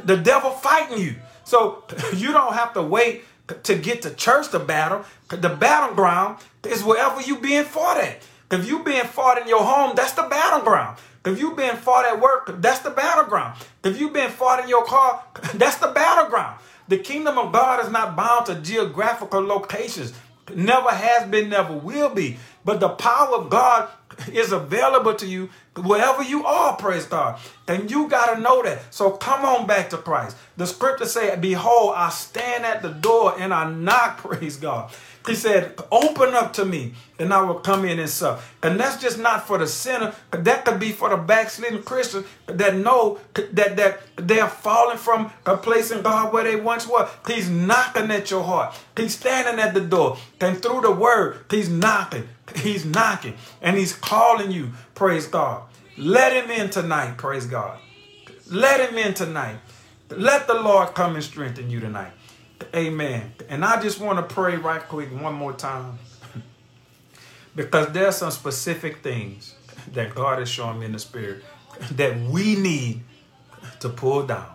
the 0.03 0.16
devil 0.16 0.52
fighting 0.52 0.99
you. 0.99 1.16
So 1.44 1.84
you 2.16 2.32
don't 2.32 2.53
have 2.53 2.74
to 2.74 2.82
wait 2.82 3.26
to 3.64 3.76
get 3.76 4.02
to 4.03 4.12
church 4.12 4.49
to 4.52 4.60
battle. 4.60 5.03
The 5.30 5.49
battleground 5.49 6.38
is 6.64 6.84
wherever 6.84 7.22
you 7.22 7.38
being 7.38 7.66
fought 7.66 7.99
at. 7.99 8.22
If 8.52 8.68
you 8.68 8.84
being 8.84 9.06
fought 9.06 9.41
in 9.41 9.48
your 9.48 9.64
home, 9.64 9.94
that's 9.95 10.14
the 10.14 10.24
battleground. 10.24 10.98
If 11.26 11.39
you've 11.39 11.57
been 11.57 11.76
fought 11.77 12.06
at 12.06 12.19
work, 12.19 12.61
that's 12.61 12.80
the 12.80 12.91
battleground. 12.91 13.60
If 13.84 13.99
you've 13.99 14.14
been 14.14 14.31
fought 14.31 14.64
in 14.64 14.69
your 14.69 14.85
car, 14.85 15.23
that's 15.56 15.77
the 15.77 15.88
battleground. 15.88 16.60
The 16.88 16.97
kingdom 16.99 17.38
of 17.38 17.52
God 17.52 17.84
is 17.84 17.91
not 17.91 18.15
bound 18.15 18.45
to 18.47 18.56
geographical 18.56 19.41
locations. 19.41 20.14
Never 20.53 20.89
has 20.89 21.27
been, 21.30 21.49
never 21.49 21.73
will 21.73 22.10
be. 22.10 22.38
But 22.64 22.80
the 22.80 22.89
power 22.89 23.38
of 23.38 23.49
God 23.49 23.89
is 24.31 24.52
available 24.52 25.15
to 25.15 25.26
you 25.26 25.49
wherever 25.76 26.23
you 26.23 26.45
are, 26.45 26.76
praise 26.77 27.06
God. 27.06 27.39
And 27.68 27.89
you 27.89 28.07
got 28.07 28.35
to 28.35 28.41
know 28.41 28.64
that. 28.64 28.93
So 28.93 29.11
come 29.11 29.43
on 29.45 29.68
back 29.68 29.89
to 29.91 29.97
Christ. 29.97 30.38
The 30.57 30.68
scripture 30.68 31.06
say, 31.06 31.35
Behold, 31.35 31.93
I 31.95 32.10
stand 32.10 32.65
at 32.65 32.81
the 32.81 32.89
door 32.89 33.35
and 33.38 33.53
I 33.53 33.69
knock, 33.69 34.18
praise 34.19 34.57
God. 34.57 34.91
He 35.26 35.34
said, 35.34 35.76
Open 35.91 36.34
up 36.34 36.53
to 36.53 36.65
me, 36.65 36.93
and 37.18 37.34
I 37.34 37.41
will 37.41 37.56
come 37.56 37.85
in 37.85 37.99
and 37.99 38.10
sup. 38.10 38.41
And 38.61 38.80
that's 38.80 39.02
just 39.02 39.18
not 39.18 39.47
for 39.47 39.57
the 39.57 39.68
sinner, 39.68 40.14
that 40.31 40.65
could 40.65 40.80
be 40.80 40.91
for 40.91 41.10
the 41.10 41.18
backsliding 41.18 41.84
Christian 41.84 42.26
that 42.45 42.76
know 42.76 43.19
that, 43.34 43.76
that 43.76 44.02
they're 44.18 44.47
falling 44.47 44.97
from 44.97 45.31
a 45.45 45.57
place 45.57 45.91
in 45.91 46.03
God 46.03 46.31
where 46.31 46.43
they 46.43 46.56
once 46.56 46.88
were. 46.88 47.10
He's 47.27 47.49
knocking 47.49 48.11
at 48.11 48.30
your 48.30 48.43
heart. 48.43 48.76
He's 48.95 49.18
standing 49.18 49.60
at 49.60 49.73
the 49.73 49.81
door. 49.81 50.18
And 50.39 50.61
through 50.61 50.81
the 50.81 50.91
word, 50.91 51.45
he's 51.49 51.69
knocking. 51.69 52.27
He's 52.56 52.85
knocking. 52.85 53.35
And 53.61 53.77
he's 53.77 53.93
calling 53.93 54.52
you, 54.52 54.72
praise 54.93 55.27
God. 55.27 55.64
Let 55.97 56.34
him 56.34 56.52
in 56.52 56.69
tonight, 56.69 57.18
praise 57.18 57.45
God. 57.45 57.80
Let 58.52 58.88
him 58.88 58.97
in 58.97 59.14
tonight. 59.14 59.57
Let 60.10 60.45
the 60.45 60.53
Lord 60.53 60.93
come 60.93 61.15
and 61.15 61.23
strengthen 61.23 61.69
you 61.69 61.80
tonight. 61.80 62.11
Amen. 62.74 63.34
And 63.50 63.66
I 63.66 63.82
just 63.82 64.00
want 64.00 64.18
to 64.28 64.34
pray 64.34 64.58
right 64.58 64.82
quick 64.82 65.10
one 65.10 65.34
more 65.34 65.54
time. 65.54 66.00
because 67.56 67.90
there's 67.94 68.18
some 68.18 68.32
specific 68.32 69.04
things 69.04 69.56
that 69.94 70.16
God 70.16 70.42
is 70.42 70.50
showing 70.50 70.80
me 70.80 70.86
in 70.86 70.92
the 70.94 71.00
spirit 71.00 71.44
that 71.92 72.20
we 72.22 72.56
need 72.56 73.04
to 73.82 73.90
pull 73.90 74.26
down. 74.26 74.50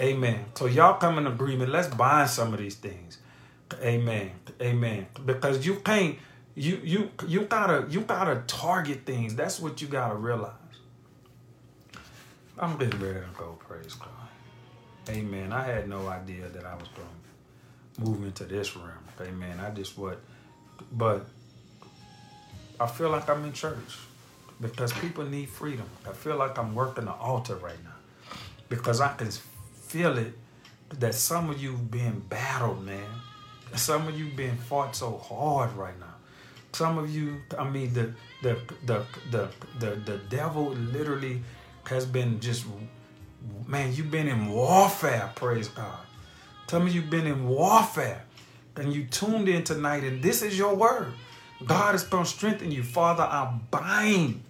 Amen. 0.00 0.46
So 0.54 0.66
y'all 0.66 0.98
come 0.98 1.18
in 1.18 1.26
agreement. 1.26 1.70
Let's 1.70 1.88
bind 1.88 2.30
some 2.30 2.52
of 2.52 2.58
these 2.58 2.76
things. 2.76 3.18
Amen. 3.82 4.32
Amen. 4.60 5.06
Because 5.24 5.64
you 5.66 5.76
can't 5.76 6.16
you 6.54 6.80
you 6.82 7.10
you 7.26 7.42
gotta 7.42 7.86
you 7.90 8.00
gotta 8.00 8.42
target 8.46 9.04
things. 9.04 9.34
That's 9.34 9.60
what 9.60 9.82
you 9.82 9.88
gotta 9.88 10.14
realize. 10.14 10.52
I'm 12.58 12.78
getting 12.78 13.00
ready 13.00 13.20
to 13.20 13.26
go, 13.36 13.58
praise 13.66 13.94
God. 13.94 14.08
Amen. 15.08 15.52
I 15.52 15.64
had 15.64 15.88
no 15.88 16.08
idea 16.08 16.48
that 16.48 16.64
I 16.64 16.74
was 16.74 16.88
going 16.88 17.08
to 17.96 18.00
move 18.00 18.24
into 18.24 18.44
this 18.44 18.76
realm. 18.76 18.90
Amen. 19.20 19.60
I 19.60 19.70
just 19.70 19.98
what, 19.98 20.20
but 20.92 21.26
I 22.80 22.86
feel 22.86 23.10
like 23.10 23.28
I'm 23.28 23.44
in 23.44 23.52
church 23.52 23.98
because 24.60 24.92
people 24.94 25.24
need 25.24 25.48
freedom. 25.48 25.86
I 26.08 26.12
feel 26.12 26.36
like 26.36 26.58
I'm 26.58 26.74
working 26.74 27.04
the 27.04 27.12
altar 27.12 27.56
right 27.56 27.82
now 27.84 27.90
because 28.68 29.00
I 29.00 29.12
can 29.14 29.30
feel 29.74 30.18
it 30.18 30.36
that 30.90 31.14
some 31.14 31.50
of 31.50 31.62
you 31.62 31.76
being 31.76 32.20
battled, 32.28 32.84
man. 32.84 33.04
Some 33.74 34.08
of 34.08 34.18
you 34.18 34.28
being 34.36 34.56
fought 34.56 34.94
so 34.96 35.18
hard 35.18 35.72
right 35.74 35.98
now. 35.98 36.14
Some 36.72 36.98
of 36.98 37.14
you, 37.14 37.40
I 37.58 37.68
mean, 37.68 37.92
the 37.92 38.12
the 38.42 38.56
the 38.84 39.04
the 39.30 39.48
the, 39.78 39.96
the 39.96 40.18
devil 40.28 40.70
literally 40.70 41.42
has 41.84 42.06
been 42.06 42.40
just 42.40 42.64
man, 43.66 43.94
you've 43.94 44.10
been 44.10 44.28
in 44.28 44.48
warfare, 44.50 45.30
praise 45.34 45.68
God. 45.68 45.98
Tell 46.66 46.80
me 46.80 46.90
you've 46.90 47.10
been 47.10 47.26
in 47.26 47.46
warfare 47.46 48.24
and 48.76 48.92
you 48.92 49.04
tuned 49.04 49.48
in 49.48 49.64
tonight 49.64 50.04
and 50.04 50.22
this 50.22 50.42
is 50.42 50.56
your 50.58 50.74
word. 50.74 51.12
God 51.64 51.94
is 51.94 52.02
going 52.02 52.24
to 52.24 52.30
strengthen 52.30 52.70
you. 52.70 52.82
Father, 52.82 53.22
I 53.22 53.58
bind 53.70 54.42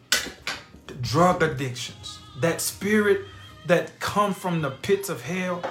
the 0.86 0.94
drug 0.94 1.42
addictions, 1.42 2.18
that 2.40 2.60
spirit 2.60 3.22
that 3.66 3.98
come 4.00 4.34
from 4.34 4.62
the 4.62 4.70
pits 4.70 5.08
of 5.08 5.22
hell. 5.22 5.62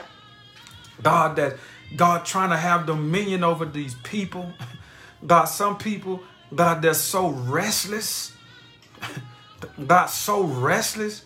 God, 1.02 1.36
that 1.36 1.58
God 1.96 2.26
trying 2.26 2.50
to 2.52 2.58
have 2.58 2.86
dominion 2.86 3.44
over 3.44 3.66
these 3.66 3.96
people. 4.04 4.52
God, 5.28 5.46
some 5.46 5.78
people, 5.78 6.22
God, 6.54 6.82
they're 6.82 6.94
so 6.94 7.30
restless. 7.30 8.34
God, 9.88 10.08
so 10.08 10.44
restless 10.44 11.24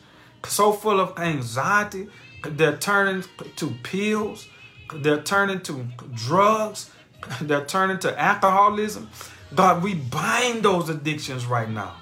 so 0.48 0.72
full 0.72 0.99
of 0.99 1.18
anxiety. 1.19 2.07
They're 2.44 2.78
turning 2.78 3.24
to 3.56 3.68
pills. 3.84 4.48
They're 4.94 5.22
turning 5.22 5.61
to 5.61 5.86
drugs. 6.14 6.91
They're 7.41 7.65
turning 7.65 7.99
to 7.99 8.19
alcoholism. 8.19 9.10
God, 9.56 9.84
we 9.84 9.95
bind 9.95 10.64
those 10.64 10.90
addictions 10.90 11.45
right 11.45 11.69
now. 11.69 11.95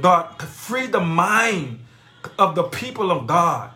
God, 0.00 0.40
free 0.42 0.86
the 0.86 1.00
mind 1.00 1.80
of 2.38 2.54
the 2.54 2.64
people 2.64 3.10
of 3.10 3.26
God 3.26 3.70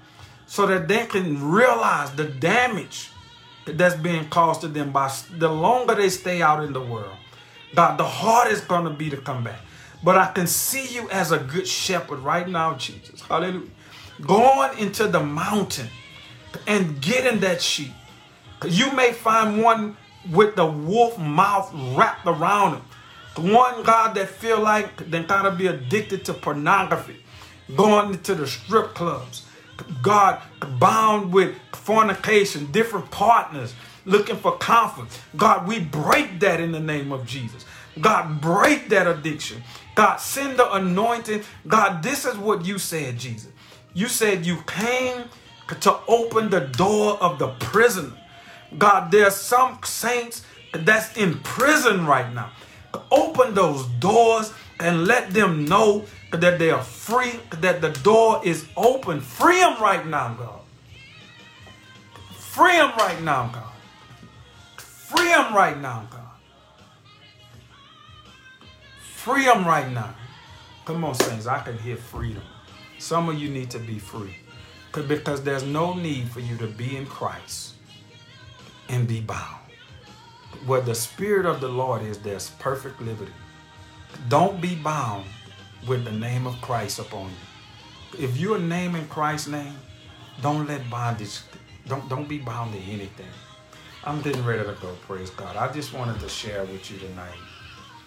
so 0.46 0.66
that 0.66 0.88
they 0.88 1.06
can 1.06 1.50
realize 1.50 2.10
the 2.12 2.24
damage 2.24 3.10
that's 3.66 3.96
being 3.96 4.28
caused 4.28 4.62
to 4.62 4.68
them 4.68 4.92
by 4.92 5.12
the 5.36 5.48
longer 5.48 5.94
they 5.94 6.08
stay 6.08 6.42
out 6.42 6.64
in 6.64 6.72
the 6.72 6.80
world. 6.80 7.16
God, 7.74 7.98
the 7.98 8.04
harder 8.04 8.50
it's 8.50 8.62
going 8.62 8.84
to 8.84 8.90
be 8.90 9.10
to 9.10 9.16
come 9.18 9.44
back. 9.44 9.60
But 10.02 10.16
I 10.16 10.32
can 10.32 10.46
see 10.46 10.94
you 10.94 11.10
as 11.10 11.32
a 11.32 11.38
good 11.38 11.66
shepherd 11.66 12.20
right 12.20 12.48
now, 12.48 12.74
Jesus. 12.74 13.20
Hallelujah 13.20 13.68
going 14.26 14.78
into 14.78 15.06
the 15.06 15.20
mountain 15.20 15.88
and 16.66 17.00
getting 17.00 17.40
that 17.40 17.62
sheep. 17.62 17.92
You 18.66 18.92
may 18.92 19.12
find 19.12 19.62
one 19.62 19.96
with 20.30 20.56
the 20.56 20.66
wolf 20.66 21.18
mouth 21.18 21.70
wrapped 21.96 22.26
around 22.26 22.74
him. 22.74 22.82
One 23.52 23.84
God 23.84 24.14
that 24.16 24.28
feel 24.28 24.60
like 24.60 25.10
they 25.10 25.22
gotta 25.22 25.52
be 25.52 25.68
addicted 25.68 26.24
to 26.24 26.34
pornography, 26.34 27.24
going 27.76 28.14
into 28.14 28.34
the 28.34 28.46
strip 28.46 28.94
clubs. 28.94 29.44
God 30.02 30.42
bound 30.80 31.32
with 31.32 31.54
fornication, 31.72 32.72
different 32.72 33.10
partners, 33.12 33.74
looking 34.04 34.36
for 34.36 34.56
comfort. 34.58 35.06
God, 35.36 35.68
we 35.68 35.78
break 35.78 36.40
that 36.40 36.60
in 36.60 36.72
the 36.72 36.80
name 36.80 37.12
of 37.12 37.26
Jesus. 37.26 37.64
God, 38.00 38.40
break 38.40 38.88
that 38.88 39.06
addiction. 39.06 39.62
God, 39.94 40.16
send 40.16 40.58
the 40.58 40.72
anointing. 40.72 41.42
God, 41.66 42.02
this 42.02 42.24
is 42.24 42.36
what 42.36 42.64
you 42.64 42.78
said, 42.78 43.18
Jesus. 43.18 43.52
You 43.94 44.08
said 44.08 44.46
you 44.46 44.58
came 44.66 45.24
to 45.80 45.98
open 46.06 46.50
the 46.50 46.60
door 46.60 47.22
of 47.22 47.38
the 47.38 47.48
prison. 47.48 48.14
God, 48.76 49.10
there's 49.10 49.34
some 49.34 49.78
saints 49.84 50.44
that's 50.72 51.16
in 51.16 51.38
prison 51.40 52.06
right 52.06 52.32
now. 52.34 52.50
Open 53.10 53.54
those 53.54 53.86
doors 54.00 54.52
and 54.80 55.06
let 55.06 55.30
them 55.30 55.64
know 55.64 56.04
that 56.32 56.58
they 56.58 56.70
are 56.70 56.82
free, 56.82 57.40
that 57.60 57.80
the 57.80 57.90
door 57.90 58.40
is 58.44 58.66
open. 58.76 59.20
Free 59.20 59.58
them 59.58 59.80
right 59.80 60.06
now, 60.06 60.34
God. 60.34 60.60
Free 62.32 62.76
them 62.76 62.92
right 62.98 63.22
now, 63.22 63.50
God. 63.52 63.72
Free 64.76 65.28
them 65.28 65.54
right 65.54 65.78
now, 65.80 66.06
God. 66.10 66.20
Free 69.00 69.44
them 69.44 69.66
right 69.66 69.90
now. 69.90 70.14
Come 70.84 71.04
on, 71.04 71.14
saints. 71.14 71.46
I 71.46 71.60
can 71.60 71.78
hear 71.78 71.96
freedom. 71.96 72.42
Some 72.98 73.28
of 73.28 73.38
you 73.38 73.48
need 73.48 73.70
to 73.70 73.78
be 73.78 73.98
free 73.98 74.34
because 74.92 75.42
there's 75.44 75.62
no 75.62 75.94
need 75.94 76.28
for 76.28 76.40
you 76.40 76.56
to 76.56 76.66
be 76.66 76.96
in 76.96 77.06
Christ 77.06 77.74
and 78.88 79.06
be 79.06 79.20
bound. 79.20 79.56
Where 80.66 80.80
the 80.80 80.94
Spirit 80.94 81.46
of 81.46 81.60
the 81.60 81.68
Lord 81.68 82.02
is, 82.02 82.18
there's 82.18 82.50
perfect 82.58 83.00
liberty. 83.00 83.32
Don't 84.28 84.60
be 84.60 84.74
bound 84.74 85.26
with 85.86 86.04
the 86.04 86.10
name 86.10 86.46
of 86.46 86.60
Christ 86.60 86.98
upon 86.98 87.30
you. 87.30 88.24
If 88.24 88.36
you're 88.36 88.58
naming 88.58 89.06
Christ's 89.06 89.48
name, 89.48 89.76
don't 90.42 90.66
let 90.66 90.88
bondage, 90.90 91.40
don't, 91.86 92.08
don't 92.08 92.28
be 92.28 92.38
bound 92.38 92.72
to 92.72 92.78
anything. 92.80 93.26
I'm 94.04 94.20
getting 94.22 94.44
ready 94.44 94.64
to 94.64 94.76
go, 94.80 94.96
praise 95.06 95.30
God. 95.30 95.56
I 95.56 95.70
just 95.72 95.92
wanted 95.92 96.18
to 96.20 96.28
share 96.28 96.64
with 96.64 96.90
you 96.90 96.98
tonight. 96.98 97.38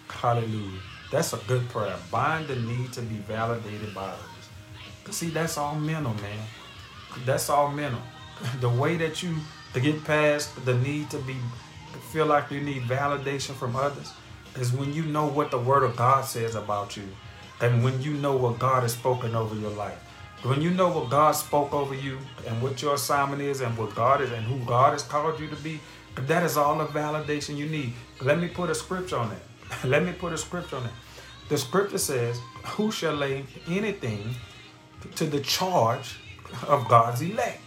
Hallelujah. 0.08 0.80
That's 1.10 1.32
a 1.32 1.38
good 1.46 1.66
prayer. 1.70 1.96
Bind 2.10 2.48
the 2.48 2.56
need 2.56 2.92
to 2.94 3.02
be 3.02 3.16
validated 3.16 3.94
by 3.94 4.12
others. 5.04 5.16
See, 5.16 5.28
that's 5.28 5.58
all 5.58 5.74
mental, 5.74 6.14
man. 6.14 6.46
That's 7.24 7.50
all 7.50 7.70
mental. 7.70 8.00
The 8.60 8.68
way 8.68 8.96
that 8.96 9.22
you 9.22 9.36
to 9.72 9.80
get 9.80 10.04
past 10.04 10.64
the 10.64 10.74
need 10.74 11.10
to 11.10 11.18
be 11.18 11.36
feel 12.12 12.26
like 12.26 12.50
you 12.50 12.60
need 12.60 12.82
validation 12.82 13.54
from 13.54 13.76
others 13.76 14.12
is 14.56 14.72
when 14.72 14.92
you 14.92 15.02
know 15.04 15.26
what 15.26 15.50
the 15.50 15.58
word 15.58 15.82
of 15.82 15.96
God 15.96 16.24
says 16.24 16.54
about 16.54 16.96
you 16.96 17.04
and 17.60 17.82
when 17.82 18.02
you 18.02 18.12
know 18.14 18.36
what 18.36 18.58
God 18.58 18.82
has 18.82 18.92
spoken 18.92 19.34
over 19.34 19.54
your 19.54 19.70
life. 19.70 19.98
When 20.42 20.60
you 20.60 20.70
know 20.70 20.88
what 20.88 21.08
God 21.08 21.32
spoke 21.32 21.72
over 21.72 21.94
you 21.94 22.18
and 22.46 22.60
what 22.60 22.82
your 22.82 22.94
assignment 22.94 23.40
is 23.40 23.60
and 23.60 23.78
what 23.78 23.94
God 23.94 24.20
is 24.20 24.32
and 24.32 24.44
who 24.44 24.58
God 24.66 24.92
has 24.92 25.04
called 25.04 25.38
you 25.38 25.48
to 25.48 25.56
be, 25.56 25.80
that 26.16 26.42
is 26.42 26.56
all 26.56 26.76
the 26.76 26.86
validation 26.86 27.56
you 27.56 27.66
need. 27.66 27.92
Let 28.20 28.40
me 28.40 28.48
put 28.48 28.68
a 28.68 28.74
scripture 28.74 29.16
on 29.16 29.30
that. 29.30 29.84
Let 29.88 30.04
me 30.04 30.12
put 30.12 30.32
a 30.32 30.38
scripture 30.38 30.76
on 30.76 30.82
that. 30.82 30.92
The 31.48 31.56
scripture 31.56 31.98
says, 31.98 32.40
Who 32.74 32.90
shall 32.90 33.14
lay 33.14 33.44
anything 33.68 34.34
to 35.16 35.24
the 35.24 35.40
charge 35.40 36.16
of 36.66 36.88
God's 36.88 37.22
elect? 37.22 37.60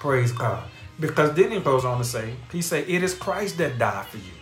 Praise 0.00 0.32
God. 0.32 0.64
Because 1.00 1.34
then 1.34 1.50
he 1.50 1.60
goes 1.60 1.84
on 1.84 1.98
to 1.98 2.04
say, 2.04 2.34
He 2.50 2.62
say, 2.62 2.82
It 2.82 3.02
is 3.02 3.14
Christ 3.14 3.58
that 3.58 3.78
died 3.78 4.06
for 4.06 4.18
you. 4.18 4.32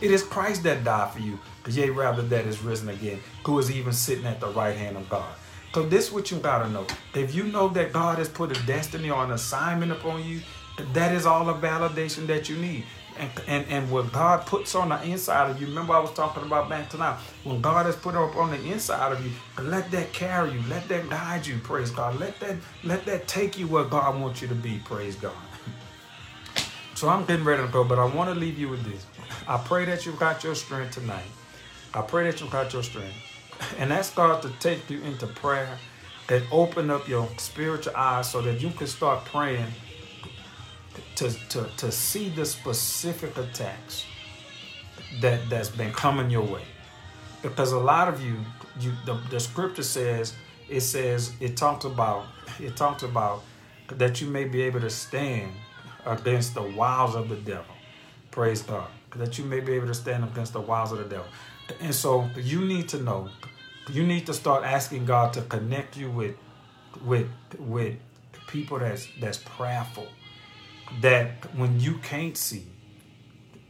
It 0.00 0.10
is 0.10 0.22
Christ 0.22 0.62
that 0.64 0.84
died 0.84 1.12
for 1.12 1.20
you. 1.20 1.38
Yea, 1.68 1.90
rather 1.90 2.22
that 2.22 2.46
is 2.46 2.62
risen 2.62 2.88
again, 2.90 3.18
who 3.44 3.58
is 3.58 3.70
even 3.70 3.92
sitting 3.92 4.26
at 4.26 4.40
the 4.40 4.48
right 4.48 4.76
hand 4.76 4.96
of 4.96 5.08
God. 5.08 5.34
So 5.74 5.82
this 5.82 6.06
is 6.08 6.12
what 6.12 6.30
you 6.30 6.38
gotta 6.38 6.68
know. 6.70 6.86
If 7.14 7.34
you 7.34 7.44
know 7.44 7.68
that 7.68 7.92
God 7.92 8.18
has 8.18 8.28
put 8.28 8.56
a 8.56 8.66
destiny 8.66 9.10
or 9.10 9.24
an 9.24 9.32
assignment 9.32 9.92
upon 9.92 10.24
you, 10.24 10.40
that 10.92 11.12
is 11.12 11.26
all 11.26 11.44
the 11.44 11.54
validation 11.54 12.26
that 12.28 12.48
you 12.48 12.56
need. 12.56 12.84
And, 13.18 13.30
and, 13.46 13.66
and 13.68 13.90
what 13.90 14.12
God 14.12 14.44
puts 14.46 14.74
on 14.74 14.90
the 14.90 15.02
inside 15.02 15.50
of 15.50 15.60
you, 15.60 15.66
remember 15.66 15.94
I 15.94 16.00
was 16.00 16.12
talking 16.12 16.42
about 16.42 16.68
back 16.68 16.90
tonight, 16.90 17.18
when 17.44 17.60
God 17.60 17.86
has 17.86 17.96
put 17.96 18.14
up 18.14 18.36
on 18.36 18.50
the 18.50 18.62
inside 18.70 19.12
of 19.12 19.24
you, 19.24 19.32
let 19.62 19.90
that 19.90 20.12
carry 20.12 20.52
you, 20.52 20.62
let 20.68 20.86
that 20.88 21.08
guide 21.08 21.46
you, 21.46 21.58
praise 21.58 21.90
God. 21.90 22.20
Let 22.20 22.38
that 22.40 22.56
let 22.84 23.06
that 23.06 23.26
take 23.26 23.58
you 23.58 23.66
where 23.68 23.84
God 23.84 24.20
wants 24.20 24.42
you 24.42 24.48
to 24.48 24.54
be, 24.54 24.80
praise 24.84 25.16
God. 25.16 25.32
So 26.94 27.10
I'm 27.10 27.26
getting 27.26 27.44
ready 27.44 27.60
to 27.60 27.68
go, 27.68 27.84
but 27.84 27.98
I 27.98 28.06
want 28.06 28.32
to 28.32 28.34
leave 28.34 28.58
you 28.58 28.70
with 28.70 28.82
this. 28.90 29.04
I 29.46 29.58
pray 29.58 29.84
that 29.84 30.06
you 30.06 30.12
got 30.12 30.42
your 30.42 30.54
strength 30.54 30.94
tonight. 30.94 31.26
I 31.92 32.00
pray 32.00 32.24
that 32.24 32.40
you 32.40 32.48
got 32.48 32.72
your 32.72 32.82
strength. 32.82 33.14
And 33.78 33.90
that 33.90 34.06
starts 34.06 34.46
to 34.46 34.52
take 34.60 34.88
you 34.88 35.02
into 35.02 35.26
prayer 35.26 35.78
and 36.30 36.42
open 36.50 36.90
up 36.90 37.06
your 37.06 37.28
spiritual 37.36 37.94
eyes 37.94 38.30
so 38.30 38.40
that 38.40 38.62
you 38.62 38.70
can 38.70 38.86
start 38.86 39.26
praying 39.26 39.66
to, 41.16 41.30
to, 41.48 41.68
to 41.76 41.92
see 41.92 42.28
the 42.28 42.44
specific 42.44 43.36
attacks 43.36 44.04
that, 45.20 45.48
that's 45.50 45.68
been 45.68 45.92
coming 45.92 46.30
your 46.30 46.42
way. 46.42 46.62
Because 47.42 47.72
a 47.72 47.78
lot 47.78 48.08
of 48.08 48.22
you, 48.22 48.36
you 48.80 48.92
the, 49.04 49.14
the 49.30 49.40
scripture 49.40 49.82
says, 49.82 50.34
it 50.68 50.80
says, 50.80 51.32
it 51.40 51.56
talks 51.56 51.84
about, 51.84 52.26
it 52.60 52.76
talks 52.76 53.02
about 53.02 53.42
that 53.88 54.20
you 54.20 54.26
may 54.26 54.44
be 54.44 54.62
able 54.62 54.80
to 54.80 54.90
stand 54.90 55.52
against 56.04 56.54
the 56.54 56.62
wiles 56.62 57.14
of 57.14 57.28
the 57.28 57.36
devil. 57.36 57.74
Praise 58.30 58.62
God. 58.62 58.88
That 59.14 59.38
you 59.38 59.44
may 59.44 59.60
be 59.60 59.72
able 59.72 59.86
to 59.86 59.94
stand 59.94 60.24
against 60.24 60.52
the 60.52 60.60
wiles 60.60 60.92
of 60.92 60.98
the 60.98 61.04
devil. 61.04 61.26
And 61.80 61.94
so 61.94 62.28
you 62.36 62.60
need 62.60 62.88
to 62.90 63.02
know, 63.02 63.30
you 63.90 64.06
need 64.06 64.26
to 64.26 64.34
start 64.34 64.64
asking 64.64 65.06
God 65.06 65.32
to 65.34 65.42
connect 65.42 65.96
you 65.96 66.10
with 66.10 66.36
with 67.04 67.28
with 67.58 67.96
people 68.46 68.78
that's 68.78 69.08
that's 69.20 69.38
prayerful. 69.38 70.08
That 71.00 71.54
when 71.56 71.80
you 71.80 71.98
can't 71.98 72.36
see, 72.36 72.66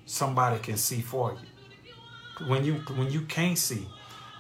somebody 0.05 0.59
can 0.59 0.76
see 0.76 1.01
for 1.01 1.32
you. 1.32 2.47
When 2.47 2.64
you 2.64 2.74
when 2.94 3.10
you 3.10 3.22
can't 3.22 3.59
see, 3.59 3.86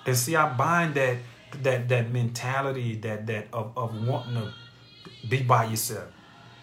and 0.04 0.16
see 0.16 0.36
I 0.36 0.52
bind 0.52 0.94
that 0.94 1.18
that 1.62 1.88
that 1.88 2.10
mentality 2.10 2.96
that 2.96 3.26
that 3.26 3.48
of, 3.52 3.72
of 3.76 4.06
wanting 4.06 4.34
to 4.34 4.52
be 5.28 5.42
by 5.42 5.64
yourself. 5.64 6.08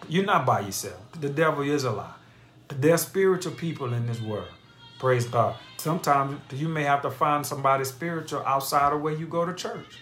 You're 0.08 0.26
not 0.26 0.46
by 0.46 0.62
yourself. 0.62 1.00
The 1.20 1.30
devil 1.30 1.64
is 1.64 1.84
a 1.84 1.92
lie. 1.92 2.14
There's 2.68 3.02
spiritual 3.02 3.54
people 3.54 3.94
in 3.94 4.06
this 4.06 4.22
world. 4.22 4.48
Praise 5.00 5.26
God. 5.26 5.56
Sometimes 5.78 6.40
you 6.52 6.70
may 6.70 6.84
have 6.84 7.02
to 7.02 7.12
find 7.12 7.46
somebody 7.46 7.84
spiritual 7.84 8.42
outside 8.46 8.94
of 8.94 9.02
where 9.02 9.14
you 9.14 9.28
go 9.28 9.46
to 9.46 9.54
church. 9.54 10.00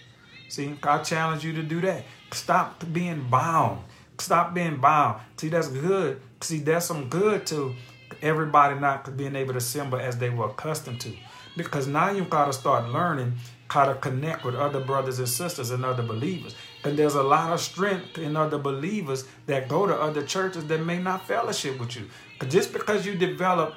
See, 0.48 0.76
I 0.82 0.98
challenge 0.98 1.44
you 1.44 1.52
to 1.54 1.62
do 1.62 1.80
that. 1.80 2.04
Stop 2.30 2.84
being 2.92 3.28
bound. 3.28 3.82
Stop 4.22 4.54
being 4.54 4.76
bound. 4.76 5.20
See, 5.36 5.48
that's 5.48 5.68
good. 5.68 6.20
See, 6.40 6.58
there's 6.58 6.84
some 6.84 7.08
good 7.08 7.44
to 7.48 7.74
everybody 8.22 8.78
not 8.78 9.16
being 9.16 9.34
able 9.34 9.54
to 9.54 9.58
assemble 9.58 9.98
as 9.98 10.16
they 10.16 10.30
were 10.30 10.46
accustomed 10.46 11.00
to. 11.00 11.12
Because 11.56 11.88
now 11.88 12.10
you 12.10 12.24
got 12.24 12.46
to 12.46 12.52
start 12.52 12.88
learning 12.90 13.34
how 13.68 13.84
to 13.84 13.94
connect 13.94 14.44
with 14.44 14.54
other 14.54 14.80
brothers 14.80 15.18
and 15.18 15.28
sisters 15.28 15.70
and 15.70 15.84
other 15.84 16.04
believers. 16.04 16.54
And 16.84 16.96
there's 16.96 17.14
a 17.14 17.22
lot 17.22 17.52
of 17.52 17.60
strength 17.60 18.16
in 18.16 18.36
other 18.36 18.58
believers 18.58 19.24
that 19.46 19.68
go 19.68 19.86
to 19.86 19.94
other 19.94 20.22
churches 20.24 20.66
that 20.66 20.84
may 20.84 20.98
not 20.98 21.26
fellowship 21.26 21.80
with 21.80 21.96
you. 21.96 22.08
Just 22.48 22.72
because 22.72 23.04
you 23.04 23.14
develop 23.16 23.74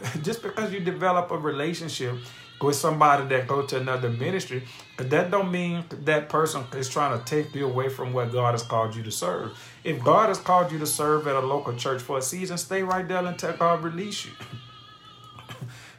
just 0.22 0.42
because 0.42 0.72
you 0.72 0.78
develop 0.78 1.32
a 1.32 1.36
relationship 1.36 2.14
with 2.60 2.76
somebody 2.76 3.26
that 3.28 3.46
go 3.46 3.62
to 3.62 3.76
another 3.76 4.08
ministry, 4.08 4.64
but 4.96 5.10
that 5.10 5.30
don't 5.30 5.50
mean 5.50 5.84
that 6.04 6.28
person 6.28 6.64
is 6.74 6.88
trying 6.88 7.18
to 7.18 7.24
take 7.24 7.54
you 7.54 7.66
away 7.66 7.88
from 7.88 8.12
what 8.12 8.32
God 8.32 8.52
has 8.52 8.62
called 8.62 8.94
you 8.94 9.02
to 9.02 9.10
serve. 9.10 9.58
If 9.84 10.02
God 10.02 10.28
has 10.28 10.38
called 10.38 10.72
you 10.72 10.78
to 10.78 10.86
serve 10.86 11.26
at 11.26 11.36
a 11.36 11.40
local 11.40 11.74
church 11.74 12.02
for 12.02 12.18
a 12.18 12.22
season, 12.22 12.58
stay 12.58 12.82
right 12.82 13.06
there 13.06 13.24
until 13.24 13.52
God 13.56 13.82
release 13.82 14.26
you. 14.26 14.32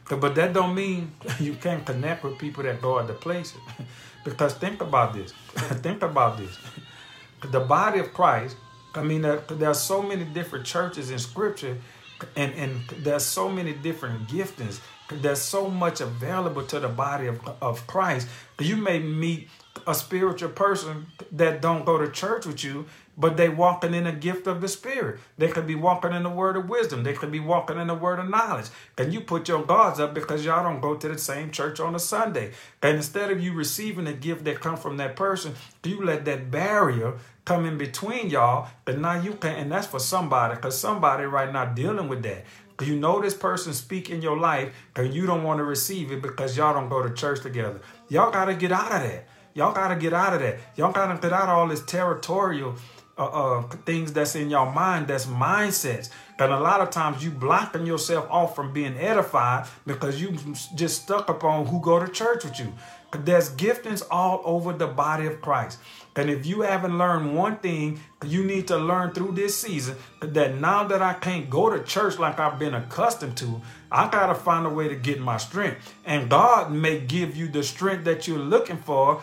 but 0.17 0.35
that 0.35 0.53
don't 0.53 0.75
mean 0.75 1.13
you 1.39 1.53
can't 1.53 1.85
connect 1.85 2.23
with 2.23 2.37
people 2.37 2.63
that 2.63 2.81
go 2.81 2.97
other 2.97 3.13
places. 3.13 3.59
because 4.25 4.53
think 4.55 4.81
about 4.81 5.13
this. 5.13 5.31
think 5.81 6.01
about 6.03 6.37
this. 6.37 6.57
The 7.51 7.61
body 7.61 7.99
of 7.99 8.13
Christ, 8.13 8.57
I 8.93 9.03
mean, 9.03 9.21
there, 9.21 9.69
are 9.69 9.73
so 9.73 10.01
many 10.01 10.25
different 10.25 10.65
churches 10.65 11.09
in 11.09 11.19
Scripture 11.19 11.77
and 12.35 12.53
and 12.53 12.81
there's 13.03 13.23
so 13.23 13.49
many 13.49 13.73
different 13.73 14.27
giftings 14.27 14.79
there's 15.11 15.41
so 15.41 15.69
much 15.69 16.01
available 16.01 16.63
to 16.63 16.79
the 16.79 16.87
body 16.87 17.27
of, 17.27 17.39
of 17.61 17.85
christ. 17.87 18.27
You 18.59 18.75
may 18.75 18.99
meet 18.99 19.49
a 19.87 19.95
spiritual 19.95 20.49
person 20.49 21.07
that 21.31 21.61
don't 21.61 21.85
go 21.85 21.97
to 21.97 22.11
church 22.11 22.45
with 22.45 22.63
you 22.63 22.85
but 23.19 23.35
they 23.35 23.49
walking 23.49 23.93
in 23.93 24.07
a 24.07 24.13
gift 24.13 24.47
of 24.47 24.61
the 24.61 24.67
spirit. 24.69 25.19
They 25.37 25.49
could 25.49 25.67
be 25.67 25.75
walking 25.75 26.13
in 26.13 26.23
the 26.23 26.29
word 26.29 26.55
of 26.55 26.69
wisdom. 26.69 27.03
They 27.03 27.13
could 27.13 27.31
be 27.31 27.41
walking 27.41 27.77
in 27.77 27.87
the 27.87 27.93
word 27.93 28.17
of 28.17 28.29
knowledge. 28.29 28.67
And 28.97 29.13
you 29.13 29.19
put 29.19 29.49
your 29.49 29.61
guards 29.65 29.99
up 29.99 30.13
because 30.13 30.45
y'all 30.45 30.63
don't 30.63 30.79
go 30.79 30.95
to 30.95 31.07
the 31.09 31.17
same 31.17 31.51
church 31.51 31.81
on 31.81 31.93
a 31.95 31.99
sunday? 31.99 32.53
And 32.81 32.95
instead 32.95 33.29
of 33.29 33.43
you 33.43 33.53
receiving 33.53 34.07
a 34.07 34.13
gift 34.13 34.45
that 34.45 34.61
come 34.61 34.77
from 34.77 34.95
that 34.97 35.17
person 35.17 35.53
you 35.83 36.03
let 36.03 36.23
that 36.25 36.49
barrier 36.49 37.15
come 37.43 37.65
in 37.65 37.77
between 37.77 38.29
y'all, 38.29 38.69
but 38.85 38.99
now 38.99 39.19
you 39.19 39.33
can, 39.33 39.55
and 39.55 39.71
that's 39.71 39.87
for 39.87 39.99
somebody, 39.99 40.55
because 40.55 40.79
somebody 40.79 41.23
right 41.23 41.51
now 41.51 41.65
dealing 41.65 42.07
with 42.07 42.21
that. 42.23 42.45
You 42.81 42.95
know 42.95 43.21
this 43.21 43.33
person 43.33 43.73
speak 43.73 44.09
in 44.09 44.21
your 44.21 44.37
life, 44.37 44.73
and 44.95 45.13
you 45.13 45.25
don't 45.25 45.43
want 45.43 45.59
to 45.59 45.63
receive 45.63 46.11
it 46.11 46.21
because 46.21 46.55
y'all 46.55 46.73
don't 46.73 46.89
go 46.89 47.05
to 47.05 47.13
church 47.13 47.41
together. 47.41 47.81
Y'all 48.09 48.31
got 48.31 48.45
to 48.45 48.55
get 48.55 48.71
out 48.71 48.91
of 48.91 49.01
that. 49.01 49.27
Y'all 49.53 49.73
got 49.73 49.89
to 49.89 49.95
get 49.95 50.13
out 50.13 50.33
of 50.33 50.39
that. 50.39 50.57
Y'all 50.75 50.91
got 50.91 51.13
to 51.13 51.21
get 51.21 51.33
out 51.33 51.43
of 51.43 51.49
all 51.49 51.67
this 51.67 51.83
territorial 51.83 52.75
uh, 53.17 53.25
uh, 53.25 53.61
things 53.85 54.13
that's 54.13 54.35
in 54.35 54.49
your 54.49 54.71
mind, 54.71 55.07
that's 55.07 55.25
mindsets. 55.25 56.09
And 56.37 56.53
a 56.53 56.59
lot 56.59 56.79
of 56.79 56.89
times 56.89 57.21
you 57.21 57.31
blocking 57.31 57.85
yourself 57.85 58.25
off 58.29 58.55
from 58.55 58.71
being 58.71 58.97
edified 58.97 59.67
because 59.85 60.21
you 60.21 60.37
just 60.73 61.03
stuck 61.03 61.27
upon 61.27 61.65
who 61.65 61.81
go 61.81 61.99
to 62.03 62.09
church 62.09 62.45
with 62.45 62.57
you. 62.59 62.73
There's 63.11 63.49
giftings 63.55 64.03
all 64.09 64.41
over 64.45 64.71
the 64.71 64.87
body 64.87 65.25
of 65.25 65.41
Christ. 65.41 65.79
And 66.19 66.29
if 66.29 66.45
you 66.45 66.61
haven't 66.61 66.97
learned 66.97 67.33
one 67.33 67.59
thing, 67.59 68.01
you 68.25 68.43
need 68.43 68.67
to 68.67 68.77
learn 68.77 69.13
through 69.13 69.31
this 69.31 69.55
season 69.55 69.95
that 70.19 70.59
now 70.59 70.83
that 70.83 71.01
I 71.01 71.13
can't 71.13 71.49
go 71.49 71.69
to 71.69 71.81
church 71.81 72.19
like 72.19 72.41
I've 72.41 72.59
been 72.59 72.73
accustomed 72.73 73.37
to, 73.37 73.61
I 73.91 74.09
got 74.09 74.27
to 74.27 74.35
find 74.35 74.65
a 74.65 74.69
way 74.69 74.87
to 74.87 74.95
get 74.95 75.19
my 75.19 75.37
strength. 75.37 75.95
And 76.05 76.29
God 76.29 76.71
may 76.71 76.99
give 76.99 77.35
you 77.35 77.47
the 77.47 77.63
strength 77.63 78.05
that 78.05 78.27
you're 78.27 78.37
looking 78.37 78.77
for 78.77 79.21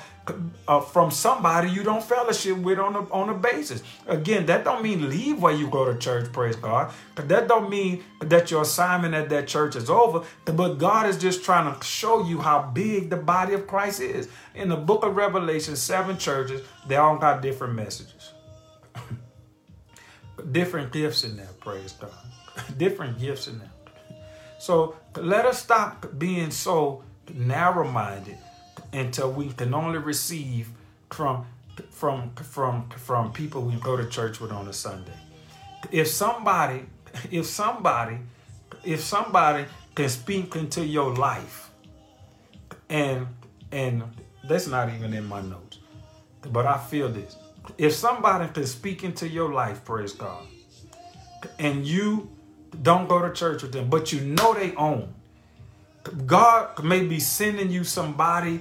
uh, 0.66 0.80
from 0.80 1.12
somebody 1.12 1.70
you 1.70 1.84
don't 1.84 2.02
fellowship 2.02 2.58
with 2.58 2.80
on 2.80 2.96
a, 2.96 3.12
on 3.12 3.28
a 3.28 3.34
basis. 3.34 3.82
Again, 4.06 4.46
that 4.46 4.64
don't 4.64 4.82
mean 4.82 5.08
leave 5.08 5.40
where 5.40 5.54
you 5.54 5.68
go 5.68 5.90
to 5.90 5.96
church, 5.96 6.32
praise 6.32 6.56
God. 6.56 6.92
But 7.14 7.28
that 7.28 7.46
don't 7.46 7.70
mean 7.70 8.02
that 8.20 8.50
your 8.50 8.62
assignment 8.62 9.14
at 9.14 9.28
that 9.28 9.46
church 9.46 9.76
is 9.76 9.88
over. 9.88 10.24
But 10.44 10.74
God 10.74 11.08
is 11.08 11.16
just 11.16 11.44
trying 11.44 11.72
to 11.72 11.84
show 11.84 12.26
you 12.26 12.40
how 12.40 12.62
big 12.62 13.10
the 13.10 13.16
body 13.16 13.54
of 13.54 13.68
Christ 13.68 14.00
is. 14.00 14.28
In 14.56 14.68
the 14.68 14.76
book 14.76 15.04
of 15.04 15.14
Revelation, 15.14 15.76
seven 15.76 16.18
churches, 16.18 16.62
they 16.88 16.96
all 16.96 17.18
got 17.18 17.40
different 17.40 17.74
messages. 17.74 18.32
different 20.50 20.92
gifts 20.92 21.22
in 21.22 21.36
there, 21.36 21.50
praise 21.60 21.92
God. 21.92 22.10
different 22.76 23.20
gifts 23.20 23.46
in 23.46 23.60
there. 23.60 23.70
So 24.58 24.96
let 25.16 25.44
us 25.46 25.62
stop 25.62 26.06
being 26.18 26.50
so 26.50 27.02
narrow 27.32 27.90
minded 27.90 28.38
until 28.92 29.30
we 29.32 29.50
can 29.52 29.74
only 29.74 29.98
receive 29.98 30.68
from 31.10 31.46
from 31.90 32.30
from 32.34 32.88
from 32.90 33.32
people 33.32 33.62
we 33.62 33.76
go 33.76 33.96
to 33.96 34.06
church 34.08 34.40
with 34.40 34.52
on 34.52 34.68
a 34.68 34.72
Sunday. 34.72 35.12
If 35.92 36.08
somebody, 36.08 36.86
if 37.30 37.46
somebody, 37.46 38.18
if 38.84 39.00
somebody 39.00 39.66
can 39.94 40.08
speak 40.08 40.56
into 40.56 40.84
your 40.84 41.14
life, 41.14 41.70
and 42.88 43.26
and 43.72 44.04
that's 44.48 44.66
not 44.66 44.88
even 44.94 45.12
in 45.12 45.24
my 45.26 45.42
notes, 45.42 45.78
but 46.50 46.66
I 46.66 46.78
feel 46.78 47.08
this. 47.08 47.36
if 47.78 47.92
somebody 47.92 48.48
can 48.52 48.66
speak 48.66 49.04
into 49.04 49.28
your 49.28 49.52
life, 49.52 49.84
praise 49.84 50.12
God, 50.12 50.46
and 51.58 51.86
you 51.86 52.30
don't 52.82 53.08
go 53.08 53.26
to 53.26 53.32
church 53.32 53.62
with 53.62 53.72
them, 53.72 53.88
but 53.88 54.12
you 54.12 54.20
know 54.20 54.54
they 54.54 54.74
own, 54.74 55.12
God 56.26 56.82
may 56.82 57.04
be 57.04 57.20
sending 57.20 57.70
you 57.70 57.84
somebody 57.84 58.60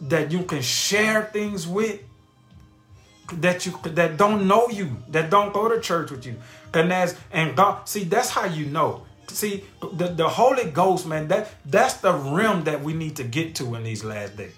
that 0.00 0.32
you 0.32 0.42
can 0.42 0.62
share 0.62 1.24
things 1.24 1.66
with 1.66 2.00
that 3.32 3.66
you 3.66 3.78
that 3.82 4.16
don't 4.16 4.48
know 4.48 4.68
you, 4.68 4.96
that 5.08 5.30
don't 5.30 5.52
go 5.52 5.68
to 5.68 5.80
church 5.80 6.10
with 6.10 6.24
you. 6.26 6.36
And 6.72 6.90
that's 6.90 7.14
and 7.30 7.56
God, 7.56 7.88
see, 7.88 8.04
that's 8.04 8.30
how 8.30 8.46
you 8.46 8.66
know. 8.66 9.02
See, 9.28 9.64
the, 9.92 10.08
the 10.08 10.28
Holy 10.28 10.70
Ghost, 10.70 11.06
man, 11.06 11.28
that 11.28 11.50
that's 11.66 11.94
the 11.94 12.14
realm 12.14 12.64
that 12.64 12.82
we 12.82 12.94
need 12.94 13.16
to 13.16 13.24
get 13.24 13.54
to 13.56 13.74
in 13.74 13.84
these 13.84 14.02
last 14.02 14.36
days. 14.36 14.54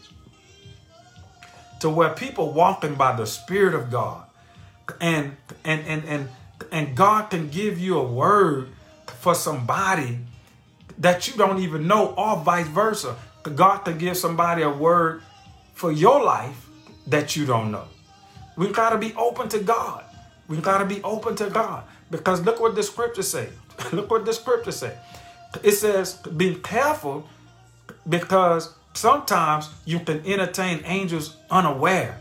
To 1.80 1.90
where 1.90 2.10
people 2.10 2.52
walking 2.52 2.94
by 2.94 3.16
the 3.16 3.26
Spirit 3.26 3.74
of 3.74 3.90
God 3.90 4.24
and 5.00 5.36
and 5.64 5.86
and 5.86 6.04
and 6.04 6.28
and 6.70 6.96
God 6.96 7.30
can 7.30 7.48
give 7.48 7.78
you 7.78 7.98
a 7.98 8.04
word 8.04 8.68
for 9.20 9.34
somebody 9.34 10.18
that 10.98 11.28
you 11.28 11.34
don't 11.34 11.60
even 11.60 11.86
know, 11.86 12.14
or 12.14 12.38
vice 12.38 12.68
versa. 12.68 13.16
God 13.42 13.78
can 13.78 13.98
give 13.98 14.16
somebody 14.16 14.62
a 14.62 14.70
word 14.70 15.22
for 15.74 15.92
your 15.92 16.22
life 16.22 16.66
that 17.06 17.36
you 17.36 17.46
don't 17.46 17.70
know. 17.70 17.84
We 18.56 18.68
got 18.68 18.90
to 18.90 18.98
be 18.98 19.14
open 19.14 19.48
to 19.50 19.60
God. 19.60 20.04
We 20.48 20.58
got 20.58 20.78
to 20.78 20.84
be 20.84 21.02
open 21.02 21.36
to 21.36 21.48
God. 21.48 21.84
Because 22.10 22.40
look 22.42 22.60
what 22.60 22.74
the 22.74 22.82
scripture 22.82 23.22
say. 23.22 23.48
look 23.92 24.10
what 24.10 24.24
the 24.24 24.32
scripture 24.32 24.72
say. 24.72 24.96
It 25.62 25.72
says, 25.72 26.14
be 26.14 26.56
careful 26.56 27.28
because 28.08 28.74
sometimes 28.94 29.70
you 29.84 30.00
can 30.00 30.24
entertain 30.26 30.82
angels 30.84 31.36
unaware. 31.50 32.18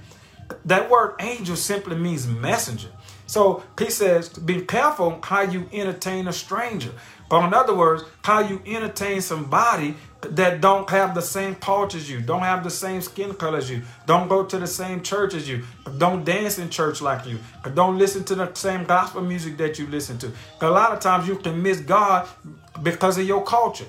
That 0.66 0.90
word 0.90 1.16
angel 1.20 1.56
simply 1.56 1.96
means 1.96 2.28
messenger. 2.28 2.90
So 3.30 3.62
he 3.78 3.92
says, 3.92 4.28
be 4.30 4.62
careful 4.62 5.20
how 5.22 5.42
you 5.42 5.70
entertain 5.72 6.28
a 6.28 6.34
stranger. 6.34 6.90
Or 7.30 7.46
in 7.46 7.54
other 7.54 7.76
words, 7.76 8.04
how 8.24 8.40
you 8.40 8.60
entertain 8.66 9.22
somebody 9.22 9.94
that 10.22 10.62
don't 10.62 10.90
have 10.90 11.14
the 11.14 11.22
same 11.22 11.54
culture 11.54 12.00
as 12.00 12.10
you, 12.10 12.22
don't 12.22 12.42
have 12.42 12.64
the 12.64 12.72
same 12.72 13.02
skin 13.02 13.36
color 13.36 13.60
as 13.60 13.70
you, 13.70 13.84
don't 14.08 14.30
go 14.30 14.44
to 14.44 14.58
the 14.58 14.66
same 14.66 15.04
church 15.04 15.36
as 15.36 15.48
you, 15.48 15.64
don't 16.00 16.26
dance 16.26 16.58
in 16.58 16.72
church 16.72 17.04
like 17.04 17.28
you, 17.28 17.38
don't 17.76 18.00
listen 18.00 18.24
to 18.24 18.34
the 18.34 18.52
same 18.56 18.84
gospel 18.84 19.22
music 19.22 19.58
that 19.58 19.78
you 19.78 19.86
listen 19.86 20.18
to. 20.18 20.32
A 20.62 20.68
lot 20.68 20.92
of 20.92 21.00
times 21.00 21.28
you 21.28 21.36
can 21.36 21.62
miss 21.62 21.82
God 21.82 22.28
because 22.82 23.20
of 23.20 23.28
your 23.28 23.44
culture. 23.44 23.86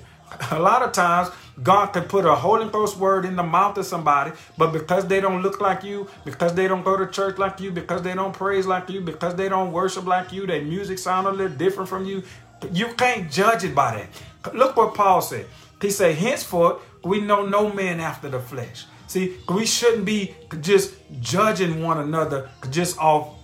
A 0.51 0.59
lot 0.59 0.81
of 0.81 0.91
times 0.91 1.29
God 1.61 1.87
can 1.87 2.03
put 2.03 2.25
a 2.25 2.33
Holy 2.33 2.69
Ghost 2.69 2.97
word 2.97 3.25
in 3.25 3.35
the 3.35 3.43
mouth 3.43 3.77
of 3.77 3.85
somebody, 3.85 4.31
but 4.57 4.71
because 4.71 5.07
they 5.07 5.19
don't 5.19 5.41
look 5.41 5.61
like 5.61 5.83
you, 5.83 6.07
because 6.25 6.53
they 6.55 6.67
don't 6.67 6.83
go 6.83 6.97
to 6.97 7.07
church 7.07 7.37
like 7.37 7.59
you, 7.59 7.71
because 7.71 8.01
they 8.01 8.13
don't 8.13 8.33
praise 8.33 8.65
like 8.65 8.89
you, 8.89 9.01
because 9.01 9.35
they 9.35 9.49
don't 9.49 9.71
worship 9.71 10.05
like 10.05 10.31
you, 10.31 10.47
their 10.47 10.61
music 10.61 10.97
sound 10.97 11.27
a 11.27 11.31
little 11.31 11.55
different 11.55 11.89
from 11.89 12.05
you, 12.05 12.23
you 12.71 12.87
can't 12.93 13.31
judge 13.31 13.63
it 13.63 13.75
by 13.75 14.07
that. 14.43 14.55
Look 14.55 14.77
what 14.77 14.95
Paul 14.95 15.21
said. 15.21 15.45
He 15.81 15.89
said, 15.89 16.15
henceforth, 16.15 16.81
we 17.03 17.19
know 17.19 17.45
no 17.45 17.71
man 17.73 17.99
after 17.99 18.29
the 18.29 18.39
flesh. 18.39 18.85
See, 19.07 19.37
we 19.49 19.65
shouldn't 19.65 20.05
be 20.05 20.35
just 20.61 20.93
judging 21.19 21.83
one 21.83 21.97
another 21.97 22.49
just 22.69 22.97
off 22.97 23.35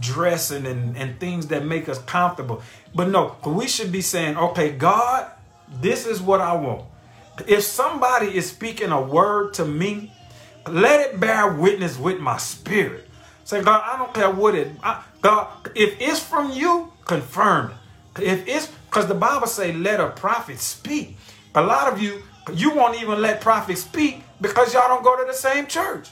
dressing 0.00 0.64
and, 0.64 0.96
and 0.96 1.20
things 1.20 1.48
that 1.48 1.66
make 1.66 1.88
us 1.88 1.98
comfortable. 1.98 2.62
But 2.94 3.08
no, 3.08 3.36
we 3.44 3.68
should 3.68 3.92
be 3.92 4.00
saying, 4.00 4.36
okay, 4.38 4.70
God, 4.70 5.30
this 5.80 6.06
is 6.06 6.20
what 6.20 6.40
I 6.40 6.54
want. 6.54 6.84
If 7.46 7.62
somebody 7.62 8.36
is 8.36 8.48
speaking 8.48 8.90
a 8.90 9.00
word 9.00 9.54
to 9.54 9.64
me, 9.64 10.12
let 10.68 11.00
it 11.00 11.20
bear 11.20 11.52
witness 11.52 11.98
with 11.98 12.20
my 12.20 12.36
spirit. 12.36 13.08
Say, 13.44 13.62
God, 13.62 13.82
I 13.84 13.96
don't 13.96 14.14
care 14.14 14.30
what 14.30 14.54
it, 14.54 14.68
I, 14.82 15.02
God, 15.20 15.48
if 15.74 16.00
it's 16.00 16.20
from 16.20 16.52
you, 16.52 16.92
confirm 17.04 17.72
it. 18.16 18.22
If 18.22 18.46
it's 18.46 18.70
because 18.92 19.06
the 19.06 19.14
Bible 19.14 19.46
say 19.46 19.72
let 19.72 20.00
a 20.00 20.10
prophet 20.10 20.58
speak. 20.58 21.16
A 21.54 21.62
lot 21.62 21.90
of 21.90 22.00
you, 22.00 22.22
you 22.52 22.74
won't 22.74 23.00
even 23.00 23.22
let 23.22 23.40
prophets 23.40 23.82
speak 23.82 24.22
because 24.40 24.74
y'all 24.74 24.88
don't 24.88 25.02
go 25.02 25.16
to 25.16 25.24
the 25.24 25.32
same 25.32 25.66
church. 25.66 26.10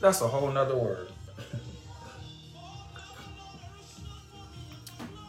That's 0.00 0.20
a 0.22 0.28
whole 0.28 0.50
nother 0.50 0.76
word. 0.76 1.08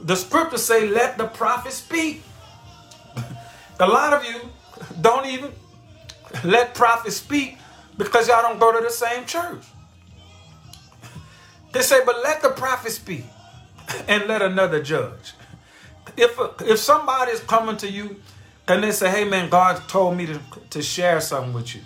The 0.01 0.15
scriptures 0.15 0.63
say 0.63 0.88
let 0.88 1.17
the 1.17 1.27
prophet 1.27 1.73
speak. 1.73 2.23
A 3.80 3.88
lot 3.88 4.14
of 4.14 4.26
you 4.26 4.41
don't 5.02 5.26
even 5.26 5.52
let 6.43 6.76
prophets 6.76 7.18
speak 7.18 7.57
because 7.97 8.27
y'all 8.27 8.41
don't 8.41 8.60
go 8.60 8.77
to 8.77 8.84
the 8.84 8.91
same 8.91 9.26
church. 9.26 9.64
They 11.72 11.81
say, 11.81 12.03
but 12.06 12.23
let 12.23 12.41
the 12.41 12.49
prophet 12.49 12.91
speak 12.91 13.26
and 14.07 14.26
let 14.27 14.41
another 14.41 14.81
judge. 14.81 15.34
If 16.18 16.39
if 16.61 16.80
somebody 16.80 17.31
is 17.31 17.41
coming 17.41 17.77
to 17.77 17.89
you 17.89 18.22
and 18.68 18.84
they 18.84 18.91
say, 18.91 19.10
hey 19.10 19.26
man, 19.26 19.49
God 19.49 19.81
told 19.89 20.15
me 20.15 20.26
to, 20.27 20.39
to 20.69 20.81
share 20.81 21.19
something 21.19 21.53
with 21.53 21.76
you, 21.76 21.81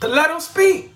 to 0.00 0.08
let 0.08 0.28
them 0.28 0.40
speak. 0.40 0.92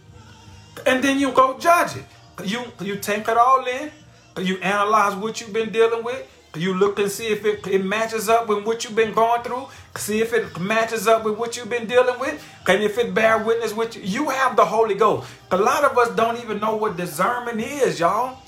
And 0.87 1.03
then 1.03 1.19
you 1.19 1.33
go 1.33 1.59
judge 1.59 1.97
it. 1.97 2.05
You 2.45 2.65
you 2.81 2.97
take 2.97 3.29
it 3.29 3.37
all 3.37 3.65
in. 3.67 3.91
You 4.39 4.59
analyze 4.59 5.15
what 5.15 5.41
you've 5.41 5.53
been 5.53 5.71
dealing 5.71 6.05
with. 6.05 6.27
You 6.59 6.75
look 6.75 6.99
and 6.99 7.11
see 7.11 7.27
if 7.29 7.45
it, 7.45 7.67
it 7.67 7.85
matches 7.85 8.29
up 8.29 8.49
with 8.49 8.65
what 8.65 8.85
you've 8.85 8.97
been 8.97 9.13
going 9.13 9.43
through. 9.43 9.69
See 9.97 10.21
if 10.21 10.33
it 10.33 10.59
matches 10.61 11.07
up 11.07 11.25
with 11.25 11.37
what 11.37 11.57
you've 11.57 11.71
been 11.71 11.87
dealing 11.87 12.19
with. 12.19 12.43
And 12.69 12.83
if 12.83 12.99
it 12.99 13.15
bear 13.15 13.39
witness 13.39 13.75
with 13.75 13.97
you, 13.97 14.03
you 14.03 14.31
have 14.31 14.57
the 14.57 14.65
Holy 14.65 14.95
Ghost. 14.95 15.29
A 15.51 15.57
lot 15.57 15.85
of 15.85 15.97
us 15.97 16.15
don't 16.17 16.39
even 16.39 16.61
know 16.61 16.77
what 16.77 16.97
discernment 16.97 17.61
is, 17.61 18.01
y'all. 18.01 18.39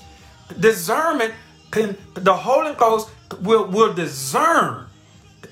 Discernment 0.59 1.33
can 1.71 1.97
the 2.15 2.33
Holy 2.33 2.73
Ghost 2.73 3.09
will, 3.41 3.65
will 3.65 3.93
discern 3.93 4.87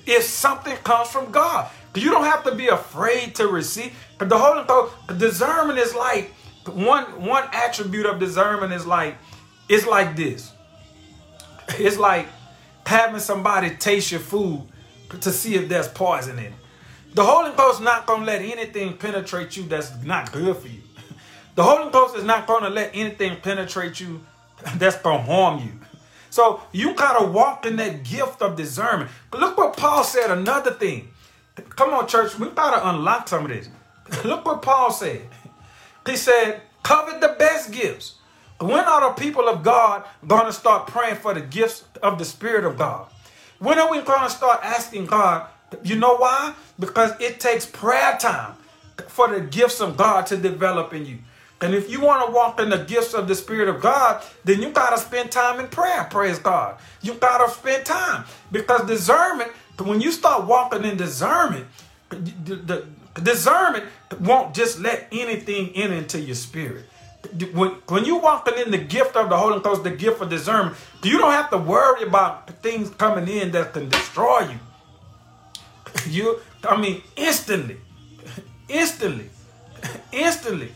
if 0.06 0.22
something 0.24 0.76
comes 0.78 1.08
from 1.08 1.30
God. 1.30 1.70
You 1.94 2.10
don't 2.10 2.24
have 2.24 2.44
to 2.44 2.54
be 2.54 2.68
afraid 2.68 3.34
to 3.36 3.48
receive. 3.48 3.96
But 4.18 4.28
the 4.28 4.38
Holy 4.38 4.64
Ghost, 4.64 4.94
discernment 5.18 5.78
is 5.78 5.94
like 5.94 6.32
one 6.66 7.04
one 7.24 7.44
attribute 7.52 8.06
of 8.06 8.18
discernment 8.18 8.72
is 8.72 8.86
like 8.86 9.16
it's 9.68 9.86
like 9.86 10.16
this. 10.16 10.52
It's 11.70 11.98
like 11.98 12.26
having 12.88 13.20
somebody 13.20 13.68
taste 13.68 14.10
your 14.10 14.20
food 14.20 14.66
to 15.20 15.30
see 15.30 15.56
if 15.56 15.68
there's 15.68 15.88
poison 15.88 16.38
in 16.38 16.46
it. 16.46 16.52
The 17.12 17.22
Holy 17.22 17.54
Ghost 17.54 17.82
not 17.82 18.06
gonna 18.06 18.24
let 18.24 18.40
anything 18.40 18.96
penetrate 18.96 19.58
you 19.58 19.64
that's 19.64 19.92
not 20.04 20.32
good 20.32 20.56
for 20.56 20.68
you. 20.68 20.80
The 21.54 21.64
Holy 21.64 21.90
Ghost 21.90 22.16
is 22.16 22.22
not 22.22 22.46
gonna 22.46 22.70
let 22.70 22.92
anything 22.94 23.40
penetrate 23.42 23.98
you 24.00 24.24
that's 24.76 24.96
gonna 24.96 25.22
harm 25.22 25.58
you. 25.58 25.72
So 26.30 26.62
you 26.72 26.94
gotta 26.94 27.26
walk 27.26 27.66
in 27.66 27.76
that 27.76 28.04
gift 28.04 28.40
of 28.40 28.56
discernment. 28.56 29.10
Look 29.36 29.58
what 29.58 29.76
Paul 29.76 30.04
said. 30.04 30.30
Another 30.30 30.70
thing. 30.70 31.08
Come 31.70 31.90
on, 31.92 32.06
church. 32.06 32.38
We 32.38 32.48
gotta 32.50 32.88
unlock 32.88 33.28
some 33.28 33.44
of 33.44 33.50
this. 33.50 33.68
look 34.24 34.46
what 34.46 34.62
Paul 34.62 34.92
said. 34.92 35.22
He 36.06 36.16
said, 36.16 36.62
"Covet 36.82 37.20
the 37.20 37.34
best 37.38 37.70
gifts." 37.72 38.17
When 38.60 38.84
are 38.84 39.08
the 39.08 39.20
people 39.20 39.48
of 39.48 39.62
God 39.62 40.04
gonna 40.26 40.52
start 40.52 40.88
praying 40.88 41.16
for 41.16 41.32
the 41.32 41.40
gifts 41.40 41.84
of 42.02 42.18
the 42.18 42.24
Spirit 42.24 42.64
of 42.64 42.76
God? 42.76 43.06
When 43.60 43.78
are 43.78 43.90
we 43.90 44.00
gonna 44.02 44.30
start 44.30 44.60
asking 44.62 45.06
God? 45.06 45.46
You 45.84 45.96
know 45.96 46.16
why? 46.16 46.54
Because 46.78 47.12
it 47.20 47.40
takes 47.40 47.66
prayer 47.66 48.16
time 48.18 48.54
for 49.06 49.28
the 49.28 49.40
gifts 49.40 49.80
of 49.80 49.96
God 49.96 50.26
to 50.26 50.36
develop 50.36 50.92
in 50.92 51.06
you. 51.06 51.18
And 51.60 51.74
if 51.74 51.90
you 51.90 52.00
want 52.00 52.26
to 52.26 52.32
walk 52.32 52.60
in 52.60 52.70
the 52.70 52.78
gifts 52.78 53.14
of 53.14 53.26
the 53.26 53.34
Spirit 53.34 53.68
of 53.68 53.80
God, 53.80 54.22
then 54.44 54.62
you 54.62 54.70
got 54.70 54.90
to 54.90 54.98
spend 54.98 55.32
time 55.32 55.58
in 55.58 55.66
prayer. 55.68 56.04
Praise 56.04 56.38
God. 56.38 56.78
You 57.02 57.14
got 57.14 57.44
to 57.44 57.52
spend 57.52 57.84
time 57.84 58.24
because 58.52 58.86
discernment, 58.86 59.50
when 59.82 60.00
you 60.00 60.12
start 60.12 60.46
walking 60.46 60.84
in 60.84 60.96
discernment, 60.96 61.66
the, 62.10 62.56
the 62.56 62.86
discernment 63.20 63.84
won't 64.20 64.54
just 64.54 64.78
let 64.78 65.08
anything 65.10 65.68
in 65.68 65.92
into 65.92 66.20
your 66.20 66.36
spirit. 66.36 66.84
When, 67.52 67.70
when 67.88 68.04
you 68.04 68.16
walking 68.16 68.58
in 68.58 68.70
the 68.70 68.78
gift 68.78 69.16
of 69.16 69.28
the 69.28 69.36
Holy 69.36 69.60
Ghost, 69.60 69.84
the 69.84 69.90
gift 69.90 70.20
of 70.20 70.30
discernment, 70.30 70.76
you 71.02 71.18
don't 71.18 71.32
have 71.32 71.50
to 71.50 71.58
worry 71.58 72.02
about 72.02 72.48
things 72.62 72.90
coming 72.90 73.28
in 73.28 73.50
that 73.52 73.72
can 73.72 73.88
destroy 73.88 74.50
you. 74.50 74.58
You, 76.06 76.38
I 76.64 76.80
mean, 76.80 77.02
instantly, 77.16 77.76
instantly, 78.68 79.28
instantly. 80.12 80.72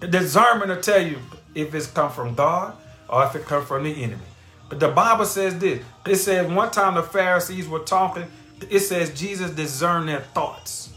Discernment 0.00 0.68
will 0.70 0.80
tell 0.80 1.00
you 1.00 1.18
if 1.54 1.74
it's 1.74 1.86
come 1.86 2.10
from 2.10 2.34
God 2.34 2.76
or 3.08 3.24
if 3.24 3.34
it 3.34 3.44
come 3.44 3.64
from 3.64 3.84
the 3.84 4.02
enemy. 4.02 4.22
But 4.68 4.80
the 4.80 4.88
Bible 4.88 5.24
says 5.24 5.58
this. 5.58 5.82
It 6.06 6.16
says 6.16 6.50
one 6.50 6.70
time 6.70 6.94
the 6.94 7.02
Pharisees 7.02 7.68
were 7.68 7.80
talking. 7.80 8.26
It 8.68 8.80
says 8.80 9.18
Jesus 9.18 9.50
discerned 9.50 10.08
their 10.08 10.20
thoughts. 10.20 10.90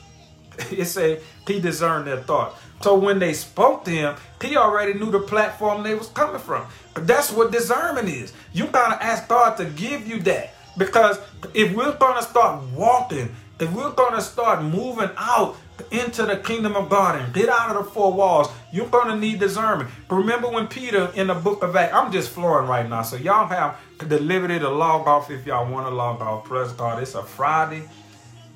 It 0.71 0.85
said 0.85 1.21
he 1.47 1.59
discerned 1.59 2.07
their 2.07 2.21
thoughts. 2.21 2.59
So 2.81 2.97
when 2.97 3.19
they 3.19 3.33
spoke 3.33 3.85
to 3.85 3.91
him, 3.91 4.15
he 4.43 4.57
already 4.57 4.93
knew 4.93 5.11
the 5.11 5.19
platform 5.19 5.83
they 5.83 5.95
was 5.95 6.07
coming 6.09 6.41
from. 6.41 6.65
That's 6.93 7.31
what 7.31 7.51
discernment 7.51 8.09
is. 8.09 8.33
You 8.53 8.67
gotta 8.67 9.01
ask 9.03 9.27
God 9.27 9.55
to 9.57 9.65
give 9.65 10.07
you 10.07 10.19
that. 10.21 10.53
Because 10.77 11.19
if 11.53 11.75
we're 11.75 11.95
gonna 11.97 12.21
start 12.21 12.63
walking 12.73 13.35
if 13.61 13.71
we're 13.73 13.93
to 13.93 14.21
start 14.21 14.63
moving 14.63 15.11
out 15.17 15.55
into 15.91 16.25
the 16.25 16.37
kingdom 16.37 16.75
of 16.75 16.89
God 16.89 17.21
and 17.21 17.31
get 17.31 17.47
out 17.47 17.75
of 17.75 17.85
the 17.85 17.91
four 17.91 18.11
walls, 18.11 18.47
you're 18.73 18.89
to 18.89 19.15
need 19.15 19.39
discernment. 19.39 19.87
Remember 20.09 20.49
when 20.49 20.65
Peter 20.65 21.11
in 21.13 21.27
the 21.27 21.35
book 21.35 21.61
of 21.61 21.75
Acts, 21.75 21.93
I'm 21.93 22.11
just 22.11 22.31
flooring 22.31 22.67
right 22.67 22.89
now, 22.89 23.03
so 23.03 23.17
y'all 23.17 23.47
have 23.47 23.77
the 23.99 24.19
liberty 24.19 24.57
to 24.57 24.67
log 24.67 25.07
off 25.07 25.29
if 25.29 25.45
y'all 25.45 25.71
want 25.71 25.85
to 25.85 25.93
log 25.93 26.21
off. 26.21 26.45
Praise 26.45 26.71
God. 26.71 27.03
It's 27.03 27.13
a 27.13 27.21
Friday, 27.21 27.83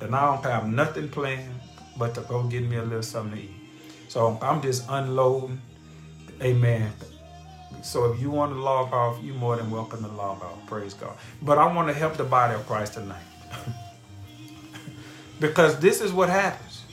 and 0.02 0.16
I 0.16 0.26
don't 0.26 0.44
have 0.44 0.68
nothing 0.68 1.08
planned 1.08 1.54
but 1.98 2.16
to 2.16 2.22
go 2.22 2.42
get 2.42 2.64
me 2.64 2.78
a 2.78 2.84
little 2.84 3.04
something 3.04 3.38
to 3.38 3.44
eat. 3.44 3.52
So 4.08 4.40
I'm 4.42 4.60
just 4.60 4.86
unloading. 4.90 5.62
Amen. 6.42 6.92
So 7.82 8.12
if 8.12 8.20
you 8.20 8.32
want 8.32 8.52
to 8.52 8.60
log 8.60 8.92
off, 8.94 9.24
you're 9.24 9.36
more 9.36 9.56
than 9.56 9.70
welcome 9.70 10.04
to 10.04 10.08
log 10.08 10.42
off. 10.42 10.66
Praise 10.66 10.94
God. 10.94 11.16
But 11.42 11.58
I 11.58 11.72
want 11.72 11.88
to 11.88 11.94
help 11.94 12.18
the 12.18 12.24
body 12.24 12.56
of 12.56 12.66
Christ 12.66 12.94
tonight. 12.94 13.22
because 15.40 15.80
this 15.80 16.02
is 16.02 16.12
what 16.12 16.30
happens. 16.30 16.84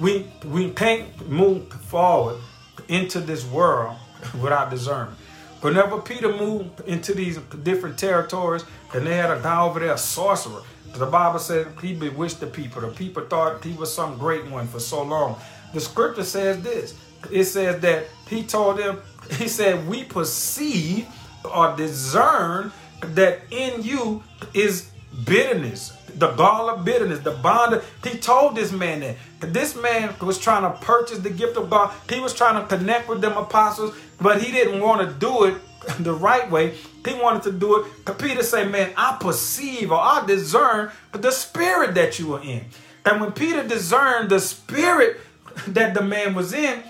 We 0.00 0.26
we 0.44 0.70
can't 0.70 1.28
move 1.28 1.72
forward 1.72 2.40
into 2.88 3.20
this 3.20 3.44
world 3.46 3.96
without 4.40 4.70
discernment. 4.70 5.18
Whenever 5.60 6.00
Peter 6.00 6.28
moved 6.28 6.80
into 6.82 7.14
these 7.14 7.38
different 7.62 7.98
territories, 7.98 8.64
and 8.94 9.06
they 9.06 9.16
had 9.16 9.30
a 9.30 9.40
guy 9.40 9.60
over 9.62 9.80
there, 9.80 9.94
a 9.94 9.98
sorcerer. 9.98 10.62
The 10.94 11.06
Bible 11.06 11.38
said 11.38 11.68
he 11.82 11.94
bewitched 11.94 12.40
the 12.40 12.46
people. 12.46 12.80
The 12.80 12.88
people 12.88 13.24
thought 13.24 13.64
he 13.64 13.72
was 13.72 13.92
some 13.92 14.18
great 14.18 14.46
one 14.46 14.68
for 14.68 14.80
so 14.80 15.02
long. 15.02 15.36
The 15.74 15.80
scripture 15.80 16.24
says 16.24 16.62
this. 16.62 16.94
It 17.30 17.44
says 17.44 17.80
that 17.80 18.06
he 18.28 18.42
told 18.42 18.78
them, 18.78 19.00
he 19.32 19.48
said, 19.48 19.86
we 19.88 20.04
perceive 20.04 21.06
or 21.44 21.76
discern 21.76 22.72
that 23.00 23.40
in 23.50 23.82
you 23.82 24.22
is 24.54 24.90
bitterness, 25.24 25.96
the 26.14 26.32
gall 26.32 26.68
of 26.68 26.84
bitterness, 26.84 27.20
the 27.20 27.32
bond. 27.32 27.74
Of, 27.74 27.90
he 28.04 28.18
told 28.18 28.56
this 28.56 28.72
man 28.72 29.00
that 29.40 29.52
this 29.52 29.76
man 29.76 30.14
was 30.20 30.38
trying 30.38 30.62
to 30.62 30.78
purchase 30.84 31.18
the 31.18 31.30
gift 31.30 31.56
of 31.56 31.70
God. 31.70 31.92
He 32.08 32.20
was 32.20 32.34
trying 32.34 32.60
to 32.60 32.76
connect 32.76 33.08
with 33.08 33.20
them 33.20 33.36
apostles, 33.36 33.94
but 34.20 34.42
he 34.42 34.52
didn't 34.52 34.80
want 34.80 35.06
to 35.06 35.14
do 35.14 35.44
it 35.44 35.54
the 36.00 36.14
right 36.14 36.50
way. 36.50 36.74
He 37.06 37.14
wanted 37.14 37.42
to 37.44 37.52
do 37.52 37.82
it. 37.82 38.18
Peter 38.18 38.42
said, 38.42 38.70
Man, 38.70 38.92
I 38.96 39.16
perceive 39.20 39.90
or 39.92 39.98
I 40.00 40.24
discern 40.26 40.90
the 41.12 41.30
spirit 41.30 41.94
that 41.94 42.18
you 42.18 42.34
are 42.34 42.42
in. 42.42 42.64
And 43.04 43.20
when 43.20 43.32
Peter 43.32 43.66
discerned 43.66 44.30
the 44.30 44.40
spirit 44.40 45.20
that 45.68 45.94
the 45.94 46.02
man 46.02 46.34
was 46.34 46.52
in, 46.52 46.82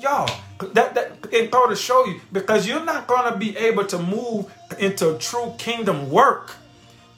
y'all, 0.00 0.30
that, 0.72 0.94
that 0.94 1.12
it 1.32 1.50
go 1.50 1.68
to 1.68 1.76
show 1.76 2.04
you 2.06 2.20
because 2.32 2.66
you're 2.66 2.84
not 2.84 3.06
to 3.32 3.38
be 3.38 3.56
able 3.56 3.84
to 3.86 3.98
move 3.98 4.52
into 4.78 5.16
true 5.18 5.54
kingdom 5.58 6.10
work 6.10 6.54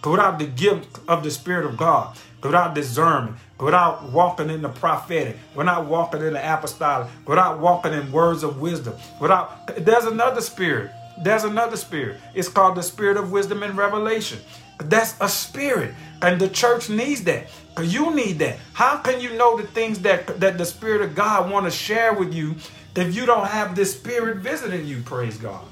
without 0.05 0.39
the 0.39 0.47
gift 0.47 0.99
of 1.09 1.23
the 1.23 1.31
Spirit 1.31 1.67
of 1.67 1.77
God, 1.77 2.17
without 2.43 2.75
discernment, 2.75 3.37
without 3.59 4.11
walking 4.13 4.51
in 4.51 4.63
the 4.63 4.69
prophetic, 4.69 5.37
without 5.55 5.87
walking 5.87 6.23
in 6.23 6.33
the 6.35 6.53
apostolic, 6.55 7.09
without 7.27 7.59
walking 7.59 7.93
in 7.93 8.11
words 8.13 8.43
of 8.43 8.61
wisdom, 8.61 8.95
without 9.21 9.67
there's 9.77 10.05
another 10.05 10.41
spirit. 10.41 10.91
There's 11.21 11.43
another 11.43 11.77
spirit. 11.77 12.21
It's 12.33 12.49
called 12.49 12.77
the 12.77 12.83
spirit 12.83 13.17
of 13.17 13.33
wisdom 13.33 13.65
and 13.65 13.77
revelation. 13.77 14.39
That's 14.79 15.15
a 15.21 15.29
spirit. 15.29 15.95
And 16.23 16.41
the 16.41 16.49
church 16.49 16.89
needs 16.89 17.25
that. 17.25 17.49
You 17.81 18.15
need 18.15 18.39
that. 18.41 18.59
How 18.73 18.99
can 18.99 19.21
you 19.21 19.37
know 19.37 19.57
the 19.57 19.67
things 19.67 20.01
that, 20.01 20.41
that 20.41 20.59
the 20.59 20.65
Spirit 20.65 21.03
of 21.03 21.15
God 21.15 21.51
want 21.51 21.67
to 21.67 21.71
share 21.71 22.13
with 22.13 22.35
you 22.35 22.57
if 22.97 23.15
you 23.15 23.25
don't 23.25 23.47
have 23.47 23.77
this 23.77 23.93
spirit 23.93 24.39
visiting 24.39 24.85
you? 24.87 25.03
Praise 25.03 25.37
God. 25.37 25.65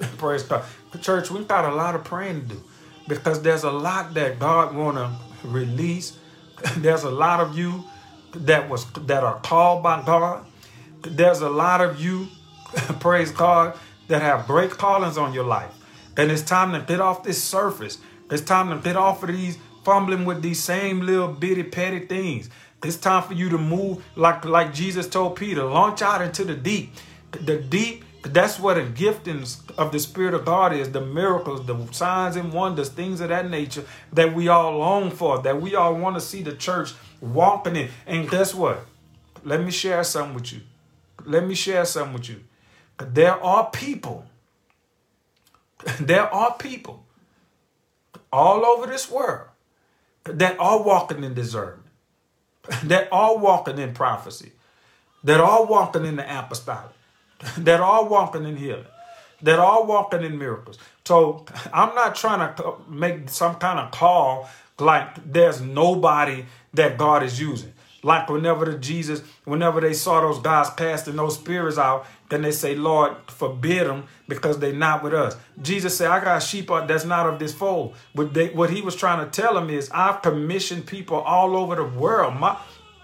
Praise 0.18 0.42
God. 0.42 0.64
The 0.92 0.98
church, 0.98 1.30
we've 1.30 1.46
got 1.46 1.70
a 1.70 1.74
lot 1.74 1.94
of 1.94 2.04
praying 2.04 2.48
to 2.48 2.54
do 2.54 2.62
because 3.08 3.42
there's 3.42 3.64
a 3.64 3.70
lot 3.70 4.14
that 4.14 4.38
God 4.38 4.74
want 4.74 4.96
to 4.96 5.10
release. 5.46 6.18
There's 6.78 7.02
a 7.02 7.10
lot 7.10 7.40
of 7.40 7.56
you 7.56 7.84
that 8.34 8.68
was 8.68 8.90
that 8.92 9.22
are 9.22 9.38
called 9.40 9.82
by 9.82 10.02
God. 10.04 10.46
There's 11.02 11.40
a 11.42 11.50
lot 11.50 11.82
of 11.82 12.00
you, 12.00 12.28
praise 13.00 13.30
God, 13.30 13.78
that 14.08 14.22
have 14.22 14.46
great 14.46 14.70
callings 14.70 15.18
on 15.18 15.34
your 15.34 15.44
life. 15.44 15.75
And 16.16 16.30
it's 16.30 16.42
time 16.42 16.72
to 16.72 16.80
get 16.80 17.00
off 17.00 17.22
this 17.22 17.42
surface. 17.42 17.98
It's 18.30 18.42
time 18.42 18.70
to 18.70 18.82
get 18.82 18.96
off 18.96 19.22
of 19.22 19.28
these 19.28 19.58
fumbling 19.84 20.24
with 20.24 20.42
these 20.42 20.62
same 20.62 21.00
little 21.00 21.28
bitty 21.28 21.64
petty 21.64 22.06
things. 22.06 22.50
It's 22.82 22.96
time 22.96 23.22
for 23.22 23.34
you 23.34 23.48
to 23.50 23.58
move 23.58 24.04
like 24.16 24.44
like 24.44 24.74
Jesus 24.74 25.08
told 25.08 25.36
Peter, 25.36 25.64
launch 25.64 26.02
out 26.02 26.22
into 26.22 26.44
the 26.44 26.54
deep. 26.54 26.92
The 27.32 27.58
deep 27.58 28.04
that's 28.32 28.58
what 28.58 28.76
a 28.76 28.82
gifting 28.82 29.44
of 29.78 29.92
the 29.92 29.98
Spirit 29.98 30.34
of 30.34 30.44
God 30.44 30.72
is 30.72 30.90
the 30.90 31.00
miracles, 31.00 31.66
the 31.66 31.76
signs 31.92 32.36
and 32.36 32.52
wonders, 32.52 32.88
things 32.88 33.20
of 33.20 33.28
that 33.28 33.48
nature 33.48 33.84
that 34.12 34.34
we 34.34 34.48
all 34.48 34.78
long 34.78 35.10
for, 35.10 35.40
that 35.42 35.60
we 35.60 35.74
all 35.74 35.94
want 35.94 36.16
to 36.16 36.20
see 36.20 36.42
the 36.42 36.54
church 36.54 36.92
walking 37.20 37.76
in. 37.76 37.88
And 38.06 38.28
guess 38.28 38.54
what? 38.54 38.84
Let 39.44 39.62
me 39.62 39.70
share 39.70 40.02
something 40.04 40.34
with 40.34 40.52
you. 40.52 40.60
Let 41.24 41.46
me 41.46 41.54
share 41.54 41.84
something 41.84 42.14
with 42.14 42.28
you. 42.28 42.40
There 42.98 43.42
are 43.42 43.70
people, 43.70 44.26
there 46.00 46.32
are 46.32 46.54
people 46.54 47.04
all 48.32 48.64
over 48.64 48.86
this 48.86 49.10
world 49.10 49.48
that 50.24 50.58
are 50.58 50.82
walking 50.82 51.24
in 51.24 51.34
discernment, 51.34 51.88
that 52.84 53.08
are 53.12 53.36
walking 53.36 53.78
in 53.78 53.94
prophecy, 53.94 54.52
that 55.24 55.40
are 55.40 55.64
walking 55.64 56.04
in 56.04 56.16
the 56.16 56.38
apostolic 56.38 56.90
that 57.58 57.80
are 57.80 58.04
walking 58.04 58.44
in 58.44 58.56
healing, 58.56 58.86
that 59.42 59.58
are 59.58 59.84
walking 59.84 60.22
in 60.22 60.38
miracles. 60.38 60.78
So 61.04 61.44
I'm 61.72 61.94
not 61.94 62.14
trying 62.14 62.54
to 62.56 62.74
make 62.88 63.28
some 63.28 63.56
kind 63.56 63.78
of 63.78 63.90
call 63.90 64.48
like 64.78 65.32
there's 65.32 65.60
nobody 65.60 66.44
that 66.74 66.98
God 66.98 67.22
is 67.22 67.40
using. 67.40 67.72
Like 68.06 68.30
whenever 68.30 68.64
the 68.64 68.78
Jesus, 68.78 69.20
whenever 69.42 69.80
they 69.80 69.92
saw 69.92 70.20
those 70.20 70.38
guys 70.38 70.70
casting 70.70 71.16
those 71.16 71.34
spirits 71.34 71.76
out, 71.76 72.06
then 72.28 72.42
they 72.42 72.52
say, 72.52 72.76
Lord, 72.76 73.16
forbid 73.26 73.88
them 73.88 74.04
because 74.28 74.60
they're 74.60 74.72
not 74.72 75.02
with 75.02 75.12
us. 75.12 75.36
Jesus 75.60 75.98
said, 75.98 76.12
I 76.12 76.22
got 76.22 76.38
sheep 76.38 76.68
that's 76.68 77.04
not 77.04 77.26
of 77.26 77.40
this 77.40 77.52
fold. 77.52 77.96
But 78.14 78.32
they, 78.32 78.50
what 78.50 78.70
he 78.70 78.80
was 78.80 78.94
trying 78.94 79.24
to 79.24 79.30
tell 79.30 79.54
them 79.54 79.70
is, 79.70 79.90
I've 79.90 80.22
commissioned 80.22 80.86
people 80.86 81.16
all 81.16 81.56
over 81.56 81.74
the 81.74 81.84
world. 81.84 82.36
My, 82.36 82.56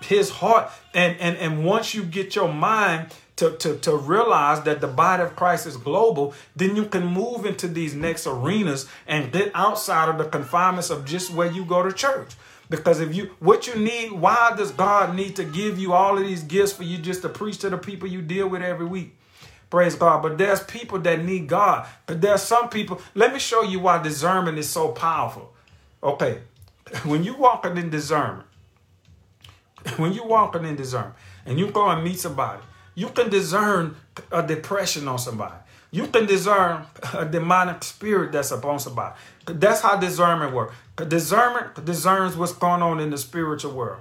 his 0.03 0.31
heart, 0.31 0.71
and, 0.95 1.19
and, 1.19 1.37
and 1.37 1.65
once 1.65 1.95
you 1.95 2.05
get 2.05 2.37
your 2.37 2.53
mind 2.53 3.13
to, 3.37 3.57
to, 3.57 3.77
to 3.79 3.97
realize 3.97 4.63
that 4.63 4.81
the 4.81 4.87
body 4.87 5.25
of 5.25 5.35
Christ 5.35 5.67
is 5.67 5.77
global, 5.77 6.33
then 6.55 6.77
you 6.77 6.85
can 6.85 7.05
move 7.05 7.45
into 7.45 7.67
these 7.67 7.93
next 7.93 8.29
arenas 8.29 8.89
and 9.09 9.33
get 9.33 9.51
outside 9.53 10.09
of 10.09 10.19
the 10.19 10.27
confinements 10.27 10.91
of 10.91 11.05
just 11.05 11.33
where 11.33 11.51
you 11.51 11.65
go 11.65 11.83
to 11.83 11.93
church. 11.93 12.37
Because 12.73 13.01
if 13.01 13.15
you 13.15 13.31
what 13.39 13.67
you 13.67 13.77
need, 13.77 14.13
why 14.13 14.55
does 14.57 14.73
God 14.73 15.15
need 15.15 15.37
to 15.37 15.45
give 15.45 15.79
you 15.79 15.93
all 15.93 16.19
of 16.19 16.25
these 16.25 16.43
gifts 16.43 16.73
for 16.73 16.83
you 16.83 16.99
just 16.99 17.23
to 17.23 17.29
preach 17.29 17.59
to 17.59 17.71
the 17.71 17.79
people 17.79 18.09
you 18.09 18.23
deal 18.23 18.49
with 18.49 18.63
every 18.63 18.87
week? 18.87 19.15
Praise 19.71 19.95
God. 19.95 20.23
But 20.23 20.39
there's 20.39 20.65
people 20.65 20.99
that 21.01 21.23
need 21.23 21.47
God. 21.47 21.87
But 22.07 22.21
there's 22.21 22.43
some 22.43 22.69
people. 22.69 23.01
Let 23.15 23.33
me 23.33 23.39
show 23.39 23.63
you 23.63 23.79
why 23.81 24.03
discernment 24.03 24.59
is 24.59 24.69
so 24.69 24.89
powerful. 24.89 25.53
Okay. 26.03 26.41
When 27.05 27.23
you 27.23 27.35
walking 27.35 27.77
in 27.77 27.91
discernment, 27.91 28.49
when 29.97 30.13
you 30.13 30.25
walking 30.25 30.65
in 30.65 30.77
discernment 30.77 31.15
and 31.47 31.59
you 31.59 31.71
go 31.71 31.89
and 31.89 32.03
meet 32.03 32.19
somebody 32.19 32.63
you 32.95 33.09
can 33.09 33.31
discern 33.31 33.97
a 34.31 34.47
depression 34.47 35.09
on 35.09 35.19
somebody. 35.19 35.55
You 35.93 36.07
can 36.07 36.25
discern 36.25 36.87
a 37.13 37.27
demonic 37.27 37.85
spirit 37.85 38.33
that's 38.33 38.51
upon 38.51 38.81
somebody. 38.81 39.15
That's 39.45 39.83
how 39.83 39.99
discernment 39.99 40.55
works. 40.55 40.75
Discernment 40.97 41.85
discerns 41.85 42.35
what's 42.35 42.55
going 42.55 42.81
on 42.83 42.99
in 42.99 43.11
the 43.11 43.19
spiritual 43.19 43.73
world, 43.73 44.01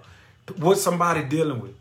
what 0.58 0.78
somebody 0.78 1.24
dealing 1.24 1.60
with. 1.60 1.76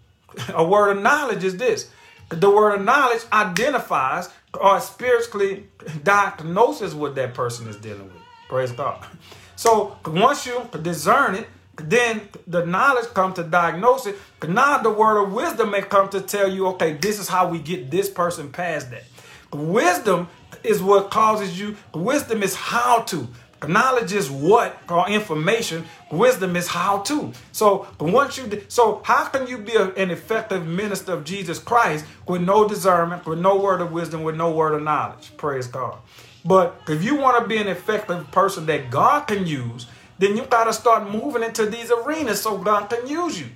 A 0.53 0.65
word 0.65 0.97
of 0.97 1.03
knowledge 1.03 1.45
is 1.45 1.57
this. 1.57 1.91
The 2.29 2.51
word 2.51 2.81
of 2.81 2.85
knowledge 2.85 3.23
identifies 3.33 4.29
or 4.61 4.81
spiritually 4.81 5.69
diagnoses 6.03 6.93
what 6.95 7.15
that 7.15 7.35
person 7.35 7.69
is 7.69 7.77
dealing 7.77 8.05
with. 8.05 8.23
Praise 8.49 8.73
God. 8.73 9.07
So 9.55 9.97
once 10.05 10.45
you 10.45 10.69
discern 10.83 11.37
it, 11.37 11.47
then 11.77 12.29
the 12.47 12.67
knowledge 12.67 13.07
comes 13.15 13.37
to 13.37 13.45
diagnose 13.45 14.07
it. 14.07 14.17
Now 14.47 14.79
the 14.79 14.91
word 14.91 15.23
of 15.23 15.33
wisdom 15.33 15.71
may 15.71 15.83
come 15.83 16.09
to 16.11 16.21
tell 16.21 16.51
you, 16.51 16.67
okay, 16.69 16.95
this 16.95 17.19
is 17.19 17.29
how 17.29 17.49
we 17.49 17.59
get 17.59 17.91
this 17.91 18.11
person 18.11 18.51
past 18.51 18.91
that. 18.91 19.05
Wisdom 19.53 20.29
is 20.63 20.83
what 20.83 21.11
causes 21.11 21.59
you. 21.59 21.77
Wisdom 21.95 22.43
is 22.43 22.55
how 22.55 23.01
to. 23.03 23.29
Knowledge 23.67 24.15
is 24.15 24.31
what 24.31 24.81
or 24.89 25.09
information. 25.09 25.85
Wisdom 26.11 26.57
is 26.57 26.69
how 26.69 27.01
to. 27.01 27.33
So 27.53 27.87
once 27.99 28.39
you, 28.39 28.63
so 28.69 29.03
how 29.05 29.27
can 29.27 29.47
you 29.47 29.59
be 29.59 29.75
a, 29.75 29.93
an 29.95 30.11
effective 30.11 30.67
minister 30.67 31.13
of 31.13 31.25
Jesus 31.25 31.59
Christ 31.59 32.07
with 32.27 32.41
no 32.41 32.67
discernment, 32.67 33.27
with 33.27 33.39
no 33.39 33.61
word 33.61 33.83
of 33.83 33.93
wisdom, 33.93 34.23
with 34.23 34.37
no 34.37 34.51
word 34.51 34.75
of 34.75 34.83
knowledge? 34.83 35.37
Praise 35.37 35.67
God. 35.67 35.99
But 36.43 36.81
if 36.89 37.05
you 37.05 37.17
want 37.17 37.43
to 37.43 37.49
be 37.49 37.59
an 37.59 37.69
effective 37.69 38.31
person 38.31 38.65
that 38.67 38.91
God 38.91 39.27
can 39.27 39.47
use, 39.47 39.87
then 40.19 40.37
you 40.37 40.45
got 40.45 40.65
to 40.65 40.73
start 40.73 41.11
moving 41.11 41.43
into 41.43 41.67
these 41.67 41.91
arenas 41.91 42.41
so 42.41 42.57
God 42.57 42.89
can 42.89 43.07
use 43.07 43.39
you. 43.39 43.49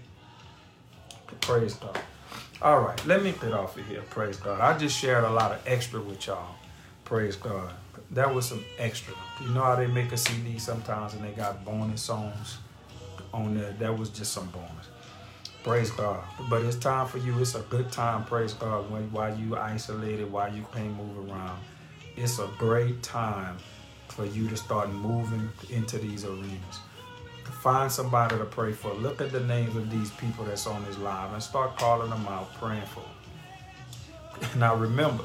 Praise 1.41 1.75
God. 1.75 1.99
All 2.65 2.81
right, 2.81 3.07
let 3.07 3.23
me 3.23 3.35
get 3.43 3.53
off 3.53 3.77
of 3.77 3.87
here. 3.87 4.01
Praise 4.09 4.39
God. 4.39 4.59
I 4.59 4.79
just 4.79 4.99
shared 4.99 5.25
a 5.25 5.29
lot 5.29 5.53
of 5.53 5.61
extra 5.67 6.01
with 6.01 6.27
y'all. 6.27 6.55
Praise 7.05 7.37
God. 7.37 7.71
That 8.13 8.35
was 8.35 8.49
some 8.49 8.65
extra. 8.79 9.13
You 9.43 9.51
know 9.51 9.61
how 9.61 9.77
they 9.77 9.87
make 9.87 10.13
a 10.13 10.17
CD 10.17 10.59
sometimes 10.59 11.13
and 11.13 11.23
they 11.23 11.33
got 11.33 11.63
bonus 11.63 12.01
songs 12.01 12.57
on 13.35 13.55
there. 13.55 13.73
That 13.73 13.99
was 13.99 14.09
just 14.09 14.33
some 14.33 14.47
bonus. 14.47 14.89
Praise 15.63 15.91
God. 15.91 16.25
But 16.49 16.63
it's 16.63 16.77
time 16.77 17.07
for 17.07 17.19
you. 17.19 17.39
It's 17.39 17.55
a 17.55 17.61
good 17.69 17.93
time, 17.93 18.25
praise 18.25 18.55
God, 18.55 18.91
when 18.91 19.13
while 19.13 19.37
you 19.39 19.59
isolated, 19.59 20.33
while 20.33 20.51
you 20.51 20.65
can't 20.73 20.97
move 20.97 21.29
around. 21.29 21.61
It's 22.17 22.39
a 22.39 22.49
great 22.57 23.03
time 23.03 23.59
for 24.09 24.25
you 24.25 24.49
to 24.49 24.57
start 24.57 24.89
moving 24.89 25.51
into 25.69 25.99
these 25.99 26.25
arenas. 26.25 26.81
Find 27.53 27.91
somebody 27.91 28.37
to 28.37 28.45
pray 28.45 28.73
for. 28.73 28.93
Look 28.95 29.21
at 29.21 29.33
the 29.33 29.41
names 29.41 29.75
of 29.77 29.91
these 29.91 30.11
people 30.13 30.45
that's 30.45 30.67
on 30.67 30.85
this 30.85 30.99
live 30.99 31.33
and 31.33 31.43
start 31.43 31.77
calling 31.79 32.11
them 32.11 32.27
out, 32.27 32.53
praying 32.55 32.87
for 32.87 33.01
them. 33.01 34.51
Now 34.59 34.75
remember, 34.75 35.25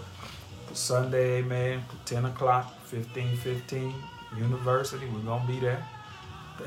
Sunday, 0.73 1.39
amen, 1.39 1.83
10 2.05 2.25
o'clock, 2.25 2.65
1515, 2.91 3.93
University, 4.37 5.07
we're 5.07 5.19
going 5.21 5.41
to 5.41 5.47
be 5.47 5.59
there. 5.59 5.83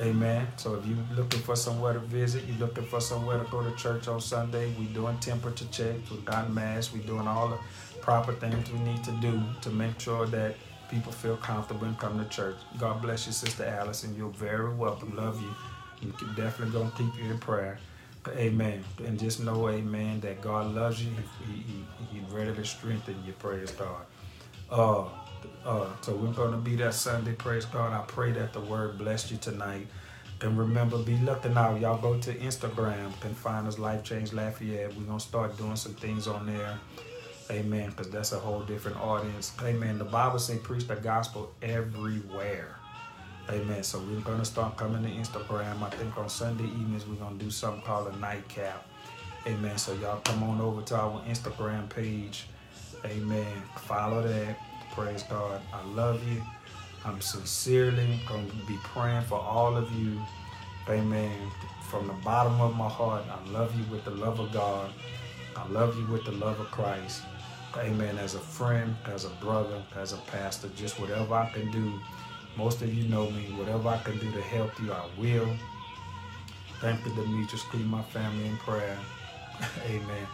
Amen. 0.00 0.46
So 0.56 0.74
if 0.74 0.86
you're 0.86 0.96
looking 1.14 1.40
for 1.40 1.54
somewhere 1.54 1.92
to 1.92 1.98
visit, 2.00 2.44
you're 2.44 2.58
looking 2.58 2.84
for 2.84 3.00
somewhere 3.00 3.38
to 3.38 3.50
go 3.50 3.62
to 3.62 3.74
church 3.76 4.08
on 4.08 4.20
Sunday, 4.20 4.72
we're 4.78 4.92
doing 4.94 5.18
temperature 5.18 5.66
checks, 5.70 6.10
we've 6.10 6.24
got 6.24 6.50
mass, 6.50 6.92
we're 6.92 7.02
doing 7.02 7.28
all 7.28 7.48
the 7.48 7.58
proper 8.00 8.32
things 8.32 8.70
we 8.70 8.78
need 8.80 9.04
to 9.04 9.12
do 9.20 9.40
to 9.60 9.70
make 9.70 10.00
sure 10.00 10.26
that 10.26 10.56
people 10.92 11.10
feel 11.10 11.36
comfortable 11.38 11.86
and 11.86 11.98
come 11.98 12.22
to 12.22 12.28
church. 12.28 12.56
God 12.78 13.00
bless 13.00 13.26
you, 13.26 13.32
Sister 13.32 13.64
Allison. 13.64 14.14
You're 14.14 14.28
very 14.28 14.72
welcome. 14.74 15.16
Love 15.16 15.40
you. 15.40 15.54
You 16.06 16.12
can 16.12 16.34
definitely 16.34 16.78
gonna 16.78 16.92
keep 16.96 17.16
you 17.16 17.30
in 17.30 17.38
prayer. 17.38 17.78
Amen. 18.28 18.84
And 19.04 19.18
just 19.18 19.40
know, 19.40 19.68
amen, 19.68 20.20
that 20.20 20.40
God 20.40 20.74
loves 20.74 21.02
you. 21.02 21.10
He, 21.46 21.62
he, 21.62 22.20
ready 22.30 22.54
to 22.54 22.64
strengthen 22.64 23.16
you. 23.26 23.32
Praise 23.32 23.72
God. 23.72 24.06
Uh, 24.70 25.04
uh, 25.68 25.86
so 26.02 26.14
we're 26.14 26.32
going 26.32 26.52
to 26.52 26.58
be 26.58 26.76
that 26.76 26.94
Sunday. 26.94 27.32
Praise 27.32 27.64
God. 27.64 27.92
I 27.92 28.04
pray 28.06 28.30
that 28.32 28.52
the 28.52 28.60
word 28.60 28.96
blessed 28.96 29.32
you 29.32 29.38
tonight. 29.38 29.86
And 30.40 30.56
remember, 30.56 30.98
be 30.98 31.16
looking 31.18 31.56
out. 31.56 31.80
Y'all 31.80 32.00
go 32.00 32.18
to 32.20 32.34
Instagram, 32.34 33.18
can 33.20 33.34
find 33.34 33.66
us 33.66 33.78
Life 33.78 34.04
Change 34.04 34.32
Lafayette. 34.32 34.94
We're 34.96 35.04
going 35.04 35.18
to 35.18 35.24
start 35.24 35.56
doing 35.58 35.76
some 35.76 35.94
things 35.94 36.26
on 36.26 36.46
there. 36.46 36.78
Amen. 37.52 37.90
Because 37.90 38.10
that's 38.10 38.32
a 38.32 38.38
whole 38.38 38.60
different 38.60 38.96
audience. 38.98 39.52
Amen. 39.62 39.98
The 39.98 40.04
Bible 40.04 40.38
says 40.38 40.58
preach 40.60 40.88
the 40.88 40.96
gospel 40.96 41.52
everywhere. 41.60 42.76
Amen. 43.50 43.82
So 43.82 43.98
we're 43.98 44.20
going 44.20 44.38
to 44.38 44.44
start 44.44 44.76
coming 44.76 45.02
to 45.02 45.10
Instagram. 45.10 45.82
I 45.82 45.90
think 45.90 46.16
on 46.16 46.28
Sunday 46.28 46.64
evenings, 46.64 47.06
we're 47.06 47.16
going 47.16 47.38
to 47.38 47.44
do 47.44 47.50
something 47.50 47.82
called 47.82 48.12
a 48.12 48.16
nightcap. 48.16 48.86
Amen. 49.46 49.76
So 49.76 49.92
y'all 49.94 50.20
come 50.20 50.42
on 50.44 50.60
over 50.60 50.80
to 50.82 50.96
our 50.96 51.20
Instagram 51.22 51.90
page. 51.90 52.46
Amen. 53.04 53.62
Follow 53.76 54.22
that. 54.26 54.56
Praise 54.92 55.24
God. 55.24 55.60
I 55.74 55.84
love 55.88 56.26
you. 56.28 56.40
I'm 57.04 57.20
sincerely 57.20 58.20
going 58.28 58.48
to 58.48 58.56
be 58.66 58.78
praying 58.84 59.22
for 59.22 59.38
all 59.38 59.76
of 59.76 59.92
you. 59.92 60.20
Amen. 60.88 61.50
From 61.90 62.06
the 62.06 62.14
bottom 62.24 62.60
of 62.60 62.76
my 62.76 62.88
heart, 62.88 63.24
I 63.28 63.50
love 63.50 63.76
you 63.76 63.84
with 63.92 64.04
the 64.04 64.12
love 64.12 64.40
of 64.40 64.52
God. 64.52 64.90
I 65.56 65.68
love 65.68 65.98
you 65.98 66.06
with 66.06 66.24
the 66.24 66.32
love 66.32 66.58
of 66.60 66.70
Christ. 66.70 67.22
Amen. 67.76 68.18
As 68.18 68.34
a 68.34 68.38
friend, 68.38 68.94
as 69.06 69.24
a 69.24 69.30
brother, 69.40 69.82
as 69.96 70.12
a 70.12 70.18
pastor, 70.18 70.68
just 70.76 71.00
whatever 71.00 71.34
I 71.34 71.48
can 71.50 71.70
do. 71.70 71.92
Most 72.56 72.82
of 72.82 72.92
you 72.92 73.04
know 73.04 73.30
me. 73.30 73.44
Whatever 73.52 73.88
I 73.88 73.98
can 73.98 74.18
do 74.18 74.30
to 74.30 74.42
help 74.42 74.78
you, 74.80 74.92
I 74.92 75.04
will. 75.18 75.48
Thank 76.80 77.04
you, 77.06 77.14
Demetrius. 77.14 77.64
Keep 77.72 77.86
my 77.86 78.02
family 78.02 78.46
in 78.46 78.56
prayer. 78.58 78.98
Amen. 79.86 80.26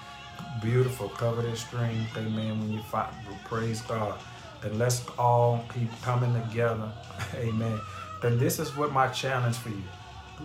Beautiful. 0.60 1.09
Cover 1.10 1.43
this 1.43 1.60
stream. 1.60 2.06
Amen. 2.16 2.59
When 2.60 2.73
you 2.73 2.82
fight, 2.82 3.12
praise 3.44 3.82
God 3.82 4.19
and 4.62 4.78
let's 4.78 5.05
all 5.19 5.65
keep 5.73 5.90
coming 6.02 6.32
together. 6.43 6.90
Amen. 7.35 7.81
And 8.23 8.39
this 8.39 8.59
is 8.59 8.77
what 8.77 8.93
my 8.93 9.09
challenge 9.09 9.56
for 9.56 9.69
you. 9.69 9.82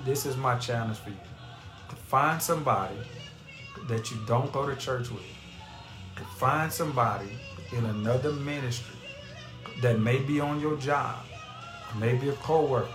This 0.06 0.26
is 0.26 0.38
my 0.38 0.58
challenge 0.58 0.98
for 0.98 1.10
you. 1.10 1.18
To 1.90 1.96
find 1.96 2.42
somebody 2.42 2.96
that 3.88 4.12
you 4.12 4.18
don't 4.28 4.52
go 4.52 4.68
to 4.68 4.76
church 4.76 5.10
with. 5.10 5.24
To 6.24 6.30
find 6.30 6.72
somebody 6.72 7.28
in 7.74 7.84
another 7.84 8.32
ministry 8.32 8.96
that 9.82 10.00
may 10.00 10.20
be 10.20 10.40
on 10.40 10.62
your 10.62 10.78
job, 10.78 11.18
maybe 12.00 12.30
a 12.30 12.34
co-worker, 12.34 12.88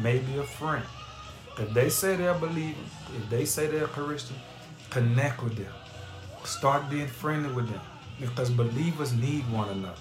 maybe 0.00 0.38
a 0.38 0.44
friend. 0.44 0.84
If 1.58 1.74
they 1.74 1.90
say 1.90 2.16
they're 2.16 2.32
believing, 2.32 2.88
if 3.18 3.28
they 3.28 3.44
say 3.44 3.66
they're 3.66 3.86
Christian, 3.86 4.36
connect 4.88 5.42
with 5.42 5.56
them. 5.56 5.72
Start 6.44 6.88
being 6.88 7.06
friendly 7.06 7.52
with 7.52 7.68
them 7.68 7.82
because 8.18 8.48
believers 8.48 9.12
need 9.12 9.42
one 9.52 9.68
another. 9.68 10.00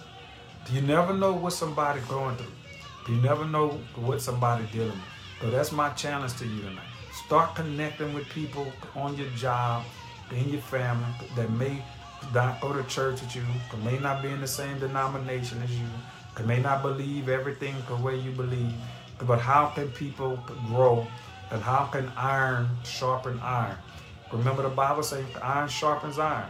You 0.72 0.81
never 0.81 1.14
know 1.14 1.34
what 1.34 1.52
somebody's 1.52 2.06
going 2.06 2.38
through. 2.38 3.14
You 3.14 3.22
never 3.22 3.44
know 3.44 3.72
what 3.95 4.22
somebody 4.22 4.65
dealing 4.72 4.91
with. 4.91 5.41
So 5.41 5.49
that's 5.49 5.73
my 5.73 5.90
challenge 5.90 6.38
to 6.38 6.45
you 6.45 6.61
tonight. 6.61 6.88
Start 7.26 7.56
connecting 7.56 8.14
with 8.14 8.30
people 8.30 8.72
on 8.95 9.18
your 9.18 9.30
job, 9.31 9.84
in 10.31 10.48
your 10.48 10.61
family 10.61 11.11
that 11.35 11.52
may 11.52 11.84
go 12.34 12.74
to 12.74 12.84
church 12.84 13.22
with 13.22 13.36
you, 13.36 13.44
that 13.72 13.84
may 13.84 14.00
not 14.00 14.22
be 14.22 14.30
in 14.30 14.42
the 14.42 14.48
same 14.48 14.80
denomination 14.80 15.62
as 15.62 15.72
you, 15.72 15.86
that 16.36 16.46
may 16.46 16.60
not 16.60 16.82
believe 16.82 17.30
everything 17.30 17.76
the 17.88 17.96
way 17.96 18.18
you 18.18 18.32
believe. 18.32 18.74
But 19.20 19.40
how 19.40 19.68
can 19.68 19.90
people 19.90 20.40
grow 20.68 21.08
and 21.52 21.62
how 21.62 21.86
can 21.86 22.12
iron 22.18 22.70
sharpen 22.84 23.40
iron? 23.42 23.78
Remember 24.32 24.64
the 24.64 24.70
Bible 24.70 25.04
says 25.04 25.24
iron 25.42 25.70
sharpens 25.70 26.18
iron. 26.18 26.50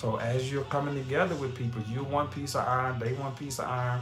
So 0.00 0.16
as 0.16 0.52
you're 0.52 0.64
coming 0.64 0.94
together 0.94 1.34
with 1.34 1.56
people, 1.56 1.82
you 1.90 2.04
one 2.04 2.28
piece 2.28 2.54
of 2.54 2.66
iron, 2.66 2.98
they 2.98 3.14
one 3.14 3.34
piece 3.34 3.58
of 3.58 3.66
iron. 3.66 4.00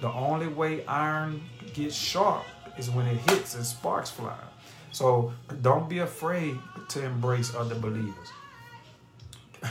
The 0.00 0.10
only 0.10 0.48
way 0.48 0.86
iron 0.86 1.42
gets 1.74 1.94
sharp 1.94 2.44
is 2.78 2.88
when 2.90 3.06
it 3.06 3.18
hits 3.30 3.54
and 3.54 3.64
sparks 3.64 4.10
fly. 4.10 4.38
So 4.92 5.32
don't 5.60 5.88
be 5.88 5.98
afraid 5.98 6.56
to 6.88 7.04
embrace 7.04 7.54
other 7.54 7.74
believers. 7.74 8.28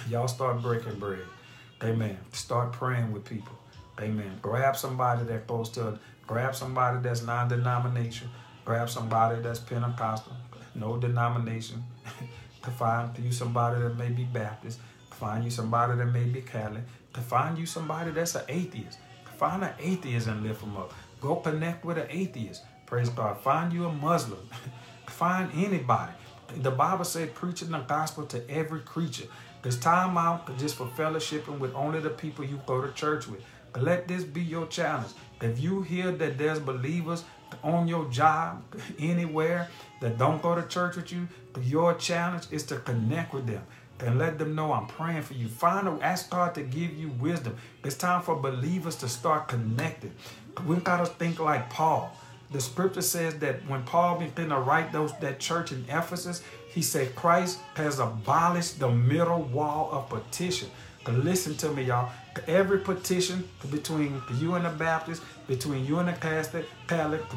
Y'all 0.10 0.28
start 0.28 0.62
breaking 0.62 1.00
bread. 1.00 1.26
Amen. 1.84 2.18
Start 2.32 2.72
praying 2.72 3.12
with 3.12 3.26
people. 3.26 3.58
Amen. 4.00 4.40
Grab 4.42 4.76
somebody 4.76 5.24
that 5.26 5.48
goes 5.48 5.70
to, 5.72 6.00
grab 6.26 6.56
somebody 6.56 7.00
that's 7.02 7.24
non-denomination. 7.24 8.30
Grab 8.66 8.90
somebody 8.90 9.42
that's 9.42 9.60
Pentecostal, 9.60 10.34
no 10.74 10.98
denomination. 10.98 11.84
to 12.64 12.72
find 12.72 13.18
you 13.20 13.32
somebody 13.32 13.82
that 13.82 13.98
may 13.98 14.10
be 14.10 14.24
Baptist 14.24 14.80
Find 15.24 15.44
you 15.46 15.52
somebody 15.52 15.96
that 15.96 16.08
may 16.08 16.26
be 16.26 16.42
Catholic. 16.42 16.84
To 17.14 17.22
find 17.22 17.58
you 17.58 17.66
somebody 17.66 18.12
that's 18.12 18.36
an 18.36 18.44
atheist. 18.50 18.98
To 19.26 19.32
Find 19.32 19.64
an 19.64 19.74
atheist 19.80 20.28
and 20.28 20.44
lift 20.44 20.62
them 20.62 20.76
up. 20.76 20.94
Go 21.22 21.38
connect 21.38 21.86
with 21.86 21.98
an 21.98 22.08
atheist. 22.10 22.64
Praise 22.86 23.08
God. 23.10 23.40
Find 23.40 23.72
you 23.72 23.86
a 23.86 23.92
Muslim. 23.94 24.50
Find 25.08 25.50
anybody. 25.56 26.12
The 26.58 26.72
Bible 26.72 27.06
said 27.06 27.34
preaching 27.34 27.72
the 27.72 27.80
gospel 27.80 28.26
to 28.28 28.50
every 28.50 28.82
creature. 28.82 29.28
There's 29.64 29.80
time 29.80 30.18
out 30.18 30.58
just 30.58 30.76
for 30.76 30.88
fellowshipping 30.88 31.58
with 31.58 31.74
only 31.74 32.02
the 32.02 32.10
people 32.10 32.44
you 32.44 32.60
go 32.68 32.82
to 32.82 32.92
church 32.92 33.28
with. 33.28 33.42
Let 33.78 34.10
this 34.10 34.26
be 34.26 34.42
your 34.42 34.68
challenge. 34.68 35.14
If 35.42 35.60
you 35.60 35.82
hear 35.82 36.12
that 36.12 36.38
there's 36.38 36.60
believers 36.60 37.24
on 37.64 37.88
your 37.88 38.06
job, 38.10 38.62
anywhere, 39.00 39.70
that 40.02 40.18
don't 40.18 40.42
go 40.42 40.54
to 40.54 40.68
church 40.68 40.98
with 40.98 41.14
you, 41.14 41.30
your 41.62 41.94
challenge 41.96 42.44
is 42.52 42.64
to 42.64 42.78
connect 42.78 43.34
with 43.34 43.48
them 43.48 43.64
and 44.02 44.20
let 44.20 44.38
them 44.38 44.54
know 44.54 44.74
I'm 44.74 44.88
praying 44.88 45.22
for 45.22 45.34
you. 45.34 45.48
Find 45.48 45.88
a, 45.88 45.92
ask 46.02 46.30
God 46.30 46.54
to 46.56 46.62
give 46.62 46.94
you 46.98 47.10
wisdom. 47.20 47.56
It's 47.86 47.96
time 47.96 48.22
for 48.22 48.36
believers 48.36 48.98
to 48.98 49.08
start 49.08 49.48
connecting. 49.48 50.14
We 50.68 50.76
gotta 50.78 51.06
think 51.06 51.40
like 51.40 51.70
Paul. 51.70 52.16
The 52.52 52.62
scripture 52.62 53.02
says 53.02 53.40
that 53.40 53.68
when 53.68 53.84
Paul 53.84 54.20
began 54.20 54.50
to 54.50 54.60
write 54.60 54.92
those 54.92 55.18
that 55.20 55.40
church 55.40 55.72
in 55.72 55.86
Ephesus, 55.90 56.44
he 56.74 56.82
said 56.82 57.16
Christ 57.16 57.60
has 57.76 58.00
abolished 58.00 58.80
the 58.80 58.90
middle 58.90 59.44
wall 59.44 59.90
of 59.92 60.10
petition. 60.10 60.70
Listen 61.08 61.56
to 61.58 61.70
me, 61.70 61.84
y'all. 61.84 62.10
Every 62.48 62.80
petition 62.80 63.48
between 63.70 64.22
you 64.40 64.56
and 64.56 64.66
the 64.66 64.70
Baptist, 64.70 65.22
between 65.48 65.86
you 65.86 66.00
and 66.00 66.08
the 66.08 66.14
Catholic, 66.14 66.66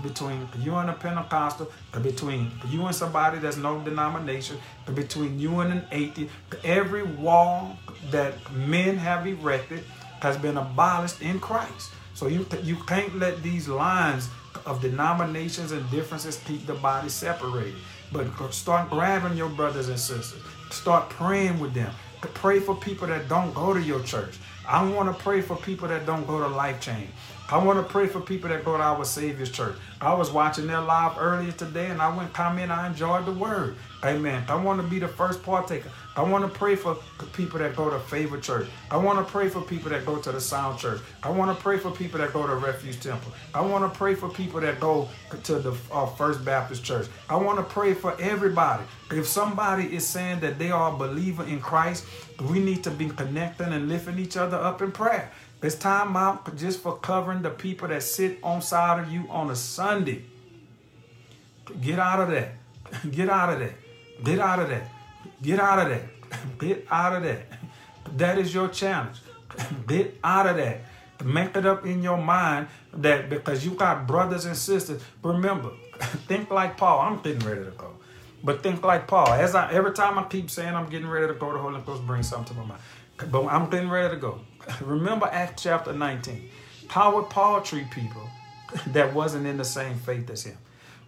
between 0.03 0.49
you 0.61 0.77
and 0.77 0.89
the 0.89 0.93
Pentecostal, 0.93 1.71
between 2.01 2.51
you 2.69 2.87
and 2.87 2.95
somebody 2.95 3.39
that's 3.39 3.57
no 3.57 3.81
denomination, 3.81 4.57
between 4.95 5.39
you 5.39 5.61
and 5.61 5.73
an 5.73 5.85
atheist, 5.91 6.33
every 6.65 7.03
wall 7.03 7.77
that 8.11 8.35
men 8.53 8.97
have 8.97 9.27
erected 9.27 9.85
has 10.21 10.37
been 10.39 10.57
abolished 10.57 11.21
in 11.21 11.41
Christ. 11.41 11.91
So 12.15 12.29
you 12.29 12.47
you 12.63 12.77
can't 12.87 13.19
let 13.19 13.43
these 13.43 13.69
lines 13.69 14.31
of 14.65 14.81
denominations 14.81 15.73
and 15.73 15.89
differences 15.91 16.41
keep 16.47 16.67
the 16.67 16.75
body 16.75 17.09
separated. 17.11 17.75
But 18.13 18.27
start 18.53 18.91
grabbing 18.91 19.37
your 19.37 19.49
brothers 19.49 19.89
and 19.89 19.99
sisters. 19.99 20.41
Start 20.71 21.11
praying 21.11 21.59
with 21.59 21.75
them 21.75 21.93
pray 22.35 22.61
for 22.61 22.75
people 22.75 23.07
that 23.09 23.29
don't 23.29 23.53
go 23.55 23.73
to 23.73 23.81
your 23.81 24.01
church. 24.03 24.37
I 24.69 24.89
want 24.89 25.09
to 25.09 25.23
pray 25.23 25.41
for 25.41 25.57
people 25.57 25.89
that 25.89 26.07
don't 26.07 26.27
go 26.27 26.39
to 26.39 26.49
Life 26.49 26.81
Change. 26.81 27.09
I 27.51 27.59
want 27.59 27.79
to 27.79 27.93
pray 27.93 28.09
for 28.09 28.21
people 28.21 28.49
that 28.51 28.65
go 28.65 28.77
to 28.77 28.83
our 28.83 29.05
Savior's 29.05 29.51
church. 29.51 29.77
I 30.01 30.13
was 30.15 30.31
watching 30.31 30.67
their 30.67 30.81
live 30.81 31.17
earlier 31.19 31.53
today 31.53 31.87
and 31.87 32.03
I 32.03 32.15
went 32.15 32.33
comment, 32.33 32.73
I 32.73 32.89
enjoyed 32.89 33.25
the 33.25 33.33
word. 33.33 33.77
Amen. 34.05 34.45
I 34.49 34.57
want 34.57 34.81
to 34.81 34.87
be 34.87 34.99
the 34.99 35.09
first 35.09 35.43
partaker. 35.43 35.91
I 36.17 36.23
want 36.23 36.51
to 36.51 36.59
pray 36.59 36.77
for 36.77 36.97
people 37.35 37.59
that 37.59 37.77
go 37.77 37.91
to 37.91 38.01
Favor 38.01 38.41
Church. 38.41 38.67
I 38.91 38.97
want 38.97 39.19
to 39.19 39.31
pray 39.31 39.51
for 39.51 39.61
people 39.61 39.91
that 39.91 40.07
go 40.07 40.17
to 40.17 40.33
the 40.33 40.41
Sound 40.41 40.79
Church. 40.79 41.03
I 41.23 41.29
want 41.29 41.55
to 41.55 41.63
pray 41.63 41.77
for 41.77 41.91
people 41.91 42.19
that 42.21 42.33
go 42.33 42.47
to 42.47 42.55
Refuge 42.55 42.99
Temple. 43.01 43.33
I 43.53 43.61
want 43.61 43.93
to 43.93 43.99
pray 43.99 44.15
for 44.15 44.31
people 44.31 44.61
that 44.61 44.81
go 44.81 45.11
to 45.45 45.59
the 45.59 45.77
uh, 45.93 46.07
First 46.07 46.43
Baptist 46.43 46.83
Church. 46.83 47.07
I 47.29 47.37
want 47.37 47.59
to 47.59 47.65
pray 47.65 47.93
for 47.93 48.19
everybody. 48.19 48.85
If 49.11 49.27
somebody 49.27 49.95
is 49.95 50.07
saying 50.07 50.41
that 50.41 50.59
they 50.59 50.71
are 50.71 50.95
a 50.95 50.97
believer 50.97 51.45
in 51.45 51.61
Christ, 51.61 52.07
we 52.41 52.61
need 52.61 52.83
to 52.85 52.91
be 52.91 53.11
connecting 53.11 53.75
and 53.75 53.87
lifting 53.87 54.19
each 54.19 54.39
other 54.39 54.57
up 54.57 54.81
in 54.81 54.93
prayer. 54.93 55.31
It's 55.63 55.75
time 55.75 56.17
out 56.17 56.57
just 56.57 56.81
for 56.81 56.97
covering 56.97 57.43
the 57.43 57.51
people 57.51 57.89
that 57.89 58.03
sit 58.03 58.39
on 58.43 58.63
side 58.63 59.01
of 59.01 59.11
you 59.11 59.27
on 59.29 59.51
a 59.51 59.57
Sunday. 59.57 60.25
Get 61.83 61.99
out 61.99 62.21
of 62.21 62.31
that. 62.31 62.53
Get 63.11 63.29
out 63.29 63.53
of 63.53 63.59
that. 63.59 63.75
Get 64.25 64.39
out 64.39 64.61
of 64.61 64.71
that. 64.71 64.96
Get 65.43 65.61
out 65.61 65.79
of 65.79 65.89
that. 65.89 66.59
Get 66.59 66.87
out 66.91 67.17
of 67.17 67.23
that. 67.23 67.47
That 68.17 68.39
is 68.39 68.55
your 68.55 68.69
challenge. 68.69 69.19
Get 69.87 70.19
out 70.23 70.47
of 70.47 70.57
that. 70.57 70.81
Make 71.25 71.57
it 71.57 71.65
up 71.65 71.87
in 71.87 72.03
your 72.03 72.19
mind 72.19 72.69
that 72.93 73.31
because 73.31 73.65
you 73.65 73.73
got 73.73 74.07
brothers 74.07 74.45
and 74.45 74.57
sisters, 74.57 75.03
remember, 75.23 75.71
think 76.29 76.51
like 76.51 76.77
Paul. 76.77 77.01
I'm 77.01 77.23
getting 77.23 77.47
ready 77.47 77.65
to 77.65 77.71
go. 77.73 77.93
But 78.45 78.63
think 78.63 78.85
like 78.85 79.07
Paul. 79.09 79.29
As 79.29 79.55
I 79.55 79.73
every 79.73 79.93
time 79.93 80.19
I 80.19 80.25
keep 80.25 80.51
saying 80.51 80.75
I'm 80.75 80.89
getting 80.89 81.09
ready 81.09 81.27
to 81.27 81.35
go, 81.35 81.49
to 81.49 81.55
the 81.55 81.63
Holy 81.63 81.81
Ghost 81.81 82.07
brings 82.07 82.29
something 82.29 82.55
to 82.55 82.63
my 82.63 82.69
mind. 82.69 82.81
But 83.31 83.47
I'm 83.47 83.71
getting 83.71 83.89
ready 83.89 84.15
to 84.15 84.21
go. 84.21 84.41
Remember 84.83 85.27
Acts 85.33 85.63
chapter 85.63 85.93
19. 85.93 86.51
How 86.89 87.15
would 87.17 87.31
Paul 87.31 87.63
treat 87.63 87.91
people 87.91 88.29
that 88.89 89.13
wasn't 89.15 89.47
in 89.47 89.57
the 89.57 89.65
same 89.65 89.97
faith 89.99 90.29
as 90.31 90.45
him? 90.45 90.59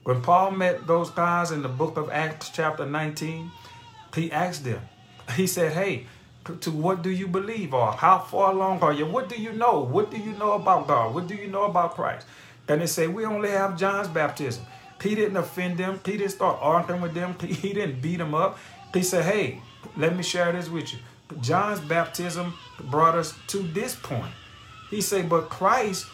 When 0.05 0.23
Paul 0.23 0.53
met 0.53 0.87
those 0.87 1.11
guys 1.11 1.51
in 1.51 1.63
the 1.63 1.69
book 1.69 1.97
of 1.97 2.11
Acts, 2.11 2.51
chapter 2.51 2.87
19, 2.87 3.51
he 4.19 4.31
asked 4.33 4.65
them, 4.65 4.81
he 5.35 5.47
said, 5.47 5.73
Hey, 5.73 6.07
to 6.61 6.71
what 6.71 7.03
do 7.03 7.11
you 7.11 7.27
believe? 7.27 7.75
Or 7.75 7.93
how 7.93 8.19
far 8.19 8.53
along 8.53 8.81
are 8.81 8.93
you? 8.93 9.07
What 9.07 9.29
do 9.29 9.41
you 9.41 9.53
know? 9.53 9.81
What 9.81 10.11
do 10.11 10.17
you 10.17 10.33
know 10.33 10.53
about 10.53 10.89
God? 10.89 11.15
What 11.15 11.27
do 11.27 11.35
you 11.35 11.47
know 11.49 11.65
about 11.65 11.95
Christ? 11.95 12.27
And 12.69 12.81
they 12.81 12.87
say, 12.87 13.07
We 13.07 13.25
only 13.25 13.51
have 13.51 13.79
John's 13.79 14.09
baptism. 14.09 14.65
He 15.03 15.15
didn't 15.15 15.37
offend 15.37 15.79
them. 15.79 16.01
He 16.05 16.17
didn't 16.17 16.33
start 16.33 16.59
arguing 16.61 17.01
with 17.01 17.15
them. 17.15 17.37
He 17.41 17.73
didn't 17.73 18.01
beat 18.01 18.17
them 18.19 18.35
up. 18.35 18.59
He 18.93 19.03
said, 19.03 19.25
Hey, 19.25 19.61
let 19.97 20.17
me 20.17 20.23
share 20.23 20.53
this 20.53 20.69
with 20.69 20.93
you. 20.93 20.99
John's 21.41 21.81
baptism 21.81 22.55
brought 22.91 23.15
us 23.15 23.35
to 23.49 23.59
this 23.59 23.95
point. 23.95 24.33
He 24.91 25.01
said, 25.01 25.29
But 25.29 25.51
Christ 25.51 26.07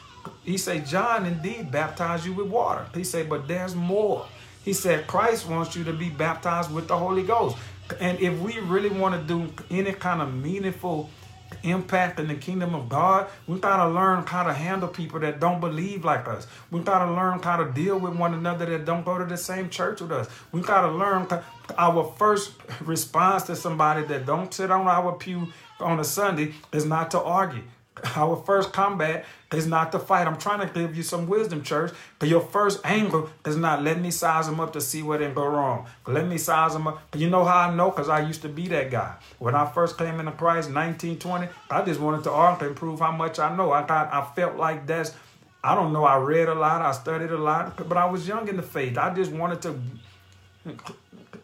he 0.44 0.58
said, 0.58 0.86
John 0.86 1.26
indeed 1.26 1.70
baptized 1.70 2.24
you 2.24 2.32
with 2.32 2.48
water. 2.48 2.86
He 2.94 3.04
said, 3.04 3.28
but 3.28 3.48
there's 3.48 3.74
more. 3.74 4.26
He 4.64 4.72
said, 4.72 5.06
Christ 5.06 5.48
wants 5.48 5.76
you 5.76 5.84
to 5.84 5.92
be 5.92 6.08
baptized 6.08 6.72
with 6.72 6.88
the 6.88 6.96
Holy 6.96 7.22
Ghost. 7.22 7.56
And 8.00 8.18
if 8.20 8.38
we 8.40 8.58
really 8.60 8.88
want 8.88 9.14
to 9.14 9.20
do 9.26 9.52
any 9.70 9.92
kind 9.92 10.22
of 10.22 10.32
meaningful 10.32 11.10
impact 11.62 12.18
in 12.18 12.28
the 12.28 12.34
kingdom 12.34 12.74
of 12.74 12.88
God, 12.88 13.28
we 13.46 13.58
got 13.58 13.84
to 13.84 13.90
learn 13.90 14.26
how 14.26 14.42
to 14.42 14.52
handle 14.52 14.88
people 14.88 15.20
that 15.20 15.40
don't 15.40 15.60
believe 15.60 16.04
like 16.04 16.26
us. 16.26 16.46
We 16.70 16.80
got 16.80 17.04
to 17.04 17.12
learn 17.12 17.40
how 17.40 17.56
to 17.58 17.70
deal 17.72 17.98
with 17.98 18.16
one 18.16 18.34
another 18.34 18.66
that 18.66 18.84
don't 18.84 19.04
go 19.04 19.18
to 19.18 19.24
the 19.24 19.36
same 19.36 19.70
church 19.70 20.00
with 20.00 20.12
us. 20.12 20.28
We 20.52 20.60
got 20.60 20.82
to 20.82 20.92
learn 20.92 21.28
our 21.78 22.12
first 22.18 22.52
response 22.80 23.44
to 23.44 23.56
somebody 23.56 24.04
that 24.06 24.26
don't 24.26 24.52
sit 24.52 24.70
on 24.70 24.86
our 24.88 25.12
pew 25.12 25.48
on 25.80 26.00
a 26.00 26.04
Sunday 26.04 26.54
is 26.72 26.84
not 26.84 27.10
to 27.12 27.22
argue. 27.22 27.62
Our 28.16 28.36
first 28.44 28.72
combat 28.72 29.24
is 29.52 29.66
not 29.66 29.92
to 29.92 29.98
fight. 29.98 30.26
I'm 30.26 30.36
trying 30.36 30.66
to 30.66 30.72
give 30.72 30.96
you 30.96 31.02
some 31.02 31.28
wisdom, 31.28 31.62
church. 31.62 31.92
But 32.18 32.28
your 32.28 32.40
first 32.40 32.80
angle 32.84 33.30
is 33.46 33.56
not 33.56 33.82
let 33.82 34.00
me 34.00 34.10
size 34.10 34.46
them 34.46 34.58
up 34.58 34.72
to 34.72 34.80
see 34.80 35.02
where 35.02 35.18
didn't 35.18 35.34
go 35.34 35.46
wrong. 35.46 35.86
Let 36.06 36.26
me 36.26 36.36
size 36.36 36.72
them 36.72 36.88
up. 36.88 37.00
You 37.14 37.30
know 37.30 37.44
how 37.44 37.68
I 37.68 37.74
know? 37.74 37.90
Because 37.90 38.08
I 38.08 38.20
used 38.26 38.42
to 38.42 38.48
be 38.48 38.66
that 38.68 38.90
guy. 38.90 39.14
When 39.38 39.54
I 39.54 39.70
first 39.70 39.96
came 39.96 40.18
into 40.18 40.32
Christ, 40.32 40.70
1920, 40.70 41.48
I 41.70 41.82
just 41.82 42.00
wanted 42.00 42.24
to 42.24 42.32
argue 42.32 42.66
and 42.66 42.76
prove 42.76 42.98
how 42.98 43.12
much 43.12 43.38
I 43.38 43.54
know. 43.54 43.70
I 43.70 43.86
got, 43.86 44.12
I 44.12 44.24
felt 44.34 44.56
like 44.56 44.86
that's, 44.86 45.12
I 45.62 45.74
don't 45.74 45.92
know, 45.92 46.04
I 46.04 46.16
read 46.18 46.48
a 46.48 46.54
lot, 46.54 46.82
I 46.82 46.92
studied 46.92 47.30
a 47.30 47.38
lot, 47.38 47.88
but 47.88 47.96
I 47.96 48.06
was 48.06 48.26
young 48.26 48.48
in 48.48 48.56
the 48.56 48.62
faith. 48.62 48.98
I 48.98 49.14
just 49.14 49.30
wanted 49.30 49.62
to 49.62 49.80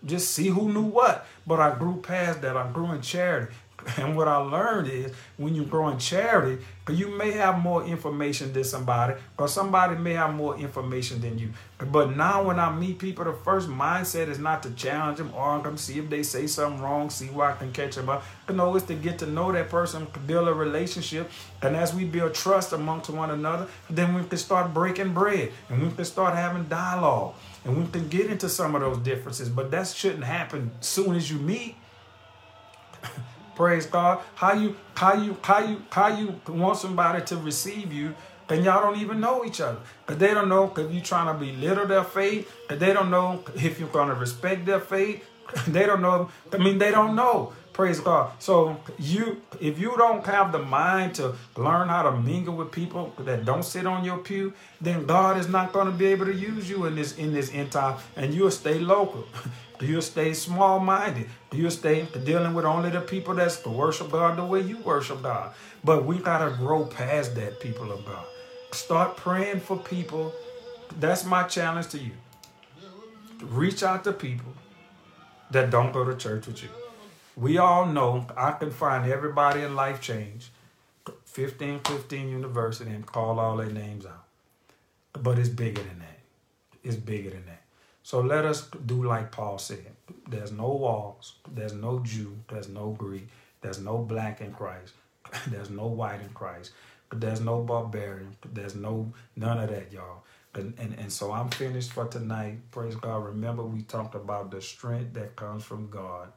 just 0.05 0.31
see 0.33 0.49
who 0.49 0.73
knew 0.73 0.83
what. 0.83 1.27
But 1.47 1.61
I 1.61 1.77
grew 1.77 2.01
past 2.01 2.43
that. 2.43 2.57
I 2.57 2.71
grew 2.71 2.93
in 2.93 3.03
charity. 3.03 3.53
And 3.97 4.17
what 4.17 4.29
I 4.29 4.37
learned 4.37 4.89
is 4.89 5.13
when 5.37 5.55
you 5.55 5.65
grow 5.65 5.89
in 5.89 5.99
charity, 5.99 6.63
you 6.89 7.09
may 7.09 7.33
have 7.33 7.59
more 7.59 7.85
information 7.85 8.53
than 8.53 8.65
somebody, 8.65 9.15
or 9.39 9.49
somebody 9.49 9.97
may 9.97 10.15
have 10.15 10.35
more 10.35 10.57
information 10.57 11.21
than 11.21 11.39
you. 11.39 11.51
But 11.79 12.17
now 12.17 12.43
when 12.43 12.59
I 12.59 12.75
meet 12.75 12.99
people, 12.99 13.25
the 13.25 13.33
first 13.33 13.69
mindset 13.69 14.29
is 14.29 14.39
not 14.39 14.63
to 14.65 14.71
challenge 14.71 15.19
them, 15.19 15.33
argue 15.35 15.71
them, 15.71 15.77
see 15.77 15.99
if 15.99 16.11
they 16.11 16.23
say 16.23 16.47
something 16.47 16.83
wrong, 16.83 17.11
see 17.11 17.27
where 17.27 17.51
I 17.51 17.57
can 17.57 17.73
catch 17.73 17.97
them 17.97 18.09
up. 18.09 18.25
You 18.49 18.55
know, 18.55 18.75
it's 18.77 18.87
to 18.87 18.95
get 18.95 19.19
to 19.21 19.27
know 19.27 19.53
that 19.53 19.69
person, 19.69 20.07
build 20.27 20.49
a 20.49 20.55
relationship. 20.55 21.31
And 21.63 21.77
as 21.77 21.95
we 21.95 22.05
build 22.05 22.35
trust 22.35 22.73
amongst 22.73 23.11
one 23.11 23.31
another, 23.31 23.69
then 23.89 24.15
we 24.15 24.25
can 24.25 24.39
start 24.39 24.75
breaking 24.75 25.15
bread 25.15 25.53
and 25.69 25.83
we 25.83 25.91
can 25.91 26.05
start 26.05 26.35
having 26.35 26.65
dialogue. 26.65 27.35
And 27.65 27.79
we 27.79 27.91
can 27.91 28.09
get 28.09 28.27
into 28.31 28.49
some 28.49 28.75
of 28.75 28.81
those 28.81 28.99
differences, 28.99 29.49
but 29.49 29.71
that 29.71 29.87
shouldn't 29.87 30.25
happen 30.25 30.71
soon 30.81 31.15
as 31.15 31.31
you 31.31 31.39
meet. 31.39 31.77
Praise 33.61 33.85
God. 33.85 34.21
How 34.37 34.55
you 34.55 34.75
how 34.95 35.13
you 35.13 35.37
how 35.43 35.59
you 35.59 35.83
how 35.91 36.09
you 36.09 36.41
want 36.49 36.79
somebody 36.79 37.23
to 37.27 37.37
receive 37.37 37.93
you 37.93 38.15
and 38.49 38.65
y'all 38.65 38.81
don't 38.81 38.99
even 38.99 39.21
know 39.21 39.45
each 39.45 39.61
other. 39.61 39.81
Because 40.07 40.19
they 40.19 40.33
don't 40.33 40.49
know 40.49 40.73
if 40.75 40.91
you're 40.91 41.05
trying 41.05 41.27
to 41.27 41.35
belittle 41.35 41.87
their 41.87 42.05
faith. 42.05 42.51
Because 42.63 42.81
they 42.81 42.95
don't 42.95 43.11
know 43.11 43.45
if 43.55 43.79
you're 43.79 43.91
going 43.91 44.09
to 44.09 44.15
respect 44.15 44.65
their 44.65 44.81
faith. 44.81 45.23
they 45.69 45.85
don't 45.85 46.01
know. 46.01 46.31
I 46.51 46.57
mean, 46.57 46.79
they 46.79 46.91
don't 46.91 47.15
know. 47.15 47.53
Praise 47.75 48.01
God. 48.01 48.33
So 48.39 48.81
you, 48.99 49.43
if 49.61 49.79
you 49.79 49.95
don't 49.97 50.25
have 50.27 50.53
the 50.53 50.59
mind 50.59 51.15
to 51.17 51.35
learn 51.57 51.89
how 51.89 52.03
to 52.03 52.13
mingle 52.13 52.55
with 52.57 52.73
people 52.73 53.13
that 53.19 53.45
don't 53.45 53.63
sit 53.63 53.87
on 53.87 54.05
your 54.05 54.19
pew, 54.19 54.53
then 54.81 55.07
God 55.07 55.39
is 55.39 55.49
not 55.49 55.73
going 55.73 55.87
to 55.87 55.93
be 55.93 56.07
able 56.07 56.27
to 56.27 56.35
use 56.35 56.69
you 56.69 56.87
in 56.87 56.95
this 56.95 57.17
in 57.17 57.33
this 57.33 57.53
end 57.53 57.73
time, 57.73 57.99
and 58.17 58.35
you'll 58.35 58.51
stay 58.51 58.79
local. 58.79 59.27
You'll 59.87 60.03
stay 60.03 60.35
small-minded. 60.35 61.29
Do 61.51 61.57
You'll 61.57 61.71
stay 61.71 62.07
dealing 62.25 62.55
with 62.55 62.65
only 62.65 62.91
the 62.91 63.01
people 63.01 63.35
that's 63.35 63.61
to 63.63 63.71
worship 63.71 64.11
God 64.11 64.37
the 64.37 64.45
way 64.45 64.61
you 64.61 64.79
worship 64.79 65.23
God. 65.23 65.53
But 65.83 66.05
we 66.05 66.19
gotta 66.19 66.55
grow 66.57 66.85
past 66.85 67.35
that, 67.37 67.61
people 67.61 67.91
of 67.91 68.05
God. 68.05 68.25
Start 68.73 69.17
praying 69.17 69.61
for 69.61 69.77
people. 69.79 70.33
That's 70.99 71.25
my 71.25 71.45
challenge 71.45 71.89
to 71.89 71.99
you. 71.99 72.13
Reach 73.43 73.83
out 73.83 74.05
to 74.05 74.13
people 74.13 74.53
that 75.51 75.71
don't 75.71 75.93
go 75.93 76.05
to 76.05 76.15
church 76.15 76.47
with 76.47 76.63
you. 76.63 76.69
We 77.37 77.59
all 77.59 77.87
know 77.87 78.27
I 78.37 78.53
can 78.53 78.71
find 78.71 79.11
everybody 79.11 79.63
in 79.63 79.75
Life 79.75 80.01
Change, 80.01 80.51
1515 81.07 82.29
University, 82.29 82.91
and 82.91 83.07
call 83.07 83.41
all 83.41 83.57
their 83.57 83.71
names 83.71 84.05
out. 84.05 84.25
But 85.15 85.39
it's 85.39 85.49
bigger 85.49 85.83
than 85.83 86.01
that. 86.01 86.19
It's 86.85 86.97
bigger 86.97 87.31
than 87.31 87.47
that. 87.47 87.60
So 88.11 88.19
let 88.19 88.45
us 88.45 88.67
do 88.87 89.05
like 89.05 89.31
Paul 89.31 89.59
said. 89.59 89.93
There's 90.29 90.51
no 90.51 90.67
walls. 90.67 91.37
There's 91.49 91.75
no 91.75 92.01
Jew. 92.01 92.37
There's 92.49 92.69
no 92.69 92.91
Greek. 92.91 93.29
There's 93.61 93.79
no 93.79 93.99
black 93.99 94.41
in 94.41 94.53
Christ. 94.53 94.95
There's 95.47 95.71
no 95.71 95.87
white 95.87 96.21
in 96.21 96.31
Christ. 96.31 96.73
There's 97.13 97.41
no 97.41 97.63
barbarian. 97.63 98.37
There's 98.53 98.75
no 98.75 99.13
none 99.37 99.61
of 99.61 99.71
that, 99.71 99.93
y'all. 99.93 100.25
And, 100.57 100.75
and, 100.77 100.99
and 100.99 101.13
so 101.13 101.31
I'm 101.31 101.51
finished 101.51 101.93
for 101.93 102.09
tonight. 102.09 102.59
Praise 102.73 102.97
God. 102.97 103.25
Remember, 103.27 103.63
we 103.63 103.83
talked 103.83 104.17
about 104.17 104.51
the 104.51 104.61
strength 104.61 105.15
that 105.15 105.37
comes 105.37 105.63
from 105.63 105.89
God. 105.89 106.33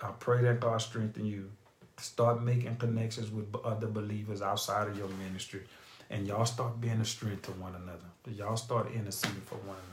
I 0.00 0.12
pray 0.20 0.40
that 0.42 0.60
God 0.60 0.80
strengthen 0.80 1.26
you. 1.26 1.50
Start 1.98 2.44
making 2.44 2.76
connections 2.76 3.32
with 3.32 3.52
other 3.64 3.88
believers 3.88 4.40
outside 4.40 4.86
of 4.86 4.96
your 4.96 5.08
ministry. 5.08 5.62
And 6.10 6.28
y'all 6.28 6.46
start 6.46 6.80
being 6.80 7.00
a 7.00 7.04
strength 7.04 7.42
to 7.46 7.50
one 7.52 7.74
another. 7.74 8.08
Y'all 8.28 8.56
start 8.56 8.92
interceding 8.94 9.42
for 9.46 9.56
one 9.56 9.76
another. 9.88 9.89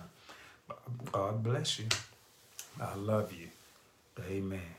God 1.11 1.43
bless 1.43 1.79
you. 1.79 1.87
I 2.81 2.95
love 2.95 3.33
you. 3.33 3.47
Amen. 4.29 4.76